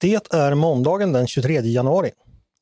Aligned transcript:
Det 0.00 0.34
är 0.34 0.54
måndagen 0.54 1.12
den 1.12 1.26
23 1.26 1.60
januari. 1.60 2.10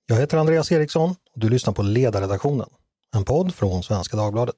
Jag 0.06 0.17
heter 0.17 0.38
Andreas 0.38 0.73
Eriksson 0.73 1.10
och 1.10 1.41
du 1.41 1.49
lyssnar 1.49 1.72
på 1.72 1.83
Ledarredaktionen, 1.83 2.68
en 3.17 3.25
podd 3.25 3.54
från 3.54 3.83
Svenska 3.83 4.17
Dagbladet. 4.17 4.54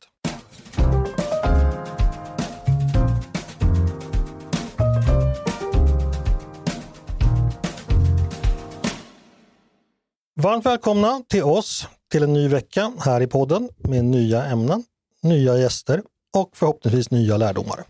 Varmt 10.41 10.67
välkomna 10.67 11.23
till 11.29 11.43
oss 11.43 11.89
till 12.11 12.23
en 12.23 12.33
ny 12.33 12.49
vecka 12.49 12.93
här 13.01 13.21
i 13.21 13.27
podden 13.27 13.69
med 13.79 14.05
nya 14.05 14.45
ämnen, 14.45 14.85
nya 15.23 15.59
gäster 15.59 16.03
och 16.37 16.51
förhoppningsvis 16.55 17.11
nya 17.11 17.37
lärdomar. 17.37 17.85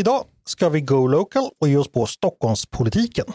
Idag 0.00 0.24
ska 0.44 0.68
vi 0.68 0.80
go 0.80 1.06
local 1.06 1.50
och 1.60 1.68
ge 1.68 1.76
oss 1.76 1.92
på 1.92 2.06
Stockholmspolitiken. 2.06 3.26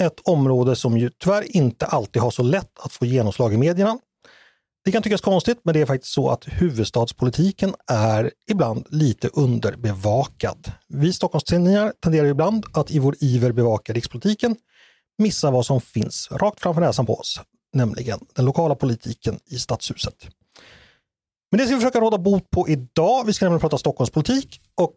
Ett 0.00 0.20
område 0.24 0.76
som 0.76 0.98
ju 0.98 1.10
tyvärr 1.10 1.56
inte 1.56 1.86
alltid 1.86 2.22
har 2.22 2.30
så 2.30 2.42
lätt 2.42 2.78
att 2.78 2.92
få 2.92 3.06
genomslag 3.06 3.54
i 3.54 3.56
medierna. 3.56 3.98
Det 4.84 4.92
kan 4.92 5.02
tyckas 5.02 5.20
konstigt, 5.20 5.60
men 5.62 5.74
det 5.74 5.80
är 5.80 5.86
faktiskt 5.86 6.12
så 6.12 6.30
att 6.30 6.44
huvudstadspolitiken 6.46 7.74
är 7.86 8.30
ibland 8.50 8.86
lite 8.90 9.28
underbevakad. 9.28 10.72
Vi 10.88 11.12
Stockholmstidningar 11.12 11.92
tenderar 12.02 12.26
ibland 12.26 12.64
att 12.72 12.90
i 12.90 12.98
vår 12.98 13.14
iver 13.20 13.52
bevaka 13.52 13.92
rikspolitiken 13.92 14.56
missa 15.18 15.50
vad 15.50 15.66
som 15.66 15.80
finns 15.80 16.28
rakt 16.30 16.60
framför 16.60 16.80
näsan 16.80 17.06
på 17.06 17.14
oss, 17.14 17.40
nämligen 17.72 18.20
den 18.34 18.44
lokala 18.44 18.74
politiken 18.74 19.38
i 19.46 19.58
stadshuset. 19.58 20.26
Men 21.50 21.58
det 21.58 21.66
ska 21.66 21.74
vi 21.74 21.80
försöka 21.80 22.00
råda 22.00 22.18
bot 22.18 22.50
på 22.50 22.68
idag. 22.68 23.24
Vi 23.26 23.32
ska 23.32 23.44
nämligen 23.44 23.60
prata 23.60 23.78
Stockholmspolitik 23.78 24.60
och 24.74 24.94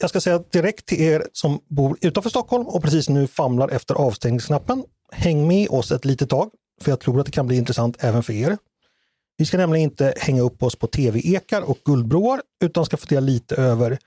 jag 0.00 0.10
ska 0.10 0.20
säga 0.20 0.38
direkt 0.38 0.86
till 0.86 1.00
er 1.00 1.26
som 1.32 1.60
bor 1.68 1.96
utanför 2.00 2.30
Stockholm 2.30 2.66
och 2.66 2.82
precis 2.82 3.08
nu 3.08 3.26
famlar 3.26 3.68
efter 3.68 3.94
avstängningsknappen. 3.94 4.84
Häng 5.12 5.48
med 5.48 5.68
oss 5.68 5.92
ett 5.92 6.04
litet 6.04 6.30
tag, 6.30 6.50
för 6.80 6.92
jag 6.92 7.00
tror 7.00 7.20
att 7.20 7.26
det 7.26 7.32
kan 7.32 7.46
bli 7.46 7.56
intressant 7.56 7.96
även 8.00 8.22
för 8.22 8.32
er. 8.32 8.58
Vi 9.36 9.44
ska 9.44 9.56
nämligen 9.56 9.90
inte 9.90 10.14
hänga 10.16 10.42
upp 10.42 10.62
oss 10.62 10.76
på 10.76 10.86
tv-ekar 10.86 11.62
och 11.62 11.78
guldbroar, 11.84 12.42
utan 12.64 12.86
ska 12.86 12.96
fundera 12.96 13.20
lite 13.20 13.56
över 13.56 13.98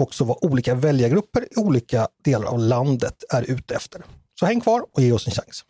också 0.00 0.24
vad 0.24 0.38
olika 0.40 0.74
väljargrupper 0.74 1.48
i 1.50 1.56
olika 1.56 2.08
delar 2.24 2.46
av 2.46 2.58
landet 2.58 3.24
är 3.30 3.50
ute 3.50 3.74
efter. 3.74 4.04
Så 4.40 4.46
häng 4.46 4.60
kvar 4.60 4.82
och 4.92 5.02
ge 5.02 5.12
oss 5.12 5.26
en 5.26 5.32
chans. 5.32 5.64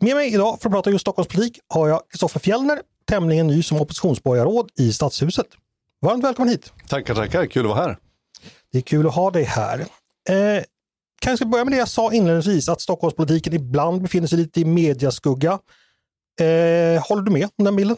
Med 0.00 0.16
mig 0.16 0.34
idag 0.34 0.60
för 0.60 0.68
att 0.68 0.72
prata 0.72 0.90
just 0.90 1.00
Stockholmspolitik 1.00 1.60
har 1.68 1.88
jag 1.88 2.00
Kristoffer 2.10 2.40
Fjellner, 2.40 2.80
tämligen 3.08 3.46
ny 3.46 3.62
som 3.62 3.80
oppositionsborgarråd 3.80 4.70
i 4.78 4.92
Stadshuset. 4.92 5.46
Varmt 6.00 6.24
välkommen 6.24 6.48
hit! 6.48 6.72
Tackar, 6.88 7.14
tackar. 7.14 7.46
Kul 7.46 7.66
att 7.66 7.76
vara 7.76 7.80
här. 7.82 7.98
Det 8.74 8.78
är 8.78 8.82
kul 8.82 9.06
att 9.06 9.14
ha 9.14 9.30
dig 9.30 9.44
här. 9.44 9.80
Eh, 10.28 10.62
kanske 11.20 11.46
börja 11.46 11.64
med 11.64 11.72
det 11.72 11.78
jag 11.78 11.88
sa 11.88 12.12
inledningsvis, 12.12 12.68
att 12.68 12.80
Stockholmspolitiken 12.80 13.52
ibland 13.52 14.02
befinner 14.02 14.26
sig 14.26 14.38
lite 14.38 14.60
i 14.60 14.64
mediaskugga. 14.64 15.52
Eh, 16.40 17.02
håller 17.08 17.22
du 17.22 17.30
med 17.30 17.48
om 17.56 17.64
den 17.64 17.76
bilden? 17.76 17.96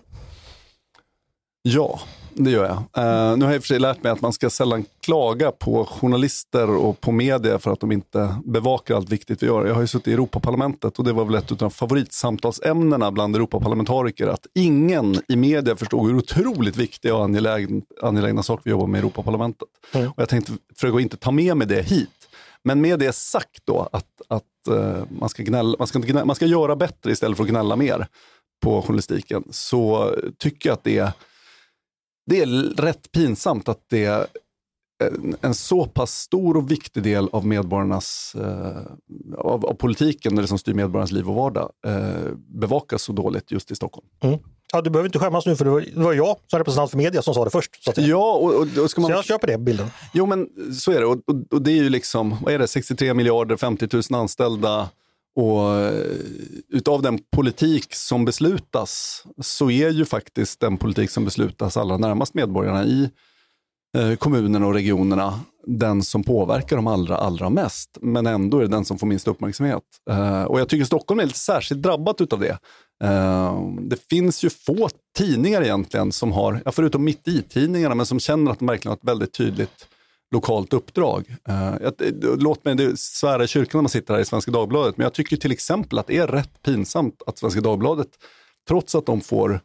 Ja, 1.62 2.00
det 2.38 2.50
gör 2.50 2.64
jag. 2.64 2.76
Uh, 2.76 3.36
nu 3.38 3.44
har 3.44 3.52
jag 3.52 3.54
i 3.54 3.58
och 3.58 3.62
för 3.62 3.68
sig 3.68 3.78
lärt 3.78 4.02
mig 4.02 4.12
att 4.12 4.20
man 4.20 4.32
ska 4.32 4.50
sällan 4.50 4.84
klaga 5.02 5.50
på 5.52 5.84
journalister 5.84 6.70
och 6.70 7.00
på 7.00 7.12
media 7.12 7.58
för 7.58 7.70
att 7.70 7.80
de 7.80 7.92
inte 7.92 8.36
bevakar 8.44 8.94
allt 8.94 9.08
viktigt 9.08 9.42
vi 9.42 9.46
gör. 9.46 9.66
Jag 9.66 9.74
har 9.74 9.80
ju 9.80 9.86
suttit 9.86 10.08
i 10.08 10.12
Europaparlamentet 10.12 10.98
och 10.98 11.04
det 11.04 11.12
var 11.12 11.24
väl 11.24 11.34
ett 11.34 11.62
av 11.62 11.70
favoritsamtalsämnena 11.70 13.10
bland 13.10 13.36
Europaparlamentariker 13.36 14.26
att 14.26 14.46
ingen 14.54 15.20
i 15.28 15.36
media 15.36 15.76
förstod 15.76 16.10
hur 16.10 16.16
otroligt 16.18 16.76
viktiga 16.76 17.16
och 17.16 17.24
angelägna, 17.24 17.82
angelägna 18.02 18.42
saker 18.42 18.62
vi 18.64 18.70
jobbar 18.70 18.86
med 18.86 18.98
i 18.98 19.00
Europaparlamentet. 19.00 19.68
Mm. 19.92 20.08
Och 20.08 20.22
jag 20.22 20.28
tänkte 20.28 20.52
försöka 20.74 21.00
inte 21.00 21.16
ta 21.16 21.30
med 21.30 21.56
mig 21.56 21.66
det 21.66 21.82
hit. 21.82 22.10
Men 22.62 22.80
med 22.80 22.98
det 22.98 23.12
sagt 23.14 23.62
då 23.64 23.88
att, 23.92 24.22
att 24.28 24.42
uh, 24.70 25.04
man, 25.08 25.28
ska 25.28 25.42
gnälla, 25.42 25.76
man, 25.78 25.86
ska 25.86 25.98
gnälla, 25.98 26.24
man 26.24 26.36
ska 26.36 26.46
göra 26.46 26.76
bättre 26.76 27.12
istället 27.12 27.36
för 27.36 27.44
att 27.44 27.50
gnälla 27.50 27.76
mer 27.76 28.06
på 28.62 28.82
journalistiken 28.82 29.44
så 29.50 30.14
tycker 30.38 30.68
jag 30.68 30.74
att 30.74 30.84
det 30.84 30.98
är 30.98 31.12
det 32.26 32.40
är 32.40 32.46
rätt 32.76 33.12
pinsamt 33.12 33.68
att 33.68 33.80
det 33.88 34.04
är 34.04 34.26
en 35.40 35.54
så 35.54 35.86
pass 35.86 36.20
stor 36.20 36.56
och 36.56 36.70
viktig 36.70 37.02
del 37.02 37.28
av 37.32 37.46
medborgarnas, 37.46 38.36
eh, 38.38 39.38
av, 39.38 39.66
av, 39.66 39.74
politiken, 39.74 40.36
det 40.36 40.46
som 40.46 40.58
styr 40.58 40.74
medborgarnas 40.74 41.12
liv 41.12 41.28
och 41.28 41.34
vardag, 41.34 41.70
eh, 41.86 42.32
bevakas 42.36 43.02
så 43.02 43.12
dåligt 43.12 43.50
just 43.50 43.70
i 43.70 43.74
Stockholm. 43.74 44.06
Mm. 44.20 44.38
Ja, 44.72 44.82
du 44.82 44.90
behöver 44.90 45.08
inte 45.08 45.18
skämmas 45.18 45.46
nu 45.46 45.56
för 45.56 45.64
det 45.64 45.70
var, 45.70 45.80
det 45.80 46.00
var 46.00 46.12
jag 46.12 46.36
som 46.46 46.58
representant 46.58 46.90
för 46.90 46.98
media 46.98 47.22
som 47.22 47.34
sa 47.34 47.44
det 47.44 47.50
först. 47.50 47.84
Så 47.84 47.92
ja, 47.96 48.32
och, 48.32 48.54
och, 48.54 48.78
och 48.78 48.90
ska 48.90 49.00
man... 49.00 49.10
Så 49.10 49.16
jag 49.16 49.24
köper 49.24 49.46
det 49.46 49.58
bilden. 49.58 49.90
Jo, 50.12 50.26
men 50.26 50.48
så 50.74 50.92
är 50.92 51.00
det. 51.00 51.06
Och, 51.06 51.16
och, 51.26 51.52
och 51.52 51.62
det 51.62 51.70
är 51.70 51.76
ju 51.76 51.88
liksom, 51.88 52.36
vad 52.42 52.54
är 52.54 52.58
det, 52.58 52.68
63 52.68 53.14
miljarder, 53.14 53.56
50 53.56 53.88
000 53.92 54.20
anställda, 54.20 54.88
och 55.36 55.74
eh, 55.74 56.16
utav 56.68 57.02
den 57.02 57.18
politik 57.32 57.94
som 57.94 58.24
beslutas 58.24 59.24
så 59.40 59.70
är 59.70 59.90
ju 59.90 60.04
faktiskt 60.04 60.60
den 60.60 60.76
politik 60.76 61.10
som 61.10 61.24
beslutas 61.24 61.76
allra 61.76 61.96
närmast 61.96 62.34
medborgarna 62.34 62.84
i 62.84 63.10
eh, 63.96 64.16
kommunerna 64.16 64.66
och 64.66 64.74
regionerna 64.74 65.40
den 65.66 66.02
som 66.02 66.24
påverkar 66.24 66.76
dem 66.76 66.86
allra, 66.86 67.16
allra 67.16 67.50
mest. 67.50 67.98
Men 68.00 68.26
ändå 68.26 68.58
är 68.58 68.62
det 68.62 68.68
den 68.68 68.84
som 68.84 68.98
får 68.98 69.06
minst 69.06 69.28
uppmärksamhet. 69.28 69.82
Eh, 70.10 70.42
och 70.42 70.60
jag 70.60 70.68
tycker 70.68 70.84
Stockholm 70.84 71.20
är 71.20 71.24
lite 71.24 71.38
särskilt 71.38 71.82
drabbat 71.82 72.20
utav 72.20 72.40
det. 72.40 72.58
Det 73.80 74.08
finns 74.10 74.44
ju 74.44 74.50
få 74.50 74.88
tidningar 75.18 75.62
egentligen 75.62 76.12
som 76.12 76.32
har, 76.32 76.62
förutom 76.72 77.04
mitt 77.04 77.28
i-tidningarna, 77.28 77.94
men 77.94 78.06
som 78.06 78.20
känner 78.20 78.50
att 78.50 78.58
de 78.58 78.68
verkligen 78.68 78.90
har 78.90 78.96
ett 78.96 79.08
väldigt 79.08 79.32
tydligt 79.32 79.86
lokalt 80.30 80.72
uppdrag. 80.72 81.36
Uh, 81.48 81.90
låt 82.38 82.64
mig 82.64 82.96
svära 82.96 83.44
i 83.44 83.46
kyrkan 83.46 83.78
när 83.78 83.82
man 83.82 83.88
sitter 83.88 84.14
här 84.14 84.20
i 84.20 84.24
Svenska 84.24 84.50
Dagbladet, 84.50 84.96
men 84.96 85.04
jag 85.04 85.14
tycker 85.14 85.36
till 85.36 85.52
exempel 85.52 85.98
att 85.98 86.06
det 86.06 86.16
är 86.16 86.26
rätt 86.26 86.62
pinsamt 86.62 87.22
att 87.26 87.38
Svenska 87.38 87.60
Dagbladet, 87.60 88.08
trots 88.68 88.94
att 88.94 89.06
de 89.06 89.20
får 89.20 89.60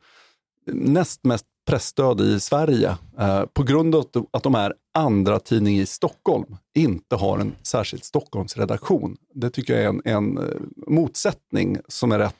näst 0.72 1.24
mest 1.24 1.46
pressstöd 1.68 2.22
i 2.22 2.40
Sverige, 2.40 2.98
uh, 3.20 3.46
på 3.46 3.64
grund 3.64 3.96
av 3.96 4.06
att 4.32 4.44
de 4.44 4.56
är 4.56 4.74
andra 4.94 5.40
tidning 5.40 5.80
i 5.80 5.86
Stockholm, 5.86 6.58
inte 6.76 7.16
har 7.16 7.40
en 7.40 7.56
särskild 7.64 8.04
Stockholmsredaktion. 8.04 9.18
Det 9.34 9.50
tycker 9.50 9.74
jag 9.74 9.84
är 9.84 9.90
en, 9.90 10.02
en 10.06 10.38
eh, 10.38 10.44
motsättning 10.88 11.78
som 11.88 12.12
är 12.12 12.20
rätt 12.20 12.36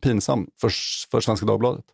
pinsam 0.00 0.50
för, 0.60 0.72
för 1.10 1.20
Svenska 1.20 1.46
Dagbladet. 1.46 1.84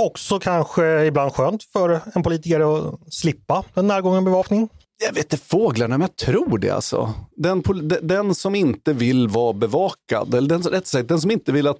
Också 0.00 0.38
kanske 0.38 1.04
ibland 1.04 1.32
skönt 1.32 1.62
för 1.62 2.00
en 2.14 2.22
politiker 2.22 2.60
att 2.60 3.14
slippa 3.14 3.64
en 3.74 3.86
närgången 3.86 4.24
bevakning. 4.24 4.68
Jag 5.06 5.12
vet 5.12 5.32
inte 5.32 5.44
fåglarna, 5.44 5.98
men 5.98 6.08
jag 6.08 6.16
tror 6.16 6.58
det 6.58 6.70
alltså. 6.70 7.14
Den, 7.36 7.62
den 8.02 8.34
som 8.34 8.54
inte 8.54 8.92
vill 8.92 9.28
vara 9.28 9.52
bevakad, 9.52 10.34
eller 10.34 10.48
den, 10.48 10.62
rätt 10.62 10.86
sagt, 10.86 11.08
den 11.08 11.20
som 11.20 11.30
inte 11.30 11.52
vill 11.52 11.66
att, 11.66 11.78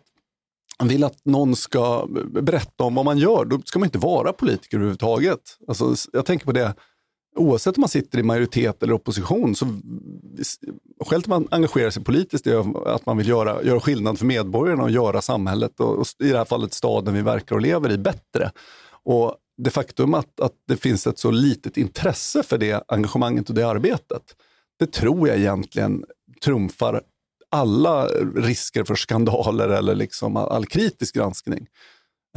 vill 0.85 1.05
att 1.05 1.25
någon 1.25 1.57
ska 1.57 2.07
berätta 2.43 2.85
om 2.85 2.95
vad 2.95 3.05
man 3.05 3.19
gör, 3.19 3.45
då 3.45 3.61
ska 3.65 3.79
man 3.79 3.87
inte 3.87 3.99
vara 3.99 4.33
politiker 4.33 4.77
överhuvudtaget. 4.77 5.41
Alltså, 5.69 5.95
jag 6.13 6.27
tänker 6.27 6.47
på 6.47 6.53
det, 6.53 6.75
oavsett 7.37 7.77
om 7.77 7.81
man 7.81 7.89
sitter 7.89 8.19
i 8.19 8.23
majoritet 8.23 8.83
eller 8.83 8.93
opposition, 8.93 9.55
så 9.55 9.67
skälet 11.07 11.25
till 11.25 11.33
att 11.33 11.41
man 11.41 11.49
engagerar 11.51 11.91
sig 11.91 12.05
politiskt 12.05 12.47
är 12.47 12.89
att 12.89 13.07
man 13.07 13.17
vill 13.17 13.29
göra, 13.29 13.63
göra 13.63 13.81
skillnad 13.81 14.19
för 14.19 14.27
medborgarna 14.27 14.83
och 14.83 14.91
göra 14.91 15.23
samhället, 15.23 15.81
och, 15.81 15.99
och 15.99 16.07
i 16.19 16.29
det 16.29 16.39
här 16.39 16.45
fallet 16.45 16.75
staden 16.75 17.15
vi 17.15 17.23
verkar 17.23 17.57
och 17.57 17.63
lever 17.63 17.93
i, 17.93 17.99
bättre. 17.99 18.51
Och 19.05 19.37
det 19.59 19.71
faktum 19.71 20.15
att, 20.15 20.41
att 20.41 20.53
det 20.69 20.77
finns 20.77 21.07
ett 21.07 21.19
så 21.19 21.31
litet 21.31 21.77
intresse 21.77 22.43
för 22.43 22.59
det 22.59 22.85
engagemanget 22.89 23.49
och 23.49 23.55
det 23.55 23.69
arbetet, 23.69 24.23
det 24.79 24.93
tror 24.93 25.29
jag 25.29 25.39
egentligen 25.39 26.05
trumfar 26.45 27.03
alla 27.51 28.07
risker 28.37 28.85
för 28.85 28.95
skandaler 28.95 29.69
eller 29.69 29.95
liksom 29.95 30.37
all 30.37 30.67
kritisk 30.67 31.15
granskning. 31.15 31.67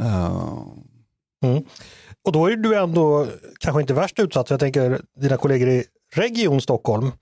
Uh... 0.00 0.62
Mm. 1.44 1.64
Och 2.30 2.34
då 2.34 2.50
är 2.50 2.56
du 2.56 2.76
ändå 2.76 3.26
kanske 3.60 3.80
inte 3.80 3.94
värst 3.94 4.18
utsatt. 4.18 4.50
Jag 4.50 4.60
tänker 4.60 5.00
dina 5.20 5.36
kollegor 5.36 5.68
i 5.68 5.84
Region 6.14 6.60
Stockholm, 6.60 7.12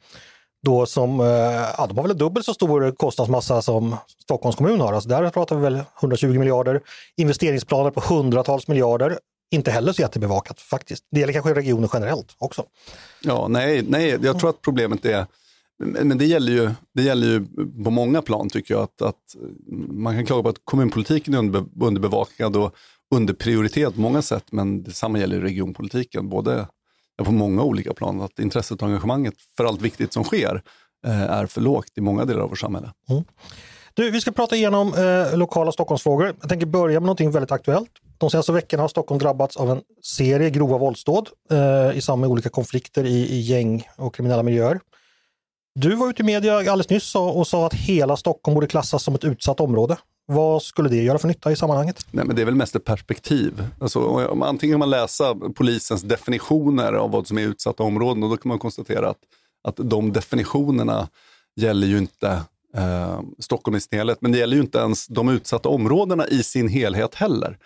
då 0.62 0.86
som, 0.86 1.20
eh, 1.20 1.26
ja, 1.26 1.86
de 1.88 1.96
har 1.96 2.02
väl 2.02 2.10
en 2.10 2.18
dubbelt 2.18 2.46
så 2.46 2.54
stor 2.54 2.90
kostnadsmassa 2.90 3.62
som 3.62 3.96
Stockholms 4.22 4.56
kommun 4.56 4.80
har. 4.80 4.92
Alltså 4.92 5.08
där 5.08 5.30
pratar 5.30 5.56
vi 5.56 5.62
väl 5.62 5.82
120 6.00 6.38
miljarder, 6.38 6.80
investeringsplaner 7.16 7.90
på 7.90 8.14
hundratals 8.14 8.68
miljarder. 8.68 9.18
Inte 9.50 9.70
heller 9.70 9.92
så 9.92 10.02
jättebevakat 10.02 10.60
faktiskt. 10.60 11.04
Det 11.10 11.20
gäller 11.20 11.32
kanske 11.32 11.54
regionen 11.54 11.88
generellt 11.92 12.34
också. 12.38 12.64
Ja, 13.22 13.48
nej, 13.48 13.84
nej, 13.88 14.18
jag 14.22 14.38
tror 14.38 14.50
att 14.50 14.62
problemet 14.62 15.04
är 15.04 15.26
men 15.84 16.18
det 16.18 16.24
gäller, 16.24 16.52
ju, 16.52 16.70
det 16.94 17.02
gäller 17.02 17.26
ju 17.26 17.46
på 17.84 17.90
många 17.90 18.22
plan 18.22 18.48
tycker 18.50 18.74
jag. 18.74 18.82
Att, 18.82 19.02
att 19.02 19.36
man 19.88 20.14
kan 20.14 20.26
klaga 20.26 20.42
på 20.42 20.48
att 20.48 20.60
kommunpolitiken 20.64 21.34
är 21.34 21.64
underbevakad 21.80 22.56
och 22.56 22.74
underprioriterat 23.14 23.94
på 23.94 24.00
många 24.00 24.22
sätt, 24.22 24.44
men 24.50 24.82
detsamma 24.82 25.18
gäller 25.18 25.40
regionpolitiken, 25.40 26.28
både 26.28 26.66
på 27.24 27.32
många 27.32 27.62
olika 27.62 27.94
plan. 27.94 28.20
Att 28.20 28.38
intresset 28.38 28.82
och 28.82 28.88
engagemanget 28.88 29.34
för 29.56 29.64
allt 29.64 29.82
viktigt 29.82 30.12
som 30.12 30.24
sker 30.24 30.62
eh, 31.06 31.22
är 31.22 31.46
för 31.46 31.60
lågt 31.60 31.92
i 31.96 32.00
många 32.00 32.24
delar 32.24 32.40
av 32.40 32.48
vårt 32.48 32.58
samhälle. 32.58 32.92
Mm. 33.10 33.24
Du, 33.94 34.10
vi 34.10 34.20
ska 34.20 34.30
prata 34.32 34.56
igenom 34.56 34.94
eh, 34.94 35.36
lokala 35.36 35.72
Stockholmsfrågor. 35.72 36.34
Jag 36.40 36.48
tänker 36.48 36.66
börja 36.66 37.00
med 37.00 37.06
något 37.06 37.20
väldigt 37.20 37.52
aktuellt. 37.52 37.90
De 38.18 38.30
senaste 38.30 38.52
veckorna 38.52 38.82
har 38.82 38.88
Stockholm 38.88 39.18
drabbats 39.18 39.56
av 39.56 39.70
en 39.70 39.80
serie 40.02 40.50
grova 40.50 40.78
våldsdåd 40.78 41.28
eh, 41.50 41.96
i 41.96 42.00
samband 42.00 42.20
med 42.20 42.30
olika 42.30 42.48
konflikter 42.48 43.04
i, 43.04 43.28
i 43.28 43.40
gäng 43.40 43.88
och 43.96 44.14
kriminella 44.14 44.42
miljöer. 44.42 44.80
Du 45.74 45.94
var 45.94 46.10
ute 46.10 46.22
i 46.22 46.24
media 46.24 46.56
alldeles 46.56 46.88
nyss 46.88 47.14
och 47.14 47.46
sa 47.46 47.66
att 47.66 47.74
hela 47.74 48.16
Stockholm 48.16 48.54
borde 48.54 48.66
klassas 48.66 49.02
som 49.02 49.14
ett 49.14 49.24
utsatt 49.24 49.60
område. 49.60 49.96
Vad 50.30 50.62
skulle 50.62 50.88
det 50.88 51.02
göra 51.02 51.18
för 51.18 51.28
nytta 51.28 51.52
i 51.52 51.56
sammanhanget? 51.56 52.06
Nej, 52.10 52.24
men 52.24 52.36
det 52.36 52.42
är 52.42 52.46
väl 52.46 52.54
mest 52.54 52.76
ett 52.76 52.84
perspektiv. 52.84 53.64
Alltså, 53.80 54.16
antingen 54.42 54.74
kan 54.74 54.78
man 54.78 54.90
läsa 54.90 55.34
polisens 55.34 56.02
definitioner 56.02 56.92
av 56.92 57.10
vad 57.10 57.26
som 57.26 57.38
är 57.38 57.42
utsatta 57.42 57.82
områden 57.82 58.22
och 58.22 58.30
då 58.30 58.36
kan 58.36 58.48
man 58.48 58.58
konstatera 58.58 59.10
att, 59.10 59.18
att 59.64 59.76
de 59.76 60.12
definitionerna 60.12 61.08
gäller 61.56 61.86
ju 61.86 61.98
inte 61.98 62.42
eh, 62.76 63.20
Stockholm 63.38 63.76
i 63.76 63.80
sin 63.80 63.98
helhet, 63.98 64.18
men 64.20 64.32
det 64.32 64.38
gäller 64.38 64.56
ju 64.56 64.62
inte 64.62 64.78
ens 64.78 65.06
de 65.06 65.28
utsatta 65.28 65.68
områdena 65.68 66.26
i 66.26 66.42
sin 66.42 66.68
helhet 66.68 67.14
heller. 67.14 67.58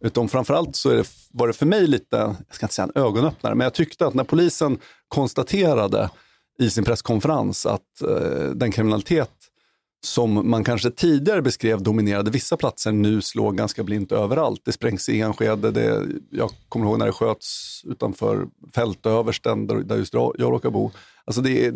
Utan 0.00 0.28
framförallt 0.28 0.76
så 0.76 0.90
är 0.90 0.96
det, 0.96 1.08
var 1.30 1.46
det 1.46 1.52
för 1.52 1.66
mig 1.66 1.86
lite, 1.86 2.16
jag 2.16 2.54
ska 2.54 2.66
inte 2.66 2.74
säga 2.74 2.88
en 2.94 3.02
ögonöppnare, 3.02 3.54
men 3.54 3.64
jag 3.64 3.74
tyckte 3.74 4.06
att 4.06 4.14
när 4.14 4.24
polisen 4.24 4.78
konstaterade 5.08 6.10
i 6.58 6.70
sin 6.70 6.84
presskonferens 6.84 7.66
att 7.66 8.02
eh, 8.02 8.50
den 8.54 8.72
kriminalitet 8.72 9.30
som 10.04 10.50
man 10.50 10.64
kanske 10.64 10.90
tidigare 10.90 11.42
beskrev 11.42 11.82
dominerade 11.82 12.30
vissa 12.30 12.56
platser 12.56 12.92
nu 12.92 13.22
slår 13.22 13.52
ganska 13.52 13.84
blint 13.84 14.12
överallt. 14.12 14.60
Det 14.64 14.72
sprängs 14.72 15.08
i 15.08 15.20
Enskede, 15.20 15.70
det, 15.70 16.06
jag 16.30 16.50
kommer 16.68 16.86
ihåg 16.86 16.98
när 16.98 17.06
det 17.06 17.12
sköts 17.12 17.82
utanför 17.84 18.48
fältöversten 18.74 19.66
där, 19.66 19.76
där 19.76 19.96
just 19.96 20.14
jag 20.14 20.34
råkar 20.38 20.70
bo. 20.70 20.90
Alltså 21.24 21.42
det, 21.42 21.66
är, 21.66 21.72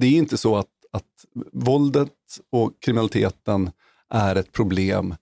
det 0.00 0.06
är 0.06 0.10
inte 0.10 0.36
så 0.36 0.56
att, 0.56 0.66
att 0.92 1.04
våldet 1.52 2.12
och 2.52 2.72
kriminaliteten 2.80 3.70
är 4.10 4.36
ett 4.36 4.52
problem 4.52 5.14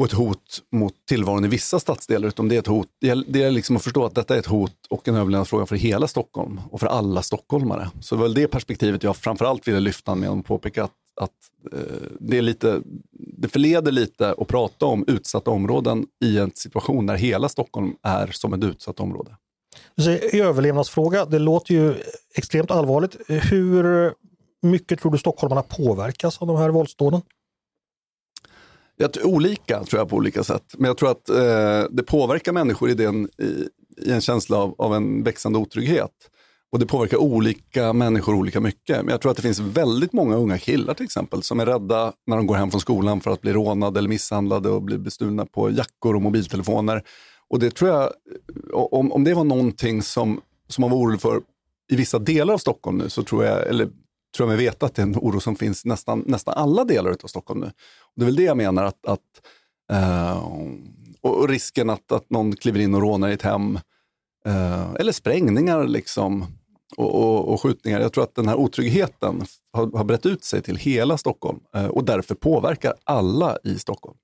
och 0.00 0.06
ett 0.06 0.12
hot 0.12 0.62
mot 0.72 0.94
tillvaron 1.08 1.44
i 1.44 1.48
vissa 1.48 1.80
stadsdelar, 1.80 2.28
utan 2.28 2.48
det 2.48 2.54
är 2.54 2.58
ett 2.58 2.66
hot. 2.66 2.88
Det 3.26 3.42
är 3.42 3.50
liksom 3.50 3.76
att 3.76 3.82
förstå 3.82 4.04
att 4.04 4.14
detta 4.14 4.34
är 4.34 4.38
ett 4.38 4.46
hot 4.46 4.86
och 4.90 5.08
en 5.08 5.14
överlevnadsfråga 5.14 5.66
för 5.66 5.76
hela 5.76 6.08
Stockholm 6.08 6.60
och 6.70 6.80
för 6.80 6.86
alla 6.86 7.22
stockholmare. 7.22 7.90
Så 8.00 8.14
det 8.14 8.18
var 8.18 8.28
väl 8.28 8.34
det 8.34 8.48
perspektivet 8.48 9.02
jag 9.02 9.16
framförallt 9.16 9.68
ville 9.68 9.80
lyfta 9.80 10.14
med 10.14 10.30
och 10.30 10.44
påpeka 10.46 10.84
att, 10.84 10.92
att 11.20 11.30
eh, 11.72 11.78
det, 12.20 12.38
är 12.38 12.42
lite, 12.42 12.82
det 13.12 13.48
förleder 13.48 13.92
lite 13.92 14.34
att 14.38 14.48
prata 14.48 14.86
om 14.86 15.04
utsatta 15.06 15.50
områden 15.50 16.06
i 16.24 16.38
en 16.38 16.50
situation 16.54 17.06
där 17.06 17.16
hela 17.16 17.48
Stockholm 17.48 17.94
är 18.02 18.26
som 18.26 18.52
ett 18.52 18.64
utsatt 18.64 19.00
område. 19.00 19.36
Du 19.94 20.02
säger 20.02 20.44
överlevnadsfråga, 20.44 21.24
det 21.24 21.38
låter 21.38 21.74
ju 21.74 21.94
extremt 22.34 22.70
allvarligt. 22.70 23.16
Hur 23.28 24.14
mycket 24.62 25.00
tror 25.00 25.12
du 25.12 25.18
stockholmarna 25.18 25.62
påverkas 25.62 26.38
av 26.38 26.46
de 26.46 26.56
här 26.56 26.70
våldsdåden? 26.70 27.22
Jag 28.96 29.10
olika 29.24 29.84
tror 29.84 30.00
jag 30.00 30.08
på 30.08 30.16
olika 30.16 30.44
sätt. 30.44 30.74
Men 30.78 30.88
jag 30.88 30.98
tror 30.98 31.10
att 31.10 31.28
eh, 31.28 31.90
det 31.90 32.02
påverkar 32.02 32.52
människor 32.52 32.90
i, 32.90 32.94
den, 32.94 33.28
i, 33.38 33.68
i 33.96 34.12
en 34.12 34.20
känsla 34.20 34.56
av, 34.56 34.74
av, 34.78 34.94
en 34.94 35.22
växande 35.22 35.58
otrygghet. 35.58 36.10
Och 36.72 36.78
det 36.78 36.86
påverkar 36.86 37.16
olika 37.16 37.92
människor 37.92 38.34
olika 38.34 38.60
mycket. 38.60 38.96
Men 38.96 39.08
jag 39.08 39.20
tror 39.20 39.30
att 39.30 39.36
det 39.36 39.42
finns 39.42 39.60
väldigt 39.60 40.12
många 40.12 40.36
unga 40.36 40.58
killar 40.58 40.94
till 40.94 41.04
exempel 41.04 41.42
som 41.42 41.60
är 41.60 41.66
rädda 41.66 42.12
när 42.26 42.36
de 42.36 42.46
går 42.46 42.54
hem 42.54 42.70
från 42.70 42.80
skolan 42.80 43.20
för 43.20 43.30
att 43.30 43.40
bli 43.40 43.52
rånade 43.52 43.98
eller 43.98 44.08
misshandlade 44.08 44.68
och 44.68 44.82
bli 44.82 44.98
bestulna 44.98 45.46
på 45.46 45.70
jackor 45.70 46.14
och 46.14 46.22
mobiltelefoner. 46.22 47.02
Och 47.48 47.58
det 47.58 47.70
tror 47.70 47.90
jag, 47.90 48.10
om, 48.72 49.12
om 49.12 49.24
det 49.24 49.34
var 49.34 49.44
någonting 49.44 50.02
som, 50.02 50.40
som 50.68 50.82
man 50.82 50.90
var 50.90 50.98
orolig 50.98 51.20
för 51.20 51.40
i 51.92 51.96
vissa 51.96 52.18
delar 52.18 52.54
av 52.54 52.58
Stockholm 52.58 52.98
nu, 52.98 53.08
så 53.08 53.22
tror 53.22 53.44
jag, 53.44 53.68
eller 53.68 53.86
tror 54.36 54.48
jag 54.48 54.56
mig 54.56 54.56
veta 54.56 54.86
att 54.86 54.94
det 54.94 55.02
är 55.02 55.06
en 55.06 55.16
oro 55.16 55.40
som 55.40 55.56
finns 55.56 55.84
nästan, 55.84 56.24
nästan 56.26 56.54
alla 56.56 56.84
delar 56.84 57.10
av 57.10 57.26
Stockholm 57.26 57.60
nu. 57.60 57.70
Det 58.16 58.22
är 58.22 58.26
väl 58.26 58.36
det 58.36 58.42
jag 58.42 58.56
menar, 58.56 58.84
att, 58.84 59.06
att 59.06 59.20
uh, 59.92 60.48
och, 61.20 61.48
risken 61.48 61.90
att, 61.90 62.12
att 62.12 62.30
någon 62.30 62.56
kliver 62.56 62.80
in 62.80 62.94
och 62.94 63.00
rånar 63.00 63.28
i 63.28 63.32
ett 63.32 63.42
hem, 63.42 63.78
uh, 64.46 64.94
eller 64.94 65.12
sprängningar 65.12 65.84
liksom, 65.84 66.46
och, 66.96 67.14
och, 67.14 67.52
och, 67.52 67.62
skjutningar. 67.62 68.00
Jag 68.00 68.12
tror 68.12 68.24
att 68.24 68.34
den 68.34 68.48
här 68.48 68.56
otryggheten 68.56 69.44
har, 69.72 69.96
har 69.96 70.04
brett 70.04 70.26
ut 70.26 70.44
sig 70.44 70.62
till 70.62 70.76
hela 70.76 71.18
Stockholm 71.18 71.60
eh, 71.74 71.86
och 71.86 72.04
därför 72.04 72.34
påverkar 72.34 72.94
alla 73.04 73.58
i 73.64 73.78
Stockholm. 73.78 74.16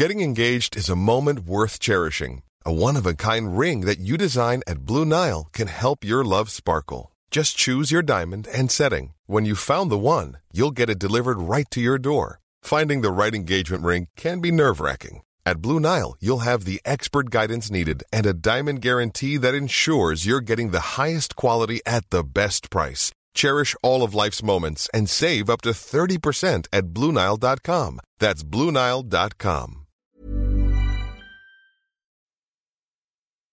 Getting 0.00 0.22
engaged 0.22 0.76
is 0.76 0.90
a 0.90 0.96
moment 0.96 1.38
worth 1.38 1.78
cherishing. 1.78 2.42
A 2.66 2.72
one-of-a-kind 2.72 3.58
ring 3.58 3.86
that 3.86 3.98
you 3.98 4.16
design 4.16 4.62
at 4.66 4.84
Blue 4.84 5.04
Nile 5.04 5.48
can 5.52 5.68
help 5.68 6.04
your 6.04 6.24
love 6.24 6.50
sparkle. 6.50 7.12
Just 7.30 7.56
choose 7.56 7.92
your 7.92 8.02
diamond 8.02 8.48
and 8.52 8.70
setting. 8.70 9.14
When 9.26 9.44
you 9.44 9.54
found 9.54 9.90
the 9.90 9.98
one, 9.98 10.38
you'll 10.52 10.70
get 10.70 10.90
it 10.90 10.98
delivered 10.98 11.38
right 11.38 11.70
to 11.70 11.80
your 11.80 11.98
door. 11.98 12.40
Finding 12.62 13.02
the 13.02 13.10
right 13.10 13.34
engagement 13.34 13.82
ring 13.82 14.08
can 14.16 14.40
be 14.40 14.50
nerve 14.50 14.80
wracking. 14.80 15.22
At 15.46 15.60
Blue 15.60 15.78
Nile, 15.78 16.16
you'll 16.20 16.44
have 16.50 16.64
the 16.64 16.80
expert 16.86 17.28
guidance 17.28 17.70
needed 17.70 18.02
and 18.10 18.24
a 18.24 18.32
diamond 18.32 18.80
guarantee 18.80 19.36
that 19.36 19.54
ensures 19.54 20.24
you're 20.24 20.40
getting 20.40 20.70
the 20.70 20.96
highest 20.96 21.36
quality 21.36 21.80
at 21.84 22.08
the 22.08 22.24
best 22.24 22.70
price. 22.70 23.12
Cherish 23.34 23.76
all 23.82 24.02
of 24.02 24.14
life's 24.14 24.42
moments 24.42 24.88
and 24.94 25.08
save 25.08 25.50
up 25.50 25.60
to 25.62 25.70
30% 25.70 26.66
at 26.72 26.84
BlueNile.com. 26.94 28.00
That's 28.18 28.42
BlueNile.com. 28.42 29.80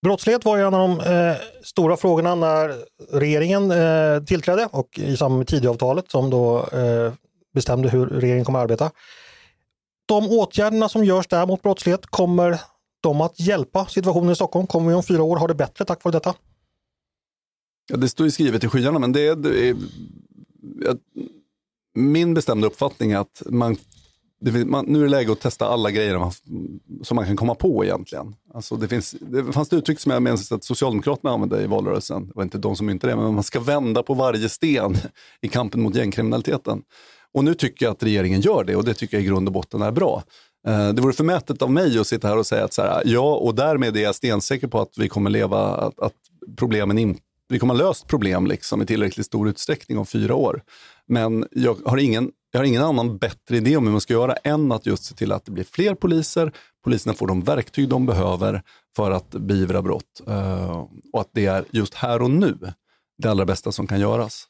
Brottslighet 0.04 0.46
var 0.46 0.58
ju 0.58 0.64
en 0.64 0.74
av 0.74 0.90
de 0.90 1.00
eh, 1.00 1.36
stora 1.64 1.98
frågorna 1.98 2.36
när 2.36 2.76
regeringen 3.12 3.72
eh, 3.72 4.24
tillträdde 4.24 4.70
och 4.72 5.00
i 5.00 5.18
samband 5.18 5.38
med 5.38 5.48
Tidöavtalet 5.48 6.12
som 6.12 6.30
då 6.30 6.68
eh, 6.74 7.14
bestämde 7.54 7.90
hur 7.90 8.06
regeringen 8.06 8.46
kommer 8.46 8.60
att 8.60 8.64
arbeta. 8.64 8.92
De 10.12 10.30
åtgärderna 10.30 10.90
som 10.90 11.06
görs 11.06 11.28
där 11.28 11.46
mot 11.46 11.62
brottslighet, 11.62 12.06
kommer 12.06 12.62
de 13.02 13.22
att 13.22 13.40
hjälpa 13.40 13.86
situationen 13.86 14.31
i 14.31 14.36
Stockholm? 14.36 14.68
Kommer 14.68 14.90
vi 14.90 14.96
om 14.96 15.04
fyra 15.04 15.24
år 15.24 15.38
ha 15.38 15.48
det 15.48 15.56
bättre 15.56 15.86
tack 15.86 16.04
vare 16.04 16.12
detta? 16.12 16.34
Ja, 17.90 17.98
det 17.98 18.10
står 18.10 18.25
ju 18.25 18.31
skrivet 18.31 18.63
i 18.63 18.68
skyarna, 18.68 19.00
men 19.00 19.12
det 19.12 19.28
är, 19.28 19.36
det 19.36 19.69
är 19.69 19.75
min 21.96 22.34
bestämda 22.34 22.68
uppfattning 22.68 23.12
är 23.12 23.18
att 23.18 23.44
man 23.46 23.78
det, 24.42 24.66
man, 24.66 24.86
nu 24.88 25.00
är 25.00 25.04
det 25.04 25.10
läge 25.10 25.32
att 25.32 25.40
testa 25.40 25.68
alla 25.68 25.92
grejer 25.92 26.18
man, 26.18 26.32
som 27.04 27.16
man 27.16 27.26
kan 27.26 27.36
komma 27.36 27.56
på 27.56 27.86
egentligen. 27.86 28.36
Alltså 28.54 28.76
det, 28.76 28.88
finns, 28.88 29.16
det 29.20 29.54
fanns 29.54 29.68
ett 29.68 29.74
uttryck 29.74 30.00
som 30.00 30.12
jag 30.12 30.24
minns 30.24 30.52
att 30.52 30.64
Socialdemokraterna 30.64 31.34
använde 31.34 31.64
i 31.64 31.68
valrörelsen, 31.68 32.28
det 32.28 32.34
var 32.36 32.44
inte 32.44 32.58
de 32.58 32.76
som 32.76 32.86
myntade 32.86 33.14
det, 33.14 33.18
men 33.18 33.34
man 33.34 33.44
ska 33.44 33.60
vända 33.60 34.04
på 34.04 34.14
varje 34.14 34.50
sten 34.50 34.98
i 35.42 35.48
kampen 35.48 35.82
mot 35.82 35.96
gängkriminaliteten. 35.96 36.82
Och 37.34 37.44
nu 37.44 37.54
tycker 37.54 37.86
jag 37.86 37.92
att 37.92 38.04
regeringen 38.04 38.42
gör 38.42 38.64
det 38.64 38.76
och 38.76 38.86
det 38.86 38.94
tycker 38.94 39.18
jag 39.18 39.24
i 39.24 39.28
grund 39.28 39.48
och 39.48 39.54
botten 39.54 39.82
är 39.82 39.92
bra. 39.92 40.24
Eh, 40.68 40.90
det 40.90 41.02
vore 41.02 41.14
förmätet 41.14 41.62
av 41.62 41.72
mig 41.72 42.00
att 42.00 42.08
sitta 42.08 42.28
här 42.28 42.38
och 42.38 42.46
säga 42.46 42.64
att 42.66 42.74
så 42.74 42.82
här, 42.82 43.02
ja, 43.06 43.36
och 43.36 43.56
därmed 43.56 43.98
är 43.98 44.02
jag 44.02 44.16
stensäker 44.16 44.68
på 44.68 44.82
att 44.82 44.94
vi 44.98 45.10
kommer 45.10 45.30
leva, 45.30 45.60
att, 45.60 46.00
att 46.00 46.14
problemen 46.58 46.98
inte 46.98 47.22
vi 47.52 47.60
kommer 47.60 47.74
ha 47.74 47.84
löst 47.84 48.08
problem 48.08 48.48
liksom 48.48 48.82
i 48.82 48.86
tillräckligt 48.86 49.26
stor 49.26 49.50
utsträckning 49.50 49.98
om 49.98 50.06
fyra 50.06 50.36
år. 50.36 50.62
Men 51.08 51.46
jag 51.52 51.78
har 51.86 51.98
ingen 51.98 52.32
jag 52.51 52.60
har 52.60 52.65
ingen 52.65 52.84
annan 52.84 53.17
bättre 53.17 53.58
idé 53.58 53.77
om 53.77 53.86
hur 53.86 53.91
man 53.91 54.01
ska 54.01 54.13
göra 54.13 54.34
än 54.34 54.72
att 54.72 54.86
just 54.86 55.03
se 55.03 55.15
till 55.15 55.31
att 55.31 55.46
det 55.46 55.51
blir 55.51 55.63
fler 55.63 55.96
poliser. 55.96 56.51
Poliserna 56.84 57.13
får 57.13 57.27
de 57.27 57.41
verktyg 57.41 57.89
de 57.89 58.05
behöver 58.05 58.63
för 58.96 59.12
att 59.12 59.29
beivra 59.29 59.81
brott. 59.81 60.22
Uh, 60.27 60.86
och 61.13 61.22
att 61.22 61.29
det 61.31 61.46
är 61.46 61.65
just 61.72 61.93
här 61.93 62.22
och 62.22 62.31
nu 62.31 62.58
det 63.17 63.31
allra 63.31 63.46
bästa 63.46 63.72
som 63.72 63.88
kan 63.88 64.00
göras. 64.00 64.48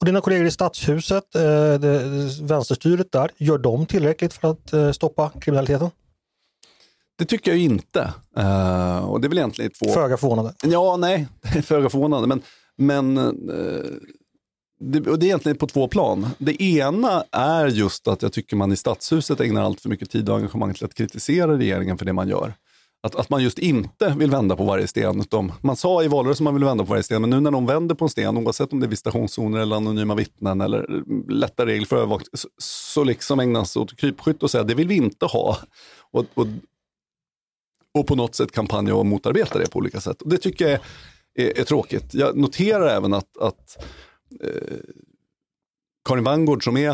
Och 0.00 0.06
dina 0.06 0.20
kollegor 0.20 0.46
i 0.46 0.50
Stadshuset, 0.50 1.34
eh, 1.34 1.42
det, 1.80 2.02
vänsterstyret 2.42 3.12
där, 3.12 3.30
gör 3.36 3.58
de 3.58 3.86
tillräckligt 3.86 4.32
för 4.32 4.50
att 4.50 4.72
eh, 4.72 4.92
stoppa 4.92 5.30
kriminaliteten? 5.40 5.90
Det 7.18 7.24
tycker 7.24 7.50
jag 7.50 7.60
inte. 7.60 8.12
Och 9.04 9.20
det 9.20 9.26
är 9.26 9.28
väl 9.28 9.38
egentligen 9.38 9.70
två... 9.70 9.92
Föga 9.92 10.16
förvånande. 10.16 10.54
Ja, 10.62 10.96
nej, 10.96 11.28
föga 11.62 11.90
förvånande. 11.90 12.28
Men, 12.28 12.42
men 12.76 13.16
det, 14.80 15.10
och 15.10 15.18
det 15.18 15.24
är 15.24 15.28
egentligen 15.28 15.58
på 15.58 15.66
två 15.66 15.88
plan. 15.88 16.28
Det 16.38 16.62
ena 16.62 17.24
är 17.32 17.66
just 17.66 18.08
att 18.08 18.22
jag 18.22 18.32
tycker 18.32 18.56
man 18.56 18.72
i 18.72 18.76
stadshuset 18.76 19.40
ägnar 19.40 19.62
allt 19.62 19.80
för 19.80 19.88
mycket 19.88 20.10
tid 20.10 20.28
och 20.28 20.36
engagemang 20.36 20.74
till 20.74 20.84
att 20.84 20.94
kritisera 20.94 21.58
regeringen 21.58 21.98
för 21.98 22.04
det 22.04 22.12
man 22.12 22.28
gör. 22.28 22.54
Att, 23.02 23.14
att 23.14 23.30
man 23.30 23.42
just 23.42 23.58
inte 23.58 24.14
vill 24.18 24.30
vända 24.30 24.56
på 24.56 24.64
varje 24.64 24.86
sten. 24.86 25.20
Utom, 25.20 25.52
man 25.60 25.76
sa 25.76 26.02
i 26.02 26.08
valrörelsen 26.08 26.46
att 26.46 26.52
man 26.52 26.60
vill 26.60 26.64
vända 26.64 26.84
på 26.84 26.90
varje 26.90 27.02
sten, 27.02 27.20
men 27.20 27.30
nu 27.30 27.40
när 27.40 27.50
de 27.50 27.66
vänder 27.66 27.94
på 27.94 28.04
en 28.04 28.08
sten, 28.08 28.36
oavsett 28.36 28.72
om 28.72 28.80
det 28.80 28.86
är 28.86 28.88
visitationszoner 28.88 29.60
eller 29.60 29.76
anonyma 29.76 30.14
vittnen 30.14 30.60
eller 30.60 30.78
eh, 30.78 31.34
lätta 31.34 31.66
regler 31.66 31.86
för 31.86 31.96
övervakning, 31.96 32.30
så, 32.32 32.48
så 32.58 33.04
liksom 33.04 33.40
ägnas 33.40 33.76
åt 33.76 33.96
krypskytt 33.96 34.42
och 34.42 34.50
säga 34.50 34.64
det 34.64 34.74
vill 34.74 34.88
vi 34.88 34.96
inte 34.96 35.26
ha. 35.26 35.58
Och, 36.10 36.26
och, 36.34 36.46
och 37.94 38.06
på 38.06 38.14
något 38.14 38.34
sätt 38.34 38.52
kampanja 38.52 38.94
och 38.94 39.06
motarbeta 39.06 39.58
det 39.58 39.70
på 39.70 39.78
olika 39.78 40.00
sätt. 40.00 40.22
Och 40.22 40.28
det 40.28 40.38
tycker 40.38 40.64
jag 40.64 40.72
är, 40.72 40.80
är, 41.34 41.60
är 41.60 41.64
tråkigt. 41.64 42.14
Jag 42.14 42.36
noterar 42.36 42.86
även 42.88 43.14
att, 43.14 43.38
att 43.40 43.84
Eh, 44.40 44.78
Karin 46.08 46.24
Vangård 46.24 46.64
som 46.64 46.76
är 46.76 46.90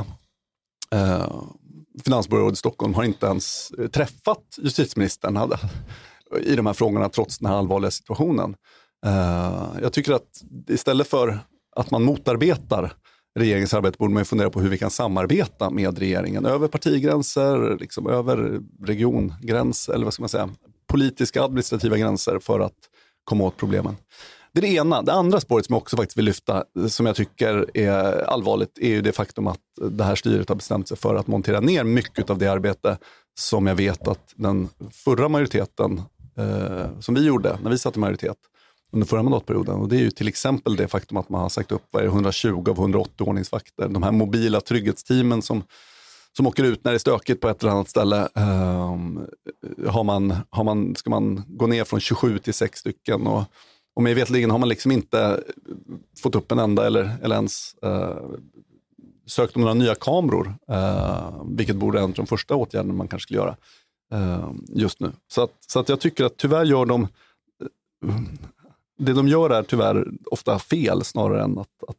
eh, 0.92 1.42
finansborgarråd 2.04 2.52
i 2.52 2.56
Stockholm 2.56 2.94
har 2.94 3.04
inte 3.04 3.26
ens 3.26 3.70
eh, 3.70 3.88
träffat 3.88 4.58
justitieministern 4.58 5.52
i 6.42 6.56
de 6.56 6.66
här 6.66 6.72
frågorna 6.72 7.08
trots 7.08 7.38
den 7.38 7.48
här 7.50 7.56
allvarliga 7.56 7.90
situationen. 7.90 8.56
Eh, 9.06 9.68
jag 9.82 9.92
tycker 9.92 10.12
att 10.12 10.42
istället 10.68 11.06
för 11.06 11.38
att 11.76 11.90
man 11.90 12.02
motarbetar 12.02 12.92
regeringens 13.38 13.74
arbete 13.74 13.98
borde 13.98 14.14
man 14.14 14.24
fundera 14.24 14.50
på 14.50 14.60
hur 14.60 14.70
vi 14.70 14.78
kan 14.78 14.90
samarbeta 14.90 15.70
med 15.70 15.98
regeringen 15.98 16.46
över 16.46 16.68
partigränser, 16.68 17.76
liksom 17.80 18.06
över 18.06 18.60
regiongränser, 18.82 19.92
eller 19.92 20.04
vad 20.04 20.14
ska 20.14 20.22
man 20.22 20.28
säga, 20.28 20.50
politiska 20.86 21.42
administrativa 21.42 21.96
gränser 21.96 22.38
för 22.38 22.60
att 22.60 22.76
komma 23.24 23.44
åt 23.44 23.56
problemen. 23.56 23.96
Det 24.56 24.60
är 24.60 24.62
det 24.62 24.74
ena. 24.76 25.02
Det 25.02 25.12
andra 25.12 25.40
spåret 25.40 25.66
som 25.66 25.72
jag 25.72 25.82
också 25.82 25.96
faktiskt 25.96 26.18
vill 26.18 26.24
lyfta, 26.24 26.64
som 26.88 27.06
jag 27.06 27.16
tycker 27.16 27.70
är 27.74 28.30
allvarligt, 28.30 28.78
är 28.78 28.88
ju 28.88 29.00
det 29.00 29.12
faktum 29.12 29.46
att 29.46 29.60
det 29.90 30.04
här 30.04 30.14
styret 30.14 30.48
har 30.48 30.56
bestämt 30.56 30.88
sig 30.88 30.96
för 30.96 31.14
att 31.14 31.26
montera 31.26 31.60
ner 31.60 31.84
mycket 31.84 32.30
av 32.30 32.38
det 32.38 32.46
arbete 32.46 32.98
som 33.38 33.66
jag 33.66 33.74
vet 33.74 34.08
att 34.08 34.32
den 34.36 34.68
förra 34.90 35.28
majoriteten, 35.28 36.02
eh, 36.38 37.00
som 37.00 37.14
vi 37.14 37.24
gjorde 37.24 37.58
när 37.62 37.70
vi 37.70 37.78
satt 37.78 37.96
i 37.96 37.98
majoritet, 37.98 38.36
under 38.92 39.06
förra 39.06 39.22
mandatperioden. 39.22 39.74
Och 39.74 39.88
det 39.88 39.96
är 39.96 40.00
ju 40.00 40.10
till 40.10 40.28
exempel 40.28 40.76
det 40.76 40.88
faktum 40.88 41.16
att 41.16 41.28
man 41.28 41.40
har 41.40 41.48
sagt 41.48 41.72
upp 41.72 41.84
vad 41.90 42.02
är 42.02 42.06
det, 42.06 42.12
120 42.12 42.64
av 42.70 42.78
180 42.78 43.24
ordningsvakter. 43.24 43.88
De 43.88 44.02
här 44.02 44.12
mobila 44.12 44.60
trygghetsteamen 44.60 45.42
som, 45.42 45.62
som 46.36 46.46
åker 46.46 46.64
ut 46.64 46.84
när 46.84 46.92
det 46.92 46.96
är 46.96 46.98
stökigt 46.98 47.40
på 47.40 47.48
ett 47.48 47.62
eller 47.62 47.72
annat 47.72 47.88
ställe. 47.88 48.28
Um, 48.34 49.26
har 49.88 50.04
man, 50.04 50.34
har 50.50 50.64
man, 50.64 50.94
ska 50.94 51.10
man 51.10 51.42
gå 51.46 51.66
ner 51.66 51.84
från 51.84 52.00
27 52.00 52.38
till 52.38 52.54
6 52.54 52.78
stycken. 52.78 53.26
Och, 53.26 53.44
och 53.96 54.02
mig 54.02 54.14
vetligen 54.14 54.50
har 54.50 54.58
man 54.58 54.68
liksom 54.68 54.92
inte 54.92 55.42
fått 56.22 56.34
upp 56.34 56.52
en 56.52 56.58
enda 56.58 56.86
eller, 56.86 57.16
eller 57.22 57.34
ens 57.34 57.74
eh, 57.82 58.16
sökt 59.26 59.56
om 59.56 59.62
några 59.62 59.74
nya 59.74 59.94
kameror, 59.94 60.54
eh, 60.68 61.42
vilket 61.44 61.76
borde 61.76 61.94
vara 61.94 62.04
en 62.04 62.10
av 62.10 62.16
de 62.16 62.26
första 62.26 62.54
åtgärderna 62.54 62.94
man 62.94 63.08
kanske 63.08 63.26
skulle 63.26 63.38
göra 63.38 63.56
eh, 64.12 64.50
just 64.68 65.00
nu. 65.00 65.12
Så, 65.28 65.42
att, 65.42 65.52
så 65.66 65.80
att 65.80 65.88
jag 65.88 66.00
tycker 66.00 66.24
att 66.24 66.36
tyvärr 66.36 66.64
gör 66.64 66.86
de 66.86 67.08
det 68.98 69.12
de 69.12 69.28
gör 69.28 69.50
är 69.50 69.62
tyvärr 69.62 70.06
ofta 70.30 70.58
fel 70.58 71.04
snarare 71.04 71.42
än 71.42 71.58
att, 71.58 71.68
att, 71.88 71.96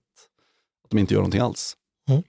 att 0.84 0.89
de 0.89 0.98
inte 0.98 1.13
gör 1.13 1.22
någonting 1.22 1.42
alls. 1.42 1.74
Mm. 2.10 2.24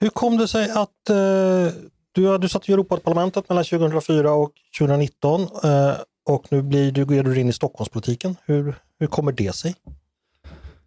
Hur 0.00 0.08
kom 0.08 0.36
det 0.36 0.48
sig 0.48 0.70
att 0.70 1.10
eh, 1.10 1.74
du, 2.12 2.38
du 2.38 2.48
satt 2.48 2.68
i 2.68 2.72
Europaparlamentet 2.72 3.48
mellan 3.48 3.64
2004 3.64 4.32
och 4.32 4.52
2019 4.78 5.40
eh, 5.42 5.94
och 6.28 6.46
nu 6.50 6.62
blir 6.62 6.92
du, 6.92 7.04
går 7.04 7.22
du 7.22 7.40
in 7.40 7.48
i 7.48 7.52
Stockholmspolitiken. 7.52 8.36
Hur, 8.44 8.74
hur 8.98 9.06
kommer 9.06 9.32
det 9.32 9.54
sig? 9.54 9.74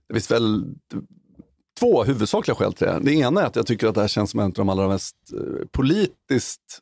Det 0.08 0.14
finns 0.14 0.32
väl 0.32 0.66
två 1.80 2.04
huvudsakliga 2.04 2.56
skäl 2.56 2.74
till 2.74 2.88
det. 2.88 3.00
Det 3.02 3.14
ena 3.14 3.42
är 3.42 3.46
att 3.46 3.56
jag 3.56 3.68
tycker 3.68 3.88
att 3.88 3.96
det 3.96 4.02
här 4.02 4.08
känns 4.08 4.32
som 4.32 4.40
en 4.40 4.46
av 4.46 4.52
de 4.52 4.70
allra 4.70 4.88
mest 4.88 5.16
eh, 5.34 5.68
politiskt 5.72 6.80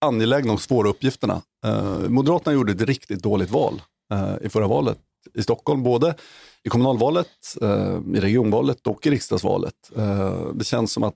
angelägna 0.00 0.52
och 0.52 0.60
svåra 0.60 0.88
uppgifterna. 0.88 1.42
Eh, 1.64 1.98
Moderaterna 2.08 2.54
gjorde 2.54 2.72
ett 2.72 2.80
riktigt 2.80 3.22
dåligt 3.22 3.50
val 3.50 3.82
eh, 4.12 4.34
i 4.42 4.48
förra 4.48 4.66
valet 4.66 4.98
i 5.34 5.42
Stockholm, 5.42 5.82
både 5.82 6.14
i 6.64 6.68
kommunalvalet, 6.68 7.28
i 8.14 8.20
regionvalet 8.20 8.86
och 8.86 9.06
i 9.06 9.10
riksdagsvalet. 9.10 9.74
Det 10.54 10.64
känns 10.64 10.92
som 10.92 11.02
att 11.02 11.14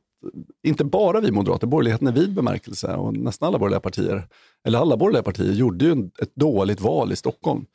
inte 0.63 0.85
bara 0.85 1.21
vi 1.21 1.31
moderater, 1.31 1.67
borgerligheten 1.67 2.09
i 2.09 2.13
vid 2.13 2.35
bemärkelse 2.35 2.95
och 2.95 3.17
nästan 3.17 3.47
alla 3.47 3.59
borgerliga 3.59 3.81
partier, 3.81 4.29
eller 4.67 4.79
alla 4.79 4.97
borgerliga 4.97 5.23
partier 5.23 5.53
gjorde 5.53 5.85
ju 5.85 6.11
ett 6.23 6.35
dåligt 6.35 6.81
val 6.81 7.13
i 7.13 7.17
Stockholm. 7.17 7.67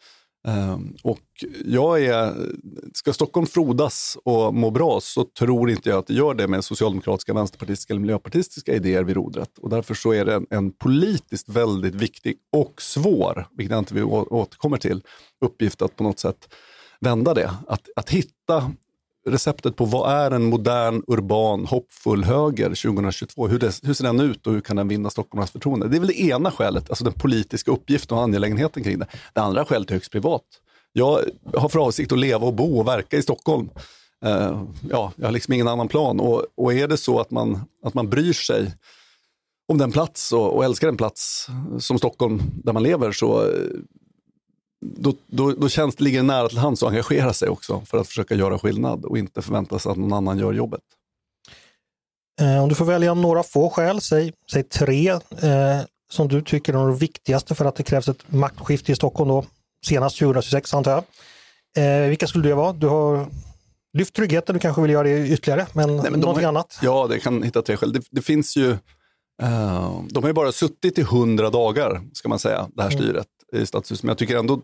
Um, 0.48 0.96
och 1.04 1.22
jag 1.66 2.04
är, 2.04 2.34
ska 2.94 3.14
Stockholm 3.14 3.48
frodas 3.48 4.18
och 4.24 4.54
må 4.54 4.72
bra 4.72 5.00
så 5.02 5.24
tror 5.24 5.70
inte 5.70 5.90
jag 5.90 6.00
att 6.00 6.08
det 6.08 6.14
gör 6.14 6.34
det 6.34 6.48
med 6.48 6.64
socialdemokratiska, 6.64 7.34
vänsterpartistiska 7.34 7.94
eller 7.94 8.02
miljöpartistiska 8.02 8.74
idéer 8.74 9.04
vid 9.04 9.16
rodret. 9.16 9.58
Och 9.58 9.70
därför 9.70 9.94
så 9.94 10.14
är 10.14 10.26
det 10.26 10.34
en, 10.34 10.48
en 10.50 10.72
politiskt 10.72 11.50
väldigt 11.50 11.96
viktig 11.96 12.38
och 12.52 12.82
svår, 12.82 13.48
vilket 13.52 13.72
jag 13.72 13.80
inte 13.80 13.94
vi 13.94 14.04
återkommer 14.04 14.78
till, 14.78 15.02
uppgift 15.46 15.82
att 15.82 15.96
på 15.96 16.04
något 16.04 16.20
sätt 16.20 16.54
vända 17.00 17.34
det. 17.34 17.52
Att, 17.68 17.90
att 17.96 18.10
hitta 18.10 18.72
receptet 19.28 19.76
på 19.76 19.86
vad 19.86 20.12
är 20.12 20.32
en 20.32 20.44
modern, 20.44 21.04
urban, 21.08 21.66
hoppfull 21.66 22.24
höger 22.24 22.70
2022? 22.70 23.48
Hur, 23.48 23.60
det, 23.60 23.80
hur 23.84 23.94
ser 23.94 24.04
den 24.04 24.20
ut 24.20 24.48
och 24.48 24.54
hur 24.54 24.62
kan 24.62 24.76
den 24.76 24.88
vinna 24.88 25.10
Stockholmarnas 25.10 25.52
förtroende? 25.52 25.88
Det 25.88 25.98
är 25.98 26.00
väl 26.00 26.08
det 26.08 26.22
ena 26.22 26.52
skälet, 26.52 26.90
alltså 26.90 27.04
den 27.04 27.14
politiska 27.14 27.72
uppgiften 27.72 28.18
och 28.18 28.24
angelägenheten 28.24 28.84
kring 28.84 29.00
det. 29.00 29.08
Det 29.34 29.42
andra 29.42 29.66
skälet 29.66 29.90
är 29.90 29.94
högst 29.94 30.12
privat. 30.12 30.44
Jag 30.94 31.20
har 31.54 31.70
för 31.70 31.80
avsikt 31.80 32.12
att 32.12 32.20
leva 32.20 32.48
och 32.48 32.54
bo 32.54 32.80
och 32.80 32.88
verka 32.88 33.18
i 33.18 33.22
Stockholm. 33.22 33.70
Uh, 34.26 34.64
ja, 34.90 35.12
jag 35.16 35.26
har 35.26 35.32
liksom 35.32 35.54
ingen 35.54 35.68
annan 35.68 35.88
plan 35.88 36.20
och, 36.20 36.46
och 36.56 36.74
är 36.74 36.88
det 36.88 36.98
så 36.98 37.20
att 37.20 37.32
man, 37.32 37.60
att 37.84 37.94
man 37.94 38.10
bryr 38.10 38.34
sig 38.34 38.74
om 39.68 39.78
den 39.78 39.92
plats 39.92 40.32
och, 40.32 40.56
och 40.56 40.66
älskar 40.66 40.88
den 40.88 40.98
plats 40.98 41.48
som 41.80 41.98
Stockholm 41.98 42.42
där 42.64 42.74
man 42.74 42.84
lever 42.84 43.12
så 43.12 43.42
eh, 43.42 43.50
då, 44.82 45.14
då, 45.28 45.52
då 45.52 45.70
känns 45.70 46.00
ligger 46.00 46.20
det 46.20 46.24
nära 46.24 46.50
till 46.50 46.58
hands 46.58 46.84
att 46.84 46.90
engagera 46.90 47.34
sig 47.34 47.50
också 47.50 47.82
för 47.86 47.98
att 47.98 48.08
försöka 48.08 48.36
göra 48.36 48.60
skillnad 48.60 49.06
och 49.06 49.18
inte 49.18 49.42
förvänta 49.42 49.80
sig 49.80 49.92
att 49.92 49.98
någon 49.98 50.14
annan 50.14 50.40
gör 50.40 50.54
jobbet. 50.54 50.82
Eh, 52.42 52.64
om 52.64 52.70
du 52.70 52.76
får 52.76 52.86
välja 52.86 53.14
några 53.14 53.44
få 53.44 53.70
skäl, 53.70 54.02
säg, 54.02 54.34
säg 54.52 54.64
tre, 54.64 55.10
eh, 55.10 55.82
som 56.12 56.28
du 56.28 56.42
tycker 56.42 56.74
är 56.74 56.78
de 56.78 56.98
viktigaste 56.98 57.56
för 57.56 57.66
att 57.66 57.76
det 57.76 57.84
krävs 57.84 58.08
ett 58.08 58.32
maktskifte 58.32 58.92
i 58.92 58.96
Stockholm 58.96 59.30
då, 59.30 59.46
senast 59.86 60.20
2026 60.20 60.74
antar 60.74 60.92
jag. 60.92 61.04
Eh, 61.78 62.08
vilka 62.10 62.28
skulle 62.28 62.50
det 62.50 62.56
vara? 62.56 62.74
Du 62.74 62.88
har 62.88 63.28
lyft 63.98 64.16
tryggheten, 64.16 64.54
du 64.54 64.60
kanske 64.60 64.82
vill 64.82 64.92
göra 64.92 65.04
det 65.04 65.28
ytterligare, 65.28 65.68
men, 65.74 65.98
Nej, 65.98 66.12
men 66.12 66.20
någonting 66.20 66.46
har, 66.46 66.50
annat? 66.50 66.80
Ja, 66.82 67.08
det 67.10 67.20
kan 67.20 67.44
hitta 67.44 67.62
tre 67.62 67.78
skäl. 67.78 67.94
Det, 67.94 68.02
det 68.12 68.22
finns 68.22 68.58
ju, 68.58 68.70
uh, 68.72 70.02
de 70.10 70.24
har 70.24 70.28
ju 70.28 70.34
bara 70.34 70.52
suttit 70.52 71.00
i 71.00 71.02
hundra 71.02 71.50
dagar, 71.50 72.02
ska 72.14 72.30
man 72.30 72.40
säga, 72.40 72.68
det 72.74 72.82
här 72.82 72.90
mm. 72.90 73.04
styret 73.04 73.28
i 73.54 73.66
stadshuset. 73.66 74.04
Men 74.04 74.10
jag 74.10 74.18
tycker 74.18 74.38
ändå 74.38 74.62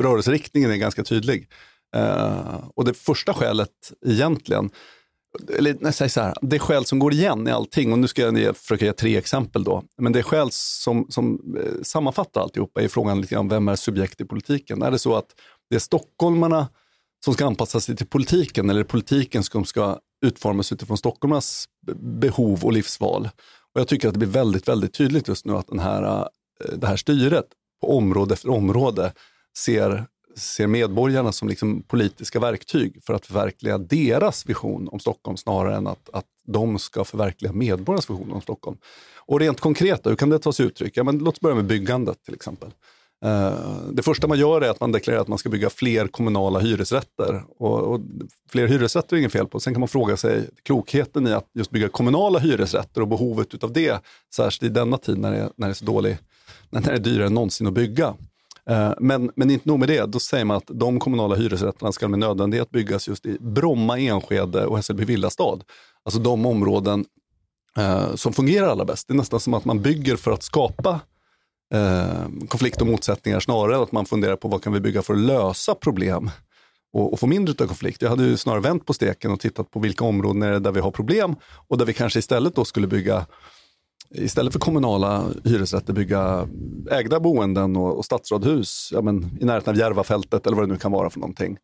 rörelseriktningen 0.00 0.70
är 0.70 0.76
ganska 0.76 1.04
tydlig. 1.04 1.48
Uh, 1.96 2.68
och 2.74 2.84
det 2.84 2.94
första 2.94 3.34
skälet 3.34 3.92
egentligen, 4.06 4.70
eller 5.58 5.76
nej, 5.80 5.92
säg 5.92 6.08
så 6.08 6.20
här, 6.20 6.34
det 6.42 6.58
skäl 6.58 6.84
som 6.84 6.98
går 6.98 7.12
igen 7.12 7.48
i 7.48 7.50
allting, 7.50 7.92
och 7.92 7.98
nu 7.98 8.08
ska 8.08 8.22
jag 8.22 8.38
ge, 8.38 8.52
försöka 8.52 8.84
ge 8.84 8.92
tre 8.92 9.16
exempel 9.16 9.64
då, 9.64 9.84
men 9.98 10.12
det 10.12 10.22
skäl 10.22 10.48
som, 10.50 11.06
som 11.08 11.54
eh, 11.60 11.82
sammanfattar 11.82 12.40
alltihopa 12.40 12.82
är 12.82 12.88
frågan 12.88 13.20
lite 13.20 13.34
grann, 13.34 13.48
vem 13.48 13.68
är 13.68 13.76
subjekt 13.76 14.20
i 14.20 14.24
politiken? 14.24 14.82
Är 14.82 14.90
det 14.90 14.98
så 14.98 15.16
att 15.16 15.28
det 15.70 15.76
är 15.76 15.80
stockholmarna 15.80 16.68
som 17.24 17.34
ska 17.34 17.46
anpassa 17.46 17.80
sig 17.80 17.96
till 17.96 18.06
politiken 18.06 18.70
eller 18.70 18.84
politiken 18.84 19.42
som 19.42 19.64
ska 19.64 19.98
utformas 20.26 20.72
utifrån 20.72 20.98
stockholmarnas 20.98 21.68
behov 22.00 22.64
och 22.64 22.72
livsval? 22.72 23.28
Och 23.74 23.80
jag 23.80 23.88
tycker 23.88 24.08
att 24.08 24.14
det 24.14 24.18
blir 24.18 24.28
väldigt, 24.28 24.68
väldigt 24.68 24.94
tydligt 24.94 25.28
just 25.28 25.46
nu 25.46 25.52
att 25.52 25.68
den 25.68 25.78
här, 25.78 26.02
eh, 26.02 26.76
det 26.76 26.86
här 26.86 26.96
styret 26.96 27.46
på 27.84 27.96
område 27.96 28.34
efter 28.34 28.50
område 28.50 29.12
ser, 29.58 30.04
ser 30.36 30.66
medborgarna 30.66 31.32
som 31.32 31.48
liksom 31.48 31.82
politiska 31.82 32.40
verktyg 32.40 33.02
för 33.06 33.14
att 33.14 33.26
förverkliga 33.26 33.78
deras 33.78 34.46
vision 34.46 34.88
om 34.88 35.00
Stockholm 35.00 35.36
snarare 35.36 35.76
än 35.76 35.86
att, 35.86 36.10
att 36.12 36.24
de 36.46 36.78
ska 36.78 37.04
förverkliga 37.04 37.52
medborgarnas 37.52 38.10
vision 38.10 38.32
om 38.32 38.40
Stockholm. 38.40 38.76
Och 39.16 39.40
rent 39.40 39.60
konkret, 39.60 40.06
hur 40.06 40.16
kan 40.16 40.30
det 40.30 40.38
ta 40.38 40.52
sig 40.52 40.66
uttryck? 40.66 40.96
Ja, 40.96 41.04
men 41.04 41.18
låt 41.18 41.34
oss 41.34 41.40
börja 41.40 41.56
med 41.56 41.64
byggandet 41.64 42.24
till 42.24 42.34
exempel. 42.34 42.70
Eh, 43.24 43.52
det 43.92 44.02
första 44.02 44.26
man 44.26 44.38
gör 44.38 44.60
är 44.60 44.70
att 44.70 44.80
man 44.80 44.92
deklarerar 44.92 45.22
att 45.22 45.28
man 45.28 45.38
ska 45.38 45.48
bygga 45.48 45.70
fler 45.70 46.06
kommunala 46.06 46.58
hyresrätter. 46.58 47.42
Och, 47.58 47.80
och, 47.80 48.00
fler 48.48 48.66
hyresrätter 48.66 49.16
är 49.16 49.20
inget 49.20 49.32
fel 49.32 49.46
på. 49.46 49.60
Sen 49.60 49.74
kan 49.74 49.80
man 49.80 49.88
fråga 49.88 50.16
sig 50.16 50.50
klokheten 50.62 51.26
i 51.26 51.32
att 51.32 51.48
just 51.54 51.70
bygga 51.70 51.88
kommunala 51.88 52.38
hyresrätter 52.38 53.00
och 53.00 53.08
behovet 53.08 53.64
av 53.64 53.72
det, 53.72 54.00
särskilt 54.36 54.70
i 54.70 54.74
denna 54.74 54.98
tid 54.98 55.18
när 55.18 55.32
det, 55.32 55.50
när 55.56 55.66
det 55.66 55.72
är 55.72 55.74
så 55.74 55.84
dålig 55.84 56.18
den 56.74 56.84
här 56.84 56.92
är 56.92 56.98
dyrare 56.98 57.26
än 57.26 57.34
någonsin 57.34 57.66
att 57.66 57.72
bygga. 57.72 58.14
Eh, 58.70 58.92
men, 59.00 59.30
men 59.36 59.50
inte 59.50 59.68
nog 59.68 59.78
med 59.78 59.88
det, 59.88 60.06
då 60.06 60.18
säger 60.18 60.44
man 60.44 60.56
att 60.56 60.66
de 60.66 61.00
kommunala 61.00 61.34
hyresrätterna 61.34 61.92
ska 61.92 62.08
med 62.08 62.18
nödvändighet 62.18 62.70
byggas 62.70 63.08
just 63.08 63.26
i 63.26 63.38
Bromma, 63.40 63.98
Enskede 63.98 64.66
och 64.66 64.76
Hässelby 64.76 65.04
villastad. 65.04 65.58
Alltså 66.04 66.20
de 66.20 66.46
områden 66.46 67.04
eh, 67.78 68.14
som 68.14 68.32
fungerar 68.32 68.68
allra 68.68 68.84
bäst. 68.84 69.08
Det 69.08 69.14
är 69.14 69.16
nästan 69.16 69.40
som 69.40 69.54
att 69.54 69.64
man 69.64 69.82
bygger 69.82 70.16
för 70.16 70.30
att 70.30 70.42
skapa 70.42 71.00
eh, 71.74 72.28
konflikt 72.48 72.80
och 72.80 72.86
motsättningar 72.86 73.40
snarare 73.40 73.76
än 73.76 73.82
att 73.82 73.92
man 73.92 74.06
funderar 74.06 74.36
på 74.36 74.48
vad 74.48 74.62
kan 74.62 74.72
vi 74.72 74.80
bygga 74.80 75.02
för 75.02 75.14
att 75.14 75.20
lösa 75.20 75.74
problem 75.74 76.30
och, 76.92 77.12
och 77.12 77.20
få 77.20 77.26
mindre 77.26 77.64
av 77.64 77.66
konflikt. 77.66 78.02
Jag 78.02 78.10
hade 78.10 78.24
ju 78.24 78.36
snarare 78.36 78.60
vänt 78.60 78.86
på 78.86 78.94
steken 78.94 79.30
och 79.30 79.40
tittat 79.40 79.70
på 79.70 79.80
vilka 79.80 80.04
områden 80.04 80.42
är 80.42 80.52
det 80.52 80.58
där 80.58 80.72
vi 80.72 80.80
har 80.80 80.90
problem 80.90 81.36
och 81.68 81.78
där 81.78 81.84
vi 81.84 81.92
kanske 81.92 82.18
istället 82.18 82.54
då 82.54 82.64
skulle 82.64 82.86
bygga 82.86 83.26
istället 84.10 84.52
för 84.52 84.60
kommunala 84.60 85.24
hyresrätter 85.44 85.92
bygga 85.92 86.48
ägda 86.90 87.20
boenden 87.20 87.76
och, 87.76 87.98
och 87.98 88.04
stadsradhus 88.04 88.90
ja, 88.92 89.02
men, 89.02 89.38
i 89.40 89.44
närheten 89.44 89.70
av 89.70 89.78
Järvafältet 89.78 90.46
eller 90.46 90.56
vad 90.56 90.68
det 90.68 90.72
nu 90.72 90.78
kan 90.78 90.92
vara 90.92 91.10
för 91.10 91.20
någonting. 91.20 91.58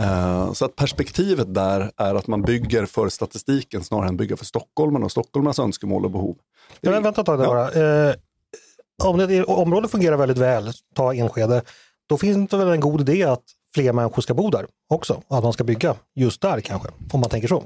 Uh, 0.00 0.52
så 0.52 0.64
att 0.64 0.76
perspektivet 0.76 1.54
där 1.54 1.90
är 1.96 2.14
att 2.14 2.26
man 2.26 2.42
bygger 2.42 2.86
för 2.86 3.08
statistiken 3.08 3.84
snarare 3.84 4.08
än 4.08 4.16
bygger 4.16 4.36
för 4.36 4.44
stockholmarna 4.44 5.04
och 5.04 5.10
stockholmarnas 5.10 5.58
önskemål 5.58 6.04
och 6.04 6.10
behov. 6.10 6.36
Ja, 6.80 6.90
men 6.90 7.02
vänta 7.02 7.20
ett 7.20 7.26
tag 7.26 7.38
bara. 7.38 7.70
Uh, 8.08 8.14
om 9.04 9.18
det 9.18 9.44
området 9.44 9.90
fungerar 9.90 10.16
väldigt 10.16 10.38
väl, 10.38 10.72
ta 10.94 11.14
Enskede, 11.14 11.62
då 12.08 12.18
finns 12.18 12.50
det 12.50 12.56
väl 12.56 12.68
en 12.68 12.80
god 12.80 13.00
idé 13.00 13.24
att 13.24 13.42
fler 13.74 13.92
människor 13.92 14.22
ska 14.22 14.34
bo 14.34 14.50
där 14.50 14.66
också? 14.88 15.22
Att 15.28 15.44
man 15.44 15.52
ska 15.52 15.64
bygga 15.64 15.94
just 16.14 16.40
där 16.40 16.60
kanske, 16.60 16.88
om 17.12 17.20
man 17.20 17.30
tänker 17.30 17.48
så. 17.48 17.64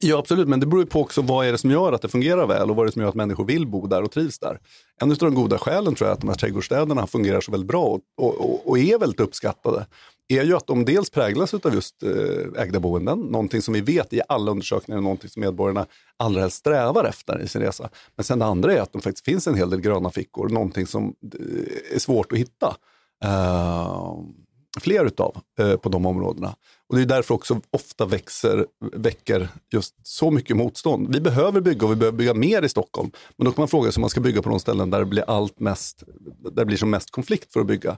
Ja, 0.00 0.18
absolut, 0.18 0.48
men 0.48 0.60
det 0.60 0.66
beror 0.66 0.82
ju 0.82 0.86
på 0.86 1.00
också 1.00 1.22
vad 1.22 1.46
är 1.46 1.52
det 1.52 1.58
som 1.58 1.70
gör 1.70 1.92
att 1.92 2.02
det 2.02 2.08
fungerar 2.08 2.46
väl 2.46 2.70
och 2.70 2.76
vad 2.76 2.84
är 2.84 2.86
det 2.86 2.92
som 2.92 3.02
gör 3.02 3.08
att 3.08 3.14
människor 3.14 3.44
vill 3.44 3.66
bo 3.66 3.86
där 3.86 4.02
och 4.02 4.12
trivs 4.12 4.38
där. 4.38 4.60
En 5.00 5.10
av 5.10 5.16
de 5.16 5.34
goda 5.34 5.58
skälen 5.58 5.94
tror 5.94 6.08
jag 6.08 6.14
att 6.14 6.20
de 6.20 6.28
här 6.28 6.36
trädgårdsstäderna 6.36 7.06
fungerar 7.06 7.40
så 7.40 7.52
väldigt 7.52 7.68
bra 7.68 7.84
och, 7.84 8.00
och, 8.16 8.68
och 8.68 8.78
är 8.78 8.98
väldigt 8.98 9.20
uppskattade 9.20 9.86
är 10.28 10.44
ju 10.44 10.56
att 10.56 10.66
de 10.66 10.84
dels 10.84 11.10
präglas 11.10 11.54
av 11.54 11.74
just 11.74 12.02
eh, 12.02 12.62
ägda 12.62 12.80
boenden, 12.80 13.18
någonting 13.18 13.62
som 13.62 13.74
vi 13.74 13.80
vet 13.80 14.12
i 14.12 14.20
alla 14.28 14.50
undersökningar 14.50 14.98
är 14.98 15.02
någonting 15.02 15.30
som 15.30 15.40
medborgarna 15.40 15.86
allra 16.16 16.40
helst 16.40 16.56
strävar 16.56 17.04
efter 17.04 17.42
i 17.42 17.48
sin 17.48 17.62
resa. 17.62 17.88
Men 18.16 18.24
sen 18.24 18.38
det 18.38 18.44
andra 18.44 18.72
är 18.72 18.80
att 18.80 18.92
det 18.92 19.00
faktiskt 19.00 19.24
finns 19.24 19.46
en 19.46 19.54
hel 19.54 19.70
del 19.70 19.80
gröna 19.80 20.10
fickor, 20.10 20.48
någonting 20.48 20.86
som 20.86 21.14
eh, 21.34 21.94
är 21.94 21.98
svårt 21.98 22.32
att 22.32 22.38
hitta. 22.38 22.76
Ehm, 23.24 24.34
Fler 24.80 25.04
utav 25.04 25.36
eh, 25.58 25.76
på 25.76 25.88
de 25.88 26.06
områdena. 26.06 26.54
Och 26.88 26.96
Det 26.96 27.02
är 27.02 27.06
därför 27.06 27.34
också 27.34 27.60
ofta 27.70 28.06
växer, 28.06 28.66
väcker 28.92 29.48
just 29.72 29.94
så 30.02 30.30
mycket 30.30 30.56
motstånd. 30.56 31.14
Vi 31.14 31.20
behöver 31.20 31.60
bygga 31.60 31.86
och 31.86 31.92
vi 31.92 31.96
behöver 31.96 32.18
bygga 32.18 32.34
mer 32.34 32.62
i 32.62 32.68
Stockholm. 32.68 33.10
Men 33.36 33.44
då 33.44 33.52
kan 33.52 33.62
man 33.62 33.68
fråga 33.68 33.92
sig 33.92 34.00
om 34.00 34.00
man 34.00 34.10
ska 34.10 34.20
bygga 34.20 34.42
på 34.42 34.48
de 34.48 34.60
ställen 34.60 34.90
där 34.90 34.98
det 34.98 35.06
blir, 35.06 35.24
allt 35.26 35.60
mest, 35.60 36.02
där 36.38 36.50
det 36.50 36.64
blir 36.64 36.76
som 36.76 36.90
mest 36.90 37.10
konflikt 37.10 37.52
för 37.52 37.60
att 37.60 37.66
bygga. 37.66 37.96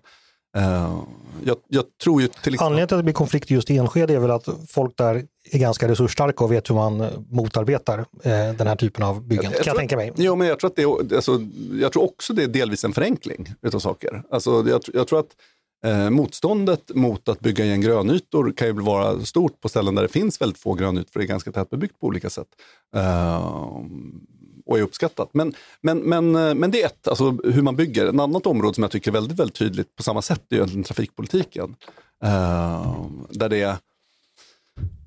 Uh, 0.57 1.03
jag, 1.45 1.57
jag, 1.69 1.85
tror 2.03 2.23
ju 2.23 2.29
till 2.29 2.39
exempel... 2.39 2.67
Anledningen 2.67 2.89
till 2.89 2.95
att 2.95 2.99
det 2.99 3.05
blir 3.05 3.15
konflikt 3.15 3.51
just 3.51 3.71
i 3.71 3.77
Enskede 3.77 4.15
är 4.15 4.19
väl 4.19 4.31
att 4.31 4.49
folk 4.69 4.97
där 4.97 5.27
är 5.51 5.59
ganska 5.59 5.89
resursstarka 5.89 6.45
och 6.45 6.53
vet 6.53 6.71
hur 6.71 6.75
man 6.75 7.27
motarbetar 7.31 7.99
eh, 7.99 8.55
den 8.59 8.67
här 8.67 8.77
typen 8.77 9.05
av 9.05 9.23
byggen, 9.23 9.45
jag, 9.45 9.53
jag 9.53 9.65
kan 9.65 9.71
jag 9.71 9.77
tänka 9.77 9.97
mig. 9.97 10.13
Jo, 10.17 10.37
men 10.37 10.49
jag 10.49 10.59
tror, 10.59 10.71
att 10.71 10.77
det, 10.77 11.17
alltså, 11.17 11.41
jag 11.81 11.93
tror 11.93 12.05
också 12.05 12.33
det 12.33 12.43
är 12.43 12.49
delvis 12.49 12.85
en 12.85 12.93
förenkling 12.93 13.55
utav 13.63 13.79
saker. 13.79 14.23
Alltså, 14.31 14.81
jag 14.95 15.09
tror 15.09 15.19
att 15.19 15.37
Eh, 15.85 16.11
motståndet 16.11 16.91
mot 16.95 17.29
att 17.29 17.41
bygga 17.41 17.65
igen 17.65 17.81
grönytor 17.81 18.53
kan 18.57 18.69
ju 18.69 18.73
vara 18.73 19.21
stort 19.21 19.61
på 19.61 19.69
ställen 19.69 19.95
där 19.95 20.03
det 20.03 20.09
finns 20.09 20.41
väldigt 20.41 20.59
få 20.59 20.75
grönytor, 20.75 21.11
för 21.13 21.21
det 21.21 21.27
är 21.27 21.29
ganska 21.29 21.53
tätbebyggt 21.53 22.01
på 22.01 22.07
olika 22.07 22.31
sätt. 22.31 22.49
Eh, 22.97 23.81
och 24.67 24.79
är 24.79 24.83
uppskattat. 24.83 25.31
Men, 25.33 25.55
men, 25.81 25.99
men, 25.99 26.37
eh, 26.37 26.55
men 26.55 26.71
det 26.71 26.83
är 26.83 26.87
ett, 26.87 27.09
alltså 27.09 27.31
hur 27.45 27.63
man 27.63 27.77
bygger. 27.77 28.07
Ett 28.07 28.21
annat 28.21 28.47
område 28.47 28.75
som 28.75 28.83
jag 28.83 28.91
tycker 28.91 29.11
är 29.11 29.13
väldigt, 29.13 29.39
väldigt 29.39 29.57
tydligt 29.57 29.97
på 29.97 30.03
samma 30.03 30.23
sätt 30.23 30.43
är 30.51 30.57
egentligen 30.57 30.85
trafikpolitiken. 30.85 31.77
Eh, 32.25 33.07
där 33.31 33.49
det 33.49 33.63
är 33.63 33.77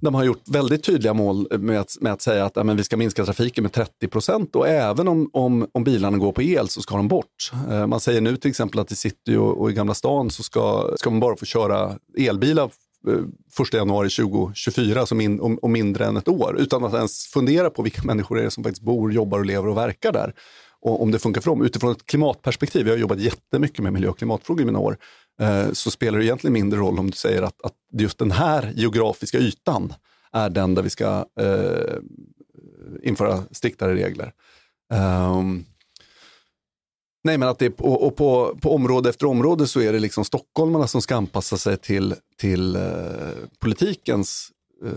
de 0.03 0.15
har 0.15 0.23
gjort 0.23 0.49
väldigt 0.49 0.83
tydliga 0.83 1.13
mål 1.13 1.47
med 1.59 1.79
att, 1.79 1.97
med 2.01 2.13
att 2.13 2.21
säga 2.21 2.45
att 2.45 2.55
ja, 2.55 2.63
vi 2.63 2.83
ska 2.83 2.97
minska 2.97 3.25
trafiken 3.25 3.61
med 3.61 3.73
30 3.73 4.07
procent 4.07 4.55
och 4.55 4.67
även 4.67 5.07
om, 5.07 5.29
om, 5.33 5.67
om 5.71 5.83
bilarna 5.83 6.17
går 6.17 6.31
på 6.31 6.41
el 6.41 6.67
så 6.67 6.81
ska 6.81 6.97
de 6.97 7.07
bort. 7.07 7.51
Eh, 7.69 7.87
man 7.87 7.99
säger 7.99 8.21
nu 8.21 8.37
till 8.37 8.49
exempel 8.49 8.79
att 8.79 8.91
i 8.91 8.95
city 8.95 9.35
och, 9.35 9.61
och, 9.61 9.71
i 9.71 9.73
Gamla 9.73 9.93
stan 9.93 10.29
så 10.29 10.43
ska, 10.43 10.93
ska 10.95 11.09
man 11.09 11.19
bara 11.19 11.35
få 11.35 11.45
köra 11.45 11.97
elbilar 12.17 12.69
eh, 13.07 13.65
1 13.67 13.73
januari 13.73 14.09
2024 14.09 14.99
alltså 14.99 15.15
min, 15.15 15.39
och, 15.39 15.63
om, 15.63 15.71
mindre 15.71 16.05
än 16.05 16.17
ett 16.17 16.27
år 16.27 16.55
utan 16.59 16.83
att 16.83 16.93
ens 16.93 17.25
fundera 17.25 17.69
på 17.69 17.81
vilka 17.81 18.03
människor 18.03 18.35
det 18.35 18.43
är 18.43 18.49
som 18.49 18.63
faktiskt 18.63 18.83
bor, 18.83 19.13
jobbar 19.13 19.39
och 19.39 19.45
lever 19.45 19.67
och 19.67 19.77
verkar 19.77 20.11
där 20.11 20.33
och 20.83 21.01
om 21.01 21.11
det 21.11 21.19
funkar 21.19 21.41
för 21.41 21.49
dem. 21.49 21.65
Utifrån 21.65 21.91
ett 21.91 22.05
klimatperspektiv, 22.05 22.87
jag 22.87 22.93
har 22.93 22.99
jobbat 22.99 23.19
jättemycket 23.19 23.79
med 23.79 23.93
miljö 23.93 24.09
och 24.09 24.17
klimatfrågor 24.17 24.61
i 24.61 24.65
mina 24.65 24.79
år, 24.79 24.97
Eh, 25.41 25.71
så 25.71 25.91
spelar 25.91 26.19
det 26.19 26.25
egentligen 26.25 26.53
mindre 26.53 26.79
roll 26.79 26.99
om 26.99 27.09
du 27.09 27.17
säger 27.17 27.41
att, 27.41 27.61
att 27.61 27.73
just 27.91 28.17
den 28.17 28.31
här 28.31 28.73
geografiska 28.75 29.37
ytan 29.37 29.93
är 30.31 30.49
den 30.49 30.75
där 30.75 30.83
vi 30.83 30.89
ska 30.89 31.25
eh, 31.39 31.95
införa 33.03 33.43
striktare 33.51 33.95
regler. 33.95 34.33
Um, 34.93 35.65
nej, 37.23 37.37
men 37.37 37.49
att 37.49 37.59
det 37.59 37.69
på, 37.69 37.85
och 37.85 38.15
på, 38.15 38.57
på 38.61 38.75
område 38.75 39.09
efter 39.09 39.25
område 39.25 39.67
så 39.67 39.81
är 39.81 39.93
det 39.93 39.99
liksom 39.99 40.25
stockholmarna 40.25 40.87
som 40.87 41.01
ska 41.01 41.15
anpassa 41.15 41.57
sig 41.57 41.77
till, 41.77 42.15
till 42.37 42.75
eh, 42.75 42.81
politikens 43.59 44.49
eh, 44.85 44.91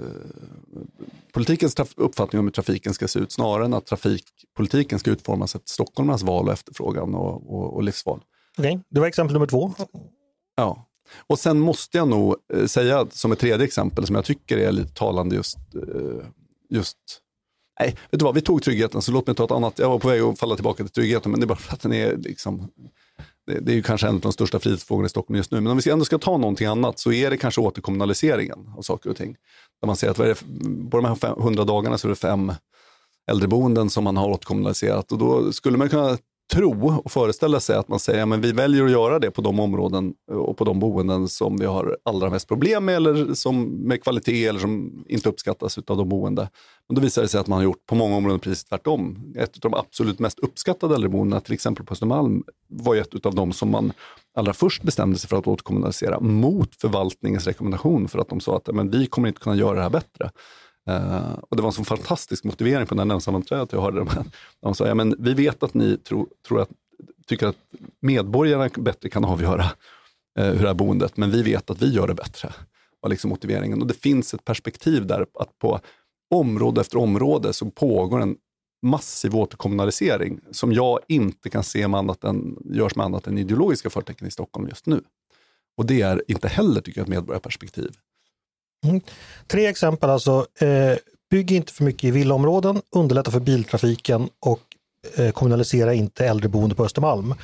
politikens 1.32 1.74
uppfattning 1.96 2.40
om 2.40 2.46
hur 2.46 2.52
trafiken 2.52 2.94
ska 2.94 3.08
se 3.08 3.18
ut 3.18 3.32
snarare 3.32 3.64
än 3.64 3.74
att 3.74 3.86
trafikpolitiken 3.86 4.98
ska 4.98 5.10
utformas 5.10 5.54
efter 5.54 5.70
stockholmarnas 5.70 6.22
val 6.22 6.46
och 6.46 6.52
efterfrågan 6.52 7.14
och, 7.14 7.54
och, 7.54 7.74
och 7.74 7.82
livsval. 7.82 8.20
Okej, 8.58 8.70
okay. 8.70 8.82
det 8.88 9.00
var 9.00 9.06
exempel 9.06 9.32
nummer 9.32 9.46
två. 9.46 9.74
Ja, 10.56 10.86
och 11.26 11.38
sen 11.38 11.60
måste 11.60 11.98
jag 11.98 12.08
nog 12.08 12.36
eh, 12.54 12.66
säga 12.66 13.06
som 13.10 13.32
ett 13.32 13.38
tredje 13.38 13.66
exempel 13.66 14.06
som 14.06 14.16
jag 14.16 14.24
tycker 14.24 14.58
är 14.58 14.72
lite 14.72 14.94
talande 14.94 15.36
just, 15.36 15.58
eh, 15.74 16.26
just 16.70 16.98
Nej, 17.80 17.96
vet 18.10 18.20
du 18.20 18.24
vad, 18.24 18.34
vi 18.34 18.40
tog 18.40 18.62
tryggheten, 18.62 19.02
så 19.02 19.12
låt 19.12 19.26
mig 19.26 19.36
ta 19.36 19.44
ett 19.44 19.50
annat. 19.50 19.78
Jag 19.78 19.88
var 19.88 19.98
på 19.98 20.08
väg 20.08 20.20
att 20.20 20.38
falla 20.38 20.54
tillbaka 20.54 20.84
till 20.84 20.92
tryggheten, 20.92 21.30
men 21.30 21.40
det 21.40 21.44
är 21.44 21.48
bara 21.48 21.58
för 21.58 21.74
att 21.74 21.80
den 21.80 21.92
är 21.92 22.16
liksom, 22.16 22.70
det, 23.46 23.60
det 23.60 23.72
är 23.72 23.74
ju 23.74 23.82
kanske 23.82 24.06
en 24.08 24.14
av 24.14 24.20
de 24.20 24.32
största 24.32 24.58
frihetsfrågorna 24.58 25.06
i 25.06 25.08
Stockholm 25.08 25.36
just 25.36 25.50
nu. 25.50 25.60
Men 25.60 25.72
om 25.72 25.78
vi 25.78 25.90
ändå 25.90 26.04
ska 26.04 26.18
ta 26.18 26.36
någonting 26.36 26.66
annat 26.66 26.98
så 26.98 27.12
är 27.12 27.30
det 27.30 27.36
kanske 27.36 27.60
återkommunaliseringen 27.60 28.72
av 28.76 28.82
saker 28.82 29.10
och 29.10 29.16
ting. 29.16 29.36
Där 29.80 29.86
man 29.86 29.96
ser 29.96 30.10
att 30.10 30.16
det, 30.16 30.34
på 30.90 31.00
de 31.00 31.04
här 31.04 31.40
100 31.40 31.64
dagarna 31.64 31.98
så 31.98 32.06
är 32.06 32.10
det 32.10 32.16
fem 32.16 32.52
äldreboenden 33.30 33.90
som 33.90 34.04
man 34.04 34.16
har 34.16 34.28
återkommunaliserat 34.28 35.12
och 35.12 35.18
då 35.18 35.52
skulle 35.52 35.78
man 35.78 35.88
kunna 35.88 36.18
tro 36.52 37.00
och 37.04 37.12
föreställa 37.12 37.60
sig 37.60 37.76
att 37.76 37.88
man 37.88 37.98
säger 37.98 38.22
att 38.22 38.30
ja, 38.30 38.36
vi 38.36 38.52
väljer 38.52 38.84
att 38.84 38.90
göra 38.90 39.18
det 39.18 39.30
på 39.30 39.42
de 39.42 39.60
områden 39.60 40.14
eh, 40.30 40.36
och 40.36 40.56
på 40.56 40.64
de 40.64 40.78
boenden 40.78 41.28
som 41.28 41.56
vi 41.56 41.66
har 41.66 41.96
allra 42.02 42.30
mest 42.30 42.48
problem 42.48 42.84
med 42.84 42.96
eller 42.96 43.34
som 43.34 43.62
med 43.64 44.02
kvalitet 44.02 44.46
eller 44.46 44.60
som 44.60 45.04
inte 45.08 45.28
uppskattas 45.28 45.78
av 45.78 45.96
de 45.96 46.08
boende. 46.08 46.50
Men 46.88 46.94
då 46.94 47.00
visar 47.00 47.22
det 47.22 47.28
sig 47.28 47.40
att 47.40 47.46
man 47.46 47.56
har 47.56 47.64
gjort 47.64 47.86
på 47.86 47.94
många 47.94 48.16
områden 48.16 48.40
precis 48.40 48.64
tvärtom. 48.64 49.32
Ett 49.36 49.54
av 49.54 49.70
de 49.70 49.74
absolut 49.74 50.18
mest 50.18 50.38
uppskattade 50.38 50.94
äldreboendena, 50.94 51.40
till 51.40 51.54
exempel 51.54 51.86
på 51.86 51.92
Östermalm, 51.92 52.42
var 52.68 52.96
ett 52.96 53.26
av 53.26 53.34
de 53.34 53.52
som 53.52 53.70
man 53.70 53.92
allra 54.36 54.52
först 54.52 54.82
bestämde 54.82 55.18
sig 55.18 55.28
för 55.28 55.38
att 55.38 55.46
återkommunalisera 55.46 56.20
mot 56.20 56.74
förvaltningens 56.74 57.46
rekommendation 57.46 58.08
för 58.08 58.18
att 58.18 58.28
de 58.28 58.40
sa 58.40 58.56
att 58.56 58.74
men 58.74 58.90
vi 58.90 59.06
kommer 59.06 59.28
inte 59.28 59.40
kunna 59.40 59.56
göra 59.56 59.74
det 59.74 59.82
här 59.82 59.90
bättre. 59.90 60.30
Uh, 60.90 61.38
och 61.50 61.56
det 61.56 61.62
var 61.62 61.68
en 61.68 61.72
sån 61.72 61.84
fantastisk 61.84 62.44
motivering 62.44 62.86
på 62.86 62.94
den 62.94 62.98
här 62.98 63.04
nämndsammanträdet 63.04 63.72
jag 63.72 63.80
hörde. 63.80 63.98
De, 63.98 64.08
de 64.62 64.74
sa, 64.74 64.86
ja, 64.86 64.94
men 64.94 65.14
vi 65.18 65.34
vet 65.34 65.62
att 65.62 65.74
ni 65.74 65.98
tro, 65.98 66.28
tror 66.48 66.60
att, 66.60 66.70
tycker 67.26 67.46
att 67.46 67.56
medborgarna 68.00 68.70
bättre 68.76 69.08
kan 69.08 69.24
avgöra 69.24 69.64
uh, 70.38 70.44
hur 70.44 70.62
det 70.62 70.68
här 70.68 70.74
boendet, 70.74 71.16
men 71.16 71.30
vi 71.30 71.42
vet 71.42 71.70
att 71.70 71.82
vi 71.82 71.94
gör 71.94 72.08
det 72.08 72.14
bättre. 72.14 72.52
var 73.00 73.10
liksom 73.10 73.30
motiveringen. 73.30 73.80
Och 73.80 73.86
det 73.86 73.94
finns 73.94 74.34
ett 74.34 74.44
perspektiv 74.44 75.06
där 75.06 75.26
att 75.34 75.58
på 75.58 75.80
område 76.34 76.80
efter 76.80 76.98
område 76.98 77.52
så 77.52 77.70
pågår 77.70 78.20
en 78.20 78.36
massiv 78.82 79.36
återkommunalisering 79.36 80.40
som 80.50 80.72
jag 80.72 81.00
inte 81.08 81.50
kan 81.50 81.64
se 81.64 81.88
med 81.88 81.98
annat 81.98 82.24
än, 82.24 82.56
görs 82.64 82.96
med 82.96 83.06
annat 83.06 83.26
än 83.26 83.38
ideologiska 83.38 83.90
förtecken 83.90 84.28
i 84.28 84.30
Stockholm 84.30 84.68
just 84.68 84.86
nu. 84.86 85.02
Och 85.76 85.86
det 85.86 86.00
är 86.00 86.22
inte 86.28 86.48
heller, 86.48 86.80
tycker 86.80 87.00
jag, 87.00 87.04
ett 87.04 87.10
medborgarperspektiv. 87.10 87.90
Mm. 88.84 89.00
Tre 89.46 89.66
exempel 89.66 90.10
alltså. 90.10 90.46
Eh, 90.60 90.98
bygg 91.30 91.52
inte 91.52 91.72
för 91.72 91.84
mycket 91.84 92.04
i 92.04 92.10
villaområden, 92.10 92.82
underlätta 92.96 93.30
för 93.30 93.40
biltrafiken 93.40 94.28
och 94.40 94.60
eh, 95.16 95.30
kommunalisera 95.30 95.94
inte 95.94 96.26
äldreboende 96.26 96.74
på 96.74 96.84
Östermalm. 96.84 97.34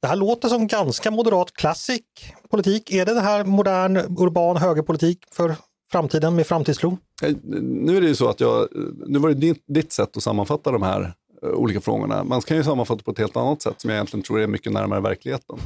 Det 0.00 0.06
här 0.06 0.16
låter 0.16 0.48
som 0.48 0.66
ganska 0.66 1.10
moderat 1.10 1.52
klassisk 1.52 2.04
politik. 2.50 2.92
Är 2.92 3.06
det 3.06 3.14
den 3.14 3.24
här 3.24 3.44
modern 3.44 3.96
urban 3.96 4.56
högerpolitik 4.56 5.18
för 5.32 5.56
framtiden 5.92 6.36
med 6.36 6.46
framtidstro? 6.46 6.98
Eh, 7.22 7.36
nu 7.62 7.96
är 7.96 8.00
det 8.00 8.06
ju 8.06 8.14
så 8.14 8.28
att 8.28 8.40
jag, 8.40 8.68
nu 9.06 9.18
var 9.18 9.28
det 9.28 9.34
ditt, 9.34 9.64
ditt 9.66 9.92
sätt 9.92 10.16
att 10.16 10.22
sammanfatta 10.22 10.72
de 10.72 10.82
här 10.82 11.14
olika 11.42 11.80
frågorna. 11.80 12.24
Man 12.24 12.40
kan 12.40 12.56
ju 12.56 12.64
sammanfatta 12.64 13.02
på 13.02 13.10
ett 13.10 13.18
helt 13.18 13.36
annat 13.36 13.62
sätt 13.62 13.80
som 13.80 13.90
jag 13.90 13.96
egentligen 13.96 14.22
tror 14.22 14.40
är 14.40 14.46
mycket 14.46 14.72
närmare 14.72 15.00
verkligheten. 15.00 15.58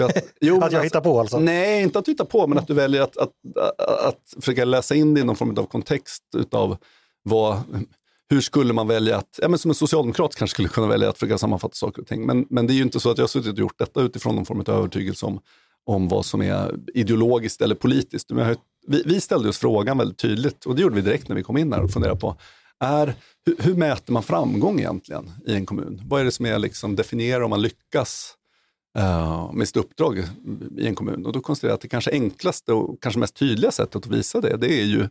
Att, 0.00 0.24
jo, 0.40 0.62
att 0.62 0.72
jag 0.72 0.84
hittar 0.84 1.00
på 1.00 1.20
alltså? 1.20 1.38
Nej, 1.38 1.82
inte 1.82 1.98
att 1.98 2.04
du 2.04 2.10
hittar 2.10 2.24
på, 2.24 2.46
men 2.46 2.58
att 2.58 2.66
du 2.66 2.74
väljer 2.74 3.02
att, 3.02 3.16
att, 3.16 3.30
att, 3.56 3.80
att 3.80 4.34
försöka 4.40 4.64
läsa 4.64 4.94
in 4.94 5.14
det 5.14 5.20
i 5.20 5.24
någon 5.24 5.36
form 5.36 5.58
av 5.58 5.66
kontext 5.66 6.22
utav 6.36 6.76
vad, 7.22 7.60
hur 8.30 8.40
skulle 8.40 8.72
man 8.72 8.88
välja 8.88 9.16
att, 9.16 9.38
ja, 9.42 9.48
men 9.48 9.58
som 9.58 9.70
en 9.70 9.74
socialdemokrat 9.74 10.34
kanske 10.34 10.54
skulle 10.54 10.68
kunna 10.68 10.86
välja 10.86 11.08
att 11.08 11.18
försöka 11.18 11.38
sammanfatta 11.38 11.74
saker 11.74 12.02
och 12.02 12.08
ting. 12.08 12.26
Men, 12.26 12.46
men 12.50 12.66
det 12.66 12.72
är 12.72 12.74
ju 12.74 12.82
inte 12.82 13.00
så 13.00 13.10
att 13.10 13.18
jag 13.18 13.22
har 13.22 13.28
suttit 13.28 13.52
och 13.52 13.58
gjort 13.58 13.78
detta 13.78 14.00
utifrån 14.00 14.36
någon 14.36 14.46
form 14.46 14.60
av 14.60 14.70
övertygelse 14.70 15.26
om, 15.26 15.40
om 15.86 16.08
vad 16.08 16.26
som 16.26 16.42
är 16.42 16.74
ideologiskt 16.94 17.62
eller 17.62 17.74
politiskt. 17.74 18.30
Vi, 18.86 19.02
vi 19.06 19.20
ställde 19.20 19.48
oss 19.48 19.58
frågan 19.58 19.98
väldigt 19.98 20.18
tydligt 20.18 20.64
och 20.64 20.74
det 20.74 20.82
gjorde 20.82 20.94
vi 20.94 21.00
direkt 21.00 21.28
när 21.28 21.36
vi 21.36 21.42
kom 21.42 21.56
in 21.56 21.72
här 21.72 21.82
och 21.82 21.90
funderade 21.90 22.20
på 22.20 22.36
är, 22.80 23.14
hur, 23.46 23.56
hur, 23.58 23.74
mäter 23.74 24.12
man 24.12 24.22
framgång 24.22 24.78
egentligen 24.78 25.30
i 25.46 25.54
en 25.54 25.66
kommun? 25.66 26.02
Vad 26.04 26.20
är 26.20 26.24
det 26.24 26.30
som 26.30 26.46
är 26.46 26.58
liksom, 26.58 26.96
definierar 26.96 27.40
om 27.40 27.50
man 27.50 27.62
lyckas 27.62 28.34
uh, 28.98 29.52
med 29.52 29.68
sitt 29.68 29.76
uppdrag 29.76 30.18
i 30.78 30.86
en 30.86 30.94
kommun? 30.94 31.26
Och 31.26 31.32
då 31.32 31.40
konstaterar 31.40 31.70
jag 31.70 31.74
att 31.74 31.80
det 31.80 31.88
kanske 31.88 32.10
enklaste 32.10 32.72
och 32.72 33.02
kanske 33.02 33.18
mest 33.18 33.34
tydliga 33.34 33.70
sättet 33.70 33.96
att 33.96 34.06
visa 34.06 34.40
det, 34.40 34.56
det 34.56 34.80
är 34.80 34.84
ju, 34.84 35.08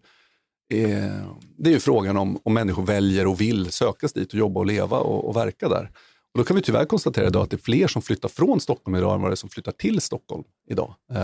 är, 0.69 1.25
det 1.57 1.69
är 1.69 1.73
ju 1.73 1.79
frågan 1.79 2.17
om, 2.17 2.39
om 2.43 2.53
människor 2.53 2.83
väljer 2.83 3.27
och 3.27 3.41
vill 3.41 3.71
söka 3.71 4.07
sig 4.07 4.21
dit 4.21 4.33
och 4.33 4.39
jobba 4.39 4.59
och 4.59 4.65
leva 4.65 4.99
och, 4.99 5.27
och 5.29 5.35
verka 5.35 5.69
där. 5.69 5.91
Och 6.33 6.39
då 6.39 6.43
kan 6.43 6.55
vi 6.55 6.61
tyvärr 6.61 6.85
konstatera 6.85 7.27
idag 7.27 7.43
att 7.43 7.49
det 7.49 7.55
är 7.55 7.63
fler 7.63 7.87
som 7.87 8.01
flyttar 8.01 8.29
från 8.29 8.59
Stockholm 8.59 8.95
idag 8.95 9.15
än 9.15 9.21
vad 9.21 9.31
det 9.31 9.33
är 9.33 9.35
som 9.35 9.49
flyttar 9.49 9.71
till 9.71 10.01
Stockholm 10.01 10.43
idag. 10.69 10.95
Uh, 11.11 11.19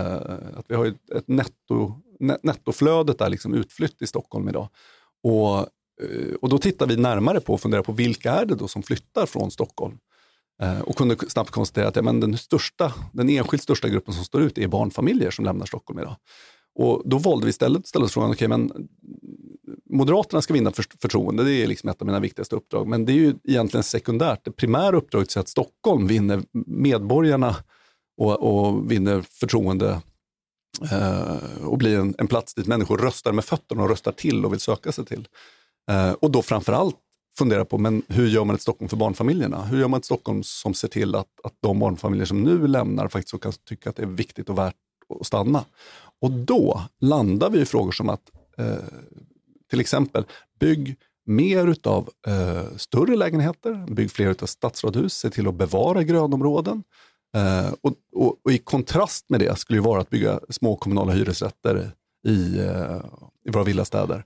att 0.56 0.64
vi 0.68 0.74
har 0.74 0.86
ett 0.86 1.28
netto, 1.28 1.94
nettoflödet 2.42 3.20
är 3.20 3.28
liksom 3.28 3.54
utflytt 3.54 4.02
i 4.02 4.06
Stockholm 4.06 4.48
idag. 4.48 4.68
Och 5.22 5.66
Eh, 6.02 6.34
och 6.34 6.48
då 6.48 6.58
tittar 6.58 6.86
vi 6.86 6.96
närmare 6.96 7.40
på 7.40 7.54
och 7.54 7.60
funderar 7.60 7.82
på 7.82 7.92
vilka 7.92 8.32
är 8.32 8.44
det 8.44 8.54
då 8.54 8.68
som 8.68 8.82
flyttar 8.82 9.26
från 9.26 9.50
Stockholm? 9.50 9.98
Eh, 10.62 10.80
och 10.80 10.96
kunde 10.96 11.16
snabbt 11.28 11.50
konstatera 11.50 11.88
att 11.88 11.96
ja, 11.96 12.02
men 12.02 12.20
den, 12.20 12.38
största, 12.38 12.94
den 13.12 13.28
enskilt 13.28 13.62
största 13.62 13.88
gruppen 13.88 14.14
som 14.14 14.24
står 14.24 14.42
ut 14.42 14.58
är 14.58 14.68
barnfamiljer 14.68 15.30
som 15.30 15.44
lämnar 15.44 15.66
Stockholm 15.66 15.98
idag. 16.00 16.16
Och 16.74 17.02
då 17.04 17.18
valde 17.18 17.46
vi 17.46 17.50
istället 17.50 17.80
att 17.80 17.86
ställa 17.86 18.04
oss 18.04 18.12
frågan, 18.12 18.30
okay, 18.30 18.48
men 18.48 18.88
Moderaterna 19.90 20.42
ska 20.42 20.54
vinna 20.54 20.72
förtroende, 21.02 21.44
det 21.44 21.52
är 21.52 21.66
liksom 21.66 21.88
ett 21.88 22.00
av 22.00 22.06
mina 22.06 22.20
viktigaste 22.20 22.56
uppdrag. 22.56 22.86
Men 22.86 23.04
det 23.04 23.12
är 23.12 23.14
ju 23.14 23.34
egentligen 23.44 23.84
sekundärt. 23.84 24.44
Det 24.44 24.52
primära 24.52 24.96
uppdraget 24.96 25.36
är 25.36 25.40
att 25.40 25.48
Stockholm 25.48 26.06
vinner 26.06 26.42
medborgarna 26.66 27.56
och, 28.16 28.42
och 28.42 28.90
vinner 28.90 29.22
förtroende 29.22 30.00
eh, 30.92 31.64
och 31.64 31.78
blir 31.78 31.98
en, 31.98 32.14
en, 32.18 32.26
plats 32.26 32.54
dit 32.54 32.66
människor 32.66 32.98
röstar 32.98 33.32
med 33.32 33.44
fötterna 33.44 33.82
och 33.82 33.88
röstar 33.88 34.12
till 34.12 34.44
och 34.44 34.52
vill 34.52 34.60
söka 34.60 34.92
sig 34.92 35.04
till. 35.04 35.28
Eh, 35.90 36.12
och 36.12 36.30
då 36.30 36.42
framförallt 36.42 36.96
fundera 37.38 37.64
på 37.64 37.78
men 37.78 38.02
hur 38.08 38.28
gör 38.28 38.44
man 38.44 38.56
ett 38.56 38.62
Stockholm 38.62 38.88
för 38.88 38.96
barnfamiljerna? 38.96 39.64
Hur 39.64 39.80
gör 39.80 39.88
man 39.88 39.98
ett 39.98 40.04
Stockholm 40.04 40.42
som 40.42 40.74
ser 40.74 40.88
till 40.88 41.14
att, 41.14 41.28
att 41.44 41.54
de 41.60 41.78
barnfamiljer 41.78 42.26
som 42.26 42.42
nu 42.42 42.66
lämnar 42.66 43.08
faktiskt 43.08 43.42
kan 43.42 43.52
tycka 43.52 43.90
att 43.90 43.96
det 43.96 44.02
är 44.02 44.06
viktigt 44.06 44.48
och 44.48 44.58
värt 44.58 44.74
att 45.20 45.26
stanna? 45.26 45.64
Och 46.20 46.30
då 46.30 46.82
landar 47.00 47.50
vi 47.50 47.60
i 47.60 47.64
frågor 47.64 47.92
som 47.92 48.08
att 48.08 48.30
eh, 48.58 48.74
till 49.70 49.80
exempel 49.80 50.24
bygg 50.60 50.96
mer 51.26 51.66
utav 51.66 52.10
eh, 52.26 52.76
större 52.76 53.16
lägenheter, 53.16 53.86
bygg 53.94 54.10
fler 54.10 54.30
utav 54.30 54.46
stadsradhus, 54.46 55.14
se 55.14 55.30
till 55.30 55.48
att 55.48 55.54
bevara 55.54 56.02
grönområden. 56.02 56.82
Eh, 57.36 57.74
och, 57.80 57.92
och, 58.12 58.40
och, 58.44 58.52
i 58.52 58.58
kontrast 58.58 59.30
med 59.30 59.40
det 59.40 59.58
skulle 59.58 59.76
ju 59.76 59.82
vara 59.82 60.00
att 60.00 60.10
bygga 60.10 60.40
små 60.48 60.76
kommunala 60.76 61.12
hyresrätter 61.12 61.90
i, 62.26 62.58
eh, 62.58 63.00
i 63.44 63.50
våra 63.50 63.64
villastäder. 63.64 64.24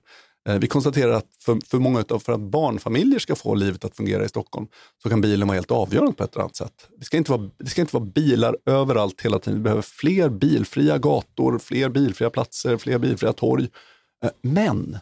Eh, 0.49 0.59
vi 0.59 0.67
konstaterar 0.67 1.11
att 1.11 1.27
för, 1.39 1.59
för 1.65 1.79
många 1.79 1.99
utav, 1.99 2.19
för 2.19 2.33
att 2.33 2.39
barnfamiljer 2.39 3.19
ska 3.19 3.35
få 3.35 3.55
livet 3.55 3.85
att 3.85 3.95
fungera 3.95 4.25
i 4.25 4.29
Stockholm 4.29 4.67
så 5.03 5.09
kan 5.09 5.21
bilen 5.21 5.47
vara 5.47 5.55
helt 5.55 5.71
avgörande 5.71 6.13
på 6.13 6.23
ett 6.23 6.33
eller 6.33 6.43
annat 6.43 6.55
sätt. 6.55 6.89
Det 6.97 7.05
ska 7.05 7.17
inte 7.17 7.31
vara, 7.31 7.49
det 7.57 7.69
ska 7.69 7.81
inte 7.81 7.95
vara 7.95 8.05
bilar 8.05 8.57
överallt 8.65 9.21
hela 9.21 9.39
tiden. 9.39 9.59
Vi 9.59 9.63
behöver 9.63 9.81
fler 9.81 10.29
bilfria 10.29 10.97
gator, 10.97 11.59
fler 11.59 11.89
bilfria 11.89 12.29
platser, 12.29 12.77
fler 12.77 12.99
bilfria 12.99 13.33
torg. 13.33 13.67
Eh, 14.23 14.31
men 14.41 14.97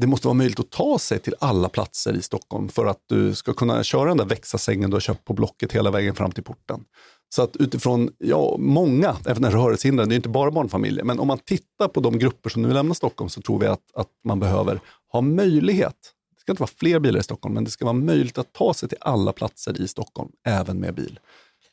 det 0.00 0.06
måste 0.06 0.26
vara 0.26 0.34
möjligt 0.34 0.60
att 0.60 0.70
ta 0.70 0.98
sig 0.98 1.18
till 1.18 1.34
alla 1.38 1.68
platser 1.68 2.12
i 2.12 2.22
Stockholm 2.22 2.68
för 2.68 2.86
att 2.86 2.98
du 3.06 3.34
ska 3.34 3.52
kunna 3.52 3.82
köra 3.82 4.08
den 4.08 4.16
där 4.16 4.24
växa-sängen 4.24 4.90
du 4.90 4.94
har 4.94 5.00
köpt 5.00 5.24
på 5.24 5.32
Blocket 5.32 5.72
hela 5.72 5.90
vägen 5.90 6.14
fram 6.14 6.32
till 6.32 6.44
porten. 6.44 6.84
Så 7.34 7.42
att 7.42 7.56
utifrån, 7.56 8.10
ja, 8.18 8.56
många, 8.58 9.16
även 9.26 9.50
rörelsehindrade, 9.50 10.08
det 10.08 10.14
är 10.14 10.16
inte 10.16 10.28
bara 10.28 10.50
barnfamiljer, 10.50 11.04
men 11.04 11.18
om 11.18 11.28
man 11.28 11.38
tittar 11.38 11.88
på 11.88 12.00
de 12.00 12.18
grupper 12.18 12.50
som 12.50 12.62
nu 12.62 12.72
lämnar 12.72 12.94
Stockholm 12.94 13.28
så 13.28 13.40
tror 13.40 13.58
vi 13.58 13.66
att, 13.66 13.80
att 13.94 14.08
man 14.24 14.40
behöver 14.40 14.80
ha 15.12 15.20
möjlighet. 15.20 15.96
Det 16.36 16.40
ska 16.40 16.52
inte 16.52 16.62
vara 16.62 16.70
fler 16.76 16.98
bilar 16.98 17.20
i 17.20 17.22
Stockholm, 17.22 17.54
men 17.54 17.64
det 17.64 17.70
ska 17.70 17.84
vara 17.84 17.92
möjligt 17.92 18.38
att 18.38 18.52
ta 18.52 18.74
sig 18.74 18.88
till 18.88 18.98
alla 19.00 19.32
platser 19.32 19.80
i 19.80 19.88
Stockholm, 19.88 20.30
även 20.46 20.80
med 20.80 20.94
bil. 20.94 21.18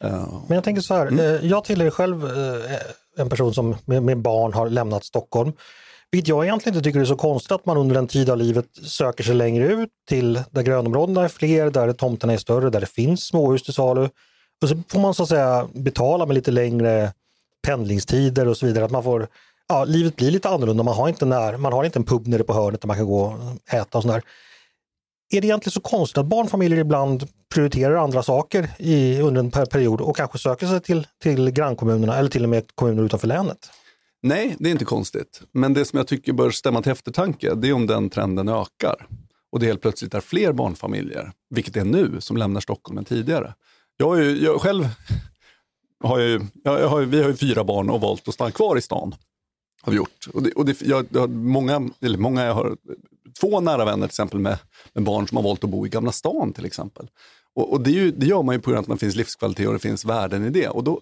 Uh, 0.03 0.43
men 0.47 0.55
jag 0.55 0.63
tänker 0.63 0.81
så 0.81 0.93
här, 0.93 1.07
mm. 1.07 1.47
jag 1.47 1.63
tillhör 1.63 1.89
själv 1.89 2.25
uh, 2.25 2.61
en 3.17 3.29
person 3.29 3.53
som 3.53 3.75
med 3.85 4.21
barn 4.21 4.53
har 4.53 4.69
lämnat 4.69 5.03
Stockholm. 5.03 5.51
Vilket 6.12 6.28
jag 6.28 6.46
egentligen 6.46 6.76
inte 6.76 6.89
tycker 6.89 7.00
är 7.00 7.06
så 7.06 7.15
konstigt 7.15 7.52
att 7.52 7.65
man 7.65 7.78
under 7.78 7.96
en 7.96 8.08
tid 8.08 8.30
av 8.30 8.38
livet 8.38 8.65
söker 8.84 9.24
sig 9.24 9.36
längre 9.36 9.65
ut 9.74 9.89
till 10.10 10.43
där 10.52 10.62
grönområdena 10.62 11.24
är 11.24 11.28
fler, 11.28 11.70
där 11.70 11.93
tomterna 11.93 12.34
är 12.34 12.38
större, 12.38 12.70
där 12.70 12.80
det 12.80 12.86
finns 12.86 13.26
småhus 13.26 13.63
till 13.63 13.74
salu. 13.74 14.10
Och 14.62 14.70
så 14.70 14.76
får 14.89 15.00
man 15.00 15.13
så 15.13 15.24
att 15.24 15.30
säga 15.30 15.67
betala 15.74 16.26
med 16.26 16.34
lite 16.34 16.52
längre 16.52 17.13
pendlingstider 17.67 18.48
och 18.48 18.58
så 18.58 18.65
vidare. 18.65 18.86
Att 18.86 18.91
man 18.91 19.04
får, 19.04 19.28
ja, 19.67 19.86
livet 19.86 20.15
blir 20.15 20.32
lite 20.32 20.50
annorlunda. 20.50 20.84
Man 20.84 20.96
har 20.96 21.10
inte, 21.10 21.26
när, 21.26 21.58
man 21.58 21.74
har 21.74 21.84
inte 21.84 22.00
en 22.00 22.06
pub 22.06 22.28
nere 22.28 22.43
på 22.43 22.54
hörnet 22.54 22.82
där 22.82 22.88
man 22.88 22.98
kan 22.98 23.06
gå 23.06 23.22
och 23.22 23.74
äta 23.74 23.98
och 23.98 24.04
sådär. 24.04 24.22
Är 25.34 25.41
det 25.41 25.48
egentligen 25.48 25.72
så 25.72 25.82
konstigt 25.82 26.17
att 26.17 26.26
barnfamiljer 26.26 26.80
ibland 26.80 27.28
prioriterar 27.54 27.96
andra 27.96 28.24
saker 28.24 28.70
i, 28.78 29.20
under 29.20 29.41
en 29.41 29.52
period 29.52 30.02
och 30.02 30.15
kanske 30.15 30.38
söker 30.38 30.67
sig 30.67 30.82
till, 30.82 31.08
till 31.24 31.52
grannkommunerna 31.52 32.17
eller 32.17 32.30
till 32.30 32.43
och 32.43 32.50
med 32.50 32.63
kommuner 32.76 33.04
utanför 33.04 33.28
länet? 33.28 33.70
Nej, 34.21 34.56
det 34.60 34.69
är 34.69 34.71
inte 34.71 34.86
konstigt. 34.86 35.41
Men 35.51 35.73
det 35.73 35.86
som 35.86 35.97
jag 35.97 36.08
tycker 36.08 36.34
bör 36.34 36.51
stämma 36.51 36.82
till 36.82 36.91
eftertanke, 36.91 37.56
det 37.56 37.69
är 37.69 37.73
om 37.73 37.88
den 37.88 38.10
trenden 38.10 38.49
ökar. 38.49 39.08
Och 39.51 39.60
det 39.60 39.65
helt 39.65 39.82
plötsligt 39.82 40.13
är 40.13 40.21
fler 40.21 40.53
barnfamiljer, 40.53 41.32
vilket 41.49 41.73
det 41.73 41.80
är 41.80 41.86
nu, 41.86 42.21
som 42.21 42.38
lämnar 42.38 42.62
Stockholm 42.62 42.97
än 42.97 43.06
tidigare. 43.06 43.53
Jag, 43.97 44.08
har 44.08 44.15
ju, 44.15 44.43
jag 44.43 44.62
själv 44.62 44.89
har 46.03 46.19
ju, 46.19 46.41
jag 46.63 46.89
har, 46.89 47.01
vi 47.01 47.21
har 47.21 47.30
ju 47.30 47.36
fyra 47.36 47.63
barn 47.63 47.89
och 47.89 48.01
valt 48.01 48.27
att 48.27 48.34
stanna 48.34 48.51
kvar 48.51 48.77
i 48.77 48.82
stan. 48.82 49.15
Har 49.82 49.91
vi 49.91 49.97
gjort. 49.97 50.27
Och 50.34 50.43
det, 50.43 50.51
och 50.51 50.65
det, 50.65 50.82
jag, 50.82 51.06
jag, 51.10 51.19
har 51.19 51.27
många, 51.27 51.89
eller 52.01 52.17
många, 52.17 52.45
jag 52.45 52.53
har 52.53 52.77
två 53.39 53.60
nära 53.60 53.86
vänner 53.86 54.08
till 54.08 54.12
exempel 54.12 54.39
med, 54.39 54.58
med 54.93 55.03
barn 55.03 55.27
som 55.27 55.38
har 55.38 55.43
valt 55.43 55.63
att 55.63 55.69
bo 55.69 55.86
i 55.86 55.89
Gamla 55.89 56.12
stan 56.12 56.53
till 56.53 56.65
exempel. 56.65 57.10
Och, 57.56 57.73
och 57.73 57.82
det, 57.82 57.91
ju, 57.91 58.12
det, 58.12 58.25
gör 58.25 58.43
man 58.43 58.56
ju 58.56 58.62
på 58.62 58.71
grund 58.71 58.86
av 58.86 58.91
att 58.91 58.99
det 58.99 59.06
finns 59.06 59.15
livskvalitet 59.15 59.67
och 59.67 59.73
det 59.73 59.80
finns 59.80 60.06
värden 60.06 60.45
i 60.45 60.49
det. 60.49 60.67
Och 60.67 60.84
då, 60.84 61.01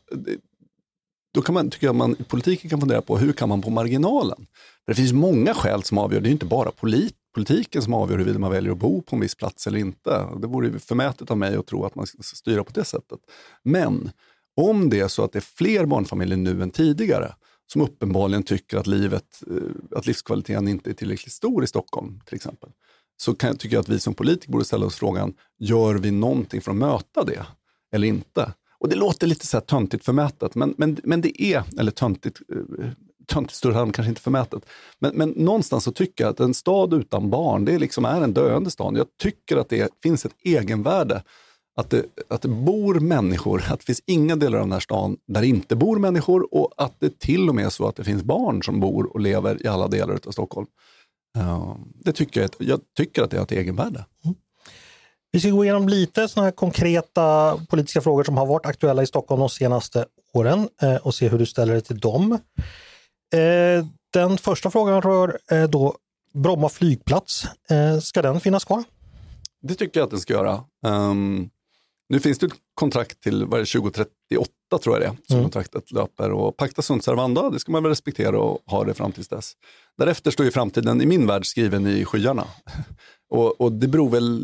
då 1.36 1.42
kan 1.42 1.54
man, 1.54 1.70
tycker 1.70 1.88
jag 1.88 1.96
man 1.96 2.16
i 2.20 2.24
politiken 2.24 2.70
kan 2.70 2.80
fundera 2.80 3.02
på 3.02 3.18
hur 3.18 3.34
kan 3.34 3.50
man 3.50 3.62
på 3.62 3.70
marginalen? 3.70 4.48
För 4.86 4.92
det 4.92 4.96
finns 4.96 5.14
många 5.14 5.54
skäl 5.54 5.84
som 5.84 5.98
avgör, 5.98 6.22
det 6.22 6.30
är 6.30 6.32
inte 6.32 6.46
bara 6.46 6.72
polit, 6.72 7.16
politiken 7.34 7.82
som 7.82 7.94
avgör 7.94 8.18
huruvida 8.18 8.40
man 8.40 8.52
väljer 8.52 8.72
att 8.72 8.78
bo 8.78 9.02
på 9.02 9.16
en 9.16 9.22
viss 9.22 9.36
plats 9.36 9.68
eller 9.68 9.80
inte. 9.80 10.28
Det 10.42 10.48
vore 10.48 10.80
förmätet 10.80 11.32
av 11.32 11.38
mig 11.38 11.56
att 11.56 11.68
tro 11.68 11.86
att 11.86 11.96
man 11.96 12.08
ska 12.08 12.18
styra 12.22 12.64
på 12.64 12.72
det 12.72 12.86
sättet. 12.86 13.20
Men 13.64 14.12
om 14.56 14.90
det 14.90 15.00
är 15.00 15.08
så 15.08 15.24
att 15.24 15.32
det 15.32 15.40
är 15.40 15.42
fler 15.58 15.86
barnfamiljer 15.86 16.38
nu 16.38 16.64
än 16.64 16.72
tidigare 16.72 17.34
som 17.74 17.82
uppenbarligen 17.82 18.44
tycker 18.44 18.78
att, 18.78 18.88
livet, 18.88 19.42
eh, 19.52 19.98
att 19.98 20.06
livskvaliteten 20.06 20.68
inte 20.68 20.90
är 20.90 20.94
tillräckligt 20.94 21.34
stor 21.34 21.64
i 21.64 21.68
Stockholm 21.68 22.20
till 22.26 22.36
exempel, 22.36 22.70
så 23.18 23.36
kan, 23.36 23.58
tycker 23.58 23.76
jag 23.76 23.82
att 23.82 23.90
vi 23.90 24.00
som 24.00 24.14
politiker 24.14 24.52
borde 24.52 24.66
ställa 24.66 24.86
oss 24.86 24.96
frågan, 24.96 25.34
gör 25.60 25.96
vi 25.96 26.12
någonting 26.12 26.62
för 26.62 26.72
att 26.72 26.78
möta 26.78 27.24
det 27.24 27.46
eller 27.92 28.08
inte? 28.08 28.54
Och 28.86 28.90
det 28.90 28.96
låter 28.96 29.28
lite 29.28 29.48
så 29.48 29.58
här 29.58 29.62
töntigt 29.62 30.06
förmätet, 30.06 30.56
men, 30.56 30.74
men, 30.78 30.98
men 31.04 31.22
det 31.22 31.44
är, 31.44 31.64
eller 31.78 31.92
töntigt, 31.92 32.42
eh, 32.52 32.90
töntigt 33.28 33.58
Sturhamn 33.58 33.92
kanske 33.92 34.10
inte 34.10 34.22
förmätet, 34.22 34.66
men, 35.00 35.16
men 35.16 35.30
någonstans 35.30 35.84
så 35.84 35.92
tycker 35.92 36.24
jag 36.24 36.32
att 36.32 36.40
en 36.40 36.54
stad 36.54 36.94
utan 36.94 37.30
barn, 37.30 37.66
det 37.66 37.80
liksom 37.80 38.06
är 38.06 38.22
en 38.22 38.34
döende 38.34 38.72
stad. 38.72 38.98
Jag 38.98 39.08
tycker 39.22 39.58
att 39.58 39.70
det 39.70 39.90
finns 40.04 40.26
ett 40.26 40.36
egenvärde 40.44 41.24
att 41.76 41.90
det, 41.90 42.06
att 42.28 42.42
det 42.42 42.48
bor 42.48 43.00
människor, 43.00 43.64
att 43.70 43.80
det 43.80 43.86
finns 43.86 44.04
inga 44.06 44.36
delar 44.36 44.58
av 44.58 44.64
den 44.66 44.72
här 44.72 44.80
stan 44.80 45.18
där 45.28 45.42
det 45.42 45.48
inte 45.48 45.76
bor 45.76 46.00
människor 46.00 46.56
och 46.56 46.74
att 46.78 47.00
det 47.00 47.20
till 47.20 47.50
och 47.50 47.56
med 47.56 47.66
är 47.66 47.70
så 47.70 47.88
att 47.88 47.96
det 47.96 48.04
finns 48.04 48.24
barn 48.24 48.64
som 48.64 48.80
bor 48.80 49.14
och 49.14 49.20
lever 49.20 49.66
i 49.66 49.68
alla 49.68 49.88
delar 49.88 50.20
av 50.28 50.32
Stockholm. 50.32 50.68
Eh, 51.38 51.76
det 52.04 52.12
tycker 52.12 52.42
jag, 52.42 52.50
jag 52.60 52.80
tycker 52.98 53.24
att 53.24 53.32
det 53.32 53.38
har 53.38 53.44
ett 53.44 53.52
egenvärde. 53.52 54.06
Mm. 54.26 54.36
Vi 55.36 55.42
ska 55.42 55.50
gå 55.50 55.64
igenom 55.64 55.90
lite 55.90 56.28
sådana 56.28 56.46
här 56.46 56.52
konkreta 56.52 57.58
politiska 57.70 58.02
frågor 58.02 58.24
som 58.24 58.38
har 58.38 58.46
varit 58.46 58.66
aktuella 58.66 59.04
i 59.04 59.08
Stockholm 59.08 59.40
de 59.40 59.50
senaste 59.50 60.06
åren 60.34 60.70
eh, 60.82 60.96
och 60.96 61.16
se 61.16 61.28
hur 61.28 61.40
du 61.40 61.46
ställer 61.46 61.74
dig 61.74 61.82
till 61.82 62.00
dem. 62.00 62.32
Eh, 63.34 63.86
den 64.14 64.38
första 64.38 64.72
frågan 64.72 65.02
rör 65.02 65.40
eh, 65.52 65.64
då 65.64 65.96
Bromma 66.34 66.70
flygplats. 66.70 67.46
Ska 68.02 68.22
den 68.22 68.40
finnas 68.40 68.66
kvar? 68.66 68.84
Det 69.62 69.76
tycker 69.76 70.00
jag 70.00 70.06
att 70.06 70.12
den 70.12 70.20
ska 70.20 70.34
göra. 70.34 70.64
Um, 70.86 71.50
nu 72.10 72.20
finns 72.20 72.40
det 72.40 72.46
ett 72.46 72.54
kontrakt 72.74 73.22
till 73.22 73.46
vad 73.46 73.60
2038 73.68 74.50
tror 74.84 74.96
jag 74.96 75.02
det 75.02 75.06
är, 75.06 75.18
som 75.28 75.36
mm. 75.36 75.44
kontraktet 75.44 75.92
löper. 75.92 76.32
Och 76.32 76.58
pacta 76.58 76.82
sunt 76.82 77.04
servanda, 77.04 77.50
det 77.50 77.60
ska 77.60 77.72
man 77.72 77.84
väl 77.84 77.90
respektera 77.90 78.40
och 78.40 78.64
ha 78.66 78.84
det 78.84 78.94
fram 78.94 79.12
tills 79.12 79.28
dess. 79.28 79.54
Därefter 79.98 80.32
står 80.32 80.46
ju 80.46 80.52
framtiden 80.52 81.02
i 81.02 81.06
min 81.06 81.28
värld 81.28 81.46
skriven 81.46 81.88
i 81.88 82.06
skyarna. 82.06 82.48
Och, 83.30 83.62
och, 83.62 83.72
det 83.72 83.88
beror 83.88 84.10
väl 84.10 84.42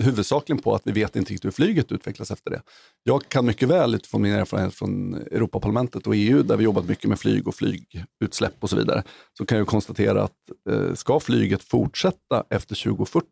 huvudsakligen 0.00 0.62
på 0.62 0.74
att 0.74 0.82
vi 0.84 0.92
vet 0.92 1.16
inte 1.16 1.32
riktigt 1.32 1.44
hur 1.44 1.50
flyget 1.50 1.92
utvecklas 1.92 2.30
efter 2.30 2.50
det. 2.50 2.62
Jag 3.02 3.28
kan 3.28 3.46
mycket 3.46 3.68
väl 3.68 3.94
utifrån 3.94 4.22
min 4.22 4.32
erfarenhet 4.32 4.74
från 4.74 5.14
Europaparlamentet 5.14 6.06
och 6.06 6.16
EU 6.16 6.42
där 6.42 6.56
vi 6.56 6.64
jobbat 6.64 6.88
mycket 6.88 7.08
med 7.08 7.18
flyg 7.18 7.48
och 7.48 7.54
flygutsläpp 7.54 8.54
och 8.60 8.70
så 8.70 8.76
vidare, 8.76 9.02
så 9.38 9.46
kan 9.46 9.58
jag 9.58 9.66
konstatera 9.66 10.22
att 10.22 10.32
eh, 10.70 10.94
ska 10.94 11.20
flyget 11.20 11.62
fortsätta 11.62 12.44
efter 12.50 12.84
2040 12.84 13.26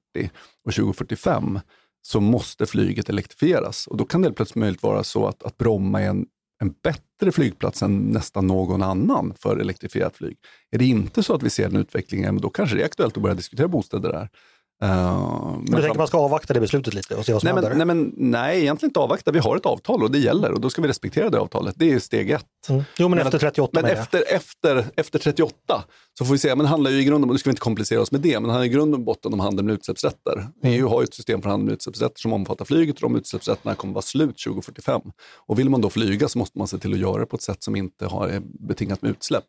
och 0.65 0.75
2045 0.75 1.61
så 2.03 2.21
måste 2.21 2.67
flyget 2.67 3.09
elektrifieras. 3.09 3.87
Och 3.87 3.97
då 3.97 4.05
kan 4.05 4.23
det 4.23 4.33
plötsligt 4.33 4.61
möjligt 4.61 4.83
vara 4.83 5.05
så 5.05 5.27
att, 5.27 5.43
att 5.43 5.59
Bromma 5.59 6.03
är 6.03 6.09
en, 6.09 6.27
en 6.63 6.75
bättre 6.83 7.33
flygplats 7.33 7.83
än 7.83 7.99
nästan 7.99 8.47
någon 8.47 8.83
annan 8.83 9.35
för 9.39 9.57
elektrifierat 9.57 10.17
flyg. 10.17 10.37
Är 10.71 10.79
det 10.79 10.85
inte 10.85 11.23
så 11.23 11.35
att 11.35 11.43
vi 11.43 11.51
ser 11.51 11.69
den 11.69 11.81
utvecklingen, 11.81 12.37
då 12.37 12.51
kanske 12.51 12.77
det 12.77 12.83
är 12.83 12.87
aktuellt 12.87 13.17
att 13.17 13.23
börja 13.23 13.35
diskutera 13.35 13.69
bostäder 13.69 14.13
där. 14.13 14.29
Uh, 14.83 14.91
men 14.91 15.65
du 15.65 15.73
tänker 15.73 15.91
att 15.91 15.97
man 15.97 16.07
ska 16.07 16.19
avvakta 16.19 16.55
det 16.55 16.61
beslutet 16.61 16.95
lite 16.95 17.15
och 17.15 17.27
se 17.27 17.33
vad 17.33 17.43
som 17.43 17.47
nej, 17.47 17.55
händer? 17.55 17.85
Men, 17.85 17.89
nej, 17.89 17.97
men, 17.97 18.31
nej, 18.31 18.61
egentligen 18.61 18.91
inte 18.91 19.01
avvakta. 19.01 19.31
Vi 19.31 19.39
har 19.39 19.57
ett 19.57 19.67
avtal 19.67 20.03
och 20.03 20.11
det 20.11 20.19
gäller 20.19 20.53
och 20.53 20.61
då 20.61 20.71
ska 20.71 20.83
vi 20.83 20.89
respektera 20.89 21.31
det 21.31 21.39
avtalet. 21.39 21.75
Det 21.79 21.93
är 21.93 21.99
steg 21.99 22.31
ett. 22.31 22.45
Mm. 22.69 22.83
Jo, 22.99 23.09
men, 23.09 23.19
men 23.19 23.27
efter 23.27 23.39
38 23.39 23.81
Men 23.83 23.91
efter, 23.91 24.25
efter, 24.29 24.87
efter 24.97 25.19
38 25.19 25.85
så 26.19 26.25
får 26.25 26.33
vi 26.33 26.39
se, 26.39 26.49
men 26.49 26.59
det 26.59 26.67
handlar 26.67 26.91
ju 26.91 27.01
i 27.01 27.05
grund 27.05 27.25
och 27.25 27.31
nu 27.31 27.39
ska 27.39 27.51
vi 27.51 27.53
inte 27.53 27.61
komplicera 27.61 28.01
oss 28.01 28.13
med 28.13 28.21
det, 28.21 28.41
men 28.41 28.43
det 28.43 28.51
handlar 28.51 28.67
i 28.67 28.69
grund 28.69 28.95
och 28.95 29.01
botten 29.01 29.33
om 29.33 29.41
handel 29.41 29.65
med 29.65 29.75
utsläppsrätter. 29.75 30.33
Mm. 30.33 30.51
EU 30.63 30.89
har 30.89 31.01
ju 31.01 31.05
ett 31.05 31.15
system 31.15 31.43
för 31.43 31.51
handel 31.51 31.67
med 31.67 31.73
utsläppsrätter 31.73 32.21
som 32.21 32.33
omfattar 32.33 32.65
flyget 32.65 32.97
och 32.97 33.03
de 33.03 33.17
utsläppsrätterna 33.17 33.75
kommer 33.75 33.95
vara 33.95 34.03
slut 34.03 34.39
2045. 34.47 35.01
Och 35.47 35.59
vill 35.59 35.71
man 35.71 35.81
då 35.81 35.91
flyga 35.91 36.29
så 36.29 36.39
måste 36.39 36.59
man 36.59 36.69
se 36.69 36.79
till 36.79 36.93
att 36.93 36.99
göra 36.99 37.21
det 37.21 37.27
på 37.27 37.37
ett 37.37 37.43
sätt 37.43 37.63
som 37.63 37.77
inte 37.77 38.07
har 38.07 38.43
betingat 38.69 39.03
med 39.03 39.11
utsläpp. 39.11 39.45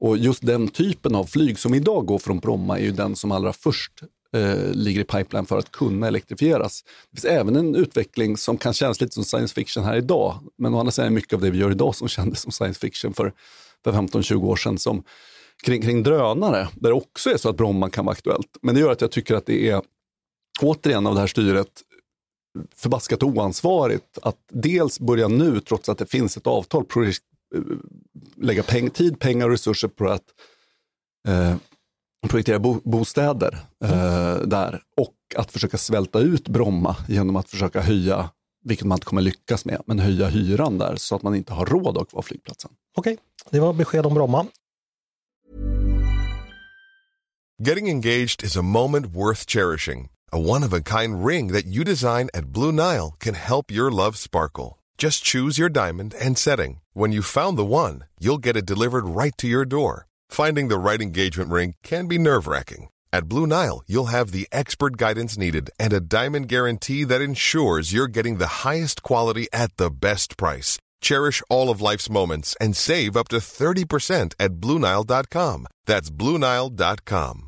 Och 0.00 0.16
just 0.16 0.46
den 0.46 0.68
typen 0.68 1.14
av 1.14 1.24
flyg 1.24 1.58
som 1.58 1.74
idag 1.74 2.06
går 2.06 2.18
från 2.18 2.38
Bromma 2.38 2.78
är 2.78 2.82
ju 2.82 2.92
den 2.92 3.16
som 3.16 3.32
allra 3.32 3.52
först 3.52 3.92
eh, 4.36 4.72
ligger 4.72 5.00
i 5.00 5.04
pipeline 5.04 5.46
för 5.46 5.58
att 5.58 5.72
kunna 5.72 6.06
elektrifieras. 6.06 6.84
Det 7.10 7.16
finns 7.20 7.24
även 7.24 7.56
en 7.56 7.74
utveckling 7.74 8.36
som 8.36 8.58
kan 8.58 8.72
kännas 8.72 9.00
lite 9.00 9.14
som 9.14 9.24
science 9.24 9.54
fiction 9.54 9.84
här 9.84 9.96
idag, 9.96 10.38
men 10.58 10.74
å 10.74 10.78
andra 10.78 10.90
sidan 10.90 11.06
är 11.06 11.14
mycket 11.14 11.32
av 11.32 11.40
det 11.40 11.50
vi 11.50 11.58
gör 11.58 11.70
idag 11.70 11.94
som 11.94 12.08
kändes 12.18 12.40
som 12.40 12.52
science 12.52 12.80
fiction 12.80 13.14
för, 13.14 13.32
för 13.84 13.92
15-20 13.92 14.44
år 14.44 14.56
sedan, 14.56 14.78
som 14.78 15.02
kring, 15.64 15.82
kring 15.82 16.02
drönare, 16.02 16.68
där 16.74 16.88
det 16.90 16.94
också 16.94 17.30
är 17.30 17.36
så 17.36 17.48
att 17.48 17.56
Bromma 17.56 17.90
kan 17.90 18.04
vara 18.04 18.12
aktuellt. 18.12 18.56
Men 18.62 18.74
det 18.74 18.80
gör 18.80 18.92
att 18.92 19.00
jag 19.00 19.10
tycker 19.10 19.34
att 19.34 19.46
det 19.46 19.68
är, 19.68 19.82
återigen 20.62 21.06
av 21.06 21.14
det 21.14 21.20
här 21.20 21.26
styret, 21.26 21.82
förbaskat 22.74 23.22
oansvarigt 23.22 24.18
att 24.22 24.38
dels 24.52 25.00
börja 25.00 25.28
nu, 25.28 25.60
trots 25.60 25.88
att 25.88 25.98
det 25.98 26.06
finns 26.06 26.36
ett 26.36 26.46
avtal, 26.46 26.84
eh, 26.96 27.62
lägga 28.36 28.62
peng, 28.62 28.90
tid, 28.90 29.18
pengar 29.18 29.46
och 29.46 29.50
resurser 29.50 29.88
på 29.88 30.08
att 30.08 30.24
eh, 31.28 31.56
projektera 32.26 32.58
bo 32.58 32.80
bostäder 32.84 33.58
eh, 33.84 34.36
där 34.36 34.82
och 34.96 35.14
att 35.36 35.52
försöka 35.52 35.78
svälta 35.78 36.18
ut 36.18 36.48
Bromma 36.48 36.96
genom 37.08 37.36
att 37.36 37.48
försöka 37.50 37.80
höja, 37.80 38.30
vilket 38.64 38.86
man 38.86 38.96
inte 38.96 39.06
kommer 39.06 39.22
lyckas 39.22 39.64
med, 39.64 39.82
men 39.86 39.98
höja 39.98 40.28
hyran 40.28 40.78
där 40.78 40.96
så 40.96 41.16
att 41.16 41.22
man 41.22 41.34
inte 41.34 41.52
har 41.52 41.66
råd 41.66 41.98
att 41.98 42.10
kvar 42.10 42.22
flygplatsen. 42.22 42.70
Okej, 42.96 43.18
det 43.50 43.60
var 43.60 43.72
besked 43.72 44.06
om 44.06 44.14
Bromma. 44.14 44.46
Getting 47.60 47.88
engaged 47.88 48.44
is 48.44 48.56
a 48.56 48.62
moment 48.62 49.06
worth 49.06 49.44
cherishing. 49.46 50.10
A 50.30 50.38
one 50.38 50.62
of 50.62 50.72
a 50.72 50.80
kind 50.80 51.26
ring 51.26 51.52
that 51.52 51.66
you 51.66 51.84
design 51.84 52.30
at 52.34 52.52
Blue 52.52 52.70
Nile 52.70 53.14
can 53.18 53.34
help 53.34 53.72
your 53.72 53.90
love 53.90 54.16
sparkle. 54.16 54.78
Just 54.98 55.24
choose 55.24 55.58
your 55.58 55.68
diamond 55.68 56.14
and 56.20 56.38
setting. 56.38 56.80
When 56.92 57.12
you 57.12 57.22
found 57.22 57.56
the 57.56 57.64
one, 57.64 58.04
you'll 58.20 58.38
get 58.38 58.56
it 58.56 58.66
delivered 58.66 59.04
right 59.06 59.36
to 59.38 59.46
your 59.46 59.64
door. 59.64 60.07
Finding 60.28 60.68
the 60.68 60.78
right 60.78 61.00
engagement 61.00 61.50
ring 61.50 61.74
can 61.82 62.06
be 62.06 62.18
nerve 62.18 62.46
wracking. 62.46 62.88
At 63.12 63.28
Blue 63.28 63.46
Nile, 63.46 63.82
you'll 63.86 64.12
have 64.12 64.30
the 64.32 64.46
expert 64.52 64.96
guidance 64.96 65.36
needed 65.38 65.70
and 65.80 65.92
a 65.92 66.00
diamond 66.00 66.48
guarantee 66.48 67.04
that 67.04 67.20
ensures 67.22 67.92
you're 67.92 68.06
getting 68.06 68.38
the 68.38 68.64
highest 68.64 69.02
quality 69.02 69.48
at 69.52 69.76
the 69.78 69.90
best 69.90 70.36
price. 70.36 70.78
Cherish 71.00 71.42
all 71.48 71.70
of 71.70 71.80
life's 71.80 72.10
moments 72.10 72.56
and 72.60 72.76
save 72.76 73.16
up 73.16 73.28
to 73.28 73.36
30% 73.38 74.34
at 74.38 74.52
BlueNile.com. 74.60 75.66
That's 75.86 76.10
BlueNile.com. 76.10 77.44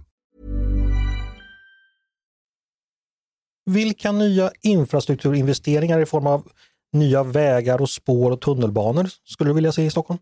Vilka 3.66 4.12
nya 4.12 4.52
infrastrukturinvesteringar 4.62 6.00
i 6.00 6.06
form 6.06 6.26
av 6.26 6.48
nya 6.92 7.22
vägar 7.22 7.80
och 7.82 7.90
spår 7.90 8.30
och 8.30 8.40
tunnelbanor 8.40 9.08
skulle 9.24 9.50
du 9.50 9.54
vilja 9.54 9.72
se 9.72 9.84
i 9.84 9.90
Stockholm? 9.90 10.20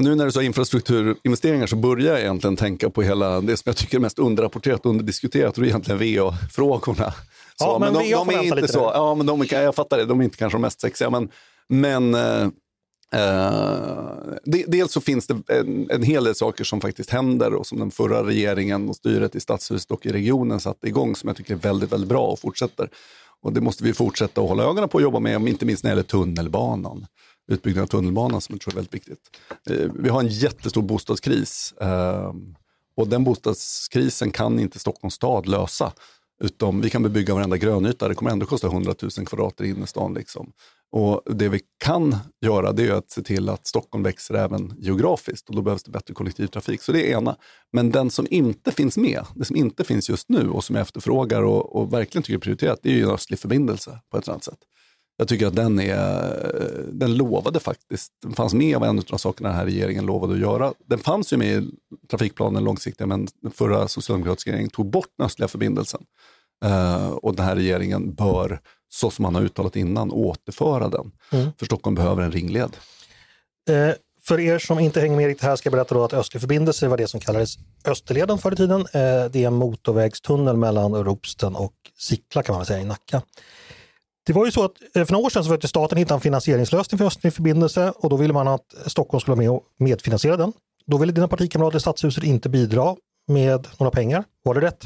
Nu 0.00 0.14
när 0.14 0.24
du 0.24 0.32
sa 0.32 0.42
infrastrukturinvesteringar 0.42 1.66
så 1.66 1.76
börjar 1.76 2.12
jag 2.12 2.20
egentligen 2.20 2.56
tänka 2.56 2.90
på 2.90 3.02
hela 3.02 3.40
det 3.40 3.56
som 3.56 3.62
jag 3.70 3.76
tycker 3.76 3.96
är 3.96 4.00
mest 4.00 4.18
underrapporterat 4.18 4.80
och 4.86 4.90
underdiskuterat 4.90 5.56
och 5.56 5.62
det 5.62 5.66
är 5.66 5.68
egentligen 5.68 5.98
VA-frågorna. 5.98 7.14
Ja, 7.58 7.78
men, 7.78 7.92
de, 7.92 7.98
VA 7.98 8.16
de 8.16 8.24
får 8.24 8.32
är 8.32 8.42
inte 8.42 8.68
så, 8.68 8.90
där. 8.90 8.96
ja, 8.96 9.14
men 9.14 9.26
de, 9.26 9.46
jag 9.50 9.74
fattar 9.74 9.98
det, 9.98 10.04
de 10.04 10.20
är 10.20 10.24
inte 10.24 10.36
kanske 10.36 10.56
de 10.56 10.62
mest 10.62 10.80
sexiga, 10.80 11.10
men, 11.10 11.28
men 11.68 12.14
eh, 12.14 12.42
eh, 13.14 14.04
de, 14.44 14.64
dels 14.68 14.92
så 14.92 15.00
finns 15.00 15.26
det 15.26 15.42
en, 15.48 15.90
en 15.90 16.02
hel 16.02 16.24
del 16.24 16.34
saker 16.34 16.64
som 16.64 16.80
faktiskt 16.80 17.10
händer 17.10 17.54
och 17.54 17.66
som 17.66 17.78
den 17.78 17.90
förra 17.90 18.26
regeringen 18.26 18.88
och 18.88 18.96
styret 18.96 19.36
i 19.36 19.40
stadshuset 19.40 19.90
och 19.90 20.06
i 20.06 20.12
regionen 20.12 20.60
satte 20.60 20.88
igång 20.88 21.16
som 21.16 21.28
jag 21.28 21.36
tycker 21.36 21.54
är 21.54 21.58
väldigt, 21.58 21.92
väldigt 21.92 22.08
bra 22.08 22.26
och 22.26 22.40
fortsätter. 22.40 22.88
Och 23.42 23.52
det 23.52 23.60
måste 23.60 23.84
vi 23.84 23.92
fortsätta 23.92 24.40
att 24.40 24.48
hålla 24.48 24.62
ögonen 24.62 24.88
på 24.88 24.98
och 24.98 25.02
jobba 25.02 25.20
med, 25.20 25.48
inte 25.48 25.66
minst 25.66 25.84
när 25.84 25.90
det 25.90 25.92
gäller 25.92 26.02
tunnelbanan. 26.02 27.06
Utbyggnaden 27.46 27.82
av 27.82 27.88
tunnelbanan 27.88 28.40
som 28.40 28.52
jag 28.52 28.60
tror 28.60 28.72
är 28.72 28.76
väldigt 28.76 28.94
viktigt. 28.94 29.18
Eh, 29.70 29.90
vi 29.94 30.08
har 30.08 30.20
en 30.20 30.28
jättestor 30.28 30.82
bostadskris 30.82 31.74
eh, 31.80 32.32
och 32.96 33.08
den 33.08 33.24
bostadskrisen 33.24 34.30
kan 34.30 34.60
inte 34.60 34.78
Stockholms 34.78 35.14
stad 35.14 35.46
lösa. 35.46 35.92
Utom 36.40 36.80
vi 36.80 36.90
kan 36.90 37.02
bebygga 37.02 37.34
varenda 37.34 37.56
grönyta, 37.56 38.08
det 38.08 38.14
kommer 38.14 38.30
ändå 38.30 38.46
kosta 38.46 38.66
100 38.66 38.94
000 39.02 39.26
kvadrater 39.26 39.64
i 39.64 39.68
innerstan. 39.68 40.14
Liksom. 40.14 40.52
Och 40.92 41.22
det 41.26 41.48
vi 41.48 41.60
kan 41.78 42.16
göra 42.40 42.72
det 42.72 42.88
är 42.88 42.92
att 42.92 43.10
se 43.10 43.22
till 43.22 43.48
att 43.48 43.66
Stockholm 43.66 44.04
växer 44.04 44.34
även 44.34 44.74
geografiskt 44.78 45.48
och 45.48 45.56
då 45.56 45.62
behövs 45.62 45.82
det 45.82 45.90
bättre 45.90 46.14
kollektivtrafik. 46.14 46.82
Så 46.82 46.92
det 46.92 47.12
är 47.12 47.16
ena. 47.16 47.36
Men 47.72 47.90
den 47.90 48.10
som 48.10 48.26
inte 48.30 48.72
finns 48.72 48.96
med, 48.96 49.24
det 49.34 49.44
som 49.44 49.56
inte 49.56 49.84
finns 49.84 50.08
just 50.08 50.28
nu 50.28 50.50
och 50.50 50.64
som 50.64 50.76
jag 50.76 50.82
efterfrågar 50.82 51.42
och, 51.42 51.76
och 51.76 51.92
verkligen 51.92 52.22
tycker 52.22 52.34
är 52.34 52.40
prioriterat, 52.40 52.78
det 52.82 52.88
är 52.88 52.94
ju 52.94 53.02
en 53.02 53.10
östlig 53.10 53.38
förbindelse 53.38 54.00
på 54.10 54.18
ett 54.18 54.24
eller 54.24 54.32
annat 54.32 54.44
sätt. 54.44 54.58
Jag 55.16 55.28
tycker 55.28 55.46
att 55.46 55.56
den, 55.56 55.80
är, 55.80 56.84
den 56.92 57.14
lovade 57.14 57.60
faktiskt, 57.60 58.12
den 58.22 58.32
fanns 58.32 58.54
med 58.54 58.76
av 58.76 58.84
en 58.84 58.98
av 58.98 59.04
de 59.04 59.18
sakerna 59.18 59.48
den 59.48 59.58
här 59.58 59.64
regeringen 59.64 60.06
lovade 60.06 60.32
att 60.32 60.40
göra. 60.40 60.72
Den 60.86 60.98
fanns 60.98 61.32
ju 61.32 61.36
med 61.36 61.48
i 61.48 61.70
trafikplanen 62.10 62.64
långsiktigt, 62.64 63.08
men 63.08 63.28
den 63.42 63.52
förra 63.52 63.88
socialdemokratiska 63.88 64.50
regeringen 64.50 64.70
tog 64.70 64.90
bort 64.90 65.08
den 65.18 65.26
östliga 65.26 65.48
förbindelsen. 65.48 66.02
Eh, 66.64 67.08
och 67.08 67.36
den 67.36 67.46
här 67.46 67.56
regeringen 67.56 68.14
bör, 68.14 68.60
så 68.88 69.10
som 69.10 69.22
man 69.22 69.34
har 69.34 69.42
uttalat 69.42 69.76
innan, 69.76 70.10
återföra 70.10 70.88
den. 70.88 71.12
Mm. 71.32 71.50
För 71.58 71.66
Stockholm 71.66 71.94
behöver 71.94 72.22
en 72.22 72.32
ringled. 72.32 72.76
Eh, 73.70 73.94
för 74.22 74.40
er 74.40 74.58
som 74.58 74.78
inte 74.78 75.00
hänger 75.00 75.16
med 75.16 75.26
riktigt 75.26 75.44
här 75.44 75.56
ska 75.56 75.66
jag 75.66 75.72
berätta 75.72 75.94
då 75.94 76.04
att 76.04 76.12
Östlig 76.12 76.40
förbindelse 76.40 76.88
var 76.88 76.96
det 76.96 77.06
som 77.06 77.20
kallades 77.20 77.54
Österleden 77.84 78.38
förr 78.38 78.52
i 78.52 78.56
tiden. 78.56 78.80
Eh, 78.80 79.30
det 79.30 79.42
är 79.42 79.46
en 79.46 79.54
motorvägstunnel 79.54 80.56
mellan 80.56 81.04
Ropsten 81.04 81.56
och 81.56 81.74
Sickla 81.98 82.42
kan 82.42 82.54
man 82.54 82.66
säga 82.66 82.80
i 82.80 82.84
Nacka. 82.84 83.22
Det 84.26 84.32
var 84.32 84.44
ju 84.44 84.52
så 84.52 84.64
att 84.64 84.72
eh, 84.94 85.04
för 85.04 85.12
några 85.12 85.26
år 85.26 85.30
sedan 85.30 85.44
så 85.44 85.48
försökte 85.48 85.68
staten 85.68 85.98
hitta 85.98 86.14
en 86.14 86.20
finansieringslösning 86.20 86.98
för 86.98 87.04
Östlig 87.04 87.32
förbindelse 87.32 87.92
och 87.96 88.10
då 88.10 88.16
ville 88.16 88.32
man 88.32 88.48
att 88.48 88.74
Stockholm 88.86 89.20
skulle 89.20 89.36
vara 89.36 89.42
med 89.42 89.50
och 89.50 89.64
medfinansiera 89.78 90.36
den. 90.36 90.52
Då 90.86 90.98
ville 90.98 91.12
dina 91.12 91.28
partikamrater 91.28 91.76
i 91.76 91.80
Stadshuset 91.80 92.24
inte 92.24 92.48
bidra 92.48 92.96
med 93.28 93.68
några 93.78 93.90
pengar. 93.90 94.24
Var 94.42 94.54
det 94.54 94.60
rätt? 94.60 94.84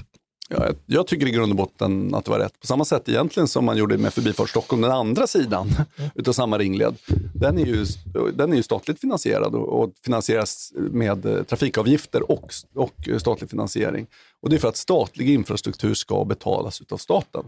Ja, 0.51 0.69
jag, 0.87 1.07
tycker 1.07 1.27
i 1.27 1.31
grund 1.31 1.53
och 1.53 1.57
botten 1.57 2.15
att 2.15 2.25
det 2.25 2.31
var 2.31 2.39
rätt. 2.39 2.61
På 2.61 2.67
samma 2.67 2.85
sätt 2.85 3.09
egentligen 3.09 3.49
som 3.49 3.65
man 3.65 3.77
gjorde 3.77 3.99
med 3.99 4.15
Förbifart 4.15 4.51
Stockholm, 4.51 4.83
den 4.83 4.91
andra 4.91 5.27
sidan 5.27 5.69
utav 6.15 6.33
samma 6.33 6.59
ringled. 6.59 6.97
Den 7.35 7.59
är 7.59 7.67
ju, 7.67 7.87
den 8.35 8.53
är 8.53 8.57
ju 8.57 8.63
statligt 8.63 9.01
finansierad 9.01 9.55
och, 9.55 9.83
och 9.83 9.93
finansieras 10.05 10.73
med 10.77 11.27
eh, 11.27 11.43
trafikavgifter 11.43 12.31
och, 12.31 12.53
och 12.75 13.09
statlig 13.21 13.51
finansiering. 13.51 14.07
Och 14.43 14.51
det 14.51 14.57
är 14.57 14.61
för 14.61 14.69
att 14.69 14.77
statlig 14.77 15.31
infrastruktur 15.31 15.95
ska 15.95 16.25
betalas 16.25 16.81
utav 16.81 16.97
staten. 16.97 17.45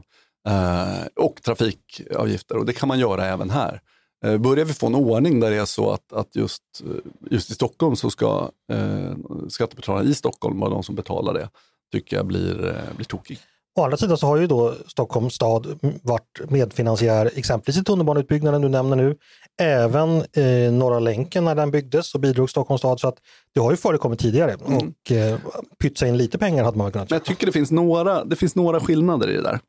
Eh, 0.49 1.07
och 1.17 1.43
trafikavgifter 1.43 2.57
och 2.57 2.67
det 2.67 2.73
kan 2.73 2.89
man 2.89 2.99
göra 2.99 3.27
även 3.27 3.51
här. 3.51 3.81
Eh, 4.25 4.39
börjar 4.39 4.65
vi 4.65 4.73
få 4.73 4.87
en 4.87 4.95
ordning 4.95 5.41
där 5.41 5.51
det 5.51 5.57
är 5.57 5.65
så 5.65 5.91
att, 5.91 6.13
att 6.13 6.37
just, 6.37 6.63
eh, 6.81 7.31
just 7.31 7.51
i 7.51 7.55
Stockholm 7.55 7.97
så 7.97 8.11
ska 8.11 8.51
eh, 8.73 9.13
skattebetalarna 9.49 10.09
i 10.09 10.15
Stockholm 10.15 10.61
vara 10.61 10.71
de 10.71 10.83
som 10.83 10.95
betalar 10.95 11.35
det, 11.35 11.49
tycker 11.93 12.17
jag 12.17 12.27
blir, 12.27 12.83
blir 12.97 13.07
tokig. 13.07 13.39
Å 13.79 13.85
andra 13.85 13.97
sidan 13.97 14.17
så 14.17 14.27
har 14.27 14.37
ju 14.37 14.47
då 14.47 14.75
Stockholms 14.87 15.35
stad 15.35 15.79
varit 16.03 16.41
medfinansiär 16.51 17.31
exempelvis 17.37 17.81
i 17.81 17.85
tunnelbaneutbyggnaden 17.85 18.63
du 18.63 18.69
nämner 18.69 18.97
nu. 18.97 19.17
Även 19.61 20.17
eh, 20.17 20.73
Norra 20.73 20.99
länken 20.99 21.45
när 21.45 21.55
den 21.55 21.71
byggdes 21.71 22.11
så 22.11 22.19
bidrog 22.19 22.51
Stockholms 22.51 22.81
stad 22.81 23.01
så 23.01 23.09
att 23.09 23.19
det 23.55 23.61
har 23.61 23.71
ju 23.71 23.77
förekommit 23.77 24.19
tidigare 24.19 24.55
och 24.55 25.13
eh, 25.13 25.39
pytsa 25.83 26.07
in 26.07 26.17
lite 26.17 26.39
pengar 26.39 26.65
hade 26.65 26.79
man 26.79 26.93
kunnat 26.93 27.11
Men 27.11 27.17
jag 27.17 27.25
tycker 27.25 27.47
det 27.47 27.53
finns 27.53 27.71
några, 27.71 28.25
det 28.25 28.37
finns 28.37 28.57
några 28.57 28.81
skillnader 28.81 29.31
i 29.31 29.37
det 29.37 29.43
där. 29.43 29.61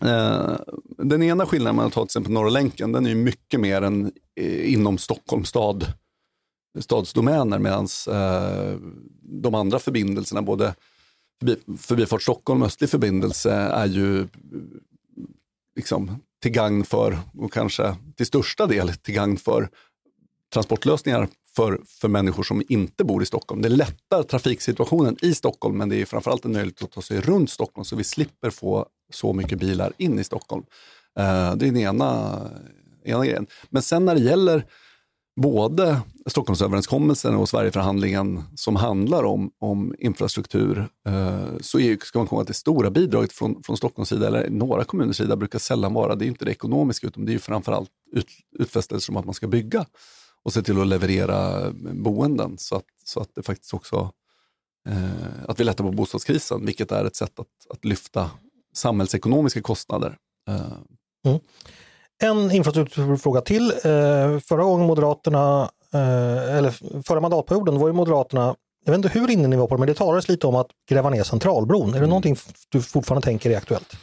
Eh, 0.00 0.56
den 0.98 1.22
ena 1.22 1.46
skillnaden 1.46 1.76
man 1.76 1.90
tar 1.90 2.02
till 2.02 2.08
exempel 2.08 2.32
Norra 2.32 2.50
länken, 2.50 2.92
den 2.92 3.06
är 3.06 3.10
ju 3.10 3.16
mycket 3.16 3.60
mer 3.60 3.82
än 3.82 4.12
eh, 4.40 4.72
inom 4.72 4.98
Stockholms 4.98 5.48
stad, 5.48 5.86
stadsdomäner 6.80 7.58
medan 7.58 7.88
eh, 8.08 8.78
de 9.22 9.54
andra 9.54 9.78
förbindelserna, 9.78 10.42
både 10.42 10.74
förbi, 11.40 11.56
Förbifart 11.78 12.22
Stockholm 12.22 12.62
och 12.62 12.66
Östlig 12.66 12.90
förbindelse 12.90 13.52
är 13.52 13.86
ju 13.86 14.28
liksom 15.76 16.10
till 16.42 16.52
gagn 16.52 16.84
för, 16.84 17.18
och 17.38 17.52
kanske 17.52 17.96
till 18.16 18.26
största 18.26 18.66
del 18.66 18.88
till 18.88 19.14
gagn 19.14 19.36
för 19.36 19.68
transportlösningar 20.52 21.28
för, 21.56 21.80
för 21.86 22.08
människor 22.08 22.42
som 22.42 22.62
inte 22.68 23.04
bor 23.04 23.22
i 23.22 23.26
Stockholm. 23.26 23.62
Det 23.62 23.68
lättar 23.68 24.22
trafiksituationen 24.22 25.16
i 25.22 25.34
Stockholm 25.34 25.78
men 25.78 25.88
det 25.88 25.96
är 25.96 26.04
framförallt 26.04 26.44
en 26.44 26.52
möjlighet 26.52 26.82
att 26.82 26.92
ta 26.92 27.02
sig 27.02 27.20
runt 27.20 27.50
Stockholm 27.50 27.84
så 27.84 27.96
vi 27.96 28.04
slipper 28.04 28.50
få 28.50 28.86
så 29.10 29.32
mycket 29.32 29.58
bilar 29.58 29.92
in 29.96 30.18
i 30.18 30.24
Stockholm. 30.24 30.64
Eh, 31.18 31.54
det 31.54 31.66
är 31.66 31.70
den 31.70 31.76
ena, 31.76 32.40
ena 33.04 33.26
grejen. 33.26 33.46
Men 33.70 33.82
sen 33.82 34.04
när 34.04 34.14
det 34.14 34.20
gäller 34.20 34.64
både 35.40 36.00
Stockholmsöverenskommelsen 36.26 37.34
och 37.34 37.48
Sverigeförhandlingen 37.48 38.42
som 38.54 38.76
handlar 38.76 39.24
om, 39.24 39.50
om 39.58 39.94
infrastruktur 39.98 40.88
eh, 41.06 41.48
så 41.60 41.80
är, 41.80 42.04
ska 42.04 42.18
man 42.18 42.28
komma 42.28 42.40
att 42.42 42.48
det 42.48 42.54
stora 42.54 42.90
bidraget 42.90 43.32
från, 43.32 43.62
från 43.62 43.76
Stockholms 43.76 44.08
sida, 44.08 44.26
eller 44.26 44.50
några 44.50 44.84
kommuners 44.84 45.16
sida, 45.16 45.36
brukar 45.36 45.58
sällan 45.58 45.94
vara, 45.94 46.14
det 46.14 46.24
är 46.24 46.26
inte 46.26 46.44
det 46.44 46.50
ekonomiska 46.50 47.06
utan 47.06 47.24
det 47.24 47.30
är 47.30 47.32
ju 47.32 47.38
framförallt 47.38 47.90
ut, 48.12 48.28
utfästelser 48.58 49.12
om 49.12 49.16
att 49.16 49.24
man 49.24 49.34
ska 49.34 49.46
bygga 49.46 49.86
och 50.42 50.52
se 50.52 50.62
till 50.62 50.80
att 50.80 50.86
leverera 50.86 51.70
boenden 51.92 52.58
så 52.58 52.76
att, 52.76 52.84
så 53.04 53.20
att 53.20 53.30
det 53.34 53.42
faktiskt 53.42 53.74
också 53.74 54.12
eh, 54.88 55.48
att 55.48 55.60
vi 55.60 55.64
lättar 55.64 55.84
på 55.84 55.90
bostadskrisen, 55.90 56.66
vilket 56.66 56.92
är 56.92 57.04
ett 57.04 57.16
sätt 57.16 57.40
att, 57.40 57.70
att 57.70 57.84
lyfta 57.84 58.30
samhällsekonomiska 58.76 59.62
kostnader. 59.62 60.16
Eh, 60.50 61.36
En 62.22 62.50
infrastrukturfråga 62.50 63.40
till. 63.40 63.70
Eh, 63.70 64.38
förra 64.40 64.62
gången 64.64 64.86
Moderaterna, 64.86 65.70
eh, 65.94 66.56
eller 66.56 67.02
förra 67.02 67.20
mandatperioden 67.20 67.78
var 67.78 67.86
ju 67.88 67.92
Moderaterna, 67.92 68.54
jag 68.84 68.92
vet 68.92 69.04
inte 69.04 69.18
hur 69.18 69.30
inne 69.30 69.48
ni 69.48 69.56
var 69.56 69.66
på 69.66 69.74
det, 69.74 69.78
men 69.78 69.88
det 69.88 69.94
talades 69.94 70.28
lite 70.28 70.46
om 70.46 70.54
att 70.56 70.66
gräva 70.90 71.10
ner 71.10 71.22
Centralbron. 71.22 71.94
Är 71.94 72.00
det 72.00 72.06
någonting 72.06 72.32
f- 72.32 72.52
du 72.68 72.82
fortfarande 72.82 73.24
tänker 73.24 73.50
är 73.50 73.56
aktuellt? 73.56 73.96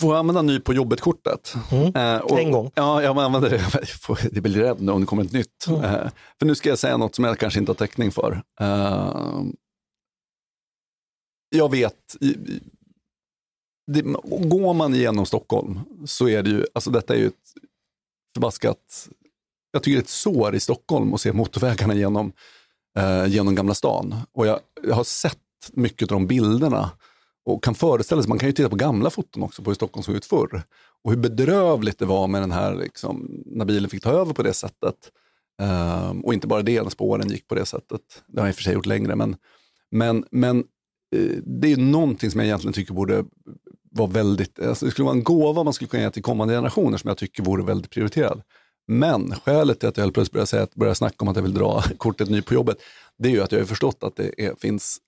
Får 0.00 0.14
använda 0.16 0.42
ny 0.42 0.60
på 0.60 0.72
jobbet-kortet. 0.74 1.54
Mm. 1.72 1.94
Eh, 1.96 2.20
och- 2.20 2.40
En 2.40 2.52
gång. 2.52 2.70
Ja, 2.74 3.02
jag 3.02 3.18
använder 3.18 3.50
det. 3.50 3.62
Jag 4.08 4.18
Det 4.32 4.40
blir 4.40 4.54
rädd 4.62 4.80
nu 4.80 4.92
om 4.92 5.00
det 5.00 5.06
kommer 5.06 5.24
ett 5.24 5.32
nytt. 5.32 5.66
Mm. 5.68 5.80
Eh, 5.84 6.08
för 6.38 6.46
nu 6.46 6.54
ska 6.54 6.68
jag 6.68 6.78
säga 6.78 6.96
något 6.96 7.14
som 7.14 7.24
jag 7.24 7.38
kanske 7.38 7.60
inte 7.60 7.70
har 7.72 7.74
täckning 7.76 8.12
för. 8.12 8.42
Eh, 8.60 9.40
jag 11.50 11.70
vet, 11.70 12.16
i- 12.20 12.26
i- 12.26 12.60
det, 13.86 14.02
går 14.48 14.74
man 14.74 14.94
igenom 14.94 15.26
Stockholm 15.26 15.80
så 16.06 16.28
är 16.28 16.42
det 16.42 16.50
ju, 16.50 16.66
alltså 16.72 16.90
detta 16.90 17.14
är 17.14 17.18
ju 17.18 17.26
ett 17.26 17.52
förbaskat, 18.34 19.08
jag 19.72 19.82
tycker 19.82 19.96
det 19.96 20.00
är 20.00 20.02
ett 20.02 20.08
sår 20.08 20.54
i 20.54 20.60
Stockholm 20.60 21.14
att 21.14 21.20
se 21.20 21.32
motorvägarna 21.32 21.94
genom, 21.94 22.32
eh, 22.98 23.26
genom 23.26 23.54
Gamla 23.54 23.74
stan. 23.74 24.14
Och 24.32 24.46
jag, 24.46 24.60
jag 24.82 24.94
har 24.94 25.04
sett 25.04 25.38
mycket 25.72 26.12
av 26.12 26.16
de 26.18 26.26
bilderna 26.26 26.90
och 27.44 27.64
kan 27.64 27.74
föreställa 27.74 28.22
sig, 28.22 28.28
man 28.28 28.38
kan 28.38 28.48
ju 28.48 28.52
titta 28.52 28.68
på 28.68 28.76
gamla 28.76 29.10
foton 29.10 29.42
också 29.42 29.62
på 29.62 29.70
hur 29.70 29.74
Stockholm 29.74 30.02
såg 30.04 30.14
ut 30.14 30.24
förr. 30.24 30.62
Och 31.02 31.10
hur 31.10 31.18
bedrövligt 31.18 31.98
det 31.98 32.06
var 32.06 32.26
med 32.28 32.42
den 32.42 32.52
här, 32.52 32.74
liksom, 32.74 33.42
när 33.46 33.64
bilen 33.64 33.90
fick 33.90 34.02
ta 34.02 34.10
över 34.10 34.32
på 34.34 34.42
det 34.42 34.52
sättet. 34.52 34.94
Um, 36.10 36.20
och 36.24 36.34
inte 36.34 36.46
bara 36.46 36.62
det, 36.62 36.82
när 36.82 36.90
spåren 36.90 37.28
gick 37.28 37.48
på 37.48 37.54
det 37.54 37.66
sättet. 37.66 38.00
Det 38.26 38.40
har 38.40 38.46
jag 38.46 38.50
i 38.50 38.52
och 38.52 38.56
för 38.56 38.62
sig 38.62 38.74
gjort 38.74 38.86
längre, 38.86 39.16
men, 39.16 39.36
Men, 39.90 40.24
men 40.30 40.64
Eh, 41.16 41.36
det 41.44 41.72
är 41.72 41.76
någonting 41.76 42.30
som 42.30 42.40
jag 42.40 42.46
egentligen 42.46 42.72
tycker 42.72 42.94
borde 42.94 43.24
vara 43.90 44.08
väldigt, 44.08 44.60
alltså 44.60 44.84
det 44.84 44.90
skulle 44.90 45.06
vara 45.06 45.16
en 45.16 45.24
gåva 45.24 45.62
man 45.62 45.72
skulle 45.72 45.88
kunna 45.88 46.02
ge 46.02 46.10
till 46.10 46.22
kommande 46.22 46.54
generationer 46.54 46.98
som 46.98 47.08
jag 47.08 47.18
tycker 47.18 47.42
vore 47.42 47.64
väldigt 47.64 47.90
prioriterad. 47.90 48.42
Men 48.88 49.34
skälet 49.34 49.80
till 49.80 49.88
att 49.88 49.96
jag 49.96 50.04
helt 50.04 50.14
plötsligt 50.14 50.32
börjar, 50.32 50.46
säga 50.46 50.62
att, 50.62 50.74
börjar 50.74 50.94
snacka 50.94 51.16
om 51.18 51.28
att 51.28 51.36
jag 51.36 51.42
vill 51.42 51.54
dra 51.54 51.82
kortet 51.98 52.30
ny 52.30 52.42
på 52.42 52.54
jobbet, 52.54 52.76
det 53.18 53.28
är 53.28 53.32
ju 53.32 53.42
att 53.42 53.52
jag 53.52 53.58
har 53.58 53.66
förstått 53.66 54.02
att 54.02 54.16
det 54.16 54.44
är, 54.44 54.54
finns 54.54 54.98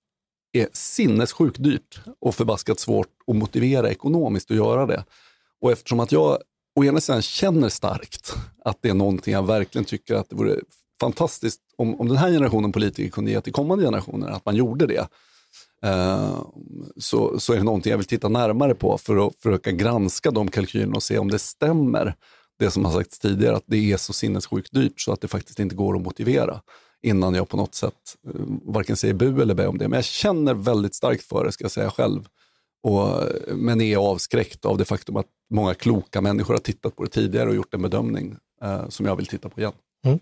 är 0.52 0.68
sinnessjukt 0.72 1.62
dyrt 1.62 2.00
och 2.20 2.34
förbaskat 2.34 2.80
svårt 2.80 3.08
att 3.26 3.36
motivera 3.36 3.90
ekonomiskt 3.90 4.50
att 4.50 4.56
göra 4.56 4.86
det. 4.86 5.04
Och 5.60 5.72
eftersom 5.72 6.00
att 6.00 6.12
jag 6.12 6.38
å 6.80 6.84
ena 6.84 7.00
sidan 7.00 7.22
känner 7.22 7.68
starkt 7.68 8.34
att 8.64 8.78
det 8.80 8.88
är 8.88 8.94
någonting 8.94 9.34
jag 9.34 9.46
verkligen 9.46 9.84
tycker 9.84 10.14
att 10.14 10.30
det 10.30 10.36
vore 10.36 10.60
fantastiskt 11.00 11.60
om, 11.76 12.00
om 12.00 12.08
den 12.08 12.16
här 12.16 12.30
generationen 12.30 12.72
politiker 12.72 13.10
kunde 13.10 13.30
ge 13.30 13.40
till 13.40 13.52
kommande 13.52 13.84
generationer, 13.84 14.30
att 14.30 14.44
man 14.44 14.56
gjorde 14.56 14.86
det. 14.86 15.08
Eh, 15.84 16.44
så, 16.96 17.40
så 17.40 17.52
är 17.52 17.56
det 17.56 17.62
någonting 17.62 17.90
jag 17.90 17.98
vill 17.98 18.06
titta 18.06 18.28
närmare 18.28 18.74
på 18.74 18.98
för 18.98 19.26
att 19.26 19.36
försöka 19.42 19.70
granska 19.72 20.30
de 20.30 20.50
kalkylerna 20.50 20.94
och 20.94 21.02
se 21.02 21.18
om 21.18 21.30
det 21.30 21.38
stämmer, 21.38 22.14
det 22.58 22.70
som 22.70 22.84
har 22.84 22.92
sagts 22.92 23.18
tidigare, 23.18 23.56
att 23.56 23.64
det 23.66 23.92
är 23.92 23.96
så 23.96 24.12
sinnessjukt 24.12 24.72
dyrt 24.72 25.00
så 25.00 25.12
att 25.12 25.20
det 25.20 25.28
faktiskt 25.28 25.58
inte 25.58 25.74
går 25.74 25.96
att 25.96 26.02
motivera 26.02 26.60
innan 27.02 27.34
jag 27.34 27.48
på 27.48 27.56
något 27.56 27.74
sätt 27.74 28.16
eh, 28.28 28.40
varken 28.64 28.96
säger 28.96 29.14
bu 29.14 29.42
eller 29.42 29.54
bä 29.54 29.66
om 29.66 29.78
det. 29.78 29.88
Men 29.88 29.96
jag 29.96 30.04
känner 30.04 30.54
väldigt 30.54 30.94
starkt 30.94 31.22
för 31.24 31.44
det, 31.44 31.52
ska 31.52 31.64
jag 31.64 31.70
säga 31.70 31.90
själv. 31.90 32.28
Och, 32.82 33.22
men 33.54 33.80
är 33.80 33.96
avskräckt 33.96 34.64
av 34.64 34.78
det 34.78 34.84
faktum 34.84 35.16
att 35.16 35.26
många 35.50 35.74
kloka 35.74 36.20
människor 36.20 36.54
har 36.54 36.58
tittat 36.58 36.96
på 36.96 37.04
det 37.04 37.10
tidigare 37.10 37.48
och 37.48 37.54
gjort 37.54 37.74
en 37.74 37.82
bedömning 37.82 38.36
eh, 38.62 38.88
som 38.88 39.06
jag 39.06 39.16
vill 39.16 39.26
titta 39.26 39.48
på 39.48 39.60
igen. 39.60 39.72
Mm. 40.04 40.18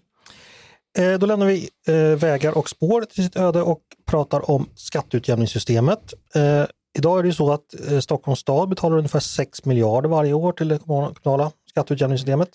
Eh, 0.99 1.19
då 1.19 1.27
lämnar 1.27 1.47
vi 1.47 1.69
eh, 1.89 2.19
vägar 2.19 2.59
och 2.59 2.69
spår 2.69 3.03
till 3.03 3.25
sitt 3.25 3.37
öde 3.37 3.63
och 3.63 3.81
pratar 4.07 4.51
om 4.51 4.69
skatteutjämningssystemet. 4.75 6.15
Eh, 6.35 6.65
idag 6.99 7.19
är 7.19 7.23
det 7.23 7.33
så 7.33 7.53
att 7.53 7.75
Stockholms 8.01 8.39
stad 8.41 8.69
betalar 8.69 8.97
ungefär 8.97 9.21
6 9.21 9.65
miljarder 9.65 10.09
varje 10.09 10.33
år 10.33 10.53
till 10.53 10.69
det 10.69 10.79
kommunala 10.79 11.53
skatteutjämningssystemet. 11.71 12.49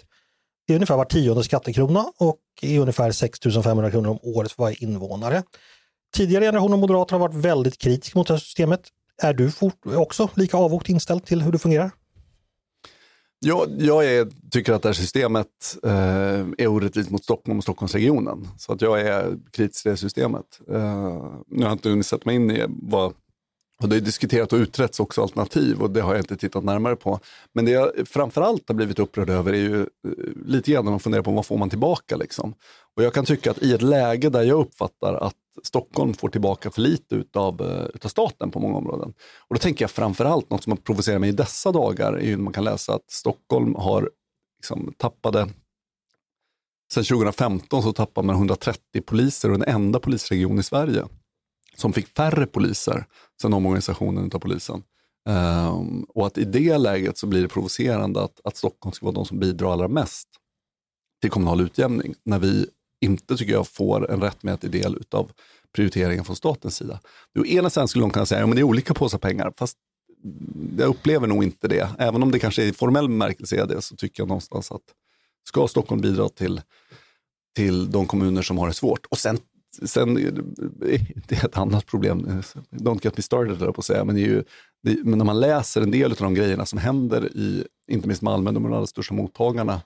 Det 0.68 0.74
är 0.74 0.76
ungefär 0.76 0.98
var 0.98 1.06
tionde 1.06 1.44
skattekrona 1.44 2.06
och 2.18 2.40
är 2.62 2.80
ungefär 2.80 3.12
6 3.12 3.40
500 3.64 3.92
kronor 3.92 4.10
om 4.10 4.20
året 4.24 4.52
för 4.52 4.64
varje 4.64 4.76
invånare. 4.80 5.44
Tidigare 6.16 6.46
generationer 6.46 6.78
moderater 6.78 7.14
har 7.14 7.20
varit 7.20 7.46
väldigt 7.46 7.78
kritiska 7.78 8.20
mot 8.20 8.28
det 8.28 8.34
här 8.34 8.40
systemet. 8.40 8.82
Är 9.22 9.34
du 9.34 9.52
också 9.98 10.30
lika 10.34 10.58
avvokt 10.58 10.90
inställd 10.90 11.26
till 11.26 11.42
hur 11.42 11.52
det 11.52 11.60
fungerar? 11.60 11.92
Jag, 13.40 13.70
jag 13.78 14.06
är, 14.06 14.28
tycker 14.52 14.74
att 14.74 14.82
det 14.82 14.90
här 14.90 14.94
systemet 14.94 15.78
eh, 15.84 16.40
är 16.58 16.68
orättvist 16.68 17.10
mot 17.10 17.24
Stockholm 17.24 17.58
och 17.58 17.64
Stockholmsregionen. 17.64 18.48
Så 18.58 18.74
att 18.74 18.82
jag 18.82 19.02
är 19.02 19.38
kritisk 19.52 19.84
till 19.84 19.92
det 19.92 19.98
systemet. 19.98 20.60
Eh, 20.72 21.34
nu 21.48 21.64
har 21.64 21.70
jag 21.70 21.72
inte 21.72 21.90
hunnit 21.90 22.06
sätta 22.06 22.22
mig 22.26 22.36
in 22.36 22.52
i 22.52 22.66
vad 22.68 23.14
och 23.82 23.90
det 23.90 23.96
har 23.96 24.02
diskuterats 24.02 24.54
och 24.54 24.60
utretts 24.60 25.00
också 25.00 25.22
alternativ 25.22 25.82
och 25.82 25.92
det 25.92 26.02
har 26.02 26.14
jag 26.14 26.22
inte 26.22 26.38
tittat 26.38 26.64
närmare 26.64 26.96
på. 26.96 27.20
Men 27.54 27.66
det 27.66 27.72
jag 27.72 27.92
framförallt 28.06 28.64
har 28.68 28.76
blivit 28.76 29.00
upprörd 29.00 29.30
över 29.30 29.54
är 29.54 29.58
ju 29.58 29.82
eh, 29.82 29.88
lite 30.46 30.72
grann 30.72 30.86
när 30.86 30.92
man 30.92 31.00
funderar 31.00 31.24
på 31.24 31.32
vad 31.32 31.46
får 31.46 31.58
man 31.58 31.70
tillbaka. 31.70 32.16
Liksom. 32.16 32.54
Och 32.96 33.04
jag 33.04 33.14
kan 33.14 33.26
tycka 33.26 33.52
att 33.52 33.64
i 33.64 33.74
ett 33.74 33.82
läge 33.82 34.30
där 34.30 34.44
jag 34.44 34.60
uppfattar 34.60 35.14
att 35.14 35.36
Stockholm 35.64 36.14
får 36.14 36.30
tillbaka 36.30 36.72
för 36.72 36.82
lite 36.82 37.16
utav, 37.16 37.62
eh, 37.62 37.86
utav 37.94 38.10
staten 38.10 38.52
på 38.52 38.60
många 38.60 38.78
områden. 38.78 39.14
Och 39.38 39.56
då 39.56 39.60
tänker 39.60 39.84
jag 39.84 39.92
framförallt, 39.92 40.50
något 40.50 40.64
som 40.64 40.72
har 40.72 40.78
provocerat 40.78 41.22
mig 41.22 41.30
i 41.30 41.34
dessa 41.34 41.72
dagar, 41.72 42.14
är 42.14 42.26
ju 42.26 42.38
man 42.38 42.54
kan 42.54 42.64
läsa 42.64 42.94
att 42.94 43.12
Stockholm 43.12 43.76
har 43.76 44.10
liksom 44.58 44.94
tappade 44.98 45.50
Sen 46.94 47.04
2015 47.04 47.84
så 47.84 47.94
tappade 47.94 48.28
man 48.28 48.36
130 48.36 49.02
poliser 49.06 49.52
och 49.52 49.60
den 49.60 49.76
enda 49.76 50.00
polisregion 50.00 50.60
i 50.60 50.64
Sverige 50.64 51.06
som 51.76 51.94
fick 51.94 52.08
färre 52.08 52.46
poliser 52.46 53.06
sen 53.42 53.54
omorganisationen 53.54 54.32
av 54.34 54.40
polisen. 54.40 54.84
Um, 55.30 56.04
och 56.04 56.28
att 56.28 56.38
i 56.38 56.44
det 56.46 56.78
läget 56.78 57.18
så 57.18 57.28
blir 57.28 57.42
det 57.42 57.48
provocerande 57.48 58.24
att, 58.24 58.42
att 58.44 58.58
Stockholm 58.58 58.94
ska 58.94 59.06
vara 59.06 59.16
de 59.16 59.26
som 59.26 59.40
bidrar 59.40 59.74
allra 59.74 59.88
mest 59.88 60.28
till 61.22 61.30
kommunal 61.30 61.62
utjämning, 61.62 62.16
när 62.24 62.40
vi 62.40 62.68
inte 63.06 63.38
tycker 63.38 63.54
jag 63.54 63.68
får 63.68 64.12
en 64.12 64.22
rättmätig 64.22 64.72
del 64.72 65.04
av 65.12 65.32
prioriteringen 65.76 66.26
från 66.26 66.36
statens 66.36 66.76
sida. 66.76 67.00
Å 67.40 67.46
ena 67.46 67.70
sidan 67.70 67.88
skulle 67.88 68.04
de 68.04 68.12
kunna 68.12 68.26
säga 68.26 68.44
att 68.44 68.50
ja, 68.50 68.56
det 68.56 68.62
är 68.62 68.64
olika 68.64 68.94
påsar 68.94 69.18
pengar, 69.18 69.54
fast 69.58 69.78
jag 70.78 70.90
upplever 70.90 71.28
nog 71.28 71.44
inte 71.44 71.68
det. 71.68 71.90
Även 72.00 72.24
om 72.24 72.32
det 72.32 72.40
kanske 72.40 72.64
i 72.64 72.74
formell 72.74 73.08
bemärkelse 73.08 73.56
är 73.56 73.66
det, 73.66 73.82
så 73.82 73.96
tycker 73.96 74.22
jag 74.22 74.28
någonstans 74.28 74.72
att 74.72 74.82
ska 75.48 75.68
Stockholm 75.68 76.02
bidra 76.02 76.30
till, 76.30 76.62
till 77.56 77.92
de 77.92 78.06
kommuner 78.06 78.42
som 78.42 78.58
har 78.58 78.68
det 78.68 78.74
svårt. 78.74 79.06
Och 79.06 79.18
sen, 79.18 79.38
sen 79.86 80.14
det 81.28 81.36
är 81.36 81.46
ett 81.46 81.58
annat 81.58 81.86
problem, 81.86 82.42
don't 82.72 83.00
get 83.04 83.18
me 83.18 83.24
started 83.24 83.60
på 83.60 83.74
att 83.78 83.86
säga, 83.86 84.04
men, 84.04 84.16
det 84.16 84.22
är 84.22 84.28
ju, 84.28 84.44
det, 84.84 84.98
men 85.04 85.18
när 85.18 85.26
man 85.26 85.40
läser 85.40 85.82
en 85.82 85.92
del 85.92 86.12
av 86.12 86.18
de 86.18 86.34
grejerna 86.34 86.66
som 86.66 86.80
händer 86.80 87.38
i, 87.38 87.66
inte 87.88 88.08
minst 88.08 88.22
Malmö, 88.22 88.52
de 88.52 88.66
allra 88.66 88.88
största 88.88 89.14
mottagarna 89.14 89.82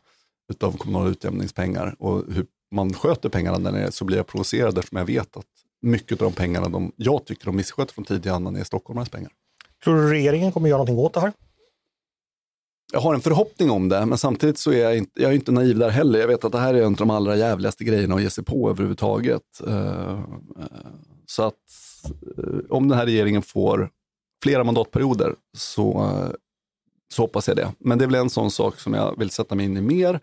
utav 0.50 0.78
kommunala 0.78 1.10
utjämningspengar 1.10 1.96
och 2.00 2.24
hur 2.34 2.46
man 2.72 2.94
sköter 2.94 3.30
pengarna 3.30 3.60
där 3.60 3.72
nere 3.72 3.92
så 3.92 4.06
blir 4.06 4.18
jag 4.18 4.28
provocerad 4.28 4.78
eftersom 4.78 4.98
jag 4.98 5.06
vet 5.06 5.38
att 5.38 5.46
mycket 5.82 6.22
av 6.22 6.32
de 6.32 6.34
pengarna 6.34 6.70
de, 6.70 6.92
jag 6.96 7.26
tycker 7.26 7.46
de 7.46 7.56
missköter 7.56 7.94
från 7.94 8.06
tid 8.06 8.24
till 8.24 8.32
annan 8.32 8.56
är 8.56 8.64
stockholmarnas 8.64 9.10
pengar. 9.10 9.32
Tror 9.84 9.96
du 9.96 10.10
regeringen 10.10 10.52
kommer 10.52 10.70
göra 10.70 10.78
någonting 10.78 10.98
åt 10.98 11.14
det 11.14 11.20
här? 11.20 11.34
Jag 12.92 13.00
har 13.00 13.14
en 13.14 13.22
förhoppning 13.22 13.72
om 13.72 13.90
det, 13.90 14.06
men 14.06 14.18
samtidigt 14.18 14.58
så 14.58 14.72
är 14.72 14.84
jag 14.84 14.98
inte, 14.98 15.22
jag 15.22 15.32
är 15.32 15.36
inte 15.36 15.52
naiv 15.52 15.78
där 15.78 15.90
heller. 15.90 16.20
Jag 16.20 16.28
vet 16.28 16.44
att 16.44 16.52
det 16.52 16.60
här 16.60 16.74
är 16.74 16.82
en 16.82 16.86
av 16.86 16.96
de 16.96 17.10
allra 17.10 17.36
jävligaste 17.36 17.84
grejerna 17.84 18.16
att 18.16 18.22
ge 18.22 18.30
sig 18.30 18.44
på 18.44 18.70
överhuvudtaget. 18.70 19.62
Eh, 19.68 20.12
eh, 20.12 20.20
så 21.26 21.44
att 21.44 21.56
eh, 22.38 22.60
om 22.70 22.90
den 22.90 22.98
här 22.98 23.06
regeringen 23.06 23.42
får 23.42 23.90
flera 24.44 24.64
mandatperioder 24.64 25.36
så, 25.58 26.14
så 27.14 27.24
hoppas 27.24 27.48
jag 27.48 27.58
det. 27.58 27.74
Men 27.80 27.98
det 27.98 28.06
är 28.06 28.08
väl 28.08 28.16
en 28.16 28.30
sån 28.30 28.52
sak 28.52 28.80
som 28.80 28.94
jag 28.94 29.20
vill 29.20 29.30
sätta 29.30 29.56
mig 29.56 29.66
in 29.66 29.78
i 29.78 29.82
mer 29.82 30.20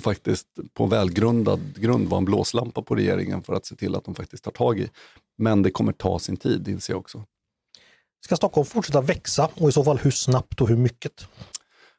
och 0.00 0.04
faktiskt 0.04 0.46
på 0.74 0.86
välgrundad 0.86 1.60
grund 1.76 2.08
vara 2.08 2.18
en 2.18 2.24
blåslampa 2.24 2.82
på 2.82 2.94
regeringen 2.94 3.42
för 3.42 3.54
att 3.54 3.66
se 3.66 3.76
till 3.76 3.94
att 3.94 4.04
de 4.04 4.14
faktiskt 4.14 4.44
tar 4.44 4.50
tag 4.50 4.78
i. 4.78 4.90
Men 5.38 5.62
det 5.62 5.70
kommer 5.70 5.92
ta 5.92 6.18
sin 6.18 6.36
tid, 6.36 6.68
inser 6.68 6.92
jag 6.92 7.00
också. 7.00 7.24
Ska 8.24 8.36
Stockholm 8.36 8.66
fortsätta 8.66 9.00
växa 9.00 9.48
och 9.54 9.68
i 9.68 9.72
så 9.72 9.84
fall 9.84 9.98
hur 9.98 10.10
snabbt 10.10 10.60
och 10.60 10.68
hur 10.68 10.76
mycket? 10.76 11.26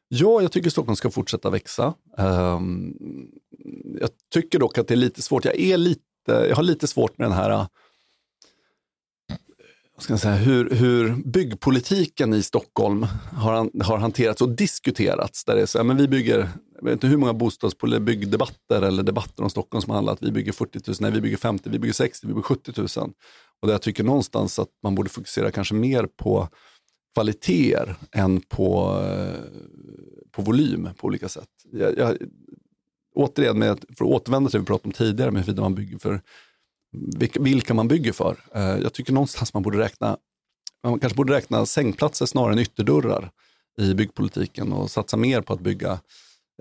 Ja, 0.08 0.42
jag 0.42 0.52
tycker 0.52 0.70
Stockholm 0.70 0.96
ska 0.96 1.10
fortsätta 1.10 1.50
växa. 1.50 1.94
Um, 2.18 2.96
jag 4.00 4.10
tycker 4.32 4.58
dock 4.58 4.78
att 4.78 4.88
det 4.88 4.94
är 4.94 4.96
lite 4.96 5.22
svårt. 5.22 5.44
Jag, 5.44 5.60
är 5.60 5.76
lite, 5.76 6.02
jag 6.26 6.56
har 6.56 6.62
lite 6.62 6.86
svårt 6.86 7.18
med 7.18 7.28
den 7.28 7.36
här 7.36 7.66
ska 10.02 10.18
säga, 10.18 10.34
hur, 10.34 10.70
hur 10.70 11.16
byggpolitiken 11.24 12.34
i 12.34 12.42
Stockholm 12.42 13.06
har, 13.32 13.84
har 13.84 13.98
hanterats 13.98 14.42
och 14.42 14.48
diskuterats. 14.48 15.44
Där 15.44 15.56
det 15.56 15.62
är 15.62 15.66
så, 15.66 15.78
här, 15.78 15.84
men 15.84 15.96
vi 15.96 16.08
bygger 16.08 16.48
jag 16.74 16.84
vet 16.84 16.92
inte 16.92 17.06
hur 17.06 17.16
många 17.16 18.00
byggdebatter 18.00 18.82
eller 18.82 19.02
debatter 19.02 19.42
om 19.42 19.50
Stockholm 19.50 19.82
som 19.82 19.94
handlar 19.94 20.12
om 20.12 20.14
att 20.14 20.22
vi 20.22 20.32
bygger 20.32 20.52
40 20.52 20.78
000, 20.86 20.96
nej 21.00 21.10
vi 21.10 21.20
bygger 21.20 21.36
50, 21.36 21.70
vi 21.70 21.78
bygger 21.78 21.94
60, 21.94 22.26
vi 22.26 22.32
bygger 22.32 22.42
70 22.42 22.72
000. 22.76 23.12
Och 23.60 23.68
där 23.68 23.74
jag 23.74 23.82
tycker 23.82 24.04
någonstans 24.04 24.58
att 24.58 24.68
man 24.82 24.94
borde 24.94 25.10
fokusera 25.10 25.50
kanske 25.50 25.74
mer 25.74 26.06
på 26.16 26.48
kvaliteter 27.14 27.96
än 28.12 28.40
på, 28.40 29.00
eh, 29.06 29.40
på 30.30 30.42
volym 30.42 30.88
på 30.96 31.06
olika 31.06 31.28
sätt. 31.28 31.48
Jag, 31.72 31.98
jag, 31.98 32.16
återigen, 33.14 33.58
med, 33.58 33.84
för 33.98 34.04
att 34.04 34.10
återvända 34.10 34.50
till 34.50 34.58
det 34.58 34.62
vi 34.62 34.66
pratade 34.66 34.88
om 34.88 34.92
tidigare, 34.92 35.30
med 35.30 35.44
hur 35.44 35.54
man 35.54 35.74
bygger 35.74 35.98
för, 35.98 36.20
vilka, 37.40 37.74
man 37.74 37.88
bygger 37.88 38.12
för. 38.12 38.36
Eh, 38.54 38.78
jag 38.78 38.92
tycker 38.92 39.12
någonstans 39.12 39.54
man 39.54 39.62
borde 39.62 39.78
räkna 39.78 40.16
man 40.82 41.00
kanske 41.00 41.16
borde 41.16 41.32
räkna 41.32 41.66
sängplatser 41.66 42.26
snarare 42.26 42.52
än 42.52 42.58
ytterdörrar 42.58 43.30
i 43.78 43.94
byggpolitiken 43.94 44.72
och 44.72 44.90
satsa 44.90 45.16
mer 45.16 45.40
på 45.40 45.52
att 45.52 45.60
bygga 45.60 46.00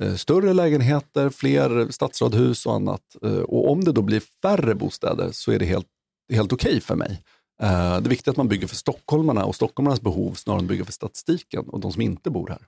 eh, 0.01 0.15
större 0.15 0.53
lägenheter, 0.53 1.29
fler 1.29 1.91
stadsradhus 1.91 2.65
och 2.65 2.73
annat. 2.73 3.01
Eh, 3.23 3.37
och 3.37 3.71
om 3.71 3.83
det 3.83 3.91
då 3.91 4.01
blir 4.01 4.21
färre 4.41 4.75
bostäder 4.75 5.29
så 5.32 5.51
är 5.51 5.59
det 5.59 5.65
helt, 5.65 5.88
helt 6.34 6.53
okej 6.53 6.69
okay 6.69 6.82
för 6.82 6.95
mig. 6.95 7.23
Det 7.59 7.67
är 7.67 8.01
viktigt 8.01 8.27
att 8.27 8.38
man 8.38 8.47
bygger 8.47 8.67
för 8.67 8.75
stockholmarna 8.75 9.45
och 9.45 9.55
stockholmarnas 9.55 10.01
behov 10.01 10.34
snarare 10.34 10.59
än 10.59 10.65
att 10.65 10.69
bygga 10.69 10.86
för 10.86 10.91
statistiken 10.91 11.69
och 11.69 11.79
de 11.79 11.91
som 11.91 12.01
inte 12.01 12.29
bor 12.29 12.47
här. 12.47 12.67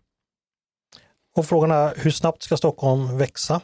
Och 1.36 1.46
frågan 1.46 1.72
är, 1.72 1.94
hur 1.98 2.12
snabbt 2.12 2.44
ska 2.44 2.58
Stockholm 2.58 3.18
växa? 3.18 3.62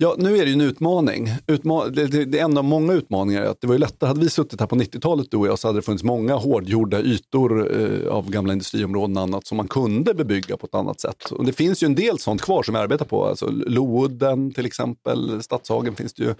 Ja, 0.00 0.14
nu 0.18 0.36
är 0.36 0.44
det 0.44 0.50
ju 0.50 0.52
en 0.52 0.60
utmaning. 0.60 1.28
Utma 1.46 1.86
det, 1.86 2.06
det, 2.06 2.24
det, 2.24 2.38
är 2.38 2.44
en 2.44 2.58
av 2.58 2.64
många 2.64 2.92
utmaningar. 2.92 3.42
Att 3.42 3.60
det 3.60 3.66
var 3.66 3.74
ju 3.74 3.78
lättare, 3.78 4.08
hade 4.08 4.20
vi 4.20 4.30
suttit 4.30 4.60
här 4.60 4.66
på 4.66 4.76
90-talet 4.76 5.30
du 5.30 5.36
och 5.36 5.46
jag 5.46 5.58
så 5.58 5.68
hade 5.68 5.78
det 5.78 5.82
funnits 5.82 6.04
många 6.04 6.34
hårdgjorda 6.34 7.00
ytor 7.00 7.80
eh, 7.80 8.08
av 8.08 8.30
gamla 8.30 8.52
industriområden 8.52 9.16
och 9.16 9.22
annat 9.22 9.46
som 9.46 9.56
man 9.56 9.68
kunde 9.68 10.14
bebygga 10.14 10.56
på 10.56 10.66
ett 10.66 10.74
annat 10.74 11.00
sätt. 11.00 11.24
Och 11.24 11.44
det 11.44 11.52
finns 11.52 11.82
ju 11.82 11.86
en 11.86 11.94
del 11.94 12.18
sånt 12.18 12.42
kvar 12.42 12.62
som 12.62 12.74
vi 12.74 12.80
arbetar 12.80 13.04
på. 13.04 13.26
Alltså 13.26 13.46
Loudden 13.50 14.52
till 14.52 14.66
exempel, 14.66 15.42
Stadshagen 15.42 15.96
finns 15.96 16.14
det 16.14 16.24
ju. 16.24 16.34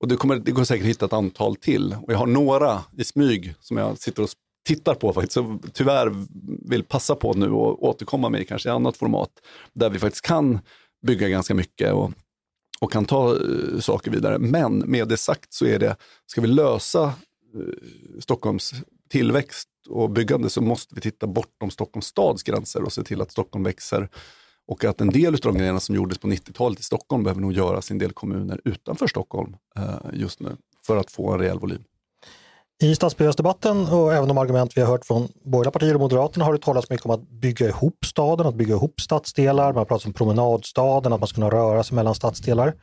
Och 0.00 0.08
det, 0.08 0.16
kommer, 0.16 0.36
det 0.36 0.50
går 0.50 0.64
säkert 0.64 0.84
att 0.84 0.90
hitta 0.90 1.06
ett 1.06 1.12
antal 1.12 1.56
till. 1.56 1.96
Och 2.02 2.12
jag 2.12 2.18
har 2.18 2.26
några 2.26 2.82
i 2.98 3.04
smyg 3.04 3.54
som 3.60 3.76
jag 3.76 3.98
sitter 3.98 4.22
och 4.22 4.28
tittar 4.66 4.94
på 4.94 5.12
faktiskt, 5.12 5.32
så 5.32 5.58
tyvärr 5.72 6.14
vill 6.70 6.84
passa 6.84 7.14
på 7.14 7.32
nu 7.34 7.50
och 7.50 7.84
återkomma 7.84 8.28
med 8.28 8.48
kanske 8.48 8.68
i 8.68 8.72
annat 8.72 8.96
format. 8.96 9.30
Där 9.72 9.90
vi 9.90 9.98
faktiskt 9.98 10.26
kan 10.26 10.58
bygga 11.06 11.28
ganska 11.28 11.54
mycket. 11.54 11.92
Och 11.92 12.10
och 12.80 12.92
kan 12.92 13.04
ta 13.04 13.34
uh, 13.34 13.80
saker 13.80 14.10
vidare. 14.10 14.38
Men 14.38 14.78
med 14.78 15.08
det 15.08 15.16
sagt 15.16 15.52
så 15.52 15.66
är 15.66 15.78
det, 15.78 15.96
ska 16.26 16.40
vi 16.40 16.46
lösa 16.46 17.04
eh, 17.04 17.12
Stockholms 18.20 18.74
tillväxt 19.10 19.68
och 19.88 20.10
byggande 20.10 20.50
så 20.50 20.60
måste 20.60 20.94
vi 20.94 21.00
titta 21.00 21.26
bortom 21.26 21.70
Stockholms 21.70 22.06
stads 22.06 22.42
gränser 22.42 22.82
och 22.82 22.92
se 22.92 23.02
till 23.02 23.20
att 23.20 23.30
Stockholm 23.30 23.64
växer. 23.64 24.08
Och 24.66 24.84
att 24.84 25.00
en 25.00 25.10
del 25.10 25.34
av 25.34 25.40
de 25.40 25.58
grejerna 25.58 25.80
som 25.80 25.94
gjordes 25.94 26.18
på 26.18 26.28
90-talet 26.28 26.80
i 26.80 26.82
Stockholm 26.82 27.22
behöver 27.22 27.40
nog 27.40 27.52
göras 27.52 27.90
i 27.90 27.94
en 27.94 27.98
del 27.98 28.12
kommuner 28.12 28.60
utanför 28.64 29.06
Stockholm 29.06 29.56
uh, 29.78 29.98
just 30.12 30.40
nu 30.40 30.56
för 30.86 30.96
att 30.96 31.10
få 31.10 31.32
en 31.32 31.38
rejäl 31.38 31.58
volym. 31.58 31.84
I 32.82 32.94
stadsbyggnadsdebatten 32.94 33.86
och 33.86 34.14
även 34.14 34.28
de 34.28 34.38
argument 34.38 34.76
vi 34.76 34.80
har 34.80 34.88
hört 34.88 35.06
från 35.06 35.28
borgerliga 35.44 35.70
partier 35.70 35.94
och 35.94 36.00
Moderaterna 36.00 36.44
har 36.44 36.52
det 36.52 36.58
talats 36.58 36.90
mycket 36.90 37.06
om 37.06 37.12
att 37.12 37.28
bygga 37.28 37.68
ihop 37.68 38.04
staden, 38.04 38.46
att 38.46 38.54
bygga 38.54 38.74
ihop 38.74 39.00
stadsdelar. 39.00 39.66
Man 39.66 39.76
har 39.76 39.84
pratat 39.84 40.06
om 40.06 40.12
promenadstaden, 40.12 41.12
att 41.12 41.20
man 41.20 41.26
ska 41.26 41.34
kunna 41.34 41.50
röra 41.50 41.84
sig 41.84 41.94
mellan 41.94 42.14
stadsdelar. 42.14 42.74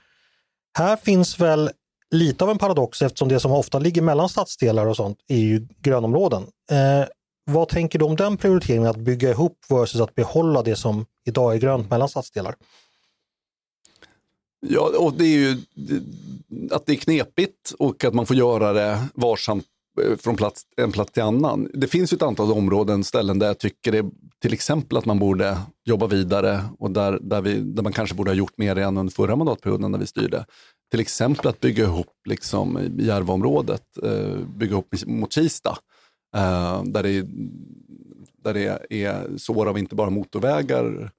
Här 0.78 0.96
finns 0.96 1.40
väl 1.40 1.70
lite 2.12 2.44
av 2.44 2.50
en 2.50 2.58
paradox 2.58 3.02
eftersom 3.02 3.30
det 3.30 3.40
som 3.40 3.52
ofta 3.52 3.80
ligger 3.80 4.02
mellan 4.02 4.30
stadsdelar 4.30 4.86
och 4.86 4.96
sånt 4.96 5.18
är 5.28 5.38
ju 5.38 5.68
grönområden. 5.82 6.44
Eh, 6.72 7.08
vad 7.46 7.70
tänker 7.70 8.00
du 8.00 8.06
om 8.06 8.16
den 8.16 8.38
prioriteringen 8.38 8.88
att 8.88 8.98
bygga 8.98 9.30
ihop 9.30 9.58
versus 9.70 10.02
att 10.02 10.16
behålla 10.16 10.62
det 10.62 10.76
som 10.76 11.06
idag 11.26 11.54
är 11.54 11.58
grönt 11.58 11.90
mellan 11.90 12.10
stadsdelar? 12.10 12.56
Ja, 14.68 14.92
och 14.98 15.14
det 15.14 15.26
är 15.26 15.38
ju 15.38 15.58
att 16.72 16.86
det 16.86 16.94
är 16.94 16.98
knepigt 16.98 17.74
och 17.80 18.04
att 18.04 18.14
man 18.14 18.26
får 18.26 18.36
göra 18.36 18.74
det 18.74 19.08
varsamt 19.14 19.66
från 20.18 20.36
plats, 20.36 20.62
en 20.78 20.92
plats 20.92 21.12
till 21.12 21.24
annan. 21.24 21.70
Det 21.74 21.88
finns 21.88 22.14
ju 22.14 22.16
ett 22.16 22.22
antal 22.22 22.52
områden, 22.52 23.04
ställen 23.04 23.40
där 23.40 23.48
jag 23.48 23.60
tycker 23.60 23.92
det, 23.92 24.06
till 24.42 24.54
exempel 24.54 24.98
att 24.98 25.06
man 25.06 25.20
borde 25.20 25.58
jobba 25.86 26.08
vidare 26.08 26.64
och 26.80 26.92
där, 26.92 27.20
där, 27.22 27.42
vi, 27.42 27.54
där 27.54 27.84
man 27.84 27.94
kanske 27.94 28.16
borde 28.16 28.30
ha 28.30 28.36
gjort 28.36 28.58
mer 28.58 28.76
än 28.78 28.98
under 28.98 29.14
förra 29.14 29.36
mandatperioden 29.36 29.92
när 29.92 30.00
vi 30.00 30.08
styrde. 30.08 30.46
Till 30.92 31.00
exempel 31.00 31.48
att 31.48 31.60
bygga 31.60 31.84
ihop 31.84 32.14
liksom, 32.30 32.80
Järvaområdet, 33.00 33.84
eh, 34.04 34.38
bygga 34.58 34.72
ihop 34.72 34.96
mot 35.06 35.34
Kista. 35.34 35.78
Eh, 36.36 36.84
där, 36.84 37.04
det, 37.04 37.28
där 38.44 38.54
det 38.54 39.04
är 39.04 39.38
sår 39.38 39.66
av 39.66 39.78
inte 39.78 39.96
bara 39.96 40.10
motorvägar 40.10 41.12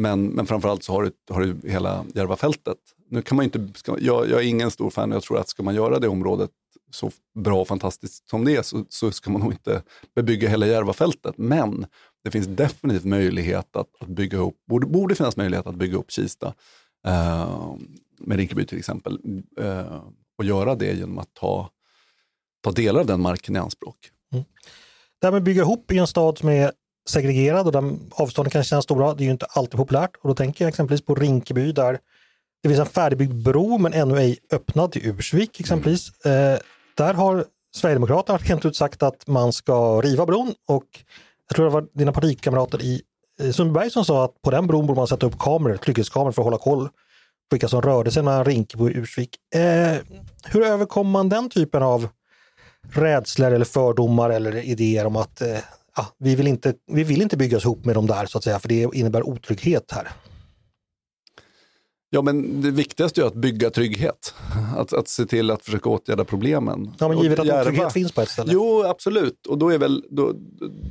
men, 0.00 0.26
men 0.26 0.46
framförallt 0.46 0.82
så 0.82 0.92
har 0.92 1.02
du, 1.02 1.12
har 1.30 1.40
du 1.40 1.70
hela 1.70 2.04
Järvafältet. 2.14 2.78
Nu 3.10 3.22
kan 3.22 3.36
man 3.36 3.44
inte, 3.44 3.68
ska, 3.74 3.96
jag, 4.00 4.28
jag, 4.30 4.40
är 4.40 4.46
ingen 4.46 4.70
stor 4.70 4.90
fan, 4.90 5.10
jag 5.10 5.22
tror 5.22 5.38
att 5.38 5.48
ska 5.48 5.62
man 5.62 5.74
göra 5.74 5.98
det 5.98 6.08
området 6.08 6.50
så 6.90 7.10
bra 7.34 7.60
och 7.60 7.68
fantastiskt 7.68 8.28
som 8.28 8.44
det 8.44 8.56
är 8.56 8.62
så, 8.62 8.84
så 8.88 9.12
ska 9.12 9.30
man 9.30 9.40
nog 9.40 9.52
inte 9.52 9.82
bebygga 10.14 10.48
hela 10.48 10.66
Järvafältet. 10.66 11.34
Men 11.38 11.86
det 12.24 12.30
finns 12.30 12.46
definitivt 12.46 13.04
möjlighet 13.04 13.76
att, 13.76 13.88
att 14.00 14.08
bygga 14.08 14.38
ihop, 14.38 14.56
borde, 14.68 14.86
borde 14.86 15.14
finnas 15.14 15.36
möjlighet 15.36 15.66
att 15.66 15.74
bygga 15.74 15.98
upp 15.98 16.10
Kista 16.10 16.54
eh, 17.06 17.74
med 18.18 18.36
Rinkeby 18.36 18.66
till 18.66 18.78
exempel. 18.78 19.18
Eh, 19.60 20.02
och 20.38 20.44
göra 20.44 20.74
det 20.74 20.92
genom 20.92 21.18
att 21.18 21.34
ta, 21.34 21.70
ta 22.64 22.70
delar 22.70 23.00
av 23.00 23.06
den 23.06 23.20
marken 23.20 23.56
i 23.56 23.58
anspråk. 23.58 23.96
Mm. 24.32 24.44
Det 25.20 25.26
här 25.26 25.32
med 25.32 25.38
att 25.38 25.44
bygga 25.44 25.62
ihop 25.62 25.92
i 25.92 25.98
en 25.98 26.06
stad 26.06 26.38
som 26.38 26.48
är 26.48 26.72
segregerad 27.08 27.66
och 27.66 27.72
där 27.72 27.96
avstånden 28.10 28.50
kan 28.50 28.64
kännas 28.64 28.84
stora, 28.84 29.14
det 29.14 29.22
är 29.22 29.26
ju 29.26 29.30
inte 29.30 29.46
alltid 29.46 29.76
populärt. 29.76 30.16
Och 30.16 30.28
då 30.28 30.34
tänker 30.34 30.64
jag 30.64 30.68
exempelvis 30.68 31.04
på 31.04 31.14
Rinkeby 31.14 31.72
där 31.72 31.98
det 32.62 32.68
finns 32.68 32.80
en 32.80 32.86
färdigbyggd 32.86 33.42
bro 33.42 33.78
men 33.78 33.92
ännu 33.92 34.18
ej 34.18 34.38
öppnad 34.52 34.92
till 34.92 35.06
Ursvik 35.06 35.60
exempelvis. 35.60 36.10
Mm. 36.24 36.54
Eh, 36.54 36.60
där 36.94 37.14
har 37.14 37.44
Sverigedemokraterna 37.76 38.38
rent 38.42 38.64
ut 38.64 38.76
sagt 38.76 39.02
att 39.02 39.26
man 39.26 39.52
ska 39.52 40.00
riva 40.00 40.26
bron 40.26 40.54
och 40.68 40.84
jag 41.48 41.56
tror 41.56 41.66
det 41.66 41.72
var 41.72 41.86
dina 41.94 42.12
partikamrater 42.12 42.82
i 42.82 43.02
Sundbyberg 43.52 43.90
som 43.90 44.04
sa 44.04 44.24
att 44.24 44.42
på 44.42 44.50
den 44.50 44.66
bron 44.66 44.86
borde 44.86 45.00
man 45.00 45.06
sätta 45.06 45.26
upp 45.26 45.38
kameror, 45.38 45.76
trygghetskameror 45.76 46.32
för 46.32 46.42
att 46.42 46.46
hålla 46.46 46.58
koll 46.58 46.88
på 46.88 47.54
vilka 47.54 47.68
som 47.68 47.82
rörde 47.82 48.10
sig 48.10 48.22
mellan 48.22 48.44
Rinkeby 48.44 48.84
och 48.84 48.90
Ursvik. 48.94 49.36
Eh, 49.54 49.96
hur 50.44 50.62
överkommer 50.62 51.10
man 51.10 51.28
den 51.28 51.50
typen 51.50 51.82
av 51.82 52.08
rädslor 52.92 53.52
eller 53.52 53.64
fördomar 53.64 54.30
eller 54.30 54.56
idéer 54.56 55.06
om 55.06 55.16
att 55.16 55.40
eh, 55.40 55.58
ja, 55.96 56.06
vi, 56.18 56.34
vill 56.34 56.46
inte, 56.46 56.74
vi 56.92 57.04
vill 57.04 57.22
inte 57.22 57.36
byggas 57.36 57.64
ihop 57.64 57.84
med 57.84 57.94
de 57.94 58.06
där 58.06 58.26
så 58.26 58.38
att 58.38 58.44
säga, 58.44 58.58
för 58.58 58.68
det 58.68 58.88
innebär 58.92 59.28
otrygghet 59.28 59.92
här. 59.92 60.08
Ja, 62.12 62.22
men 62.22 62.62
det 62.62 62.70
viktigaste 62.70 63.22
är 63.22 63.26
att 63.26 63.34
bygga 63.34 63.70
trygghet. 63.70 64.34
Att, 64.76 64.92
att 64.92 65.08
se 65.08 65.26
till 65.26 65.50
att 65.50 65.64
försöka 65.64 65.88
åtgärda 65.88 66.24
problemen. 66.24 66.94
Ja, 66.98 67.08
men 67.08 67.18
givet 67.18 67.38
att 67.38 67.46
Järva, 67.46 67.60
otrygghet 67.60 67.92
finns 67.92 68.12
på 68.12 68.20
ett 68.20 68.28
ställe. 68.28 68.52
Jo, 68.52 68.82
absolut. 68.82 69.46
Och 69.46 69.58
då 69.58 69.68
är 69.68 69.78
väl, 69.78 70.04
då, 70.10 70.34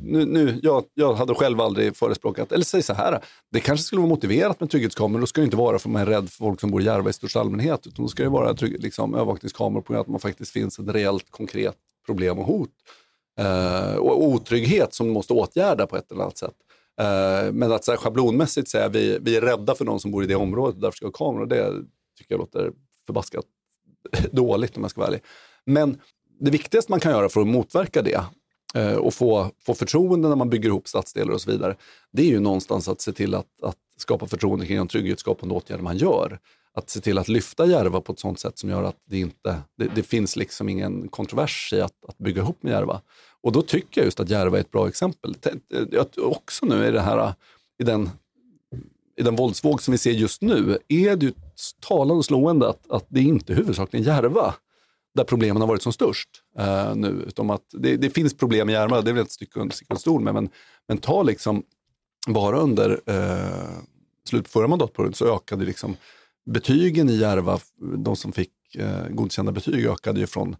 nu, 0.04 0.26
nu, 0.26 0.60
jag, 0.64 0.84
jag 0.94 1.14
hade 1.14 1.34
själv 1.34 1.62
aldrig 1.62 1.96
förespråkat, 1.96 2.52
eller 2.52 2.66
säg 2.66 2.84
så 2.84 2.94
här, 2.94 3.24
det 3.52 3.60
kanske 3.60 3.84
skulle 3.84 4.00
vara 4.00 4.10
motiverat 4.10 4.60
med 4.60 4.70
trygghetskameror. 4.70 5.22
Då 5.22 5.28
ska 5.28 5.42
det 5.42 5.46
inte 5.46 5.58
vara 5.58 5.80
för 5.80 5.90
att 5.90 5.94
man 5.94 6.02
är 6.02 6.06
rädd 6.06 6.30
för 6.30 6.38
folk 6.38 6.60
som 6.60 6.72
bor 6.72 6.82
i 6.82 6.86
Järva 6.86 7.10
i 7.10 7.14
största 7.14 7.40
allmänhet, 7.40 7.88
utan 7.88 8.06
då 8.06 8.10
ska 8.10 8.24
det 8.24 8.30
vara 8.30 8.54
trygg, 8.54 8.84
liksom, 8.84 9.16
övervakningskameror 9.16 9.82
på 9.82 10.00
att 10.00 10.08
man 10.08 10.20
faktiskt 10.20 10.52
finns 10.52 10.80
ett 10.80 10.90
reellt 10.90 11.32
konkret 11.32 11.76
problem 12.06 12.40
och 12.40 12.46
hot. 12.46 12.70
Uh, 13.40 13.96
och 13.96 14.24
otrygghet 14.24 14.94
som 14.94 15.10
måste 15.10 15.34
åtgärda 15.34 15.88
på 15.88 15.98
ett 15.98 16.12
eller 16.12 16.22
annat 16.22 16.38
sätt. 16.38 16.56
Eh, 17.00 17.52
men 17.52 17.72
att 17.72 17.86
så 17.86 17.92
här, 17.92 17.98
schablonmässigt 17.98 18.70
säga 18.70 18.90
vi, 18.90 19.18
vi 19.22 19.38
är 19.38 19.42
rädda 19.42 19.76
för 19.76 19.86
någon 19.86 20.00
som 20.00 20.12
bor 20.12 20.24
i 20.24 20.28
det 20.28 20.36
området 20.36 20.76
och 20.76 20.82
därför 20.82 20.96
ska 20.96 21.06
ha 21.06 21.12
kameror, 21.12 21.46
det 21.46 21.72
tycker 22.18 22.34
jag 22.34 22.40
låter 22.40 22.72
förbaskat 23.06 23.46
dåligt 24.32 24.78
om 24.78 24.84
jag 24.84 24.92
ska 24.92 25.02
vara 25.02 25.08
ärlig. 25.08 25.22
Men 25.66 26.02
det 26.40 26.52
viktigaste 26.52 26.92
man 26.92 27.00
kan 27.00 27.12
göra 27.12 27.30
för 27.30 27.42
att 27.42 27.48
motverka 27.48 28.02
det 28.02 28.24
eh, 28.76 28.96
och 28.96 29.14
få, 29.14 29.52
få 29.66 29.74
förtroende 29.74 30.30
när 30.30 30.36
man 30.36 30.50
bygger 30.50 30.70
ihop 30.70 30.88
stadsdelar 30.88 31.34
och 31.34 31.42
så 31.42 31.52
vidare, 31.52 31.76
det 32.12 32.22
är 32.22 32.28
ju 32.28 32.40
någonstans 32.40 32.88
att 32.88 33.02
se 33.02 33.12
till 33.12 33.36
att, 33.36 33.64
att 33.64 33.78
skapa 33.98 34.28
förtroende 34.28 34.66
kring 34.66 34.78
de 34.78 34.88
trygghetsskapande 34.88 35.56
åtgärder 35.56 35.84
man 35.84 35.98
gör 35.98 36.40
att 36.74 36.90
se 36.90 37.00
till 37.00 37.18
att 37.18 37.28
lyfta 37.28 37.66
Järva 37.66 38.02
på 38.02 38.14
ett 38.14 38.20
sånt 38.20 38.40
sätt 38.40 38.58
som 38.58 38.70
gör 38.70 38.84
att 38.84 38.98
det 39.06 39.20
inte 39.20 39.62
det, 39.78 39.88
det 39.96 40.04
finns 40.04 40.36
liksom 40.36 40.70
ingen 40.70 41.08
kontrovers 41.08 41.74
i 41.74 41.82
att, 41.82 42.06
att 42.08 42.18
bygga 42.18 42.42
ihop 42.42 42.64
med 42.64 42.72
Järva. 42.72 43.02
Och 43.44 43.52
då 43.52 43.62
tycker 43.62 44.02
jag 44.02 44.06
just 44.06 44.20
att 44.20 44.30
Järva 44.30 44.58
är 44.58 44.62
ett 44.62 44.72
bra 44.72 44.88
exempel. 44.88 45.36
Också 46.18 46.66
nu 46.66 46.88
i, 46.88 46.92
det 46.92 47.02
här, 47.02 47.18
äh, 47.18 47.34
i, 47.80 47.84
den, 47.84 48.10
i 49.18 49.24
den 49.24 49.36
våldsvåg 49.36 49.82
som 49.82 49.92
vi 49.92 49.98
ser 49.98 50.12
just 50.12 50.42
nu 50.42 50.78
är 50.88 51.16
det 51.16 51.26
ju 51.26 51.34
talande 51.88 52.14
och 52.14 52.26
slående 52.26 52.70
att, 52.70 52.92
att 52.92 53.06
det 53.08 53.22
inte 53.22 53.54
är 53.54 53.58
huvudsakligen 53.58 54.06
Järva 54.06 54.56
där 55.16 55.24
problemen 55.24 55.62
har 55.62 55.68
varit 55.68 55.82
som 55.82 55.94
störst 55.94 56.30
eh, 56.60 56.96
nu. 56.96 57.24
Utom 57.28 57.50
att 57.50 57.64
det, 57.72 57.98
det, 57.98 58.10
finns 58.10 58.38
problem 58.38 58.70
i 58.70 58.74
Järva, 58.74 59.02
det 59.02 59.12
är 59.12 59.14
väl 59.14 59.24
ett 59.24 59.32
stycke 59.32 59.60
under 59.60 59.96
stol 59.96 60.22
med, 60.22 60.34
men, 60.34 60.50
men 60.88 60.98
ta 60.98 61.24
liksom 61.24 61.64
bara 62.28 62.60
under 62.60 63.02
eh, 63.06 63.70
slutet 64.26 64.46
på 64.46 64.60
förra 64.60 64.68
mandatperioden 64.68 65.14
så 65.14 65.36
ökade 65.36 65.66
liksom 65.66 65.96
betygen 66.46 67.10
i 67.10 67.16
Järva, 67.16 67.60
de 67.98 68.16
som 68.16 68.32
fick 68.32 68.76
eh, 68.76 69.08
godkända 69.10 69.52
betyg 69.52 69.86
ökade 69.86 70.20
ju 70.20 70.28
från 70.28 70.56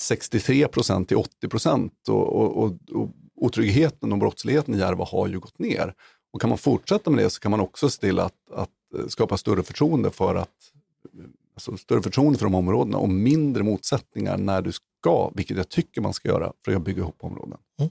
63 0.00 0.68
procent 0.68 1.08
till 1.08 1.16
80 1.16 1.48
procent 1.48 1.92
och, 2.08 2.32
och, 2.32 2.56
och, 2.56 2.72
och 2.92 3.08
otryggheten 3.36 4.12
och 4.12 4.18
brottsligheten 4.18 4.74
i 4.74 4.78
Järva 4.78 5.04
har 5.04 5.26
ju 5.26 5.40
gått 5.40 5.58
ner. 5.58 5.94
Och 6.32 6.40
kan 6.40 6.50
man 6.50 6.58
fortsätta 6.58 7.10
med 7.10 7.24
det 7.24 7.30
så 7.30 7.40
kan 7.40 7.50
man 7.50 7.60
också 7.60 7.90
se 7.90 8.00
till 8.00 8.18
att, 8.18 8.32
att 8.54 8.68
eh, 8.98 9.06
skapa 9.08 9.36
större 9.36 9.62
förtroende 9.62 10.10
för 10.10 10.34
att 10.34 10.50
alltså 11.54 11.76
större 11.76 12.02
förtroende 12.02 12.38
för 12.38 12.46
de 12.46 12.54
områdena 12.54 12.98
och 12.98 13.08
mindre 13.08 13.62
motsättningar 13.62 14.36
när 14.36 14.62
du 14.62 14.72
ska, 14.72 15.30
vilket 15.34 15.56
jag 15.56 15.68
tycker 15.68 16.00
man 16.00 16.12
ska 16.12 16.28
göra 16.28 16.52
för 16.64 16.76
att 16.76 16.82
bygga 16.82 17.02
ihop 17.02 17.16
områden. 17.20 17.58
Mm. 17.78 17.90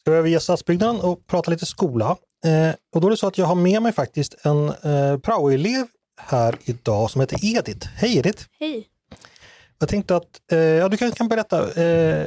Ska 0.00 0.10
vi 0.10 0.16
överge 0.16 0.40
stadsbyggnaden 0.40 1.00
och 1.00 1.26
prata 1.26 1.50
lite 1.50 1.66
skola? 1.66 2.16
Eh, 2.44 2.74
och 2.94 3.00
då 3.00 3.06
är 3.06 3.10
det 3.10 3.16
så 3.16 3.26
att 3.26 3.38
jag 3.38 3.46
har 3.46 3.54
med 3.54 3.82
mig 3.82 3.92
faktiskt 3.92 4.34
en 4.46 4.68
eh, 4.68 5.18
praoelev 5.18 5.86
här 6.20 6.58
idag 6.64 7.10
som 7.10 7.20
heter 7.20 7.44
Edith. 7.44 7.86
Hej 7.86 8.18
Edith! 8.18 8.44
Hej! 8.60 8.88
Jag 9.78 9.88
tänkte 9.88 10.16
att 10.16 10.52
eh, 10.52 10.58
ja, 10.58 10.88
du 10.88 10.96
kan, 10.96 11.12
kan 11.12 11.28
berätta, 11.28 11.82
eh, 11.82 12.26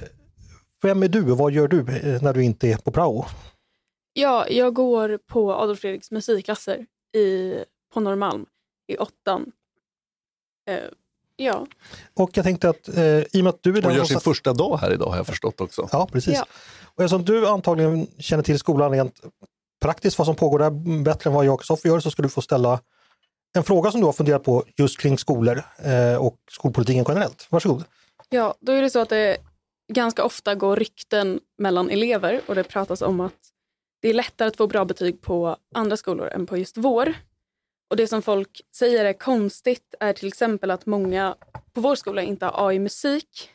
vem 0.82 1.04
är 1.04 1.08
du 1.08 1.32
och 1.32 1.38
vad 1.38 1.52
gör 1.52 1.68
du 1.68 1.80
eh, 1.80 2.22
när 2.22 2.34
du 2.34 2.44
inte 2.44 2.68
är 2.68 2.78
på 2.78 2.92
prao? 2.92 3.26
Ja, 4.14 4.48
jag 4.50 4.74
går 4.74 5.20
på 5.28 5.54
Adolf 5.54 5.80
Fredriks 5.80 6.12
musikklasser 6.12 6.86
i, 7.16 7.56
på 7.94 8.00
Norrmalm 8.00 8.46
i 8.88 8.98
åttan. 8.98 9.52
Eh, 10.70 10.78
ja. 11.36 11.68
Och 12.14 12.30
jag 12.34 12.46
tänkte 12.46 12.70
att 12.70 12.98
eh, 12.98 13.04
i 13.04 13.28
och 13.34 13.44
med 13.44 13.48
att 13.48 13.64
du 13.64 13.78
är 13.78 13.82
den 13.82 13.92
Och 13.92 13.98
gör 13.98 14.04
sin 14.04 14.16
satt... 14.16 14.24
första 14.24 14.54
dag 14.54 14.78
här 14.78 14.94
idag 14.94 15.10
har 15.10 15.18
jag 15.18 15.28
förstått 15.28 15.62
också. 15.62 15.90
Ja, 15.92 16.10
precis. 16.12 16.34
Ja. 16.34 16.46
Och 16.96 17.04
eftersom 17.04 17.26
du 17.26 17.48
antagligen 17.48 18.08
känner 18.20 18.44
till 18.44 18.60
skolan 18.60 18.92
rent 18.92 19.22
praktiskt, 19.82 20.18
vad 20.18 20.28
som 20.28 20.36
pågår 20.36 20.60
där 20.60 21.04
bättre 21.04 21.30
än 21.30 21.34
vad 21.34 21.46
jag 21.46 21.54
och 21.54 21.66
Sofie 21.66 21.92
gör, 21.92 22.00
så 22.00 22.12
ska 22.12 22.22
du 22.22 22.30
få 22.30 22.42
ställa 22.42 22.80
en 23.58 23.64
fråga 23.64 23.92
som 23.92 24.02
du 24.02 24.06
har 24.06 24.14
funderat 24.14 24.44
på 24.44 24.64
just 24.78 25.00
kring 25.00 25.18
skolor 25.18 25.64
eh, 25.78 26.26
och 26.26 26.38
skolpolitiken 26.52 27.06
generellt. 27.08 27.48
Varsågod. 27.50 27.84
Ja, 28.30 28.56
då 28.60 28.72
är 28.72 28.82
det 28.82 28.90
så 28.90 29.00
att 29.00 29.10
det 29.10 29.38
ganska 29.94 30.24
ofta 30.24 30.56
går 30.56 30.76
rykten 30.76 31.40
mellan 31.58 31.90
elever 31.90 32.42
och 32.48 32.56
det 32.56 32.64
pratas 32.64 33.02
om 33.02 33.20
att 33.20 33.34
det 34.02 34.10
är 34.10 34.14
lättare 34.14 34.48
att 34.48 34.58
få 34.58 34.68
bra 34.68 34.86
betyg 34.86 35.22
på 35.22 35.58
andra 35.76 35.98
skolor 35.98 36.28
än 36.28 36.46
på 36.46 36.58
just 36.58 36.78
vår. 36.78 37.14
Och 37.90 37.98
det 37.98 38.08
som 38.08 38.22
folk 38.22 38.62
säger 38.76 39.06
är 39.06 39.14
konstigt 39.14 39.96
är 40.00 40.14
till 40.14 40.28
exempel 40.28 40.72
att 40.72 40.86
många 40.86 41.36
på 41.74 41.82
vår 41.82 41.96
skola 41.96 42.22
inte 42.22 42.46
har 42.46 42.68
AI 42.68 42.80
musik. 42.80 43.50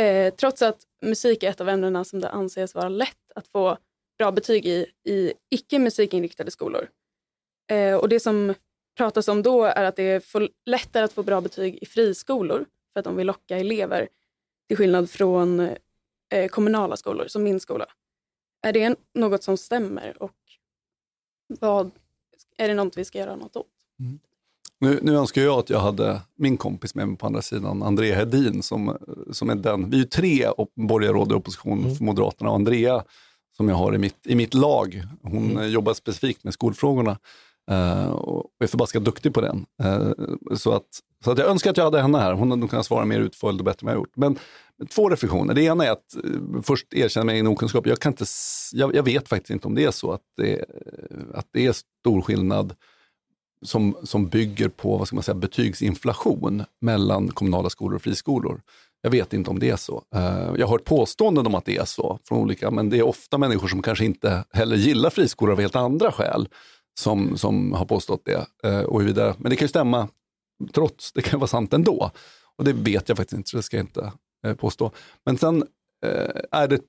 Eh, 0.00 0.34
trots 0.34 0.62
att 0.62 0.78
musik 1.04 1.42
är 1.42 1.50
ett 1.50 1.60
av 1.60 1.68
ämnena 1.68 2.04
som 2.04 2.20
det 2.20 2.28
anses 2.28 2.74
vara 2.74 2.88
lätt 2.88 3.32
att 3.34 3.48
få 3.48 3.78
bra 4.18 4.32
betyg 4.32 4.66
i, 4.66 4.86
i 5.08 5.32
icke 5.50 5.78
musikinriktade 5.78 6.50
skolor. 6.50 6.88
Eh, 7.70 7.94
och 7.94 8.08
det 8.08 8.20
som 8.20 8.54
pratas 8.96 9.28
om 9.28 9.42
då 9.42 9.64
är 9.64 9.84
att 9.84 9.96
det 9.96 10.02
är 10.02 10.48
lättare 10.66 11.04
att 11.04 11.12
få 11.12 11.22
bra 11.22 11.40
betyg 11.40 11.78
i 11.82 11.86
friskolor 11.86 12.66
för 12.92 13.00
att 13.00 13.04
de 13.04 13.16
vill 13.16 13.26
locka 13.26 13.58
elever 13.58 14.08
till 14.68 14.76
skillnad 14.76 15.10
från 15.10 15.60
eh, 16.30 16.48
kommunala 16.50 16.96
skolor, 16.96 17.26
som 17.28 17.42
min 17.42 17.60
skola. 17.60 17.86
Är 18.62 18.72
det 18.72 18.96
något 19.14 19.42
som 19.42 19.56
stämmer 19.56 20.22
och 20.22 20.36
vad, 21.60 21.90
är 22.56 22.68
det 22.68 22.74
något 22.74 22.96
vi 22.96 23.04
ska 23.04 23.18
göra 23.18 23.36
något 23.36 23.56
åt? 23.56 23.66
Mm. 24.00 24.18
Nu, 24.78 24.98
nu 25.02 25.16
önskar 25.16 25.42
jag 25.42 25.58
att 25.58 25.70
jag 25.70 25.78
hade 25.80 26.20
min 26.34 26.56
kompis 26.56 26.94
med 26.94 27.08
mig 27.08 27.16
på 27.16 27.26
andra 27.26 27.42
sidan, 27.42 27.82
Andrea 27.82 28.16
Hedin, 28.16 28.62
som, 28.62 28.96
som 29.30 29.50
är 29.50 29.54
den, 29.54 29.90
vi 29.90 29.96
är 29.96 30.00
ju 30.00 30.06
tre 30.06 30.48
borgarråd 30.74 31.32
i 31.32 31.34
opposition 31.34 31.78
mm. 31.78 31.94
för 31.94 32.04
Moderaterna 32.04 32.50
och 32.50 32.56
Andrea 32.56 33.04
som 33.56 33.68
jag 33.68 33.76
har 33.76 33.94
i 33.94 33.98
mitt, 33.98 34.26
i 34.26 34.34
mitt 34.34 34.54
lag. 34.54 35.02
Hon 35.22 35.50
mm. 35.50 35.70
jobbar 35.70 35.94
specifikt 35.94 36.44
med 36.44 36.54
skolfrågorna 36.54 37.18
uh, 37.72 38.10
och 38.10 38.50
är 38.60 38.66
förbaskat 38.66 39.04
duktig 39.04 39.34
på 39.34 39.40
den. 39.40 39.66
Uh, 39.84 40.12
så, 40.54 40.72
att, 40.72 40.86
så 41.24 41.30
att 41.30 41.38
jag 41.38 41.48
önskar 41.48 41.70
att 41.70 41.76
jag 41.76 41.84
hade 41.84 42.02
henne 42.02 42.18
här. 42.18 42.32
Hon 42.32 42.50
hade 42.50 42.68
kunnat 42.68 42.86
svara 42.86 43.04
mer 43.04 43.20
utförligt 43.20 43.60
och 43.60 43.64
bättre 43.64 43.84
än 43.84 43.86
vad 43.86 43.94
jag 43.94 44.00
gjort. 44.00 44.16
Men 44.16 44.38
två 44.90 45.08
reflektioner. 45.08 45.54
Det 45.54 45.62
ena 45.62 45.86
är 45.86 45.90
att 45.90 46.16
uh, 46.24 46.62
först 46.62 46.94
erkänna 46.94 47.32
min 47.32 47.46
okunskap. 47.46 47.86
Jag, 47.86 47.98
kan 47.98 48.12
inte, 48.12 48.24
jag, 48.72 48.94
jag, 48.94 49.02
vet 49.02 49.28
faktiskt 49.28 49.50
inte 49.50 49.68
om 49.68 49.74
det 49.74 49.84
är 49.84 49.90
så 49.90 50.12
att 50.12 50.22
det, 50.36 50.64
att 51.34 51.46
det 51.52 51.66
är 51.66 51.72
stor 51.72 52.22
skillnad 52.22 52.74
som, 53.62 53.96
som 54.02 54.28
bygger 54.28 54.68
på 54.68 54.96
vad 54.96 55.06
ska 55.06 55.16
man 55.16 55.22
säga, 55.22 55.34
betygsinflation 55.34 56.64
mellan 56.80 57.28
kommunala 57.28 57.70
skolor 57.70 57.96
och 57.96 58.02
friskolor. 58.02 58.60
Jag 59.02 59.10
vet 59.10 59.32
inte 59.32 59.50
om 59.50 59.58
det 59.58 59.70
är 59.70 59.76
så. 59.76 60.02
Jag 60.10 60.66
har 60.66 60.68
hört 60.68 60.84
påståenden 60.84 61.46
om 61.46 61.54
att 61.54 61.64
det 61.64 61.76
är 61.76 61.84
så 61.84 62.18
från 62.28 62.38
olika, 62.38 62.70
men 62.70 62.90
det 62.90 62.98
är 62.98 63.02
ofta 63.02 63.38
människor 63.38 63.68
som 63.68 63.82
kanske 63.82 64.04
inte 64.04 64.44
heller 64.52 64.76
gillar 64.76 65.10
friskolor 65.10 65.52
av 65.52 65.60
helt 65.60 65.76
andra 65.76 66.12
skäl 66.12 66.48
som, 67.00 67.36
som 67.36 67.72
har 67.72 67.84
påstått 67.84 68.22
det. 68.24 68.46
Eh, 68.64 68.80
och 68.80 69.06
vidare. 69.06 69.34
Men 69.38 69.50
det 69.50 69.56
kan 69.56 69.64
ju 69.64 69.68
stämma 69.68 70.08
trots, 70.72 71.12
det 71.12 71.22
kan 71.22 71.40
vara 71.40 71.48
sant 71.48 71.72
ändå. 71.72 72.10
Och 72.56 72.64
det 72.64 72.72
vet 72.72 73.08
jag 73.08 73.18
faktiskt 73.18 73.36
inte, 73.36 73.50
så 73.50 73.56
det 73.56 73.62
ska 73.62 73.76
jag 73.76 73.84
inte 73.84 74.12
eh, 74.46 74.54
påstå. 74.54 74.90
Men 75.24 75.38
sen 75.38 75.64
eh, 76.06 76.42
är 76.50 76.68
det 76.68 76.80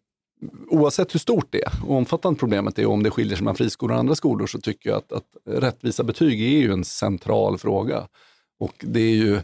oavsett 0.68 1.14
hur 1.14 1.20
stort 1.20 1.48
det 1.50 1.62
är 1.62 1.72
och 1.88 1.96
omfattande 1.96 2.40
problemet 2.40 2.80
är 2.80 2.86
och 2.86 2.94
om 2.94 3.04
det 3.04 3.12
skiljer 3.12 3.36
sig 3.36 3.44
mellan 3.44 3.56
friskolor 3.56 3.94
och 3.94 4.00
andra 4.00 4.16
skolor 4.16 4.48
så 4.48 4.62
tycker 4.62 4.90
jag 4.90 4.98
att, 4.98 5.12
att 5.12 5.28
rättvisa 5.46 6.04
betyg 6.04 6.42
är 6.42 6.60
ju 6.60 6.72
en 6.72 6.84
central 6.84 7.58
fråga. 7.58 8.08
Och 8.60 8.74
det 8.80 9.00
är 9.00 9.16
ju, 9.16 9.42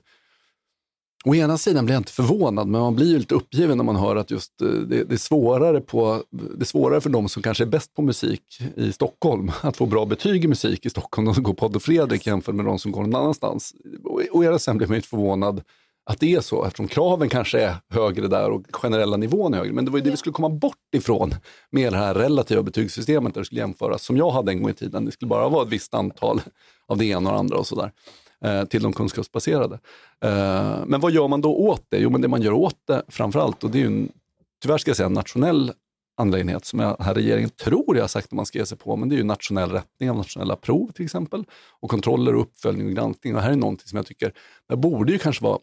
Å 1.25 1.35
ena 1.35 1.57
sidan 1.57 1.85
blir 1.85 1.95
jag 1.95 1.99
inte 1.99 2.11
förvånad, 2.11 2.67
men 2.67 2.81
man 2.81 2.95
blir 2.95 3.07
ju 3.07 3.19
lite 3.19 3.35
uppgiven 3.35 3.77
när 3.77 3.83
man 3.83 3.95
hör 3.95 4.15
att 4.15 4.31
just 4.31 4.61
eh, 4.61 4.67
det, 4.67 5.03
det, 5.03 5.15
är 5.15 5.17
svårare 5.17 5.81
på, 5.81 6.23
det 6.31 6.63
är 6.63 6.65
svårare 6.65 7.01
för 7.01 7.09
de 7.09 7.29
som 7.29 7.43
kanske 7.43 7.63
är 7.63 7.65
bäst 7.65 7.95
på 7.95 8.01
musik 8.01 8.61
i 8.75 8.91
Stockholm 8.91 9.51
att 9.61 9.77
få 9.77 9.85
bra 9.85 10.05
betyg 10.05 10.45
i 10.45 10.47
musik 10.47 10.85
i 10.85 10.89
Stockholm, 10.89 11.25
de 11.25 11.35
som 11.35 11.43
går 11.43 11.53
på 11.53 11.65
Adolf 11.65 11.83
Fredrik 11.83 12.27
jämfört 12.27 12.55
med 12.55 12.65
de 12.65 12.79
som 12.79 12.91
går 12.91 13.01
någon 13.01 13.15
annanstans. 13.15 13.73
Å 14.31 14.43
ena 14.43 14.59
sidan 14.59 14.77
blir 14.77 14.87
man 14.87 14.95
inte 14.95 15.07
förvånad 15.07 15.61
att 16.05 16.19
det 16.19 16.33
är 16.33 16.41
så, 16.41 16.65
eftersom 16.65 16.87
kraven 16.87 17.29
kanske 17.29 17.61
är 17.61 17.75
högre 17.89 18.27
där 18.27 18.49
och 18.49 18.63
generella 18.71 19.17
nivån 19.17 19.53
är 19.53 19.57
högre. 19.57 19.73
Men 19.73 19.85
det 19.85 19.91
var 19.91 19.97
ju 19.99 20.03
det 20.03 20.11
vi 20.11 20.17
skulle 20.17 20.33
komma 20.33 20.49
bort 20.49 20.95
ifrån 20.95 21.35
med 21.71 21.93
det 21.93 21.97
här 21.97 22.13
relativa 22.13 22.63
betygssystemet 22.63 23.33
där 23.33 23.41
det 23.41 23.45
skulle 23.45 23.61
jämföras, 23.61 24.03
som 24.03 24.17
jag 24.17 24.31
hade 24.31 24.51
en 24.51 24.61
gång 24.61 24.71
i 24.71 24.73
tiden. 24.73 25.05
Det 25.05 25.11
skulle 25.11 25.29
bara 25.29 25.49
vara 25.49 25.63
ett 25.63 25.69
visst 25.69 25.93
antal 25.93 26.41
av 26.87 26.97
det 26.97 27.05
ena 27.05 27.29
och 27.29 27.33
det 27.33 27.39
andra 27.39 27.57
och 27.57 27.67
sådär 27.67 27.91
eh, 28.45 28.65
till 28.65 28.83
de 28.83 28.93
kunskapsbaserade. 28.93 29.79
Eh, 30.23 30.77
men 30.85 30.99
vad 30.99 31.11
gör 31.11 31.27
man 31.27 31.41
då 31.41 31.55
åt 31.55 31.85
det? 31.89 31.97
Jo, 31.97 32.09
men 32.09 32.21
det 32.21 32.27
man 32.27 32.41
gör 32.41 32.51
åt 32.51 32.77
det 32.87 33.03
framförallt, 33.07 33.63
och 33.63 33.71
det 33.71 33.77
är 33.77 33.79
ju 33.79 33.87
en, 33.87 34.11
tyvärr 34.61 34.77
ska 34.77 34.89
jag 34.89 34.97
säga 34.97 35.07
en 35.07 35.13
nationell 35.13 35.71
angelägenhet 36.19 36.65
som 36.65 36.79
jag, 36.79 36.97
här 36.99 37.13
regeringen 37.13 37.49
tror 37.49 37.95
jag 37.95 38.03
har 38.03 38.07
sagt 38.07 38.25
att 38.25 38.31
man 38.31 38.45
ska 38.45 38.59
ge 38.59 38.65
sig 38.65 38.77
på, 38.77 38.95
men 38.95 39.09
det 39.09 39.15
är 39.15 39.17
ju 39.17 39.23
nationell 39.23 39.71
rättning 39.71 40.09
av 40.09 40.17
nationella 40.17 40.55
prov 40.55 40.91
till 40.91 41.05
exempel. 41.05 41.45
Och 41.79 41.89
kontroller 41.89 42.35
och 42.35 42.41
uppföljning 42.41 42.87
och 42.87 42.93
granskning. 42.93 43.35
Och 43.35 43.41
här 43.41 43.51
är 43.51 43.55
någonting 43.55 43.87
som 43.87 43.97
jag 43.97 44.05
tycker, 44.05 44.33
det 44.69 44.75
borde 44.75 45.11
ju 45.11 45.17
kanske 45.17 45.43
vara 45.43 45.59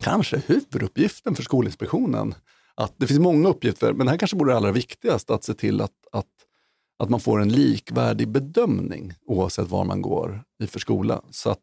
kanske 0.00 0.42
huvuduppgiften 0.46 1.34
för 1.34 1.42
Skolinspektionen. 1.42 2.34
Att 2.74 2.94
det 2.96 3.06
finns 3.06 3.20
många 3.20 3.48
uppgifter, 3.48 3.92
men 3.92 4.06
det 4.06 4.10
här 4.10 4.18
kanske 4.18 4.36
borde 4.36 4.52
det 4.52 4.56
allra 4.56 4.72
viktigaste, 4.72 5.34
att 5.34 5.44
se 5.44 5.54
till 5.54 5.80
att, 5.80 5.92
att, 6.12 6.26
att 6.98 7.10
man 7.10 7.20
får 7.20 7.40
en 7.40 7.52
likvärdig 7.52 8.28
bedömning 8.28 9.12
oavsett 9.26 9.68
var 9.68 9.84
man 9.84 10.02
går 10.02 10.42
i 10.62 10.66
för 10.66 10.80
skola. 10.80 11.22
Så 11.30 11.50
att, 11.50 11.60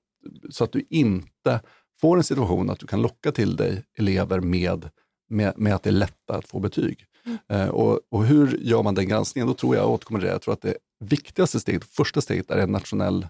så 0.50 0.64
att 0.64 0.72
du 0.72 0.86
inte 0.90 1.62
får 2.02 2.18
en 2.18 2.24
situation 2.24 2.70
att 2.70 2.80
du 2.80 2.88
kan 2.88 3.02
locka 3.02 3.32
till 3.32 3.56
dig 3.56 3.84
elever 3.98 4.40
med, 4.40 4.90
med, 5.30 5.54
med 5.58 5.76
att 5.76 5.84
det 5.84 5.90
är 5.90 5.94
lättare 5.94 6.38
att 6.38 6.48
få 6.48 6.60
betyg. 6.60 7.06
Mm. 7.26 7.38
Eh, 7.48 7.70
och, 7.70 8.00
och, 8.10 8.26
hur 8.26 8.58
gör 8.58 8.84
man 8.84 8.96
den 8.96 9.08
granskningen? 9.08 9.48
Då 9.48 9.54
tror 9.54 9.76
jag, 9.76 9.84
jag 9.84 9.92
återkommer 9.92 10.20
till 10.20 10.28
det, 10.28 10.34
jag 10.34 10.42
tror 10.42 10.54
att 10.54 10.62
det 10.62 10.78
viktigaste 11.00 11.60
steget, 11.60 11.84
första 11.84 12.22
steget 12.22 12.52
är 12.52 12.58
en 12.58 12.72
nationell 12.72 13.28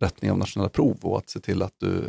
rättning 0.00 0.30
av 0.30 0.38
nationella 0.38 0.68
prov 0.68 0.98
och 1.02 1.18
att 1.18 1.30
se 1.30 1.40
till 1.40 1.62
att 1.62 1.74
du 1.78 2.04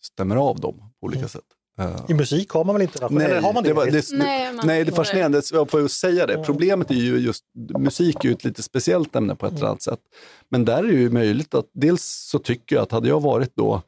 stämmer 0.00 0.36
av 0.36 0.60
dem 0.60 0.76
på 1.00 1.06
olika 1.06 1.18
mm. 1.18 1.28
sätt. 1.28 1.44
Uh, 1.80 2.04
I 2.08 2.14
musik 2.14 2.50
har 2.50 2.64
man 2.64 2.74
väl 2.74 2.82
inte 2.82 3.08
nej, 3.10 3.26
Eller 3.26 3.40
har 3.40 3.52
man 3.52 3.62
det? 3.62 3.68
det, 3.68 3.74
var, 3.74 3.86
det 3.86 4.04
nej, 4.12 4.52
man 4.52 4.66
nej, 4.66 4.84
det 4.84 4.90
är 4.90 4.94
fascinerande. 4.94 5.42
Jag 5.52 5.70
får 5.70 5.88
säga 5.88 6.26
det. 6.26 6.42
Problemet 6.44 6.90
är 6.90 6.94
ju 6.94 7.18
just, 7.18 7.44
musik 7.78 8.24
är 8.24 8.28
ju 8.28 8.32
ett 8.32 8.44
lite 8.44 8.62
speciellt 8.62 9.16
ämne 9.16 9.34
på 9.34 9.46
ett 9.46 9.52
eller 9.52 9.66
annat 9.66 9.82
sätt. 9.82 10.00
Men 10.50 10.64
där 10.64 10.78
är 10.78 10.82
det 10.82 10.92
ju 10.92 11.10
möjligt 11.10 11.54
att, 11.54 11.66
dels 11.74 12.02
så 12.30 12.38
tycker 12.38 12.76
jag 12.76 12.82
att 12.82 12.92
hade 12.92 13.08
jag 13.08 13.20
varit 13.20 13.56
då, 13.56 13.82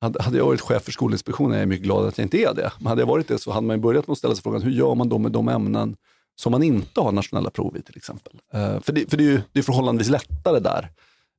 hade, 0.00 0.22
hade 0.22 0.38
jag 0.38 0.46
varit 0.46 0.60
chef 0.60 0.82
för 0.82 0.92
Skolinspektionen, 0.92 1.52
jag 1.52 1.62
är 1.62 1.66
mycket 1.66 1.84
glad 1.84 2.06
att 2.06 2.18
jag 2.18 2.24
inte 2.24 2.38
är 2.38 2.54
det, 2.54 2.72
men 2.78 2.86
hade 2.86 3.02
jag 3.02 3.06
varit 3.06 3.28
det 3.28 3.38
så 3.38 3.50
hade 3.50 3.66
man 3.66 3.80
börjat 3.80 4.06
med 4.06 4.12
att 4.12 4.18
ställa 4.18 4.34
sig 4.34 4.42
frågan, 4.42 4.62
hur 4.62 4.70
gör 4.70 4.94
man 4.94 5.08
då 5.08 5.18
med 5.18 5.32
de 5.32 5.48
ämnen 5.48 5.96
som 6.36 6.52
man 6.52 6.62
inte 6.62 7.00
har 7.00 7.12
nationella 7.12 7.50
prov 7.50 7.76
i 7.76 7.82
till 7.82 7.96
exempel? 7.96 8.32
Uh, 8.54 8.80
för 8.80 8.92
det, 8.92 9.10
för 9.10 9.16
det 9.16 9.24
är 9.24 9.30
ju 9.30 9.40
det 9.52 9.58
är 9.58 9.62
förhållandevis 9.62 10.10
lättare 10.10 10.58
där 10.58 10.90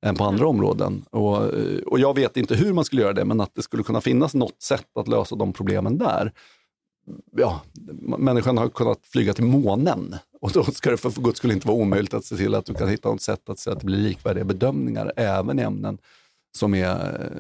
än 0.06 0.16
på 0.16 0.24
andra 0.24 0.48
områden. 0.48 1.06
Och, 1.10 1.38
och 1.86 2.00
jag 2.00 2.16
vet 2.16 2.38
inte 2.38 2.56
hur 2.56 2.74
man 2.74 2.86
skulle 2.86 3.02
göra 3.02 3.14
det, 3.14 3.26
men 3.26 3.41
att 3.41 3.56
det 3.56 3.62
skulle 3.62 3.84
kunna 3.84 4.02
finnas 4.02 4.34
något 4.34 4.62
sätt 4.62 4.98
att 5.00 5.08
lösa 5.08 5.36
de 5.36 5.54
problemen 5.54 5.98
där. 5.98 6.32
Ja, 7.36 7.62
människan 8.18 8.58
har 8.58 8.70
kunnat 8.70 9.00
flyga 9.08 9.34
till 9.34 9.43
månen 9.43 10.16
och 10.41 10.52
då 10.52 10.64
ska 10.64 10.91
det 10.91 10.98
för 10.98 11.22
guds 11.22 11.38
skull 11.38 11.52
inte 11.52 11.68
vara 11.68 11.78
omöjligt 11.78 12.14
att 12.14 12.26
se 12.26 12.36
till 12.36 12.56
att 12.56 12.66
du 12.66 12.74
kan 12.74 12.89
hitta 12.89 13.10
något 13.10 13.22
sätt 13.22 13.50
att 13.50 13.60
se 13.60 13.72
att 13.72 13.80
det 13.80 13.86
blir 13.86 13.98
likvärdiga 13.98 14.43
bedömningar 14.43 15.14
även 15.16 15.60
i 15.60 15.62
ämnen 15.62 15.98
som 16.56 16.74
är, 16.74 17.32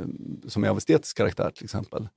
som 0.47 0.63
är 0.63 0.69
av 0.69 0.77
estetisk 0.77 1.17
karaktär 1.17 1.51
till 1.55 1.63
exempel. 1.63 2.07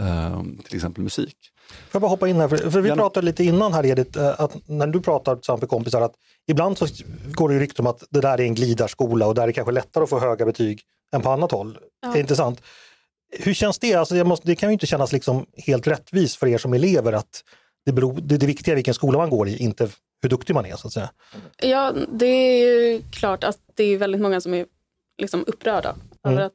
Um, 0.00 0.62
till 0.64 0.76
exempel 0.76 1.04
musik. 1.04 1.36
Får 1.68 1.76
jag 1.92 2.02
bara 2.02 2.08
hoppa 2.08 2.28
in 2.28 2.36
här, 2.36 2.48
för, 2.48 2.56
för 2.56 2.80
vi 2.80 2.88
Gärna. 2.88 3.02
pratade 3.02 3.24
lite 3.26 3.44
innan 3.44 3.72
här 3.74 3.86
Edith, 3.86 4.18
eh, 4.18 4.40
att 4.40 4.68
när 4.68 4.86
du 4.86 5.00
pratar 5.00 5.36
tillsammans 5.36 5.60
med 5.60 5.70
kompisar 5.70 6.00
att 6.00 6.14
ibland 6.46 6.78
så 6.78 6.86
går 7.24 7.48
det 7.48 7.58
rykten 7.58 7.86
om 7.86 7.90
att 7.90 8.04
det 8.10 8.20
där 8.20 8.40
är 8.40 8.44
en 8.44 8.54
glidarskola 8.54 9.26
och 9.26 9.34
där 9.34 9.42
är 9.42 9.46
det 9.46 9.52
kanske 9.52 9.72
lättare 9.72 10.04
att 10.04 10.10
få 10.10 10.20
höga 10.20 10.46
betyg 10.46 10.82
än 11.14 11.22
på 11.22 11.30
annat 11.30 11.52
håll. 11.52 11.78
Ja. 12.02 12.08
Det 12.08 12.18
är 12.18 12.20
intressant. 12.20 12.62
Hur 13.38 13.54
känns 13.54 13.78
det? 13.78 13.94
Alltså 13.94 14.14
det, 14.14 14.24
måste, 14.24 14.46
det 14.46 14.56
kan 14.56 14.68
ju 14.68 14.72
inte 14.72 14.86
kännas 14.86 15.12
liksom 15.12 15.46
helt 15.56 15.86
rättvist 15.86 16.36
för 16.36 16.46
er 16.46 16.58
som 16.58 16.72
elever 16.72 17.12
att 17.12 17.44
det, 17.84 17.92
beror, 17.92 18.20
det, 18.20 18.36
det 18.36 18.46
viktiga 18.46 18.72
är 18.72 18.76
vilken 18.76 18.94
skola 18.94 19.18
man 19.18 19.30
går 19.30 19.48
i, 19.48 19.56
inte 19.56 19.88
hur 20.22 20.28
duktig 20.28 20.54
man 20.54 20.66
är 20.66 20.76
så 20.76 20.86
att 20.86 20.92
säga. 20.92 21.10
Ja, 21.62 21.92
det 22.12 22.26
är 22.26 22.66
ju 22.66 23.02
klart 23.12 23.44
att 23.44 23.58
det 23.74 23.84
är 23.84 23.98
väldigt 23.98 24.20
många 24.20 24.40
som 24.40 24.54
är 24.54 24.66
liksom 25.18 25.44
upprörda 25.46 25.88
mm. 25.88 26.02
över 26.22 26.46
att 26.46 26.52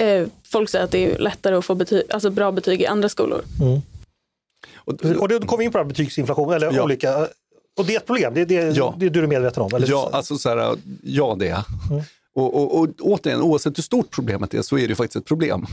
eh, 0.00 0.26
folk 0.44 0.70
säger 0.70 0.84
att 0.84 0.90
det 0.90 1.04
är 1.04 1.18
lättare 1.18 1.54
att 1.54 1.64
få 1.64 1.74
betyg, 1.74 2.02
alltså 2.10 2.30
bra 2.30 2.52
betyg 2.52 2.80
i 2.80 2.86
andra 2.86 3.08
skolor. 3.08 3.44
Mm. 3.60 3.80
Och, 4.74 5.04
och 5.04 5.28
då 5.28 5.40
kommer 5.40 5.58
vi 5.58 5.64
in 5.64 5.72
på 5.72 5.84
betygsinflation, 5.84 6.52
eller 6.52 6.72
ja. 6.72 6.82
olika, 6.82 7.28
och 7.78 7.86
det 7.86 7.94
är 7.94 7.96
ett 7.96 8.06
problem, 8.06 8.34
det, 8.34 8.44
det, 8.44 8.76
ja. 8.76 8.94
det 8.98 9.06
är 9.06 9.10
du 9.10 9.26
medveten 9.26 9.62
om? 9.62 9.74
Eller? 9.74 9.88
Ja, 9.88 10.10
alltså 10.12 10.38
så 10.38 10.48
här, 10.48 10.76
ja 11.02 11.36
det 11.38 11.48
är 11.48 11.64
mm. 11.90 12.02
och, 12.34 12.54
och, 12.54 12.80
och 12.80 12.88
återigen, 13.00 13.42
oavsett 13.42 13.78
hur 13.78 13.82
stort 13.82 14.10
problemet 14.10 14.54
är 14.54 14.62
så 14.62 14.78
är 14.78 14.88
det 14.88 14.94
faktiskt 14.94 15.16
ett 15.16 15.24
problem. 15.24 15.66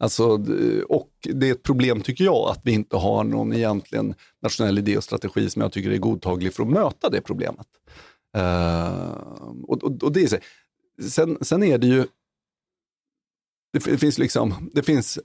Alltså, 0.00 0.44
och 0.88 1.10
det 1.22 1.48
är 1.48 1.52
ett 1.52 1.62
problem 1.62 2.00
tycker 2.00 2.24
jag 2.24 2.50
att 2.50 2.60
vi 2.62 2.72
inte 2.72 2.96
har 2.96 3.24
någon 3.24 3.52
egentligen 3.52 4.14
nationell 4.42 4.78
idé 4.78 4.96
och 4.96 5.04
strategi 5.04 5.50
som 5.50 5.62
jag 5.62 5.72
tycker 5.72 5.90
är 5.90 5.98
godtaglig 5.98 6.54
för 6.54 6.62
att 6.62 6.68
möta 6.68 7.08
det 7.10 7.20
problemet. 7.20 7.66
Uh, 8.36 9.12
och, 9.68 9.84
och, 9.84 10.02
och, 10.02 10.12
det 10.12 10.22
är 10.22 10.26
så. 10.26 10.36
Sen, 11.10 11.38
sen 11.40 11.62
är 11.62 11.78
det 11.78 11.86
ju 11.86 12.06
det 13.72 13.80
finns 13.80 14.18
liksom, 14.18 14.70
det 14.74 14.82
finns 14.82 15.18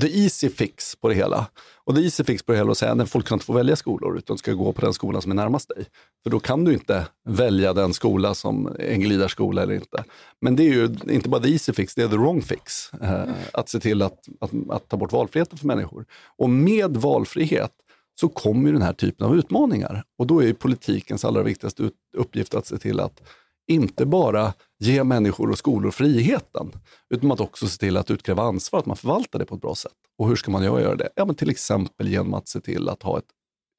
the 0.00 0.22
easy 0.22 0.48
fix 0.48 0.96
på 0.96 1.08
det 1.08 1.14
hela. 1.14 1.46
Och 1.84 1.94
the 1.94 2.02
easy 2.02 2.24
fix 2.24 2.42
på 2.42 2.52
det 2.52 2.58
hela 2.58 2.68
är 2.68 2.70
att 2.70 2.78
säga 2.78 2.92
att 2.92 3.10
folk 3.10 3.26
kan 3.26 3.36
inte 3.36 3.46
få 3.46 3.52
välja 3.52 3.76
skolor 3.76 4.18
utan 4.18 4.38
ska 4.38 4.52
gå 4.52 4.72
på 4.72 4.80
den 4.80 4.94
skolan 4.94 5.22
som 5.22 5.30
är 5.30 5.36
närmast 5.36 5.68
dig. 5.68 5.86
För 6.22 6.30
då 6.30 6.40
kan 6.40 6.64
du 6.64 6.72
inte 6.72 7.06
välja 7.28 7.72
den 7.72 7.94
skola 7.94 8.34
som 8.34 8.66
är 8.66 8.78
en 8.78 9.00
glidarskola 9.00 9.62
eller 9.62 9.74
inte. 9.74 10.04
Men 10.40 10.56
det 10.56 10.62
är 10.62 10.72
ju 10.72 10.96
inte 11.10 11.28
bara 11.28 11.42
the 11.42 11.50
easy 11.50 11.72
fix, 11.72 11.94
det 11.94 12.02
är 12.02 12.08
the 12.08 12.16
wrong 12.16 12.42
fix. 12.42 12.92
Eh, 13.02 13.24
att 13.52 13.68
se 13.68 13.80
till 13.80 14.02
att, 14.02 14.18
att, 14.40 14.50
att 14.70 14.88
ta 14.88 14.96
bort 14.96 15.12
valfriheten 15.12 15.58
för 15.58 15.66
människor. 15.66 16.06
Och 16.36 16.50
med 16.50 16.96
valfrihet 16.96 17.72
så 18.20 18.28
kommer 18.28 18.72
den 18.72 18.82
här 18.82 18.92
typen 18.92 19.26
av 19.26 19.36
utmaningar. 19.36 20.04
Och 20.18 20.26
då 20.26 20.42
är 20.42 20.52
politikens 20.52 21.24
allra 21.24 21.42
viktigaste 21.42 21.90
uppgift 22.16 22.54
att 22.54 22.66
se 22.66 22.78
till 22.78 23.00
att 23.00 23.22
inte 23.68 24.06
bara 24.06 24.54
ge 24.78 25.04
människor 25.04 25.50
och 25.50 25.58
skolor 25.58 25.90
friheten, 25.90 26.72
utan 27.10 27.32
att 27.32 27.40
också 27.40 27.68
se 27.68 27.78
till 27.78 27.96
att 27.96 28.10
utkräva 28.10 28.42
ansvar, 28.42 28.80
att 28.80 28.86
man 28.86 28.96
förvaltar 28.96 29.38
det 29.38 29.44
på 29.44 29.54
ett 29.54 29.60
bra 29.60 29.74
sätt. 29.74 29.92
Och 30.18 30.28
hur 30.28 30.36
ska 30.36 30.50
man 30.50 30.64
göra 30.64 30.94
det? 30.94 31.08
Ja, 31.14 31.24
men 31.24 31.34
till 31.34 31.50
exempel 31.50 32.08
genom 32.08 32.34
att 32.34 32.48
se 32.48 32.60
till 32.60 32.88
att 32.88 33.02
ha 33.02 33.18
ett, 33.18 33.24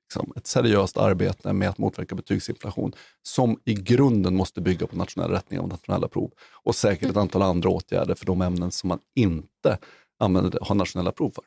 liksom, 0.08 0.34
ett 0.36 0.48
seriöst 0.48 0.98
arbete 0.98 1.54
med 1.54 1.70
att 1.70 1.78
motverka 1.78 2.16
betygsinflation, 2.16 2.94
som 3.24 3.60
i 3.66 3.74
grunden 3.74 4.36
måste 4.36 4.62
bygga 4.62 4.88
på 4.88 4.96
nationell 4.96 5.32
rättning 5.32 5.60
av 5.60 5.68
nationella 5.68 6.08
prov. 6.08 6.32
Och 6.64 6.76
säkert 6.76 7.10
ett 7.10 7.18
antal 7.18 7.42
andra 7.42 7.70
åtgärder 7.70 8.16
för 8.16 8.26
de 8.26 8.42
ämnen 8.42 8.72
som 8.72 8.88
man 8.88 9.00
inte 9.16 9.78
använder, 10.20 10.60
har 10.62 10.76
nationella 10.76 11.12
prov 11.12 11.32
för. 11.32 11.44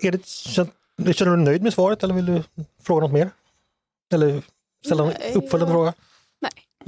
Är 0.00 0.12
det, 0.12 0.26
Känner 1.14 1.30
du 1.30 1.36
dig 1.36 1.44
nöjd 1.44 1.62
med 1.62 1.72
svaret 1.72 2.02
eller 2.02 2.14
vill 2.14 2.26
du 2.26 2.42
fråga 2.82 3.00
något 3.00 3.12
mer? 3.12 3.30
Eller 4.12 4.42
ställa 4.84 5.12
en 5.12 5.36
uppföljande 5.36 5.72
ja. 5.72 5.76
fråga? 5.76 5.94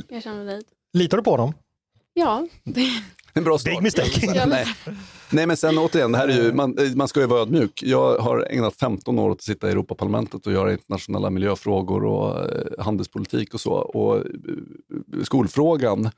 Jag 0.08 0.22
känner 0.22 0.36
mig 0.36 0.46
nöjd. 0.46 0.64
Litar 0.92 1.16
du 1.16 1.22
på 1.22 1.30
honom? 1.30 1.54
Ja, 2.14 2.46
En 3.34 3.44
bra 3.44 3.58
start. 3.58 3.72
Big 3.72 3.82
mistake. 3.82 4.46
Nej. 4.46 4.66
Nej, 5.30 5.46
men 5.46 5.56
sen 5.56 5.78
återigen, 5.78 6.12
det 6.12 6.18
här 6.18 6.28
är 6.28 6.42
ju, 6.42 6.52
man, 6.52 6.76
man 6.94 7.08
ska 7.08 7.20
ju 7.20 7.26
vara 7.26 7.40
ödmjuk. 7.40 7.82
Jag 7.82 8.18
har 8.18 8.46
ägnat 8.50 8.76
15 8.76 9.18
år 9.18 9.30
åt 9.30 9.38
att 9.38 9.42
sitta 9.42 9.68
i 9.68 9.70
Europaparlamentet 9.70 10.46
och 10.46 10.52
göra 10.52 10.72
internationella 10.72 11.30
miljöfrågor 11.30 12.04
och 12.04 12.50
eh, 12.50 12.84
handelspolitik 12.84 13.54
och 13.54 13.60
så. 13.60 13.72
Och 13.72 14.16
eh, 14.16 14.22
skolfrågan, 15.24 16.10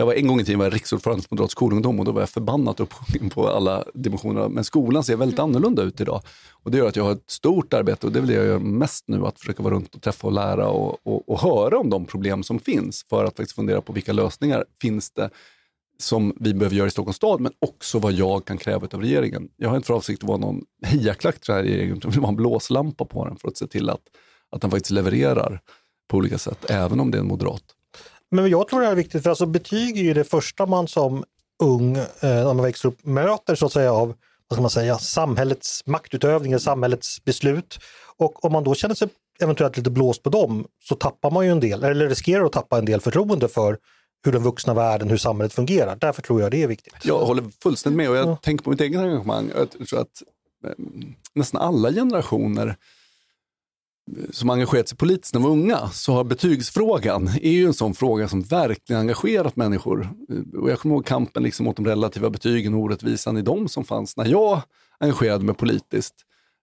jag 0.00 0.06
var 0.06 0.14
en 0.14 0.26
gång 0.26 0.40
i 0.40 0.44
tiden 0.44 0.58
var 0.58 0.66
jag 0.66 0.74
riksordförande 0.74 1.22
för 1.22 1.28
Moderat 1.34 1.50
skolungdom 1.50 1.98
och 1.98 2.04
då 2.04 2.12
var 2.12 2.20
jag 2.20 2.30
förbannat 2.30 2.80
uppsjungen 2.80 3.30
på 3.30 3.48
alla 3.48 3.84
dimensioner. 3.94 4.48
Men 4.48 4.64
skolan 4.64 5.04
ser 5.04 5.16
väldigt 5.16 5.38
annorlunda 5.38 5.82
ut 5.82 6.00
idag. 6.00 6.22
Och 6.52 6.70
det 6.70 6.78
gör 6.78 6.88
att 6.88 6.96
jag 6.96 7.04
har 7.04 7.12
ett 7.12 7.30
stort 7.30 7.74
arbete 7.74 8.06
och 8.06 8.12
det 8.12 8.18
är 8.18 8.20
väl 8.20 8.30
det 8.30 8.36
jag 8.36 8.46
gör 8.46 8.58
mest 8.58 9.04
nu, 9.08 9.26
att 9.26 9.38
försöka 9.38 9.62
vara 9.62 9.74
runt 9.74 9.94
och 9.94 10.02
träffa 10.02 10.26
och 10.26 10.32
lära 10.32 10.68
och, 10.68 10.98
och, 11.02 11.28
och 11.28 11.40
höra 11.40 11.78
om 11.78 11.90
de 11.90 12.04
problem 12.04 12.42
som 12.42 12.58
finns 12.58 13.04
för 13.08 13.24
att 13.24 13.36
faktiskt 13.36 13.56
fundera 13.56 13.80
på 13.80 13.92
vilka 13.92 14.12
lösningar 14.12 14.64
finns 14.80 15.10
det 15.10 15.30
som 15.98 16.34
vi 16.40 16.54
behöver 16.54 16.76
göra 16.76 16.88
i 16.88 16.90
Stockholms 16.90 17.16
stad, 17.16 17.40
men 17.40 17.52
också 17.58 17.98
vad 17.98 18.12
jag 18.12 18.44
kan 18.44 18.58
kräva 18.58 18.88
av 18.92 19.00
regeringen. 19.00 19.48
Jag 19.56 19.68
har 19.68 19.76
inte 19.76 19.86
för 19.86 19.94
avsikt 19.94 20.22
att 20.22 20.28
vara 20.28 20.38
någon 20.38 20.64
hejaklack 20.86 21.40
till 21.40 21.54
den 21.54 21.56
här 21.56 21.62
regeringen, 21.62 21.96
utan 21.96 22.08
jag 22.08 22.12
vill 22.12 22.20
vara 22.20 22.30
en 22.30 22.36
blåslampa 22.36 23.04
på 23.04 23.24
den 23.24 23.36
för 23.36 23.48
att 23.48 23.56
se 23.56 23.66
till 23.66 23.90
att, 23.90 24.02
att 24.50 24.60
den 24.60 24.70
faktiskt 24.70 24.90
levererar 24.90 25.60
på 26.08 26.16
olika 26.16 26.38
sätt, 26.38 26.70
även 26.70 27.00
om 27.00 27.10
det 27.10 27.18
är 27.18 27.20
en 27.20 27.28
moderat. 27.28 27.62
Men 28.30 28.48
jag 28.50 28.68
tror 28.68 28.80
det 28.80 28.86
här 28.86 28.92
är 28.92 28.96
viktigt 28.96 29.22
för 29.22 29.30
alltså 29.30 29.46
betyg 29.46 29.98
är 29.98 30.02
ju 30.02 30.14
det 30.14 30.24
första 30.24 30.66
man 30.66 30.88
som 30.88 31.24
ung, 31.62 31.96
eh, 31.96 32.06
när 32.20 32.44
man 32.54 32.62
växer 32.62 32.88
upp, 32.88 33.04
möter 33.06 33.54
så 33.54 33.66
att 33.66 33.72
säga 33.72 33.92
av 33.92 34.06
vad 34.48 34.56
ska 34.56 34.60
man 34.60 34.70
säga, 34.70 34.98
samhällets 34.98 35.86
maktutövning, 35.86 36.52
eller 36.52 36.60
samhällets 36.60 37.24
beslut. 37.24 37.78
Och 38.16 38.44
om 38.44 38.52
man 38.52 38.64
då 38.64 38.74
känner 38.74 38.94
sig 38.94 39.08
eventuellt 39.42 39.76
lite 39.76 39.90
blåst 39.90 40.22
på 40.22 40.30
dem 40.30 40.66
så 40.88 40.94
tappar 40.94 41.30
man 41.30 41.44
ju 41.46 41.52
en 41.52 41.60
del, 41.60 41.84
eller 41.84 42.08
riskerar 42.08 42.44
att 42.44 42.52
tappa 42.52 42.78
en 42.78 42.84
del 42.84 43.00
förtroende 43.00 43.48
för 43.48 43.78
hur 44.24 44.32
den 44.32 44.42
vuxna 44.42 44.74
världen, 44.74 45.10
hur 45.10 45.16
samhället 45.16 45.52
fungerar. 45.52 45.96
Därför 45.96 46.22
tror 46.22 46.40
jag 46.42 46.50
det 46.50 46.62
är 46.62 46.66
viktigt. 46.66 46.94
Jag 47.02 47.18
håller 47.18 47.44
fullständigt 47.62 47.96
med 47.96 48.10
och 48.10 48.16
jag 48.16 48.28
Ja. 48.28 48.36
tänker 48.36 48.64
på 48.64 48.70
mitt 48.70 48.80
eget 48.80 49.00
engagemang. 49.00 49.50
Jag 49.56 49.88
tror 49.88 50.00
att 50.00 50.22
eh, 50.66 50.70
nästan 51.34 51.60
alla 51.60 51.92
generationer 51.92 52.76
som 54.30 54.50
engagerat 54.50 54.88
sig 54.88 54.98
politiskt 54.98 55.34
när 55.34 55.40
de 55.40 55.44
var 55.44 55.52
unga, 55.52 55.88
så 55.88 56.12
har 56.12 56.24
betygsfrågan 56.24 57.28
är 57.42 57.50
ju 57.50 57.66
en 57.66 57.74
sån 57.74 57.94
fråga 57.94 58.28
som 58.28 58.42
verkligen 58.42 59.00
engagerat 59.00 59.56
människor. 59.56 60.08
Eh, 60.28 60.60
och 60.60 60.70
jag 60.70 60.78
kommer 60.78 60.94
ihåg 60.94 61.06
kampen 61.06 61.42
liksom 61.42 61.64
mot 61.64 61.76
de 61.76 61.86
relativa 61.86 62.30
betygen 62.30 62.74
och 62.74 62.80
orättvisan 62.80 63.36
i 63.36 63.42
dem 63.42 63.68
som 63.68 63.84
fanns 63.84 64.16
när 64.16 64.26
jag 64.26 64.62
engagerade 65.00 65.44
mig 65.44 65.54
politiskt 65.54 66.14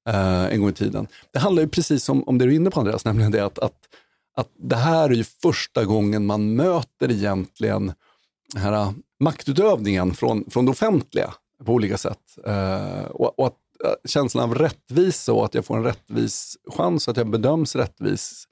eh, 0.09 0.45
en 0.45 0.61
gång 0.61 0.69
i 0.69 0.73
tiden. 0.73 1.07
Det 1.33 1.39
handlar 1.39 1.63
ju 1.63 1.69
precis 1.69 2.09
om, 2.09 2.23
om 2.23 2.37
det 2.37 2.45
du 2.45 2.51
är 2.51 2.55
inne 2.55 2.69
på 2.69 2.79
Andreas, 2.79 3.05
nämligen 3.05 3.31
det 3.31 3.45
att, 3.45 3.59
att, 3.59 3.77
att 4.35 4.49
det 4.59 4.75
här 4.75 5.09
är 5.09 5.15
ju 5.15 5.23
första 5.23 5.85
gången 5.85 6.25
man 6.25 6.55
möter 6.55 7.11
egentligen 7.11 7.93
den 8.53 8.61
här 8.61 8.93
maktutövningen 9.19 10.13
från, 10.13 10.49
från 10.49 10.65
det 10.65 10.71
offentliga 10.71 11.33
på 11.65 11.73
olika 11.73 11.97
sätt. 11.97 12.37
Eh, 12.45 13.03
och, 13.03 13.39
och 13.39 13.47
att 13.47 13.55
Eh, 13.85 13.91
känslan 14.05 14.43
av 14.43 14.55
rättvisa 14.55 15.33
och 15.33 15.45
att 15.45 15.53
jag 15.53 15.65
får 15.65 15.77
en 15.77 15.83
rättvis 15.83 16.57
chans 16.77 17.07
och 17.07 17.11
att 17.11 17.17
jag 17.17 17.29
bedöms 17.29 17.75
rättvis 17.75 18.47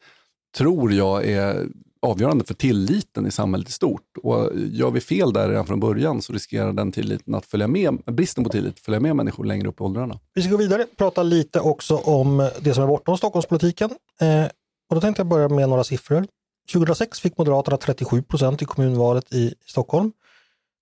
tror 0.57 0.93
jag 0.93 1.25
är 1.25 1.67
avgörande 2.01 2.45
för 2.45 2.53
tilliten 2.53 3.27
i 3.27 3.31
samhället 3.31 3.69
i 3.69 3.71
stort. 3.71 4.17
Och 4.23 4.51
gör 4.55 4.91
vi 4.91 5.01
fel 5.01 5.33
där 5.33 5.49
redan 5.49 5.65
från 5.65 5.79
början 5.79 6.21
så 6.21 6.33
riskerar 6.33 6.73
den 6.73 6.91
tilliten 6.91 7.35
att 7.35 7.45
följa 7.45 7.67
med, 7.67 7.97
bristen 8.05 8.43
på 8.43 8.49
tillit 8.49 8.79
följa 8.79 8.99
med 8.99 9.15
människor 9.15 9.43
längre 9.43 9.67
upp 9.67 9.79
i 9.79 9.83
åldrarna. 9.83 10.19
Vi 10.33 10.41
ska 10.41 10.51
gå 10.51 10.57
vidare, 10.57 10.85
prata 10.97 11.23
lite 11.23 11.59
också 11.59 11.95
om 11.95 12.49
det 12.59 12.73
som 12.73 12.83
är 12.83 12.87
bortom 12.87 13.17
Stockholmspolitiken. 13.17 13.89
Eh, 14.21 14.45
och 14.89 14.95
då 14.95 15.01
tänkte 15.01 15.19
jag 15.19 15.27
börja 15.27 15.49
med 15.49 15.69
några 15.69 15.83
siffror. 15.83 16.25
2006 16.73 17.19
fick 17.19 17.37
Moderaterna 17.37 17.77
37 17.77 18.21
procent 18.21 18.61
i 18.61 18.65
kommunvalet 18.65 19.33
i 19.33 19.53
Stockholm. 19.65 20.11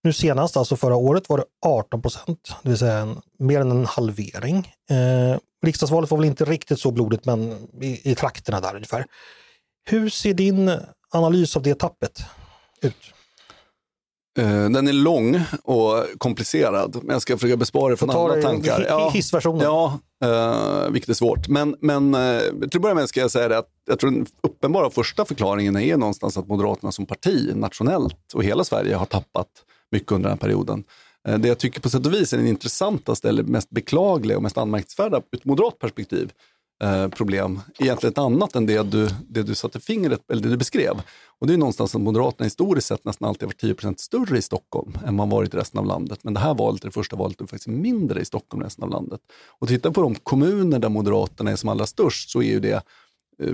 Nu 0.04 0.14
senast, 0.14 0.58
alltså 0.58 0.76
förra 0.76 0.96
året, 0.96 1.30
var 1.30 1.38
det 1.38 1.44
18 1.66 2.02
procent, 2.02 2.56
det 2.64 2.70
vill 2.70 2.78
säga 2.78 2.98
en, 2.98 3.22
mer 3.40 3.60
än 3.62 3.72
en 3.72 3.86
halvering. 3.86 4.58
Eh, 4.90 5.38
riksdagsvalet 5.66 6.12
var 6.12 6.18
väl 6.18 6.26
inte 6.26 6.46
riktigt 6.46 6.80
så 6.80 6.92
blodigt, 6.92 7.26
men 7.26 7.52
i, 7.82 8.12
i 8.12 8.16
trakterna 8.16 8.62
där 8.62 8.76
ungefär. 8.76 9.06
Hur 9.90 10.10
ser 10.10 10.34
din 10.34 10.72
analys 11.12 11.56
av 11.58 11.64
det 11.64 11.80
tappet 11.80 12.24
ut? 12.82 12.96
Eh, 14.40 14.70
Den 14.70 14.88
är 14.88 14.94
lång 14.94 15.42
och 15.64 16.06
komplicerad, 16.18 16.96
men 17.04 17.14
jag 17.14 17.22
ska 17.22 17.38
försöka 17.38 17.58
bespara 17.58 17.92
er 17.92 17.96
från 17.96 18.10
andra 18.10 18.42
tankar. 18.42 19.08
i 19.08 19.12
hissversionen. 19.12 19.62
Ja, 19.62 20.00
eh, 20.24 20.90
vilket 20.92 21.10
är 21.10 21.14
svårt. 21.14 21.48
Men, 21.48 21.76
men 21.82 22.16
eh, 22.16 22.40
till 22.42 22.78
att 22.78 22.82
börja 22.82 22.96
med 22.96 23.10
ska 23.10 23.20
jag 23.20 23.32
säga 23.32 23.48
det 23.48 23.58
att 23.58 23.70
jag 23.86 24.00
tror 24.00 24.12
den 24.12 24.26
uppenbara 24.44 24.90
första 24.90 25.26
förklaringen 25.26 25.78
är 25.78 25.98
någonstans 25.98 26.38
att 26.38 26.48
Moderaterna 26.48 26.92
som 26.92 27.06
parti 27.06 27.56
nationellt 27.56 28.34
och 28.34 28.44
hela 28.44 28.64
Sverige 28.64 28.96
har 28.96 29.06
tappat 29.06 29.48
mycket 29.94 30.12
under 30.12 30.30
den 30.30 30.38
här 30.38 30.42
perioden. 30.42 30.84
Eh, 31.28 31.38
det 31.38 31.48
jag 31.48 31.58
tycker 31.58 31.82
på 31.82 31.90
sätt 31.90 32.06
och 32.06 32.14
vis 32.14 32.34
är 32.34 32.38
den 32.38 32.48
intressantaste 32.48 33.30
eller 33.30 33.44
mest 33.44 33.70
beklagliga 33.70 34.38
och 34.38 34.44
mest 34.44 34.58
anmärkningsvärda 34.58 35.18
ur 35.18 35.38
ett 35.38 35.46
moderat 35.46 35.80
perspektiv 35.80 36.32
eh, 36.84 37.08
problem, 37.08 37.60
egentligen 37.80 38.12
ett 38.12 38.18
annat 38.18 38.56
än 38.56 38.66
det 38.66 38.92
du, 38.92 39.10
det 39.30 39.44
du 39.44 39.56
satte 39.56 39.80
fingret 39.80 40.32
eller 40.32 40.42
det 40.42 40.50
du 40.50 40.58
beskrev. 40.58 41.02
Och 41.40 41.48
det 41.48 41.54
är 41.54 41.58
någonstans 41.58 41.96
att 41.96 42.02
Moderaterna 42.02 42.46
historiskt 42.46 42.88
sett 42.88 43.06
nästan 43.06 43.30
alltid 43.30 43.48
varit 43.48 43.82
10% 43.82 43.96
större 43.98 44.38
i 44.38 44.42
Stockholm 44.42 44.98
än 45.06 45.16
man 45.16 45.30
varit 45.30 45.54
i 45.54 45.58
resten 45.58 45.80
av 45.80 45.86
landet. 45.86 46.20
Men 46.24 46.34
det 46.34 46.40
här 46.40 46.54
valet, 46.54 46.82
det 46.82 46.92
första 46.92 47.16
valet, 47.16 47.42
är 47.42 47.46
faktiskt 47.46 47.68
mindre 47.68 48.22
i 48.22 48.26
Stockholm 48.26 48.62
än 48.62 48.66
resten 48.66 48.84
av 48.84 48.90
landet. 48.90 49.22
Och 49.60 49.68
titta 49.68 49.92
på 49.92 50.02
de 50.02 50.16
kommuner 50.16 50.80
där 50.80 50.90
Moderaterna 50.90 51.52
är 51.52 51.56
som 51.56 51.70
allra 51.70 51.86
störst 51.86 52.30
så 52.30 52.42
är 52.42 52.52
ju 52.52 52.60
det 52.60 52.84
eh, 53.44 53.54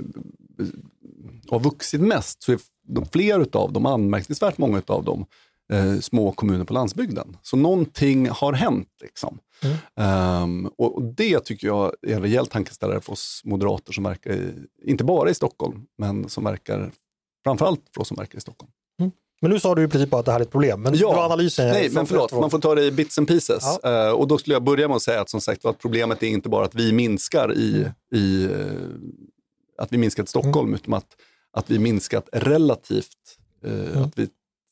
har 1.50 1.60
vuxit 1.60 2.00
mest 2.00 2.42
så 2.42 2.52
är 2.52 2.58
de, 2.86 3.06
fler 3.06 3.40
utav 3.40 3.72
dem, 3.72 3.86
anmärkningsvärt 3.86 4.58
många 4.58 4.78
utav 4.78 5.04
dem, 5.04 5.26
eh, 5.70 5.98
små 6.00 6.32
kommuner 6.32 6.64
på 6.64 6.72
landsbygden. 6.72 7.36
Så 7.42 7.56
någonting 7.56 8.28
har 8.28 8.52
hänt. 8.52 8.88
Liksom. 9.02 9.38
Ehm, 9.96 10.66
och, 10.78 10.96
och 10.96 11.02
det 11.02 11.40
tycker 11.40 11.66
jag 11.66 11.92
är 12.02 12.14
en 12.14 12.22
rejäl 12.22 12.46
tankeställare 12.46 13.00
för 13.00 13.12
oss 13.12 13.40
moderater 13.44 13.92
som 13.92 14.04
verkar, 14.04 14.32
i, 14.32 14.52
inte 14.84 15.04
bara 15.04 15.30
i 15.30 15.34
Stockholm, 15.34 15.82
men 15.98 16.28
som 16.28 16.44
verkar 16.44 16.90
framförallt 17.44 17.80
för 17.94 18.00
oss 18.00 18.08
som 18.08 18.16
verkar 18.16 18.38
i 18.38 18.40
Stockholm. 18.40 18.72
Men 19.42 19.50
nu 19.50 19.60
sa 19.60 19.74
du 19.74 19.84
i 19.84 19.88
princip 19.88 20.10
bara 20.10 20.18
att 20.20 20.26
det 20.26 20.32
här 20.32 20.40
är 20.40 20.44
ett 20.44 20.50
problem, 20.50 20.82
men 20.82 20.94
Ja. 20.94 21.12
bra 21.12 21.24
analysen. 21.24 21.68
Nej, 21.68 21.90
men 21.90 22.06
förlåt, 22.06 22.32
man 22.32 22.50
får 22.50 22.58
ta 22.58 22.74
det 22.74 22.84
i 22.84 22.90
bits 22.92 23.18
and 23.18 23.28
pieces. 23.28 23.64
Ja. 23.82 24.08
Eh, 24.08 24.12
och 24.12 24.28
då 24.28 24.38
skulle 24.38 24.54
jag 24.54 24.62
börja 24.64 24.88
med 24.88 24.94
att 24.96 25.02
säga 25.02 25.20
att 25.20 25.30
som 25.30 25.40
sagt 25.40 25.64
att 25.64 25.78
problemet 25.78 26.22
är 26.22 26.26
inte 26.26 26.48
bara 26.48 26.64
att 26.64 26.74
vi 26.74 26.92
minskar 26.92 27.54
i, 27.54 27.86
i 28.14 28.44
eh, 28.44 28.50
att 29.78 29.92
vi 29.92 29.98
minskat 29.98 30.26
i 30.26 30.28
Stockholm, 30.28 30.74
utan 30.74 30.94
att, 30.94 31.06
att 31.52 31.70
vi 31.70 31.78
minskat 31.78 32.28
relativt, 32.32 33.38
eh, 33.64 34.02
att 34.02 34.18
vi, 34.18 34.28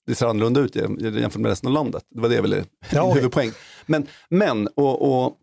det 0.08 0.14
ser 0.14 0.26
annorlunda 0.26 0.60
ut 0.60 0.76
jäm- 0.76 1.20
jämfört 1.20 1.40
med 1.40 1.48
resten 1.48 1.66
av 1.68 1.72
landet. 1.74 2.02
Det 2.14 2.20
var 2.20 2.28
det 2.28 2.34
jag 2.34 2.42
ville, 2.42 2.64
Ja, 2.92 3.12
huvudpoäng. 3.12 3.52
Men, 3.86 4.06
men 4.28 4.68
och, 4.68 5.02
och, 5.02 5.36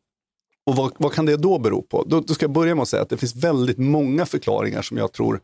och 0.65 0.75
vad, 0.75 0.91
vad 0.97 1.13
kan 1.13 1.25
det 1.25 1.37
då 1.37 1.59
bero 1.59 1.81
på? 1.81 2.03
Då, 2.07 2.19
då 2.19 2.33
ska 2.33 2.43
jag 2.43 2.51
börja 2.51 2.75
med 2.75 2.81
att 2.81 2.87
säga 2.87 3.01
att 3.03 3.09
det 3.09 3.17
finns 3.17 3.35
väldigt 3.35 3.77
många 3.77 4.25
förklaringar 4.25 4.81
som 4.81 4.97
jag 4.97 5.11
tror 5.11 5.41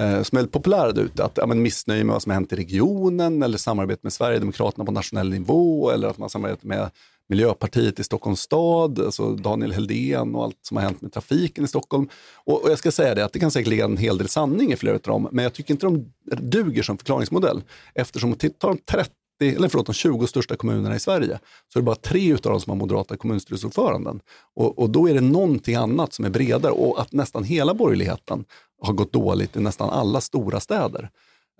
eh, 0.00 0.22
som 0.22 0.36
är 0.36 0.40
väldigt 0.40 0.52
populära 0.52 0.92
där 0.92 1.02
ute. 1.02 1.24
Att 1.24 1.36
ja, 1.36 1.46
men 1.46 1.62
missnöje 1.62 2.04
med 2.04 2.12
vad 2.12 2.22
som 2.22 2.30
har 2.30 2.34
hänt 2.34 2.52
i 2.52 2.56
regionen 2.56 3.42
eller 3.42 3.58
samarbete 3.58 4.00
med 4.02 4.12
Sverigedemokraterna 4.12 4.84
på 4.84 4.92
nationell 4.92 5.30
nivå 5.30 5.90
eller 5.90 6.08
att 6.08 6.18
man 6.18 6.30
samarbetar 6.30 6.68
med 6.68 6.90
Miljöpartiet 7.32 8.00
i 8.00 8.04
Stockholms 8.04 8.40
stad, 8.40 9.00
alltså 9.00 9.34
Daniel 9.34 9.72
Heldén 9.72 10.34
och 10.34 10.44
allt 10.44 10.58
som 10.62 10.76
har 10.76 10.84
hänt 10.84 11.02
med 11.02 11.12
trafiken 11.12 11.64
i 11.64 11.68
Stockholm. 11.68 12.08
Och, 12.34 12.62
och 12.64 12.70
jag 12.70 12.78
ska 12.78 12.92
säga 12.92 13.14
det 13.14 13.24
att 13.24 13.32
det 13.32 13.38
kan 13.38 13.50
säkert 13.50 13.68
ligga 13.68 13.84
en 13.84 13.96
hel 13.96 14.18
del 14.18 14.28
sanning 14.28 14.72
i 14.72 14.76
flera 14.76 14.94
av 14.94 15.00
dem, 15.00 15.28
men 15.32 15.42
jag 15.42 15.52
tycker 15.52 15.74
inte 15.74 15.86
de 15.86 16.12
duger 16.24 16.82
som 16.82 16.98
förklaringsmodell. 16.98 17.62
Eftersom 17.94 18.32
om 18.32 18.38
de 18.40 18.78
30 18.86 19.10
eller 19.40 19.68
förlåt, 19.68 19.86
de 19.86 19.92
20 19.92 20.26
största 20.26 20.56
kommunerna 20.56 20.96
i 20.96 21.00
Sverige, 21.00 21.38
så 21.72 21.78
är 21.78 21.80
det 21.80 21.84
bara 21.86 21.96
tre 21.96 22.32
av 22.32 22.38
dem 22.38 22.60
som 22.60 22.70
har 22.70 22.76
moderata 22.76 23.16
kommunstyrelseordföranden. 23.16 24.20
Och, 24.54 24.78
och 24.78 24.90
då 24.90 25.08
är 25.08 25.14
det 25.14 25.20
någonting 25.20 25.74
annat 25.74 26.12
som 26.12 26.24
är 26.24 26.30
bredare 26.30 26.72
och 26.72 27.00
att 27.00 27.12
nästan 27.12 27.44
hela 27.44 27.74
borgerligheten 27.74 28.44
har 28.82 28.92
gått 28.92 29.12
dåligt 29.12 29.56
i 29.56 29.60
nästan 29.60 29.90
alla 29.90 30.20
stora 30.20 30.60
städer. 30.60 31.10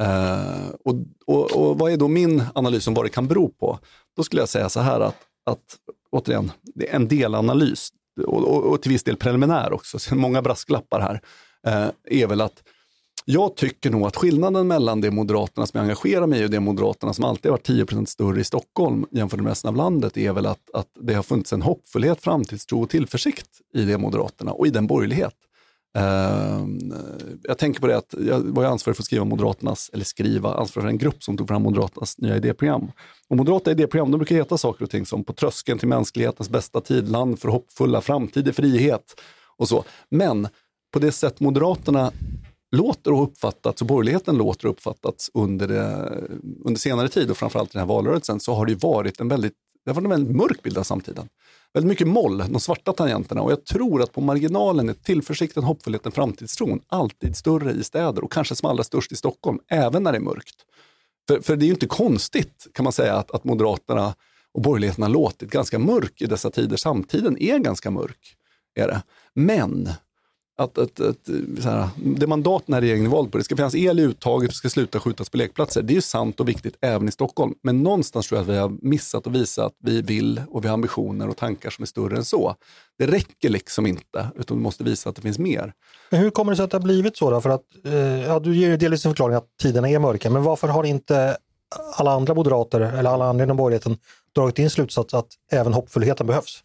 Uh, 0.03 0.71
och, 0.85 0.95
och, 1.27 1.57
och 1.57 1.79
vad 1.79 1.93
är 1.93 1.97
då 1.97 2.09
min 2.09 2.43
analys 2.55 2.87
om 2.87 2.95
vad 2.95 3.05
det 3.05 3.09
kan 3.09 3.29
bero 3.29 3.49
på? 3.49 3.79
Då 4.17 4.23
skulle 4.23 4.43
jag 4.43 4.49
säga 4.49 4.69
så 4.69 4.81
här 4.81 5.01
att, 5.01 5.17
att 5.47 5.79
återigen, 6.11 6.53
det 6.63 6.91
är 6.91 6.97
en 6.97 7.09
delanalys 7.09 7.89
och, 8.27 8.45
och, 8.45 8.65
och 8.65 8.83
till 8.83 8.93
viss 8.93 9.03
del 9.03 9.17
preliminär 9.17 9.73
också, 9.73 9.99
så 9.99 10.15
många 10.15 10.43
brasklappar 10.43 11.01
här, 11.01 11.21
eh, 11.67 12.21
är 12.21 12.27
väl 12.27 12.41
att 12.41 12.63
jag 13.25 13.57
tycker 13.57 13.91
nog 13.91 14.07
att 14.07 14.17
skillnaden 14.17 14.69
mellan 14.69 15.01
det 15.01 15.11
Moderaterna 15.11 15.67
som 15.67 15.79
jag 15.79 15.85
engagerar 15.85 16.27
mig 16.27 16.41
i 16.43 16.47
och 16.47 16.51
det 16.51 16.61
Moderaterna 16.61 17.13
som 17.13 17.25
alltid 17.25 17.51
har 17.51 17.59
varit 17.59 17.67
10 17.67 18.07
större 18.07 18.41
i 18.41 18.45
Stockholm 18.45 19.07
jämfört 19.11 19.41
med 19.41 19.49
resten 19.51 19.69
av 19.69 19.77
landet 19.77 20.17
är 20.17 20.33
väl 20.33 20.47
att, 20.47 20.71
att 20.75 20.89
det 21.01 21.15
har 21.15 21.23
funnits 21.23 21.53
en 21.53 21.63
hoppfullhet, 21.63 22.21
framtidstro 22.21 22.83
och 22.83 22.91
tillförsikt 22.91 23.49
i 23.75 23.85
det 23.85 23.99
Moderaterna 23.99 24.53
och 24.53 24.67
i 24.67 24.71
den 24.71 24.87
borgerlighet. 24.87 25.35
Uh, 25.99 26.67
jag 27.43 27.59
tänker 27.59 27.81
på 27.81 27.87
det 27.87 27.97
att 27.97 28.15
jag 28.27 28.39
var 28.41 28.63
ju 28.63 28.69
ansvarig 28.69 28.97
för 28.97 29.03
att 29.03 29.07
skriva 29.07 29.25
Moderaternas, 29.25 29.91
eller 29.93 30.05
skriva, 30.05 30.55
ansvarig 30.55 30.85
för 30.85 30.89
en 30.89 30.99
grupp 30.99 31.23
som 31.23 31.37
tog 31.37 31.49
fram 31.49 31.63
Moderaternas 31.63 32.19
nya 32.19 32.37
idéprogram. 32.37 32.93
Och 33.29 33.37
moderata 33.37 33.71
idéprogram, 33.71 34.11
de 34.11 34.19
brukar 34.19 34.37
heta 34.37 34.59
saker 34.59 34.85
och 34.85 34.91
ting 34.91 35.07
som 35.07 35.25
På 35.25 35.33
tröskeln 35.33 35.79
till 35.79 35.89
mänsklighetens 35.89 36.51
bästa 36.51 36.81
tid, 36.81 37.09
Land 37.09 37.39
för 37.39 37.49
hoppfulla, 37.49 38.01
Framtid 38.01 38.49
i 38.49 38.53
frihet. 38.53 39.21
och 39.57 39.69
så. 39.69 39.85
Men 40.09 40.49
på 40.93 40.99
det 40.99 41.13
sätt 41.13 41.41
Moderaterna 41.41 42.13
låter 42.77 43.13
och 43.13 43.23
uppfattats 43.23 43.81
och 43.83 43.87
borgerligheten 43.87 44.37
låter 44.37 44.67
och 44.67 44.73
uppfattats 44.73 45.31
under, 45.35 45.69
det, 45.69 46.11
under 46.65 46.81
senare 46.81 47.09
tid 47.09 47.31
och 47.31 47.37
framförallt 47.37 47.71
i 47.71 47.73
den 47.73 47.81
här 47.81 47.95
valrörelsen 47.95 48.41
så 48.41 48.55
har 48.55 48.67
det 48.67 48.73
ju 48.73 48.79
varit 48.79 49.21
en 49.21 49.29
väldigt, 49.29 49.53
det 49.85 49.91
har 49.91 49.95
varit 49.95 50.05
en 50.05 50.11
väldigt 50.11 50.37
mörk 50.37 50.63
bild 50.63 50.79
av 50.79 50.83
samtiden. 50.83 51.29
Väldigt 51.75 51.89
mycket 51.89 52.07
moll, 52.09 52.39
de 52.39 52.61
svarta 52.61 52.93
tangenterna 52.93 53.43
och 53.43 53.53
jag 53.53 53.65
tror 53.65 54.03
att 54.03 54.13
på 54.13 54.21
marginalen 54.21 54.89
är 54.89 54.95
tillförsikten, 54.95 55.63
hoppfullheten, 55.63 56.13
framtidstron 56.13 56.81
alltid 56.89 57.37
större 57.37 57.73
i 57.73 57.85
städer 57.85 58.25
och 58.25 58.33
kanske 58.33 58.57
som 58.57 58.71
allra 58.71 58.85
störst 58.85 59.13
i 59.13 59.17
Stockholm, 59.17 59.59
även 59.69 60.03
när 60.03 60.13
det 60.13 60.19
är 60.19 60.23
mörkt. 60.23 60.57
För, 61.29 61.41
för 61.41 61.57
det 61.57 61.65
är 61.65 61.67
ju 61.67 61.73
inte 61.73 61.87
konstigt 61.87 62.67
kan 62.75 62.85
man 62.85 62.93
säga 62.93 63.15
att, 63.15 63.31
att 63.31 63.45
Moderaterna 63.45 64.15
och 64.55 64.63
borgerligheten 64.63 65.03
har 65.03 65.11
låtit 65.11 65.51
ganska 65.51 65.79
mörk 65.79 66.23
i 66.23 66.27
dessa 66.27 66.51
tider. 66.51 66.77
Samtiden 66.77 67.43
är 67.43 67.59
ganska 67.59 67.91
mörk. 67.91 68.37
Är 68.75 68.89
det. 68.89 69.03
Men 69.35 69.89
att, 70.59 70.79
att, 70.79 71.01
att 71.01 71.29
här, 71.65 71.89
det 71.97 72.27
mandat 72.27 72.63
den 72.67 72.75
här 72.75 72.81
regeringen 72.81 73.07
är 73.07 73.11
vald 73.11 73.33
på, 73.33 73.39
det 73.39 73.45
ska 73.45 73.57
finnas 73.57 73.75
el 73.75 74.01
i 74.01 74.03
uttaget, 74.03 74.51
det 74.51 74.57
ska 74.57 74.71
sluta 74.71 75.01
skjutas 75.01 75.31
på 75.31 75.37
lekplatser. 75.37 75.83
Det 75.83 75.93
är 75.93 75.95
ju 75.95 76.01
sant 76.01 76.41
och 76.41 76.49
viktigt 76.49 76.77
även 76.81 77.09
i 77.09 77.13
Stockholm. 77.13 77.55
Men 77.63 77.83
någonstans 77.83 78.29
tror 78.29 78.39
jag 78.39 78.43
att 78.43 78.55
vi 78.55 78.59
har 78.59 78.73
missat 78.83 79.27
att 79.27 79.33
visa 79.33 79.65
att 79.65 79.75
vi 79.83 80.03
vill 80.03 80.43
och 80.49 80.65
vi 80.65 80.69
har 80.69 80.75
ambitioner 80.75 81.29
och 81.29 81.37
tankar 81.37 81.71
som 81.71 81.83
är 81.83 81.87
större 81.87 82.17
än 82.17 82.25
så. 82.25 82.55
Det 82.99 83.07
räcker 83.07 83.49
liksom 83.49 83.87
inte, 83.87 84.29
utan 84.37 84.57
vi 84.57 84.63
måste 84.63 84.85
visa 84.85 85.11
att 85.11 85.17
det 85.17 85.23
finns 85.23 85.39
mer. 85.39 85.73
Men 86.11 86.21
hur 86.21 86.31
kommer 86.31 86.53
det 86.53 86.57
sig 86.57 86.65
att 86.65 86.71
det 86.71 86.77
har 86.77 86.83
blivit 86.83 87.17
så? 87.17 87.31
Då? 87.31 87.41
För 87.41 87.51
att, 87.51 87.65
eh, 87.85 88.23
ja, 88.23 88.41
du 88.41 88.57
ger 88.57 88.69
ju 88.69 88.77
delvis 88.77 89.07
en 89.07 89.13
förklaring 89.13 89.37
att 89.37 89.49
tiderna 89.63 89.91
är 89.91 89.99
mörka, 89.99 90.31
men 90.31 90.43
varför 90.43 90.69
har 90.69 90.85
inte 90.85 91.37
alla 91.95 92.13
andra 92.13 92.35
moderater 92.35 92.81
eller 92.81 93.11
alla 93.11 93.25
andra 93.25 93.45
inom 93.45 93.57
borgerligheten 93.57 93.97
dragit 94.35 94.59
in 94.59 94.71
slutsats 94.71 95.15
att 95.15 95.29
även 95.53 95.73
hoppfullheten 95.73 96.27
behövs? 96.27 96.63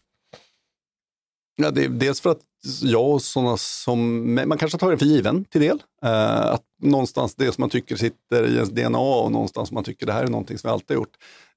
Ja, 1.60 1.70
det 1.70 1.84
är 1.84 1.88
dels 1.88 2.20
för 2.20 2.30
att 2.30 2.40
jag 2.82 3.10
och 3.10 3.22
sådana 3.22 3.56
som, 3.56 4.34
man 4.34 4.58
kanske 4.58 4.78
tar 4.78 4.90
det 4.90 4.98
för 4.98 5.06
given 5.06 5.44
till 5.44 5.60
del. 5.60 5.82
Eh, 6.04 6.46
att 6.46 6.62
någonstans 6.82 7.34
det 7.34 7.52
som 7.52 7.62
man 7.62 7.70
tycker 7.70 7.96
sitter 7.96 8.46
i 8.46 8.54
ens 8.54 8.70
DNA 8.70 8.98
och 8.98 9.32
någonstans 9.32 9.72
man 9.72 9.84
tycker 9.84 10.06
det 10.06 10.12
här 10.12 10.24
är 10.24 10.28
någonting 10.28 10.58
som 10.58 10.68
vi 10.68 10.72
alltid 10.72 10.96
har 10.96 11.00
gjort. 11.00 11.16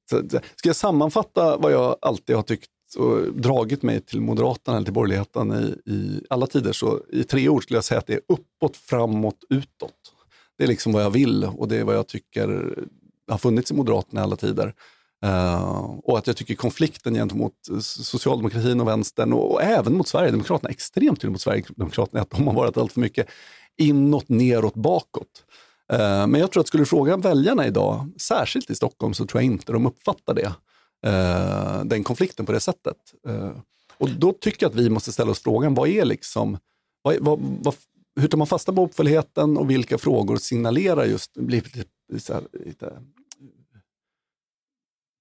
Så, 0.09 0.39
ska 0.55 0.69
jag 0.69 0.75
sammanfatta 0.75 1.57
vad 1.57 1.71
jag 1.71 1.95
alltid 2.01 2.35
har 2.35 2.43
tyckt 2.43 2.69
och 2.97 3.33
dragit 3.33 3.83
mig 3.83 4.01
till 4.01 4.21
Moderaterna 4.21 4.77
eller 4.77 4.85
till 4.85 4.93
borgerligheten 4.93 5.51
i, 5.51 5.91
i 5.91 6.25
alla 6.29 6.47
tider 6.47 6.73
så 6.73 6.99
i 7.09 7.23
tre 7.23 7.49
ord 7.49 7.63
skulle 7.63 7.77
jag 7.77 7.83
säga 7.83 7.99
att 7.99 8.07
det 8.07 8.13
är 8.13 8.21
uppåt, 8.27 8.77
framåt, 8.77 9.43
utåt. 9.49 10.13
Det 10.57 10.63
är 10.63 10.67
liksom 10.67 10.93
vad 10.93 11.03
jag 11.03 11.11
vill 11.11 11.43
och 11.43 11.67
det 11.67 11.77
är 11.77 11.83
vad 11.83 11.95
jag 11.95 12.07
tycker 12.07 12.75
har 13.27 13.37
funnits 13.37 13.71
i 13.71 13.73
Moderaterna 13.73 14.21
i 14.21 14.23
alla 14.23 14.35
tider. 14.35 14.73
Uh, 15.25 15.99
och 16.03 16.17
att 16.17 16.27
jag 16.27 16.37
tycker 16.37 16.55
konflikten 16.55 17.13
gentemot 17.13 17.53
socialdemokratin 17.81 18.81
och 18.81 18.87
vänstern 18.87 19.33
och, 19.33 19.51
och 19.51 19.63
även 19.63 19.97
mot 19.97 20.07
Sverigedemokraterna, 20.07 20.69
extremt 20.69 21.19
till 21.19 21.29
mot 21.29 21.41
Sverigedemokraterna, 21.41 22.19
är 22.19 22.21
att 22.21 22.29
de 22.29 22.47
har 22.47 22.53
varit 22.53 22.77
allt 22.77 22.93
för 22.93 22.99
mycket 22.99 23.27
inåt, 23.77 24.29
neråt, 24.29 24.73
bakåt. 24.73 25.45
Uh, 25.93 26.27
men 26.27 26.35
jag 26.35 26.51
tror 26.51 26.61
att 26.61 26.67
skulle 26.67 26.81
du 26.81 26.85
fråga 26.85 27.17
väljarna 27.17 27.67
idag, 27.67 28.11
särskilt 28.21 28.69
i 28.69 28.75
Stockholm, 28.75 29.13
så 29.13 29.25
tror 29.25 29.41
jag 29.41 29.51
inte 29.51 29.71
de 29.71 29.85
uppfattar 29.85 30.33
det. 30.33 30.53
Uh, 31.07 31.85
den 31.85 32.03
konflikten 32.03 32.45
på 32.45 32.51
det 32.51 32.59
sättet. 32.59 32.97
och 33.97 34.09
då 34.09 34.33
tycker 34.33 34.65
jag 34.65 34.69
att 34.69 34.75
vi 34.75 34.89
måste 34.89 35.11
ställa 35.11 35.31
oss 35.31 35.39
frågan, 35.39 35.73
vad 35.73 35.89
är 35.89 36.05
liksom, 36.05 36.57
vad, 37.01 37.15
vad, 37.19 37.39
vad, 37.39 37.75
hur 38.19 38.27
tar 38.27 38.37
man 38.37 38.47
fasta 38.47 38.73
på 38.73 38.81
hoppfullheten 38.81 39.57
och 39.57 39.69
vilka 39.69 39.97
frågor 39.97 40.37
signalerar 40.37 41.05
just, 41.05 41.33
blir 41.33 41.63
lite, 42.09 42.41
lite 42.65 42.91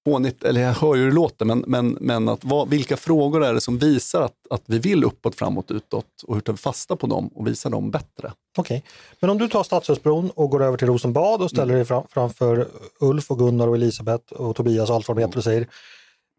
fånigt, 0.05 0.43
eller 0.43 0.61
jag 0.61 0.73
hör 0.73 0.95
ju 0.95 1.01
hur 1.01 1.07
det 1.07 1.15
låter, 1.15 1.45
men, 1.45 1.63
men, 1.67 1.97
men 2.01 2.29
att 2.29 2.43
vad, 2.43 2.69
vilka 2.69 2.97
frågor 2.97 3.45
är 3.45 3.53
det 3.53 3.61
som 3.61 3.77
visar 3.77 4.21
att, 4.21 4.35
att 4.49 4.63
vi 4.65 4.79
vill 4.79 5.03
uppåt, 5.03 5.35
framåt, 5.35 5.71
utåt 5.71 6.05
och 6.27 6.35
hur 6.35 6.41
tar 6.41 6.53
vi 6.53 6.57
fasta 6.57 6.95
på 6.95 7.07
dem 7.07 7.27
och 7.27 7.47
visar 7.47 7.69
dem 7.69 7.91
bättre? 7.91 8.31
Okej, 8.57 8.77
okay. 8.77 8.81
men 9.19 9.29
om 9.29 9.37
du 9.37 9.47
tar 9.47 9.63
Stadshusbron 9.63 10.29
och 10.35 10.49
går 10.49 10.63
över 10.63 10.77
till 10.77 10.87
Rosenbad 10.87 11.41
och 11.41 11.49
ställer 11.49 11.63
mm. 11.73 11.75
dig 11.75 11.85
fram, 11.85 12.03
framför 12.09 12.67
Ulf 12.99 13.31
och 13.31 13.39
Gunnar 13.39 13.67
och 13.67 13.75
Elisabeth 13.75 14.33
och 14.33 14.55
Tobias 14.55 14.89
och 14.89 14.95
allt 14.95 15.07
vad 15.07 15.17
de 15.17 15.21
heter 15.21 15.37
och 15.37 15.43
säger 15.43 15.67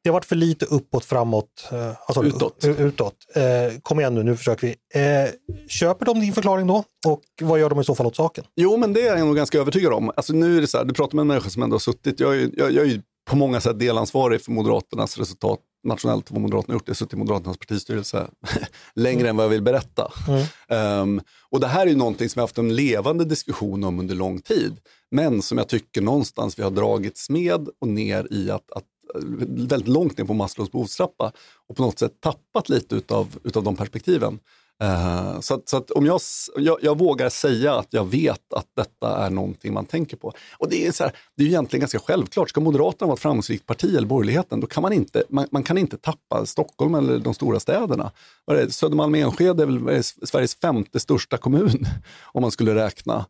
det 0.04 0.10
har 0.10 0.12
varit 0.12 0.24
för 0.24 0.36
lite 0.36 0.66
uppåt, 0.66 1.04
framåt, 1.04 1.68
eh, 1.72 1.88
alltså 2.06 2.24
utåt. 2.24 2.64
utåt. 2.64 3.14
Eh, 3.34 3.80
kom 3.82 4.00
igen 4.00 4.14
nu, 4.14 4.22
nu 4.22 4.36
försöker 4.36 4.66
vi. 4.66 5.00
Eh, 5.00 5.30
köper 5.68 6.06
de 6.06 6.20
din 6.20 6.32
förklaring 6.32 6.66
då? 6.66 6.84
Och 7.06 7.22
vad 7.40 7.60
gör 7.60 7.70
de 7.70 7.80
i 7.80 7.84
så 7.84 7.94
fall 7.94 8.06
åt 8.06 8.16
saken? 8.16 8.44
Jo, 8.56 8.76
men 8.76 8.92
det 8.92 9.00
är 9.00 9.16
jag 9.16 9.26
nog 9.26 9.36
ganska 9.36 9.58
övertygad 9.58 9.92
om. 9.92 10.12
Alltså, 10.16 10.32
nu 10.32 10.56
är 10.56 10.60
det 10.60 10.66
så 10.66 10.78
här, 10.78 10.84
du 10.84 10.94
pratar 10.94 11.16
med 11.16 11.20
en 11.20 11.26
människa 11.26 11.50
som 11.50 11.62
ändå 11.62 11.74
har 11.74 11.80
suttit, 11.80 12.20
jag, 12.20 12.36
jag, 12.36 12.72
jag 12.72 12.86
är 12.86 13.02
på 13.32 13.36
många 13.36 13.60
sätt 13.60 13.78
delansvarig 13.78 14.42
för 14.42 14.52
Moderaternas 14.52 15.18
resultat 15.18 15.60
nationellt, 15.84 16.30
vad 16.30 16.40
Moderaterna 16.40 16.74
gjort. 16.74 16.82
Jag 16.86 16.90
har 16.90 16.94
suttit 16.94 17.12
i 17.12 17.16
Moderaternas 17.16 17.56
partistyrelse 17.56 18.26
längre 18.94 19.28
än 19.28 19.36
vad 19.36 19.44
jag 19.44 19.50
vill 19.50 19.62
berätta. 19.62 20.12
Mm. 20.68 21.00
Um, 21.02 21.20
och 21.50 21.60
det 21.60 21.66
här 21.66 21.86
är 21.86 21.90
ju 21.90 21.96
någonting 21.96 22.28
som 22.28 22.40
har 22.40 22.42
haft 22.42 22.58
en 22.58 22.76
levande 22.76 23.24
diskussion 23.24 23.84
om 23.84 23.98
under 23.98 24.14
lång 24.14 24.40
tid, 24.40 24.76
men 25.10 25.42
som 25.42 25.58
jag 25.58 25.68
tycker 25.68 26.00
någonstans 26.00 26.58
vi 26.58 26.62
har 26.62 26.70
dragits 26.70 27.30
med 27.30 27.68
och 27.80 27.88
ner 27.88 28.28
i 28.30 28.50
att, 28.50 28.72
att 28.72 28.84
väldigt 29.48 29.88
långt 29.88 30.18
ner 30.18 30.24
på 30.24 30.34
Maslows 30.34 30.72
behovstrappa 30.72 31.32
och 31.68 31.76
på 31.76 31.82
något 31.82 31.98
sätt 31.98 32.20
tappat 32.20 32.68
lite 32.68 32.94
utav, 32.94 33.38
utav 33.44 33.62
de 33.62 33.76
perspektiven. 33.76 34.38
Uh, 34.82 35.40
så, 35.40 35.54
att, 35.54 35.68
så 35.68 35.76
att 35.76 35.90
om 35.90 36.06
jag, 36.06 36.20
jag, 36.56 36.78
jag, 36.82 36.98
vågar 36.98 37.28
säga 37.28 37.74
att 37.74 37.86
jag 37.90 38.04
vet 38.04 38.52
att 38.52 38.66
detta 38.76 39.16
är 39.26 39.30
någonting 39.30 39.72
man 39.72 39.86
tänker 39.86 40.16
på. 40.16 40.32
Och 40.58 40.70
det 40.70 40.86
är, 40.86 40.92
så 40.92 41.04
här, 41.04 41.12
det 41.36 41.42
är 41.42 41.46
egentligen 41.46 41.80
ganska 41.80 41.98
självklart. 41.98 42.48
Ska 42.48 42.60
Moderaterna 42.60 43.06
vara 43.06 43.14
ett 43.14 43.20
framgångsrikt 43.20 43.66
parti 43.66 43.96
eller 43.96 44.06
borgerligheten, 44.06 44.60
då 44.60 44.66
kan 44.66 44.82
man 44.82 44.92
inte, 44.92 45.24
man, 45.28 45.46
man 45.50 45.62
kan 45.62 45.78
inte 45.78 45.96
tappa 45.96 46.46
Stockholm 46.46 46.94
eller 46.94 47.18
de 47.18 47.34
stora 47.34 47.60
städerna. 47.60 48.10
Södermalm-Enskede 48.68 49.62
är 49.62 49.66
väl 49.66 50.02
Sveriges 50.02 50.54
femte 50.54 51.00
största 51.00 51.36
kommun 51.36 51.86
om 52.22 52.42
man 52.42 52.50
skulle 52.50 52.74
räkna. 52.74 53.26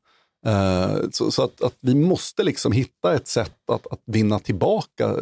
Uh, 0.46 1.10
så, 1.10 1.30
så 1.30 1.42
att, 1.42 1.62
att, 1.62 1.76
vi 1.80 1.94
måste 1.94 2.42
liksom 2.42 2.72
hitta 2.72 3.14
ett 3.14 3.28
sätt 3.28 3.70
att, 3.72 3.86
att 3.86 4.00
vinna 4.06 4.38
tillbaka 4.38 5.16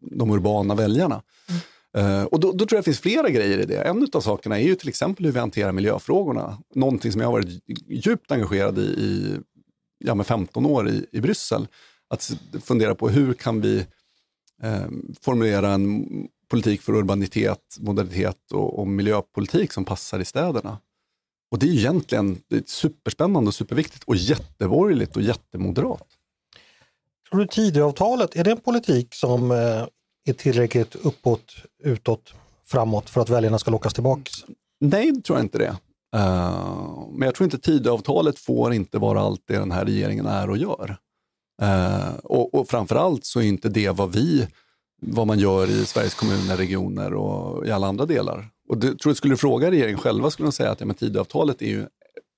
de 0.00 0.30
urbana 0.30 0.74
väljarna. 0.74 1.22
Mm. 1.48 1.60
Uh, 1.98 2.24
och 2.24 2.40
då, 2.40 2.52
då, 2.52 2.66
tror 2.66 2.76
jag 2.76 2.80
det 2.80 2.84
finns 2.84 3.00
flera 3.00 3.30
grejer 3.30 3.58
i 3.58 3.64
det. 3.64 3.82
En 3.82 4.08
av 4.12 4.20
sakerna 4.20 4.58
är 4.58 4.64
ju 4.64 4.74
till 4.74 4.88
exempel 4.88 5.24
hur 5.24 5.32
vi 5.32 5.38
hanterar 5.38 5.72
miljöfrågorna. 5.72 6.58
Någonting 6.74 7.12
som 7.12 7.20
jag 7.20 7.28
har 7.28 7.32
varit 7.32 7.62
djupt 7.88 8.32
engagerad 8.32 8.78
i 8.78 8.82
i 8.82 9.38
ja, 9.98 10.14
med 10.14 10.26
15 10.26 10.66
år 10.66 10.88
i, 10.88 11.06
i 11.12 11.20
Bryssel. 11.20 11.68
Att 12.08 12.32
fundera 12.64 12.94
på 12.94 13.08
hur 13.08 13.34
kan 13.34 13.60
vi 13.60 13.86
eh, 14.62 14.86
formulera 15.20 15.70
en 15.70 16.06
politik 16.48 16.82
för 16.82 16.94
urbanitet, 16.94 17.76
modernitet 17.80 18.52
och, 18.52 18.78
och, 18.78 18.86
miljöpolitik 18.86 19.72
som 19.72 19.84
passar 19.84 20.20
i 20.20 20.24
städerna. 20.24 20.78
Och 21.50 21.58
det 21.58 21.66
är 21.66 21.70
egentligen 21.70 22.42
det 22.48 22.56
är 22.56 22.62
superspännande 22.66 23.48
och 23.48 23.54
superviktigt 23.54 24.04
och 24.04 24.16
jätteborgerligt 24.16 25.16
och 25.16 25.22
jättemoderat. 25.22 26.06
Tror 27.30 27.40
du 27.40 27.46
Tidöavtalet, 27.46 28.36
är 28.36 28.44
det 28.44 28.50
en 28.50 28.60
politik 28.60 29.14
som 29.14 29.50
eh, 29.50 29.86
är 30.24 30.32
tillräckligt 30.32 30.94
uppåt, 30.94 31.54
utåt, 31.82 32.34
framåt 32.66 33.10
för 33.10 33.20
att 33.20 33.28
väljarna 33.28 33.58
ska 33.58 33.70
lockas 33.70 33.94
tillbaka? 33.94 34.30
Nej, 34.80 35.12
det 35.12 35.22
tror 35.22 35.38
jag 35.38 35.44
inte 35.44 35.58
det. 35.58 35.76
Uh, 36.16 37.08
men 37.12 37.26
jag 37.26 37.34
tror 37.34 37.44
inte 37.44 37.58
Tidöavtalet 37.58 38.38
får 38.38 38.72
inte 38.72 38.98
vara 38.98 39.20
allt 39.20 39.40
det 39.46 39.58
den 39.58 39.70
här 39.70 39.84
regeringen 39.84 40.26
är 40.26 40.50
och 40.50 40.56
gör. 40.56 40.96
Uh, 41.62 42.16
och, 42.24 42.54
och 42.54 42.68
framförallt 42.68 43.24
så 43.24 43.40
är 43.40 43.44
inte 43.44 43.68
det 43.68 43.90
vad 43.90 44.12
vi, 44.12 44.48
vad 45.02 45.26
man 45.26 45.38
gör 45.38 45.70
i 45.70 45.86
Sveriges 45.86 46.14
kommuner, 46.14 46.56
regioner 46.56 47.14
och 47.14 47.66
i 47.66 47.70
alla 47.70 47.86
andra 47.86 48.06
delar. 48.06 48.48
Och 48.68 48.78
det, 48.78 48.86
tror 48.86 49.10
jag 49.10 49.16
skulle 49.16 49.32
du 49.32 49.38
fråga 49.38 49.70
regeringen 49.70 49.98
själva 49.98 50.30
skulle 50.30 50.46
de 50.46 50.52
säga 50.52 50.70
att 50.70 50.80
ja, 50.80 50.86
men 50.86 50.96
Tidöavtalet 50.96 51.62
är 51.62 51.66
ju 51.66 51.86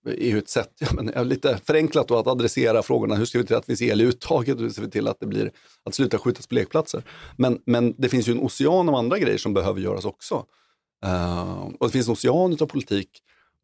är 0.06 0.28
ju 0.28 0.38
ett 0.38 0.48
sätt, 0.48 0.70
ja, 0.78 0.88
men, 0.92 1.28
lite 1.28 1.60
förenklat 1.64 2.08
då, 2.08 2.16
att 2.18 2.26
adressera 2.26 2.82
frågorna. 2.82 3.14
Hur 3.14 3.24
ser 3.24 3.38
vi 3.38 3.46
till 3.46 3.56
att 3.56 3.68
vi 3.68 3.76
ser 3.76 3.86
el 3.86 4.00
i 4.00 4.04
uttaget? 4.04 4.60
Hur 4.60 4.70
ser 4.70 4.82
vi 4.82 4.90
till 4.90 5.08
att 5.08 5.20
det 5.20 5.26
blir 5.26 5.52
att 5.84 5.94
sluta 5.94 6.18
skjutas 6.18 6.46
på 6.46 6.54
lekplatser? 6.54 7.02
Men, 7.36 7.60
men 7.66 7.94
det 7.98 8.08
finns 8.08 8.28
ju 8.28 8.32
en 8.32 8.40
ocean 8.40 8.88
av 8.88 8.94
andra 8.94 9.18
grejer 9.18 9.38
som 9.38 9.54
behöver 9.54 9.80
göras 9.80 10.04
också. 10.04 10.46
Uh, 11.06 11.70
och 11.78 11.86
det 11.86 11.92
finns 11.92 12.08
en 12.08 12.12
ocean 12.12 12.56
av 12.60 12.66
politik 12.66 13.08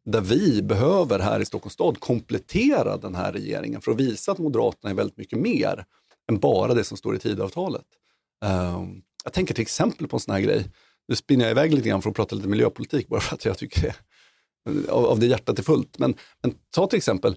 där 0.05 0.21
vi 0.21 0.61
behöver 0.61 1.19
här 1.19 1.39
i 1.39 1.45
Stockholms 1.45 1.73
stad 1.73 1.99
komplettera 1.99 2.97
den 2.97 3.15
här 3.15 3.33
regeringen 3.33 3.81
för 3.81 3.91
att 3.91 3.99
visa 3.99 4.31
att 4.31 4.37
Moderaterna 4.37 4.91
är 4.91 4.95
väldigt 4.95 5.17
mycket 5.17 5.39
mer 5.39 5.85
än 6.29 6.39
bara 6.39 6.73
det 6.73 6.83
som 6.83 6.97
står 6.97 7.15
i 7.15 7.19
Tidöavtalet. 7.19 7.85
Uh, 8.45 8.83
jag 9.23 9.33
tänker 9.33 9.53
till 9.53 9.61
exempel 9.61 10.07
på 10.07 10.15
en 10.15 10.19
sån 10.19 10.33
här 10.33 10.41
grej, 10.41 10.65
nu 11.07 11.15
spinner 11.15 11.45
jag 11.45 11.51
iväg 11.51 11.73
lite 11.73 11.89
grann 11.89 12.01
för 12.01 12.09
att 12.09 12.15
prata 12.15 12.35
lite 12.35 12.47
miljöpolitik 12.47 13.07
bara 13.07 13.19
för 13.19 13.35
att 13.35 13.45
jag 13.45 13.57
tycker 13.57 13.81
det 13.81 13.95
av, 14.89 15.05
av 15.05 15.19
det 15.19 15.25
hjärtat 15.25 15.59
är 15.59 15.63
fullt. 15.63 15.99
Men, 15.99 16.15
men 16.41 16.53
ta 16.75 16.87
till 16.87 16.97
exempel, 16.97 17.35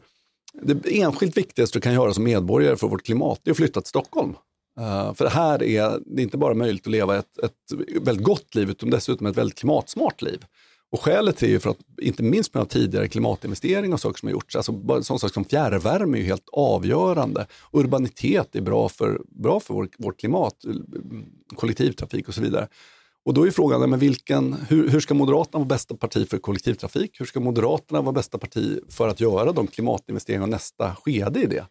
det 0.63 1.01
enskilt 1.01 1.37
viktigaste 1.37 1.79
du 1.79 1.81
kan 1.83 1.95
göra 1.95 2.15
som 2.15 2.25
medborgare 2.25 2.77
för 2.77 2.89
vårt 2.89 3.05
klimat, 3.05 3.41
är 3.45 3.51
att 3.51 3.57
flytta 3.57 3.81
till 3.81 3.89
Stockholm. 3.89 4.35
Uh, 4.81 5.15
för 5.15 5.27
här 5.27 5.63
är 5.63 5.99
det 6.07 6.23
inte 6.23 6.37
bara 6.37 6.55
möjligt 6.55 6.87
att 6.87 6.93
leva 6.93 7.19
ett, 7.19 7.39
ett 7.39 8.03
väldigt 8.03 8.25
gott 8.25 8.55
liv, 8.55 8.71
utan 8.71 8.91
dessutom 8.91 9.27
ett 9.27 9.37
väldigt 9.37 9.59
klimatsmart 9.59 10.23
liv. 10.23 10.45
Och 10.93 11.01
skälet 11.01 11.43
är 11.43 11.47
ju 11.47 11.61
för 11.61 11.71
att, 11.71 11.79
inte 12.03 12.23
minst 12.23 12.55
med 12.55 12.69
tidigare 12.69 13.09
klimatinvesteringar 13.09 13.95
och 13.95 14.01
saker 14.01 14.19
som 14.19 14.27
har 14.27 14.33
gjorts, 14.33 14.57
alltså 14.57 15.03
sån 15.03 15.19
sak 15.19 15.35
som 15.35 15.45
fjärrvärme 15.45 16.19
är 16.19 16.21
ju 16.21 16.27
helt 16.27 16.49
avgörande. 16.53 17.47
Urbanitet 17.73 18.57
är 18.57 18.61
bra 18.61 18.89
för, 18.89 19.21
bra 19.29 19.61
för 19.61 19.75
vår, 19.75 19.89
vårt 19.99 20.21
klimat, 20.21 20.55
kollektivtrafik 21.57 22.29
och 22.29 22.35
så 22.35 22.41
vidare. 22.41 22.69
Och 23.25 23.35
då 23.35 23.47
är 23.47 23.51
frågan, 23.51 23.91
men 23.91 23.99
vilken, 23.99 24.53
hur, 24.69 24.89
hur 24.89 25.01
ska 25.01 25.15
Moderaterna 25.15 25.59
vara 25.59 25.69
bästa 25.69 25.97
parti 25.97 26.29
för 26.29 26.39
kollektivtrafik? 26.39 27.21
Hur 27.21 27.27
ska 27.27 27.41
Moderaterna 27.41 28.03
vara 28.03 28.13
bästa 28.13 28.39
parti 28.39 28.79
för 28.89 29.09
att 29.09 29.21
göra 29.21 29.53
de 29.53 29.67
klimatinvesteringar 29.67 30.43
och 30.43 30.49
nästa 30.49 30.95
skede 30.95 31.43
i 31.43 31.47
det? 31.47 31.67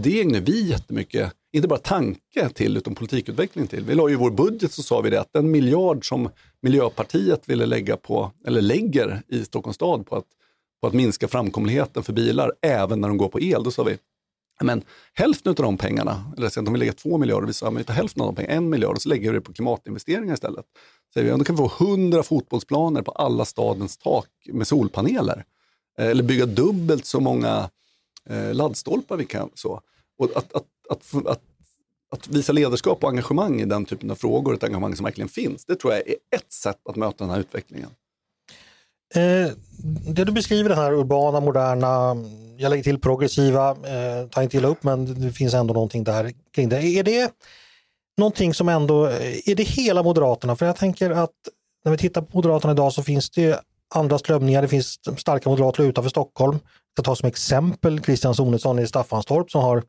Det 0.00 0.20
ägnar 0.20 0.40
vi 0.40 0.68
jättemycket, 0.68 1.32
inte 1.52 1.68
bara 1.68 1.78
tanke 1.78 2.48
till, 2.54 2.76
utan 2.76 2.94
politikutveckling 2.94 3.66
till. 3.66 3.84
Vi 3.84 3.94
la 3.94 4.08
ju 4.08 4.14
i 4.14 4.18
vår 4.18 4.30
budget 4.30 4.72
så 4.72 4.82
sa 4.82 5.00
vi 5.00 5.10
det 5.10 5.20
att 5.20 5.32
den 5.32 5.50
miljard 5.50 6.08
som 6.08 6.28
Miljöpartiet 6.62 7.48
ville 7.48 7.66
lägga 7.66 7.96
på, 7.96 8.32
eller 8.46 8.62
lägger 8.62 9.22
i 9.28 9.44
Stockholms 9.44 9.74
stad 9.74 10.06
på 10.06 10.16
att, 10.16 10.26
på 10.80 10.86
att 10.86 10.94
minska 10.94 11.28
framkomligheten 11.28 12.02
för 12.02 12.12
bilar, 12.12 12.52
även 12.62 13.00
när 13.00 13.08
de 13.08 13.16
går 13.16 13.28
på 13.28 13.40
el, 13.40 13.62
då 13.62 13.70
sa 13.70 13.82
vi 13.82 13.98
men 14.62 14.84
hälften 15.14 15.50
av 15.50 15.54
de 15.54 15.78
pengarna, 15.78 16.32
eller 16.36 16.48
så 16.48 16.60
att 16.60 16.66
de 16.66 16.72
vill 16.72 16.80
lägga 16.80 16.92
två 16.92 17.18
miljarder, 17.18 17.46
vi 17.46 17.52
sa 17.52 17.68
att 17.68 17.74
vi 17.74 17.84
tar 17.84 17.94
hälften 17.94 18.22
av 18.22 18.26
de 18.26 18.34
pengarna, 18.34 18.54
en 18.54 18.70
miljard, 18.70 18.96
och 18.96 19.02
så 19.02 19.08
lägger 19.08 19.30
vi 19.30 19.38
det 19.38 19.40
på 19.40 19.52
klimatinvesteringar 19.52 20.34
istället. 20.34 20.64
Så 21.14 21.22
vi, 21.22 21.30
då 21.30 21.44
kan 21.44 21.56
vi 21.56 21.58
få 21.58 21.84
hundra 21.84 22.22
fotbollsplaner 22.22 23.02
på 23.02 23.12
alla 23.12 23.44
stadens 23.44 23.96
tak 23.96 24.28
med 24.44 24.66
solpaneler. 24.66 25.44
Eh, 25.98 26.06
eller 26.06 26.22
bygga 26.22 26.46
dubbelt 26.46 27.06
så 27.06 27.20
många 27.20 27.70
eh, 28.28 28.54
laddstolpar 28.54 29.16
vi 29.16 29.24
kan. 29.24 29.50
Så. 29.54 29.80
Och 30.18 30.36
att, 30.36 30.52
att, 30.54 30.66
att, 30.90 31.26
att, 31.26 31.42
att 32.10 32.28
visa 32.28 32.52
ledarskap 32.52 33.04
och 33.04 33.10
engagemang 33.10 33.60
i 33.60 33.64
den 33.64 33.84
typen 33.84 34.10
av 34.10 34.14
frågor, 34.14 34.54
ett 34.54 34.64
engagemang 34.64 34.96
som 34.96 35.04
verkligen 35.04 35.28
finns, 35.28 35.64
det 35.64 35.76
tror 35.76 35.92
jag 35.92 36.08
är 36.08 36.16
ett 36.36 36.52
sätt 36.52 36.88
att 36.88 36.96
möta 36.96 37.24
den 37.24 37.30
här 37.30 37.40
utvecklingen. 37.40 37.90
Eh, 39.14 39.50
det 40.14 40.24
du 40.24 40.32
beskriver, 40.32 40.68
den 40.68 40.78
här 40.78 40.92
urbana, 40.92 41.40
moderna, 41.40 42.16
jag 42.56 42.70
lägger 42.70 42.82
till 42.82 43.00
progressiva, 43.00 43.70
eh, 43.70 44.28
tar 44.30 44.42
inte 44.42 44.56
illa 44.56 44.68
upp 44.68 44.82
men 44.82 45.20
det 45.20 45.32
finns 45.32 45.54
ändå 45.54 45.74
någonting 45.74 46.04
där 46.04 46.32
kring 46.54 46.68
det. 46.68 46.82
Är 46.82 47.02
det 47.02 47.32
någonting 48.18 48.54
som 48.54 48.68
ändå, 48.68 49.06
eh, 49.06 49.48
är 49.48 49.54
det 49.54 49.62
hela 49.62 50.02
Moderaterna? 50.02 50.56
För 50.56 50.66
jag 50.66 50.76
tänker 50.76 51.10
att 51.10 51.30
när 51.84 51.92
vi 51.92 51.98
tittar 51.98 52.22
på 52.22 52.36
Moderaterna 52.36 52.72
idag 52.72 52.92
så 52.92 53.02
finns 53.02 53.30
det 53.30 53.60
andra 53.94 54.18
strömningar, 54.18 54.62
det 54.62 54.68
finns 54.68 54.98
starka 55.16 55.48
moderater 55.48 55.82
utanför 55.82 56.10
Stockholm. 56.10 56.58
Jag 56.96 57.04
tar 57.04 57.14
som 57.14 57.28
exempel 57.28 58.04
Christian 58.04 58.34
Sonesson 58.34 58.78
i 58.78 58.86
Staffanstorp 58.86 59.50
som 59.50 59.62
har 59.62 59.82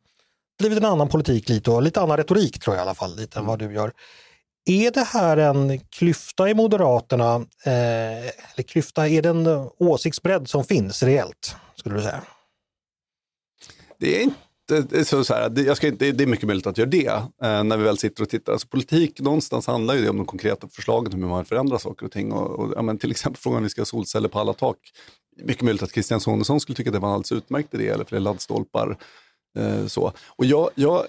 blivit 0.60 0.78
en 0.78 0.86
annan 0.86 1.10
politik 1.10 1.50
lite 1.50 1.72
och 1.72 1.82
lite 1.82 2.02
annan 2.02 2.18
retorik 2.18 2.60
tror 2.60 2.76
jag 2.76 2.82
i 2.82 2.86
alla 2.86 2.96
fall, 2.96 3.16
lite 3.16 3.40
än 3.40 3.46
vad 3.46 3.60
du 3.60 3.74
gör. 3.74 3.92
Är 4.66 4.92
det 4.92 5.04
här 5.04 5.38
en 5.38 5.80
klyfta 5.80 6.50
i 6.50 6.54
Moderaterna? 6.54 7.36
Eh, 7.66 8.24
eller 8.24 8.64
klyfta, 8.68 9.08
är 9.08 9.22
det 9.22 9.30
en 9.30 9.48
åsiktsbredd 9.78 10.48
som 10.48 10.64
finns 10.64 11.04
reellt, 11.04 11.56
skulle 11.76 11.96
du 11.96 12.02
säga? 12.02 12.22
Det 14.00 14.18
är 14.18 14.24
inte 14.24 15.06
så, 15.06 15.24
så 15.24 15.34
här, 15.34 15.50
det, 15.50 15.62
jag 15.62 15.78
ska 15.78 15.88
inte, 15.88 16.12
det 16.12 16.24
är 16.24 16.28
mycket 16.28 16.48
möjligt 16.48 16.68
att 16.68 16.78
göra 16.78 16.90
det 16.90 17.08
eh, 17.44 17.64
när 17.64 17.78
vi 17.78 17.84
väl 17.84 17.98
sitter 17.98 18.24
och 18.24 18.30
tittar. 18.30 18.54
Alltså, 18.54 18.68
politik 18.68 19.20
någonstans 19.20 19.68
handlar 19.68 19.96
ju 19.96 20.02
det 20.02 20.10
om 20.10 20.18
de 20.18 20.26
konkreta 20.26 20.68
förslagen, 20.68 21.14
hur 21.14 21.20
man 21.20 21.46
förändrar 21.46 21.78
saker 21.78 22.06
och 22.06 22.12
ting. 22.12 22.32
Och, 22.32 22.60
och 22.60 22.74
ja, 22.76 22.82
men 22.82 22.98
till 22.98 23.12
exempel 23.12 23.40
frågan 23.42 23.58
om 23.58 23.64
vi 23.64 23.70
ska 23.70 23.82
ha 23.82 23.86
solceller 23.86 24.30
på 24.30 24.40
alla 24.40 24.54
tak. 24.54 24.78
Mycket 25.44 25.64
möjligt 25.64 25.84
att 25.84 25.92
Christian 25.92 26.20
Sonesson 26.20 26.60
skulle 26.60 26.76
tycka 26.76 26.90
att 26.90 26.94
det 26.94 27.00
var 27.00 27.10
en 27.10 27.14
alldeles 27.14 27.32
utmärkt 27.32 27.74
idé, 27.74 27.88
eller 27.88 28.06
fler 28.06 28.20
laddstolpar. 28.20 28.98
Eh, 29.60 29.86
så. 29.88 30.14
Och 30.28 30.46
jag, 30.46 30.70
jag 30.76 31.06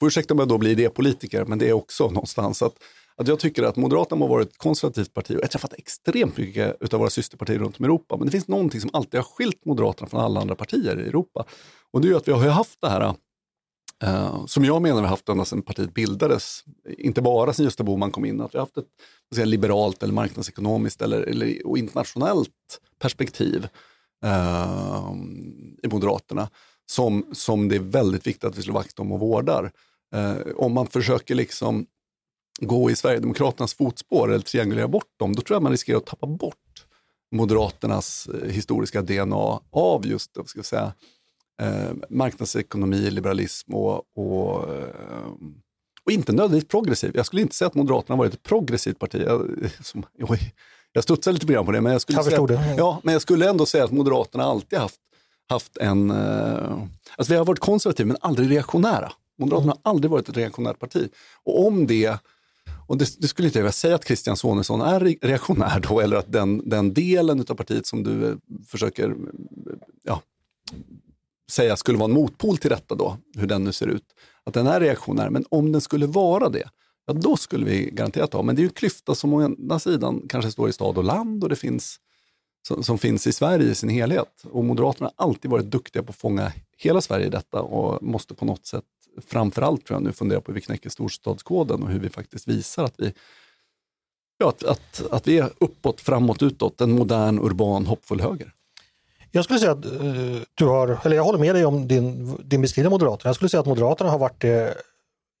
får 0.00 0.06
ursäkta 0.06 0.34
om 0.34 0.38
jag 0.38 0.48
då 0.48 0.58
blir 0.58 0.70
e 0.70 0.72
idépolitiker, 0.72 1.44
men 1.44 1.58
det 1.58 1.68
är 1.68 1.72
också 1.72 2.10
någonstans 2.10 2.62
att, 2.62 2.74
att 3.16 3.28
jag 3.28 3.38
tycker 3.38 3.62
att 3.62 3.76
Moderaterna 3.76 4.24
har 4.24 4.28
varit 4.28 4.48
ett 4.48 4.58
konservativt 4.58 5.14
parti 5.14 5.30
och 5.30 5.34
jag 5.34 5.42
har 5.42 5.48
träffat 5.48 5.72
extremt 5.72 6.36
mycket 6.36 6.94
av 6.94 7.00
våra 7.00 7.10
systerpartier 7.10 7.58
runt 7.58 7.78
om 7.78 7.84
i 7.84 7.86
Europa. 7.86 8.16
Men 8.16 8.26
det 8.26 8.32
finns 8.32 8.48
någonting 8.48 8.80
som 8.80 8.90
alltid 8.92 9.20
har 9.20 9.24
skilt 9.24 9.64
Moderaterna 9.64 10.08
från 10.08 10.20
alla 10.20 10.40
andra 10.40 10.54
partier 10.54 11.00
i 11.00 11.08
Europa. 11.08 11.44
Och 11.92 12.00
det 12.00 12.08
är 12.08 12.14
att 12.14 12.28
vi 12.28 12.32
har 12.32 12.48
haft 12.48 12.80
det 12.80 12.88
här 12.88 13.14
Uh, 14.04 14.46
som 14.46 14.64
jag 14.64 14.82
menar 14.82 14.96
vi 14.96 15.02
har 15.02 15.08
haft 15.08 15.28
ända 15.28 15.44
sedan 15.44 15.62
partiet 15.62 15.94
bildades, 15.94 16.64
inte 16.98 17.22
bara 17.22 17.52
sedan 17.52 17.64
Gösta 17.64 17.84
Bohman 17.84 18.10
kom 18.10 18.24
in, 18.24 18.40
att 18.40 18.54
vi 18.54 18.58
har 18.58 18.62
haft 18.62 18.76
ett 18.76 18.84
säga, 19.34 19.44
liberalt 19.44 20.02
eller 20.02 20.14
marknadsekonomiskt 20.14 21.02
eller, 21.02 21.20
eller 21.20 21.66
och 21.66 21.78
internationellt 21.78 22.80
perspektiv 22.98 23.68
uh, 24.24 25.12
i 25.82 25.88
Moderaterna 25.88 26.48
som, 26.90 27.26
som 27.32 27.68
det 27.68 27.76
är 27.76 27.80
väldigt 27.80 28.26
viktigt 28.26 28.44
att 28.44 28.58
vi 28.58 28.62
slår 28.62 28.74
vakt 28.74 28.98
om 28.98 29.12
och 29.12 29.20
vårdar. 29.20 29.72
Eh, 30.14 30.36
om 30.56 30.72
man 30.72 30.86
försöker 30.86 31.34
liksom 31.34 31.86
gå 32.60 32.90
i 32.90 32.96
Sverigedemokraternas 32.96 33.74
fotspår 33.74 34.28
eller 34.28 34.44
triangulera 34.44 34.88
bort 34.88 35.18
dem, 35.18 35.34
då 35.34 35.42
tror 35.42 35.54
jag 35.54 35.62
man 35.62 35.72
riskerar 35.72 35.98
att 35.98 36.06
tappa 36.06 36.26
bort 36.26 36.86
Moderaternas 37.32 38.28
eh, 38.28 38.50
historiska 38.50 39.02
DNA 39.02 39.60
av 39.70 40.06
just 40.06 40.30
ska 40.30 40.58
jag 40.58 40.64
säga, 40.66 40.92
eh, 41.62 41.90
marknadsekonomi, 42.08 43.10
liberalism 43.10 43.74
och, 43.74 44.02
och, 44.16 44.74
eh, 44.74 45.32
och 46.04 46.12
inte 46.12 46.32
nödvändigtvis 46.32 46.68
progressiv. 46.68 47.12
Jag 47.14 47.26
skulle 47.26 47.42
inte 47.42 47.54
säga 47.54 47.68
att 47.68 47.74
Moderaterna 47.74 48.16
varit 48.16 48.34
ett 48.34 48.42
progressivt 48.42 48.98
parti. 48.98 49.22
Jag, 49.26 49.48
som, 49.80 50.06
oj, 50.18 50.54
jag 50.92 51.04
studsar 51.04 51.32
lite 51.32 51.46
grann 51.46 51.66
på 51.66 51.72
det, 51.72 51.80
men 51.80 51.92
jag, 51.92 52.00
skulle 52.00 52.18
jag 52.18 52.24
säga, 52.24 52.74
ja, 52.76 53.00
men 53.02 53.12
jag 53.12 53.22
skulle 53.22 53.48
ändå 53.48 53.66
säga 53.66 53.84
att 53.84 53.90
Moderaterna 53.90 54.44
alltid 54.44 54.78
haft, 54.78 55.00
haft 55.48 55.76
en... 55.76 56.10
Eh, 56.10 56.82
alltså 57.16 57.32
vi 57.32 57.36
har 57.36 57.44
varit 57.44 57.58
konservativa 57.58 58.06
men 58.06 58.16
aldrig 58.20 58.50
reaktionära. 58.50 59.12
Moderaterna 59.38 59.76
har 59.82 59.90
aldrig 59.90 60.10
varit 60.10 60.28
ett 60.28 60.36
reaktionärt 60.36 60.78
parti. 60.78 61.08
Och 61.44 61.66
om 61.66 61.86
det, 61.86 62.18
och 62.86 62.98
det, 62.98 63.20
det 63.20 63.28
skulle 63.28 63.48
inte 63.48 63.58
jag 63.58 63.74
säga 63.74 63.94
att 63.94 64.06
Christian 64.06 64.36
Sonesson 64.36 64.80
är 64.80 65.00
reaktionär 65.00 65.80
då, 65.88 66.00
eller 66.00 66.16
att 66.16 66.32
den, 66.32 66.68
den 66.68 66.94
delen 66.94 67.44
av 67.48 67.54
partiet 67.54 67.86
som 67.86 68.02
du 68.02 68.28
eh, 68.28 68.36
försöker 68.66 69.16
ja, 70.02 70.22
säga 71.50 71.76
skulle 71.76 71.98
vara 71.98 72.08
en 72.08 72.14
motpol 72.14 72.58
till 72.58 72.70
detta 72.70 72.94
då, 72.94 73.16
hur 73.36 73.46
den 73.46 73.64
nu 73.64 73.72
ser 73.72 73.86
ut, 73.86 74.04
att 74.44 74.54
den 74.54 74.66
är 74.66 74.80
reaktionär. 74.80 75.30
Men 75.30 75.44
om 75.48 75.72
den 75.72 75.80
skulle 75.80 76.06
vara 76.06 76.48
det, 76.48 76.68
ja 77.06 77.12
då 77.12 77.36
skulle 77.36 77.64
vi 77.64 77.90
garanterat 77.90 78.32
ha. 78.32 78.42
Men 78.42 78.56
det 78.56 78.60
är 78.60 78.62
ju 78.62 78.68
en 78.68 78.74
klyfta 78.74 79.14
som 79.14 79.34
å 79.34 79.42
ena 79.42 79.78
sidan 79.78 80.22
kanske 80.28 80.50
står 80.50 80.68
i 80.68 80.72
stad 80.72 80.98
och 80.98 81.04
land 81.04 81.42
och 81.42 81.48
det 81.50 81.56
finns 81.56 82.00
som, 82.68 82.82
som, 82.82 82.98
finns 82.98 83.26
i 83.26 83.32
Sverige 83.32 83.70
i 83.70 83.74
sin 83.74 83.88
helhet. 83.88 84.42
Och 84.50 84.64
Moderaterna 84.64 85.10
har 85.16 85.26
alltid 85.26 85.50
varit 85.50 85.66
duktiga 85.66 86.02
på 86.02 86.10
att 86.10 86.16
fånga 86.16 86.52
hela 86.78 87.00
Sverige 87.00 87.26
i 87.26 87.30
detta 87.30 87.62
och 87.62 88.02
måste 88.02 88.34
på 88.34 88.44
något 88.44 88.66
sätt 88.66 88.84
framförallt 89.26 89.86
tror 89.86 89.96
jag 89.96 90.04
nu 90.04 90.12
funderar 90.12 90.40
på 90.40 90.52
hur 90.52 90.54
vi 90.54 90.60
knäcker 90.60 90.90
storstadskoden 90.90 91.82
och 91.82 91.90
hur 91.90 92.00
vi 92.00 92.08
faktiskt 92.08 92.48
visar 92.48 92.84
att 92.84 92.94
vi, 92.96 93.12
ja, 94.38 94.48
att, 94.48 94.64
att, 94.64 95.02
att 95.10 95.28
vi 95.28 95.38
är 95.38 95.50
uppåt, 95.58 96.00
framåt, 96.00 96.42
utåt, 96.42 96.80
en 96.80 96.92
modern, 96.92 97.38
urban, 97.38 97.86
hoppfull 97.86 98.20
höger. 98.20 98.52
Jag 99.30 99.44
skulle 99.44 99.58
säga 99.58 99.72
att 99.72 99.86
uh, 99.86 100.40
du 100.54 100.66
har, 100.66 100.98
eller 101.04 101.16
jag 101.16 101.24
håller 101.24 101.38
med 101.38 101.54
dig 101.54 101.64
om 101.64 101.88
din, 101.88 102.36
din 102.44 102.62
beskrivning 102.62 102.86
av 102.86 102.90
Moderaterna. 102.90 103.28
Jag 103.28 103.36
skulle 103.36 103.48
säga 103.48 103.60
att 103.60 103.66
Moderaterna 103.66 104.10
har 104.10 104.18
varit 104.18 104.40
det, 104.40 104.74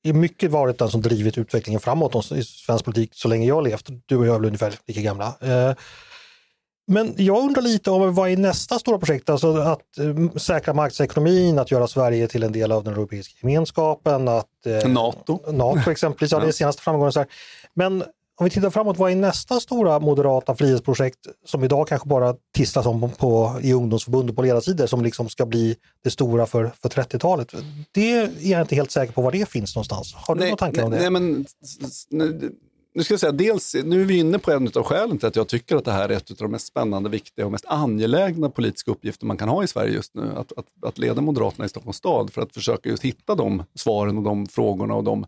i 0.04 0.12
mycket 0.12 0.50
varit 0.50 0.78
den 0.78 0.88
som 0.88 1.02
drivit 1.02 1.38
utvecklingen 1.38 1.80
framåt 1.80 2.32
i 2.32 2.42
svensk 2.42 2.84
politik 2.84 3.10
så 3.14 3.28
länge 3.28 3.46
jag 3.46 3.54
har 3.54 3.62
levt. 3.62 3.88
Du 4.06 4.16
och 4.16 4.26
jag 4.26 4.34
är 4.34 4.38
väl 4.38 4.46
ungefär 4.46 4.74
lika 4.86 5.00
gamla. 5.00 5.26
Uh, 5.26 5.74
men 6.88 7.14
jag 7.16 7.44
undrar 7.44 7.62
lite 7.62 7.90
om 7.90 8.14
vad 8.14 8.30
är 8.30 8.36
nästa 8.36 8.78
stora 8.78 8.98
projekt? 8.98 9.30
Alltså 9.30 9.56
att 9.56 9.98
eh, 9.98 10.36
säkra 10.36 10.74
marknadsekonomin, 10.74 11.58
att 11.58 11.70
göra 11.70 11.86
Sverige 11.86 12.28
till 12.28 12.42
en 12.42 12.52
del 12.52 12.72
av 12.72 12.84
den 12.84 12.92
europeiska 12.92 13.34
gemenskapen. 13.42 14.28
Att, 14.28 14.46
eh, 14.66 14.90
Nato. 14.90 15.52
Nato 15.52 15.90
exempelvis, 15.90 16.32
ja, 16.32 16.38
det 16.40 16.48
är 16.48 16.52
senaste 16.52 16.82
framgången. 16.82 17.12
Så 17.12 17.20
här. 17.20 17.28
Men 17.74 18.04
om 18.40 18.44
vi 18.44 18.50
tittar 18.50 18.70
framåt, 18.70 18.98
vad 18.98 19.12
är 19.12 19.16
nästa 19.16 19.60
stora 19.60 20.00
moderata 20.00 20.54
frihetsprojekt 20.54 21.18
som 21.44 21.64
idag 21.64 21.88
kanske 21.88 22.08
bara 22.08 22.34
tisslas 22.54 22.86
om 22.86 23.10
på, 23.18 23.60
i 23.62 23.72
ungdomsförbund 23.72 24.30
och 24.30 24.36
på 24.36 24.42
ledarsidor 24.42 24.86
som 24.86 25.02
liksom 25.02 25.28
ska 25.28 25.46
bli 25.46 25.76
det 26.04 26.10
stora 26.10 26.46
för, 26.46 26.70
för 26.82 26.88
30-talet? 26.88 27.54
Det 27.92 28.12
är 28.12 28.30
jag 28.40 28.60
inte 28.60 28.74
helt 28.74 28.90
säker 28.90 29.12
på 29.12 29.22
var 29.22 29.32
det 29.32 29.48
finns 29.48 29.74
någonstans. 29.74 30.14
Har 30.14 30.34
du 30.34 30.40
några 30.40 30.56
tankar 30.56 30.82
om 30.82 30.90
det? 30.90 30.98
Nej, 30.98 31.10
men, 31.10 31.46
nu 32.98 33.04
ska 33.04 33.12
jag 33.12 33.20
säga, 33.20 33.32
dels, 33.32 33.76
nu 33.84 34.00
är 34.00 34.04
vi 34.04 34.18
inne 34.18 34.38
på 34.38 34.52
en 34.52 34.70
av 34.74 34.82
skälen 34.82 35.18
till 35.18 35.28
att 35.28 35.36
jag 35.36 35.48
tycker 35.48 35.76
att 35.76 35.84
det 35.84 35.92
här 35.92 36.08
är 36.08 36.16
ett 36.16 36.30
av 36.30 36.36
de 36.36 36.50
mest 36.50 36.66
spännande, 36.66 37.08
viktiga 37.08 37.46
och 37.46 37.52
mest 37.52 37.64
angelägna 37.68 38.50
politiska 38.50 38.90
uppgifter 38.90 39.26
man 39.26 39.36
kan 39.36 39.48
ha 39.48 39.64
i 39.64 39.66
Sverige 39.66 39.94
just 39.94 40.14
nu. 40.14 40.32
Att, 40.36 40.52
att, 40.56 40.66
att 40.82 40.98
leda 40.98 41.20
Moderaterna 41.20 41.64
i 41.64 41.68
Stockholms 41.68 41.96
stad 41.96 42.32
för 42.32 42.42
att 42.42 42.54
försöka 42.54 42.88
just 42.88 43.04
hitta 43.04 43.34
de 43.34 43.62
svaren 43.74 44.18
och 44.18 44.24
de 44.24 44.46
frågorna 44.46 44.94
och 44.94 45.04
de, 45.04 45.26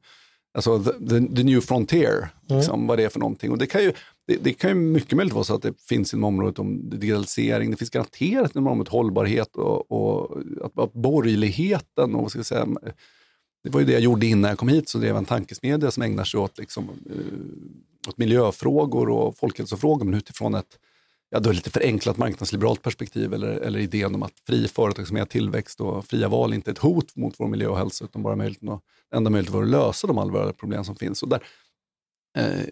alltså 0.55 0.85
the, 0.85 0.93
the, 0.93 1.37
the 1.37 1.43
new 1.43 1.61
frontier, 1.61 2.17
mm. 2.49 2.59
liksom, 2.59 2.87
vad 2.87 2.99
det 2.99 3.05
är 3.05 3.09
för 3.09 3.21
någonting. 3.21 3.51
Och 3.51 3.59
det 3.59 3.67
kan 3.67 3.83
ju, 3.83 3.93
det, 4.27 4.37
det, 4.41 4.53
kan 4.53 4.71
ju 4.71 4.77
mycket 4.77 5.13
möjligt 5.13 5.35
vara 5.35 5.45
så 5.45 5.55
att 5.55 5.63
det 5.63 5.81
finns 5.81 6.15
inom 6.15 6.25
området 6.25 6.59
om 6.59 6.91
digitalisering, 6.91 7.71
det 7.71 7.77
finns 7.77 7.91
garanterat 7.91 8.55
inom 8.55 8.67
området 8.67 8.93
hållbarhet 8.93 9.57
och, 9.57 9.93
och 9.93 10.39
att, 10.65 10.79
att 10.79 10.93
borgerligheten 10.93 12.15
och 12.15 12.23
vad 12.23 12.31
ska 12.31 12.39
jag 12.39 12.47
säga, 12.47 12.67
det 13.63 13.71
var 13.71 13.81
ju 13.81 13.87
det 13.87 13.93
jag 13.93 14.01
gjorde 14.01 14.27
innan 14.27 14.49
jag 14.49 14.59
kom 14.59 14.69
hit, 14.69 14.89
så 14.89 14.99
drev 14.99 15.09
jag 15.09 15.19
en 15.19 15.25
tankesmedja 15.25 15.91
som 15.91 16.03
ägnar 16.03 16.25
sig 16.25 16.41
åt, 16.41 16.59
liksom, 16.59 16.91
eh, 17.11 18.09
åt 18.09 18.19
miljöfrågor 18.19 19.09
och 19.09 19.39
folkhälsofrågor, 19.39 20.05
men 20.05 20.15
utifrån 20.15 20.55
ett 20.55 20.79
ja, 21.31 21.41
då 21.41 21.53
lite 21.53 21.71
förenklat 21.71 22.17
marknadsliberalt 22.17 22.83
perspektiv 22.83 23.35
eller, 23.35 23.49
eller 23.49 23.79
idén 23.79 24.15
om 24.15 24.23
att 24.23 24.41
fri 24.47 24.69
företagsamhet, 24.69 25.31
tillväxt 25.31 25.81
och 25.81 26.07
fria 26.07 26.29
val 26.29 26.55
inte 26.55 26.71
är 26.71 26.73
ett 26.73 26.79
hot 26.79 27.17
mot 27.17 27.35
vår 27.39 27.49
miljö 27.49 27.69
och 27.69 27.79
hälsa, 27.79 28.05
utan 28.05 28.23
bara 28.23 28.37
möjligheten 28.37 28.69
att, 28.69 28.83
enda 29.15 29.31
möjligheten 29.31 29.63
att 29.63 29.69
lösa 29.69 30.07
de 30.07 30.19
allvarliga 30.19 30.53
problem 30.53 30.85
som 30.85 30.97
finns. 30.97 31.23
Och 31.23 31.29
där, 31.29 31.43
eh, 32.39 32.67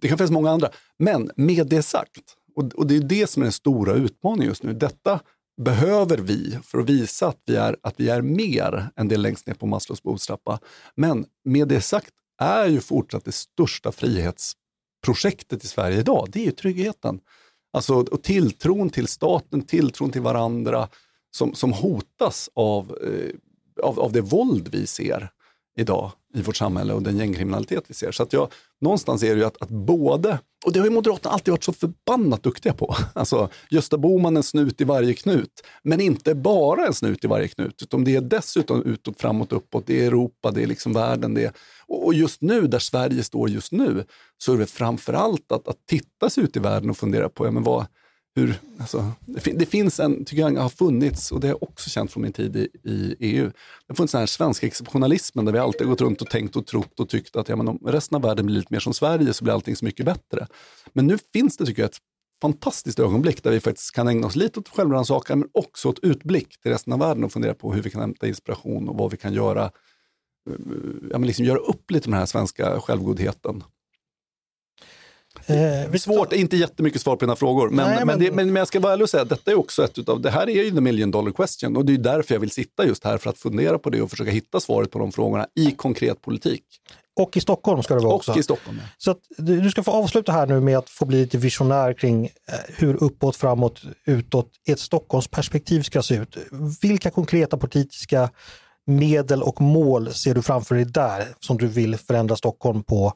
det 0.00 0.08
kan 0.08 0.18
finnas 0.18 0.30
många 0.30 0.50
andra, 0.50 0.70
men 0.98 1.30
med 1.36 1.66
det 1.66 1.82
sagt, 1.82 2.34
och, 2.54 2.74
och 2.74 2.86
det 2.86 2.96
är 2.96 3.00
det 3.00 3.30
som 3.30 3.42
är 3.42 3.44
den 3.44 3.52
stora 3.52 3.94
utmaningen 3.94 4.48
just 4.48 4.62
nu, 4.62 4.72
detta 4.72 5.20
behöver 5.58 6.18
vi 6.18 6.58
för 6.62 6.78
att 6.78 6.90
visa 6.90 7.28
att 7.28 7.42
vi 7.46 7.56
är, 7.56 7.76
att 7.82 7.94
vi 7.96 8.08
är 8.08 8.22
mer 8.22 8.90
än 8.96 9.08
det 9.08 9.16
längst 9.16 9.46
ner 9.46 9.54
på 9.54 9.66
Maslows 9.66 10.02
behovstrappa. 10.02 10.58
Men 10.94 11.26
med 11.44 11.68
det 11.68 11.80
sagt 11.80 12.14
är 12.40 12.66
ju 12.66 12.80
fortsatt 12.80 13.24
det 13.24 13.32
största 13.32 13.92
frihetsprojektet 13.92 15.64
i 15.64 15.66
Sverige 15.66 15.98
idag. 15.98 16.28
Det 16.32 16.40
är 16.40 16.44
ju 16.44 16.50
tryggheten. 16.50 17.20
Alltså, 17.72 17.94
och 17.94 18.22
tilltron 18.22 18.90
till 18.90 19.08
staten, 19.08 19.62
tilltron 19.62 20.10
till 20.10 20.22
varandra 20.22 20.88
som, 21.30 21.54
som 21.54 21.72
hotas 21.72 22.50
av, 22.54 22.98
eh, 23.02 23.34
av, 23.84 24.00
av 24.00 24.12
det 24.12 24.20
våld 24.20 24.68
vi 24.72 24.86
ser 24.86 25.30
idag 25.76 26.12
i 26.38 26.42
vårt 26.42 26.56
samhälle 26.56 26.92
och 26.92 27.02
den 27.02 27.16
gängkriminalitet 27.16 27.84
vi 27.88 27.94
ser. 27.94 28.12
Så 28.12 28.22
att 28.22 28.32
jag, 28.32 28.52
någonstans 28.80 29.22
är 29.22 29.34
det 29.34 29.40
ju 29.40 29.44
att, 29.44 29.62
att 29.62 29.68
både, 29.68 30.38
och 30.66 30.72
det 30.72 30.78
har 30.78 30.86
ju 30.86 30.92
Moderaterna 30.92 31.34
alltid 31.34 31.52
varit 31.52 31.64
så 31.64 31.72
förbannat 31.72 32.42
duktiga 32.42 32.72
på, 32.72 32.96
alltså 33.14 33.48
Gösta 33.70 33.98
Bohman 33.98 34.36
en 34.36 34.42
snut 34.42 34.80
i 34.80 34.84
varje 34.84 35.14
knut, 35.14 35.62
men 35.82 36.00
inte 36.00 36.34
bara 36.34 36.86
en 36.86 36.94
snut 36.94 37.24
i 37.24 37.26
varje 37.26 37.48
knut, 37.48 37.82
utan 37.82 38.04
det 38.04 38.16
är 38.16 38.20
dessutom 38.20 38.82
utåt, 38.82 39.20
framåt, 39.20 39.52
uppåt, 39.52 39.86
det 39.86 40.02
är 40.02 40.06
Europa, 40.06 40.50
det 40.50 40.62
är 40.62 40.66
liksom 40.66 40.92
världen, 40.92 41.34
det 41.34 41.44
är, 41.44 41.52
och 41.88 42.14
just 42.14 42.42
nu, 42.42 42.66
där 42.66 42.78
Sverige 42.78 43.22
står 43.22 43.48
just 43.48 43.72
nu, 43.72 44.04
så 44.38 44.52
är 44.52 44.58
det 44.58 44.66
framför 44.66 45.12
allt 45.12 45.52
att, 45.52 45.68
att 45.68 45.86
titta 45.86 46.30
sig 46.30 46.44
ut 46.44 46.56
i 46.56 46.60
världen 46.60 46.90
och 46.90 46.96
fundera 46.96 47.28
på, 47.28 47.46
ja, 47.46 47.50
men 47.50 47.62
vad, 47.62 47.86
hur, 48.38 48.54
alltså, 48.80 49.12
det, 49.20 49.40
fin 49.40 49.58
det, 49.58 49.66
finns 49.66 50.00
en, 50.00 50.24
tycker 50.24 50.42
jag 50.42 50.60
har 50.60 50.68
funnits, 50.68 51.32
och 51.32 51.40
det 51.40 51.46
har 51.46 51.52
jag 51.52 51.62
också 51.62 51.90
känt 51.90 52.12
från 52.12 52.22
min 52.22 52.32
tid 52.32 52.56
i, 52.56 52.68
i 52.84 53.16
EU, 53.18 53.44
det 53.44 53.52
har 53.88 53.94
funnits 53.94 54.12
den 54.12 54.18
här 54.18 54.26
svenska 54.26 54.66
exceptionalismen 54.66 55.44
där 55.44 55.52
vi 55.52 55.58
alltid 55.58 55.86
gått 55.86 56.00
runt 56.00 56.22
och 56.22 56.30
tänkt 56.30 56.56
och 56.56 56.66
trott 56.66 57.00
och 57.00 57.08
tyckt 57.08 57.36
att 57.36 57.48
ja, 57.48 57.56
men 57.56 57.68
om 57.68 57.78
resten 57.86 58.16
av 58.16 58.22
världen 58.22 58.46
blir 58.46 58.56
lite 58.56 58.74
mer 58.74 58.80
som 58.80 58.94
Sverige 58.94 59.34
så 59.34 59.44
blir 59.44 59.54
allting 59.54 59.76
så 59.76 59.84
mycket 59.84 60.06
bättre. 60.06 60.46
Men 60.92 61.06
nu 61.06 61.18
finns 61.32 61.56
det, 61.56 61.66
tycker 61.66 61.82
jag, 61.82 61.88
ett 61.88 61.98
fantastiskt 62.42 62.98
ögonblick 62.98 63.42
där 63.42 63.50
vi 63.50 63.60
faktiskt 63.60 63.94
kan 63.94 64.08
ägna 64.08 64.26
oss 64.26 64.36
lite 64.36 64.60
åt 64.60 64.68
självrannsakan 64.68 65.38
men 65.38 65.48
också 65.54 65.88
åt 65.88 65.98
utblick 65.98 66.60
till 66.60 66.70
resten 66.70 66.92
av 66.92 66.98
världen 66.98 67.24
och 67.24 67.32
fundera 67.32 67.54
på 67.54 67.72
hur 67.72 67.82
vi 67.82 67.90
kan 67.90 68.00
hämta 68.00 68.28
inspiration 68.28 68.88
och 68.88 68.98
vad 68.98 69.10
vi 69.10 69.16
kan 69.16 69.32
göra, 69.32 69.64
eh, 69.64 70.52
ja, 71.10 71.18
men 71.18 71.26
liksom 71.26 71.44
göra 71.44 71.58
upp 71.58 71.90
lite 71.90 72.08
med 72.08 72.16
den 72.16 72.20
här 72.20 72.26
svenska 72.26 72.80
självgodheten. 72.80 73.64
Eh, 75.48 75.92
Svårt, 75.92 76.32
inte 76.32 76.56
jättemycket 76.56 77.00
svar 77.00 77.16
på 77.16 77.24
dina 77.24 77.36
frågor. 77.36 77.70
Men, 77.70 77.86
Nej, 77.86 77.96
men... 77.96 78.06
Men, 78.06 78.18
det, 78.18 78.32
men, 78.32 78.56
jag 78.56 78.68
ska 78.68 78.80
vara 78.80 78.92
ärlig 78.92 79.02
och 79.02 79.10
säga 79.10 79.22
att 79.22 79.28
detta 79.28 79.50
är 79.50 79.58
också 79.58 79.84
ett 79.84 79.98
utav, 79.98 80.20
det 80.20 80.30
här 80.30 80.48
är 80.48 80.64
ju 80.64 80.70
the 80.70 80.80
million 80.80 81.10
dollar 81.10 81.32
question 81.32 81.76
och 81.76 81.84
det 81.84 81.94
är 81.94 81.98
därför 81.98 82.34
jag 82.34 82.40
vill 82.40 82.50
sitta 82.50 82.86
just 82.86 83.04
här 83.04 83.18
för 83.18 83.30
att 83.30 83.38
fundera 83.38 83.78
på 83.78 83.90
det 83.90 84.02
och 84.02 84.10
försöka 84.10 84.30
hitta 84.30 84.60
svaret 84.60 84.90
på 84.90 84.98
de 84.98 85.12
frågorna 85.12 85.46
i 85.54 85.70
konkret 85.70 86.22
politik. 86.22 86.62
Och 87.20 87.36
i 87.36 87.40
Stockholm 87.40 87.82
ska 87.82 87.94
det 87.94 88.00
vara 88.00 88.12
och 88.12 88.16
också. 88.16 88.38
I 88.38 88.42
Stockholm, 88.42 88.78
ja. 88.82 88.88
Så 88.98 89.10
att, 89.10 89.20
du 89.36 89.70
ska 89.70 89.82
få 89.82 89.90
avsluta 89.90 90.32
här 90.32 90.46
nu 90.46 90.60
med 90.60 90.78
att 90.78 90.90
få 90.90 91.04
bli 91.04 91.20
lite 91.20 91.38
visionär 91.38 91.92
kring 91.92 92.24
eh, 92.24 92.30
hur 92.68 93.02
uppåt, 93.02 93.36
framåt, 93.36 93.82
utåt 94.06 94.50
ett 94.68 94.80
Stockholmsperspektiv 94.80 95.82
ska 95.82 96.02
se 96.02 96.14
ut. 96.14 96.36
Vilka 96.82 97.10
konkreta 97.10 97.56
politiska 97.56 98.30
medel 98.86 99.42
och 99.42 99.60
mål 99.60 100.14
ser 100.14 100.34
du 100.34 100.42
framför 100.42 100.74
dig 100.74 100.84
där 100.84 101.28
som 101.40 101.58
du 101.58 101.66
vill 101.66 101.96
förändra 101.96 102.36
Stockholm 102.36 102.82
på 102.82 103.12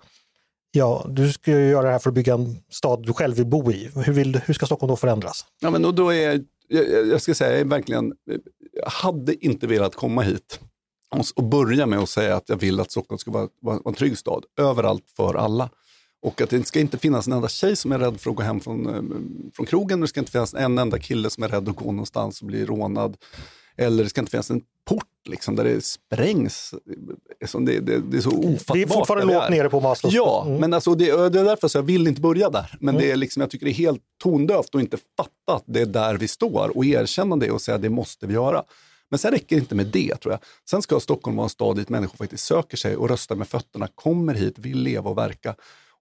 Ja, 0.74 1.06
du 1.08 1.32
ska 1.32 1.50
ju 1.50 1.70
göra 1.70 1.86
det 1.86 1.92
här 1.92 1.98
för 1.98 2.10
att 2.10 2.14
bygga 2.14 2.34
en 2.34 2.62
stad 2.70 3.06
du 3.06 3.12
själv 3.12 3.36
vill 3.36 3.46
bo 3.46 3.72
i. 3.72 3.90
Hur, 3.94 4.12
vill, 4.12 4.40
hur 4.46 4.54
ska 4.54 4.66
Stockholm 4.66 4.88
då 4.88 4.96
förändras? 4.96 5.46
Ja, 5.60 5.70
men 5.70 5.82
då, 5.82 5.92
då 5.92 6.12
är, 6.12 6.44
jag, 6.68 7.08
jag 7.08 7.22
ska 7.22 7.34
säga, 7.34 7.58
jag 7.58 7.64
verkligen, 7.64 8.12
jag 8.72 8.90
hade 8.90 9.44
inte 9.44 9.66
velat 9.66 9.94
komma 9.94 10.22
hit 10.22 10.60
och, 11.34 11.44
börja 11.44 11.86
med 11.86 11.98
att 11.98 12.08
säga 12.08 12.36
att 12.36 12.48
jag 12.48 12.56
vill 12.56 12.80
att 12.80 12.90
Stockholm 12.90 13.18
ska 13.18 13.30
vara, 13.30 13.48
vara 13.60 13.78
en 13.86 13.94
trygg 13.94 14.18
stad, 14.18 14.44
överallt 14.60 15.04
för 15.16 15.34
alla. 15.34 15.70
Och 16.22 16.40
att 16.40 16.50
det 16.50 16.66
ska 16.66 16.80
inte 16.80 16.98
finnas 16.98 17.26
en 17.26 17.32
enda 17.32 17.48
tjej 17.48 17.76
som 17.76 17.92
är 17.92 17.98
rädd 17.98 18.20
för 18.20 18.30
att 18.30 18.36
gå 18.36 18.42
hem 18.42 18.60
från, 18.60 18.86
eh, 18.86 19.02
från 19.56 19.66
krogen, 19.66 20.00
det 20.00 20.08
ska 20.08 20.20
inte 20.20 20.32
finnas 20.32 20.54
en 20.54 20.78
enda 20.78 20.98
kille 20.98 21.30
som 21.30 21.42
är 21.42 21.48
rädd 21.48 21.68
att 21.68 21.76
gå 21.76 21.92
någonstans 21.92 22.40
och 22.40 22.46
bli 22.46 22.64
rånad. 22.64 23.16
Eller 23.76 24.04
det 24.04 24.10
ska 24.10 24.20
inte 24.20 24.30
finnas 24.30 24.50
en 24.50 24.62
port 24.84 25.04
liksom, 25.28 25.56
där 25.56 25.64
det 25.64 25.84
sprängs. 25.84 26.74
Det, 27.52 27.80
det, 27.80 27.98
det 27.98 28.16
är 28.16 28.20
så 28.20 28.30
ofattbart. 28.30 28.76
Det 28.76 28.82
är 28.82 28.86
fortfarande 28.86 29.34
lågt 29.34 29.50
nere 29.50 29.68
på 29.68 29.80
Maslows. 29.80 30.14
Ja, 30.14 30.44
mm. 30.46 30.60
men 30.60 30.74
alltså 30.74 30.94
det, 30.94 31.28
det, 31.28 31.40
är 31.40 31.44
därför 31.44 31.68
så 31.68 31.78
jag 31.78 31.82
vill 31.82 32.06
inte 32.06 32.20
börja 32.20 32.50
där. 32.50 32.76
Men 32.80 32.94
mm. 32.94 33.02
det 33.02 33.10
är 33.12 33.16
liksom, 33.16 33.40
jag 33.40 33.50
tycker 33.50 33.66
det 33.66 33.72
är 33.72 33.74
helt 33.74 34.02
tondövt 34.22 34.74
att 34.74 34.80
inte 34.80 34.98
fatta 35.16 35.56
att 35.56 35.64
det 35.66 35.80
är 35.80 35.86
där 35.86 36.14
vi 36.14 36.28
står 36.28 36.76
och 36.76 36.84
erkänna 36.84 37.36
det 37.36 37.50
och 37.50 37.60
säga 37.60 37.74
att 37.74 37.82
det 37.82 37.90
måste 37.90 38.26
vi 38.26 38.34
göra. 38.34 38.64
Men 39.10 39.18
sen 39.18 39.30
räcker 39.30 39.56
det 39.56 39.60
inte 39.60 39.74
med 39.74 39.86
det 39.86 40.16
tror 40.16 40.32
jag. 40.32 40.40
Sen 40.70 40.82
ska 40.82 41.00
Stockholm 41.00 41.36
vara 41.36 41.44
en 41.44 41.50
stad 41.50 41.76
dit 41.76 41.88
människor 41.88 42.16
faktiskt 42.16 42.44
söker 42.44 42.76
sig 42.76 42.96
och 42.96 43.08
röstar 43.08 43.36
med 43.36 43.48
fötterna, 43.48 43.88
kommer 43.94 44.34
hit, 44.34 44.58
vill 44.58 44.78
leva 44.78 45.10
och 45.10 45.18
verka. 45.18 45.54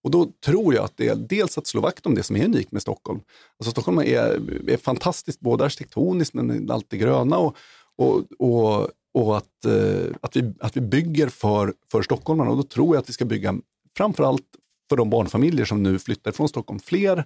Och 0.04 0.12
då 0.12 0.32
tror 0.46 0.74
jag 0.74 0.84
att 0.84 0.98
det 0.98 1.08
är 1.08 1.16
dels 1.16 1.58
att 1.58 1.68
slå 1.68 1.82
vakt 1.82 2.06
om 2.06 2.16
det 2.16 2.24
som 2.24 2.36
är 2.36 2.46
unikt 2.46 2.72
med 2.72 2.82
Stockholm. 2.82 3.20
Alltså 3.60 3.72
Stockholm 3.72 4.00
är, 4.00 4.70
är 4.70 4.78
fantastiskt 4.78 5.40
både 5.40 5.66
arkitektoniskt 5.66 6.34
men 6.34 6.72
allt 6.72 6.90
det 6.90 6.98
gröna 6.98 7.38
och, 7.38 7.58
och, 7.96 8.24
och, 8.40 8.90
och 9.14 9.38
att, 9.38 9.66
eh, 9.66 10.16
att, 10.22 10.36
vi, 10.36 10.54
att 10.60 10.78
vi 10.78 10.82
bygger 10.82 11.28
för, 11.28 11.74
för 11.92 12.02
stockholmarna. 12.02 12.52
Och 12.52 12.58
då 12.58 12.64
tror 12.64 12.96
jag 12.96 13.02
att 13.02 13.10
vi 13.10 13.14
ska 13.14 13.26
bygga 13.26 13.56
framförallt 13.98 14.46
för 14.90 14.98
de 14.98 15.10
barnfamiljer 15.10 15.66
som 15.66 15.84
nu 15.84 16.00
flyttar 16.00 16.32
från 16.32 16.50
Stockholm. 16.50 16.80
Fler 16.80 17.26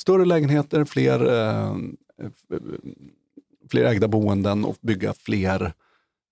större 0.00 0.24
lägenheter, 0.24 0.84
fler, 0.84 1.26
eh, 1.26 1.70
eh 2.22 2.30
fler 3.70 3.84
ägda 3.84 4.08
boenden 4.08 4.64
och 4.64 4.76
bygga 4.80 5.12
fler 5.12 5.74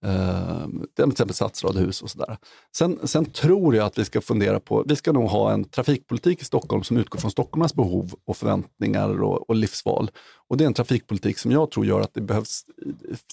Eh, 0.05 0.67
till 0.97 1.11
exempel 1.11 1.35
stadsradhus 1.35 2.03
och 2.03 2.11
sådär. 2.11 2.37
Sen, 2.77 2.99
sen 3.05 3.25
tror 3.25 3.77
jag 3.77 3.87
att 3.87 3.99
vi 3.99 4.05
ska 4.05 4.21
fundera 4.21 4.61
på, 4.61 4.85
vi 4.89 4.97
ska 4.97 5.13
nog 5.13 5.29
ha 5.29 5.53
en 5.53 5.65
trafikpolitik 5.65 6.43
i 6.43 6.45
Stockholm 6.45 6.83
som 6.83 6.97
utgår 6.97 7.19
från 7.19 7.31
stockholmarnas 7.31 7.75
behov 7.75 8.15
och 8.27 8.37
förväntningar 8.37 9.23
och, 9.23 9.51
och 9.51 9.55
livsval. 9.55 10.11
Och 10.49 10.57
det 10.57 10.65
är 10.65 10.67
en 10.67 10.75
trafikpolitik 10.75 11.39
som 11.39 11.53
jag 11.53 11.71
tror 11.71 11.87
gör 11.87 12.01
att 12.01 12.15
det 12.15 12.21
behövs, 12.21 12.65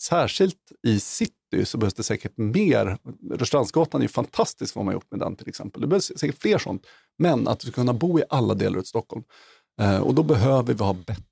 särskilt 0.02 0.72
i 0.88 1.00
city, 1.00 1.66
så 1.66 1.78
behövs 1.78 1.94
det 1.94 2.04
säkert 2.04 2.38
mer. 2.38 2.98
Rörstrandsgatan 3.32 4.02
är 4.02 4.06
ju 4.06 4.10
fantastisk 4.10 4.76
vad 4.76 4.86
man 4.86 4.94
gjort 4.94 5.12
med 5.12 5.20
den 5.20 5.36
till 5.36 5.50
exempel. 5.50 5.82
Det 5.82 5.88
behövs 5.88 6.12
säkert 6.18 6.42
fler 6.42 6.58
sånt. 6.58 6.86
Men 7.18 7.48
att 7.48 7.60
du 7.60 7.68
ska 7.68 7.82
kunna 7.82 7.94
bo 7.94 8.20
i 8.20 8.24
alla 8.30 8.54
delar 8.54 8.80
av 8.80 8.84
Stockholm. 8.84 9.24
Eh, 9.82 10.00
och 10.00 10.16
då 10.16 10.24
behöver 10.24 10.74
vi 10.74 10.84
ha 10.84 10.94
bättre 10.94 11.24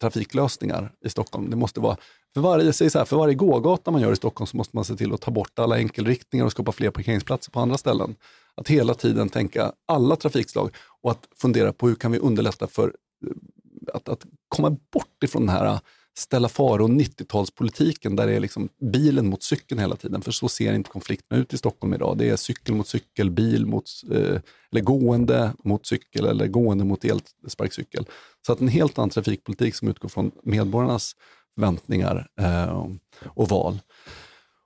trafiklösningar 0.00 0.92
i 1.04 1.08
Stockholm. 1.08 1.50
Det 1.50 1.56
måste 1.56 1.80
vara 1.80 1.96
för 2.34 2.40
varje, 2.40 2.72
säg 2.72 2.90
så 2.90 2.98
här, 2.98 3.04
för 3.04 3.16
varje 3.16 3.34
gågata 3.34 3.90
man 3.90 4.00
gör 4.00 4.12
i 4.12 4.16
Stockholm 4.16 4.46
så 4.46 4.56
måste 4.56 4.76
man 4.76 4.84
se 4.84 4.96
till 4.96 5.12
att 5.12 5.20
ta 5.20 5.30
bort 5.30 5.58
alla 5.58 5.76
enkelriktningar 5.76 6.44
och 6.44 6.52
skapa 6.52 6.72
fler 6.72 6.90
parkeringsplatser 6.90 7.52
på 7.52 7.60
andra 7.60 7.78
ställen. 7.78 8.14
Att 8.54 8.68
hela 8.68 8.94
tiden 8.94 9.28
tänka 9.28 9.72
alla 9.86 10.16
trafikslag 10.16 10.70
och 11.02 11.10
att 11.10 11.28
fundera 11.36 11.72
på 11.72 11.88
hur 11.88 11.94
kan 11.94 12.12
vi 12.12 12.18
underlätta 12.18 12.66
för 12.66 12.84
eh, 13.26 13.94
att, 13.94 14.08
att 14.08 14.26
komma 14.48 14.70
bort 14.70 15.22
ifrån 15.24 15.46
den 15.46 15.56
här 15.56 15.80
ställa 16.18 16.48
faro 16.48 16.88
90-talspolitiken 16.88 18.16
där 18.16 18.26
det 18.26 18.32
är 18.32 18.40
liksom 18.40 18.68
bilen 18.92 19.26
mot 19.28 19.42
cykeln 19.42 19.80
hela 19.80 19.96
tiden. 19.96 20.22
För 20.22 20.32
så 20.32 20.48
ser 20.48 20.72
inte 20.72 20.90
konflikterna 20.90 21.40
ut 21.40 21.54
i 21.54 21.58
Stockholm 21.58 21.94
idag. 21.94 22.18
Det 22.18 22.28
är 22.28 22.36
cykel 22.36 22.74
mot 22.74 22.88
cykel, 22.88 23.30
bil 23.30 23.66
mot, 23.66 23.90
eh, 24.12 24.40
eller 24.72 24.80
gående 24.80 25.52
mot 25.64 25.86
cykel 25.86 26.26
eller 26.26 26.46
gående 26.46 26.84
mot 26.84 27.04
elsparkcykel. 27.04 28.06
Så 28.46 28.52
att 28.52 28.60
en 28.60 28.68
helt 28.68 28.98
annan 28.98 29.10
trafikpolitik 29.10 29.74
som 29.74 29.88
utgår 29.88 30.08
från 30.08 30.30
medborgarnas 30.42 31.16
förväntningar 31.54 32.26
eh, 32.40 32.86
och 33.24 33.48
val. 33.48 33.78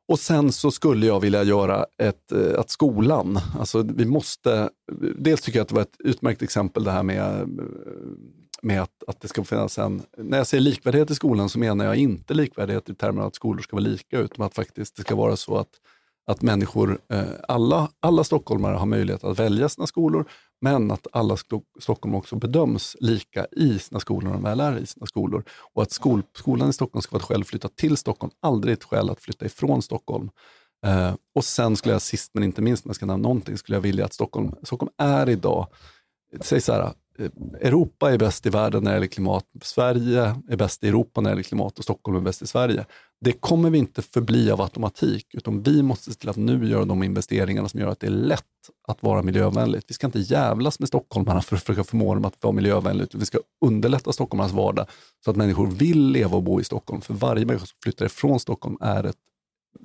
Och 0.09 0.19
sen 0.19 0.53
så 0.53 0.71
skulle 0.71 1.07
jag 1.07 1.21
vilja 1.21 1.43
göra 1.43 1.87
ett, 2.03 2.33
eh, 2.33 2.61
att 2.61 2.71
skolan, 2.71 3.41
alltså 3.59 3.83
vi 3.83 4.05
måste, 4.05 4.71
dels 5.17 5.41
tycker 5.41 5.59
jag 5.59 5.63
att 5.63 5.69
det 5.69 5.75
var 5.75 5.83
ett 5.83 5.97
utmärkt 5.99 6.43
exempel 6.43 6.85
det 6.85 6.91
här 6.91 7.03
med, 7.03 7.41
eh, 7.41 7.47
med 8.63 8.83
att, 8.83 9.05
att 9.07 9.21
det 9.21 9.29
ska 9.29 9.45
finnas 9.45 9.79
en, 9.79 10.03
när 10.17 10.39
jag 10.39 10.47
säger 10.47 10.63
likvärdighet 10.63 11.11
i 11.11 11.15
skolan 11.15 11.49
så 11.49 11.59
menar 11.59 11.85
jag 11.85 11.97
inte 11.97 12.35
likvärdighet 12.35 12.91
i 12.91 12.95
termer 12.95 13.21
av 13.23 13.29
att 13.29 13.35
skolor 13.35 13.63
ska 13.63 13.77
vara 13.77 13.85
lika, 13.85 14.19
utan 14.19 14.47
att 14.47 14.55
faktiskt 14.55 14.97
det 14.97 15.03
ska 15.03 15.17
vara 15.17 15.37
så 15.37 15.57
att 15.57 15.71
att 16.29 16.43
människor, 16.43 17.01
eh, 17.13 17.23
alla, 17.49 17.91
alla 18.01 18.25
stockholmare 18.25 18.77
har 18.77 18.87
möjlighet 18.87 19.25
att 19.25 19.39
välja 19.39 19.69
sina 19.69 19.87
skolor, 19.87 20.29
men 20.61 20.91
att 20.91 21.07
alla 21.13 21.37
Stockholm 21.81 22.15
också 22.15 22.37
bedöms 22.37 22.97
lika 23.01 23.47
i 23.53 23.79
sina 23.79 24.01
skolor 24.01 24.23
när 24.29 24.33
de 24.33 24.43
väl 24.43 24.61
är 24.61 24.79
i 24.79 24.87
sina 24.87 25.07
skolor. 25.07 25.45
Och 25.75 25.83
att 25.83 25.91
skol, 25.91 26.23
skolan 26.35 26.71
i 26.71 26.73
Stockholm 26.73 27.03
ska 27.03 27.13
vara 27.13 27.21
ett 27.23 27.29
skäl 27.29 27.41
att 27.41 27.47
flytta 27.47 27.69
till 27.69 27.97
Stockholm, 27.97 28.33
aldrig 28.41 28.73
ett 28.73 28.85
skäl 28.85 29.11
att 29.11 29.21
flytta 29.21 29.47
ifrån 29.47 29.83
Stockholm. 29.83 30.31
Uh, 30.87 31.15
och 31.35 31.45
sen 31.45 31.77
skulle 31.77 31.95
jag 31.95 32.03
sist 32.03 32.31
men 32.35 32.45
inte 32.45 32.63
minst, 32.63 32.85
om 32.85 32.89
jag 32.89 32.97
ska 32.97 33.07
nämna 33.07 33.29
någonting, 33.29 33.59
skulle 33.59 33.77
jag 33.77 33.83
vilja 33.83 34.05
att 34.05 34.15
Stockholm, 34.15 34.55
Stockholm 34.63 34.93
är 34.99 35.29
idag, 35.29 35.67
säg 36.41 36.61
så 36.61 36.73
här, 36.73 36.93
Eh, 37.19 37.31
Europa 37.61 38.13
är 38.13 38.19
bäst 38.19 38.47
i 38.47 38.51
världen 38.51 38.85
när 38.85 38.91
det 38.91 38.97
gäller 38.97 39.07
klimat, 39.07 39.45
Sverige 39.63 40.37
är 40.49 40.57
bäst 40.57 40.85
i 40.85 40.89
Europa 40.89 41.21
när 41.21 41.31
det 41.31 41.33
gäller 41.33 41.43
klimat 41.43 41.79
och 41.79 41.85
Stockholm 41.85 42.17
är 42.17 42.21
bäst 42.21 42.43
i 42.43 42.47
Sverige. 42.47 42.85
Det 43.21 43.33
kommer 43.33 43.71
vi 43.71 43.79
inte 43.79 44.03
förbli 44.03 44.51
av 44.51 44.61
automatik, 44.61 45.27
utan 45.35 45.63
vi 45.63 45.83
måste 45.83 46.13
se 46.13 46.19
till 46.21 46.29
att 46.29 46.37
nu 46.37 46.69
göra 46.69 46.85
de 46.85 47.03
investeringarna 47.03 47.69
som 47.69 47.81
gör 47.81 47.89
att 47.89 48.01
det 48.01 48.07
är 48.07 48.11
lätt 48.11 48.45
att 48.89 49.03
vara 49.03 49.23
miljövänligt. 49.23 49.85
Vi 49.89 49.95
ska 49.95 50.07
inte 50.07 50.19
jävlas 50.19 50.79
med 50.79 50.89
stockholmarna 50.89 51.43
för 51.43 51.57
att 51.57 51.63
försöka 51.63 51.85
förmå 51.85 52.15
dem 52.15 52.25
att 52.25 52.43
vara 52.43 52.53
miljövänligt, 52.53 53.15
vi 53.15 53.27
ska 53.27 53.39
underlätta 53.65 54.13
stockholmarnas 54.13 54.53
vardag 54.53 54.87
så 55.25 55.31
att 55.31 55.37
människor 55.37 55.67
vill 55.67 56.11
leva 56.11 56.37
och 56.37 56.43
bo 56.43 56.61
i 56.61 56.65
Stockholm. 56.65 57.01
För 57.01 57.15
varje 57.15 57.47
människa 57.47 57.67
som 57.67 57.77
flyttar 57.83 58.07
ifrån 58.07 58.41
Stockholm 58.41 58.77
är 58.81 59.05
ett, 59.05 59.17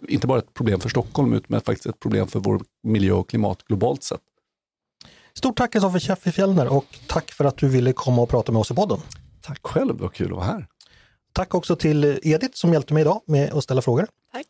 inte 0.07 0.27
bara 0.27 0.39
ett 0.39 0.53
problem 0.53 0.79
för 0.79 0.89
Stockholm, 0.89 1.33
utan 1.33 1.61
faktiskt 1.61 1.85
ett 1.85 1.99
problem 1.99 2.27
för 2.27 2.39
vår 2.39 2.61
miljö 2.83 3.13
och 3.13 3.29
klimat 3.29 3.63
globalt 3.63 4.03
sett. 4.03 4.21
Stort 5.37 5.57
tack 5.57 5.71
Kristoffer 5.71 5.99
Käffefjellner 5.99 6.67
och 6.67 6.85
tack 7.07 7.31
för 7.31 7.45
att 7.45 7.57
du 7.57 7.67
ville 7.67 7.93
komma 7.93 8.21
och 8.21 8.29
prata 8.29 8.51
med 8.51 8.59
oss 8.59 8.71
i 8.71 8.73
podden. 8.73 8.99
Tack 9.41 9.59
själv, 9.63 9.97
det 9.97 10.03
var 10.03 10.09
kul 10.09 10.31
att 10.31 10.35
vara 10.35 10.45
här. 10.45 10.67
Tack 11.33 11.53
också 11.55 11.75
till 11.75 12.19
Edith 12.23 12.53
som 12.53 12.73
hjälpte 12.73 12.93
mig 12.93 13.01
idag 13.01 13.21
med 13.27 13.53
att 13.53 13.63
ställa 13.63 13.81
frågor. 13.81 14.07
Tack. 14.31 14.45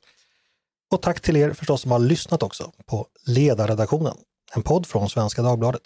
Och 0.91 1.01
tack 1.01 1.21
till 1.21 1.37
er 1.37 1.53
förstås 1.53 1.81
som 1.81 1.91
har 1.91 1.99
lyssnat 1.99 2.43
också 2.43 2.71
på 2.85 3.07
Ledarredaktionen. 3.27 4.17
en 4.55 4.63
podd 4.63 4.87
från 4.87 5.09
Svenska 5.09 5.41
Dagbladet. 5.41 5.81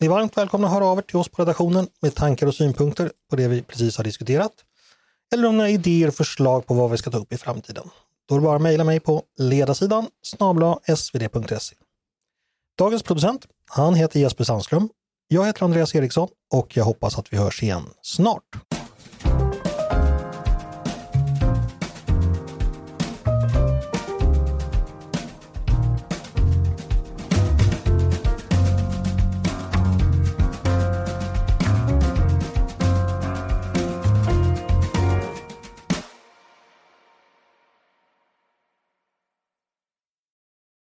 Ni 0.00 0.06
är 0.06 0.10
varmt 0.10 0.36
välkomna 0.36 0.66
att 0.66 0.72
höra 0.72 0.86
av 0.86 0.98
er 0.98 1.02
till 1.02 1.16
oss 1.16 1.28
på 1.28 1.42
redaktionen 1.42 1.88
med 2.02 2.14
tankar 2.14 2.46
och 2.46 2.54
synpunkter 2.54 3.12
på 3.30 3.36
det 3.36 3.48
vi 3.48 3.62
precis 3.62 3.96
har 3.96 4.04
diskuterat. 4.04 4.52
Eller 5.34 5.48
om 5.48 5.56
ni 5.56 5.62
har 5.62 5.70
idéer 5.70 6.08
och 6.08 6.14
förslag 6.14 6.66
på 6.66 6.74
vad 6.74 6.90
vi 6.90 6.96
ska 6.96 7.10
ta 7.10 7.18
upp 7.18 7.32
i 7.32 7.36
framtiden. 7.36 7.90
Då 8.28 8.34
är 8.34 8.38
det 8.38 8.44
bara 8.44 8.56
att 8.56 8.62
mejla 8.62 8.84
mig 8.84 9.00
på 9.00 9.22
ledarsidan 9.38 10.06
snabla 10.22 10.78
svd.se. 10.96 11.76
Dagens 12.78 13.02
producent, 13.02 13.46
han 13.70 13.94
heter 13.94 14.20
Jesper 14.20 14.44
Sandström. 14.44 14.88
Jag 15.28 15.46
heter 15.46 15.64
Andreas 15.64 15.94
Eriksson 15.94 16.28
och 16.54 16.76
jag 16.76 16.84
hoppas 16.84 17.18
att 17.18 17.32
vi 17.32 17.36
hörs 17.36 17.62
igen 17.62 17.82
snart. 18.02 18.42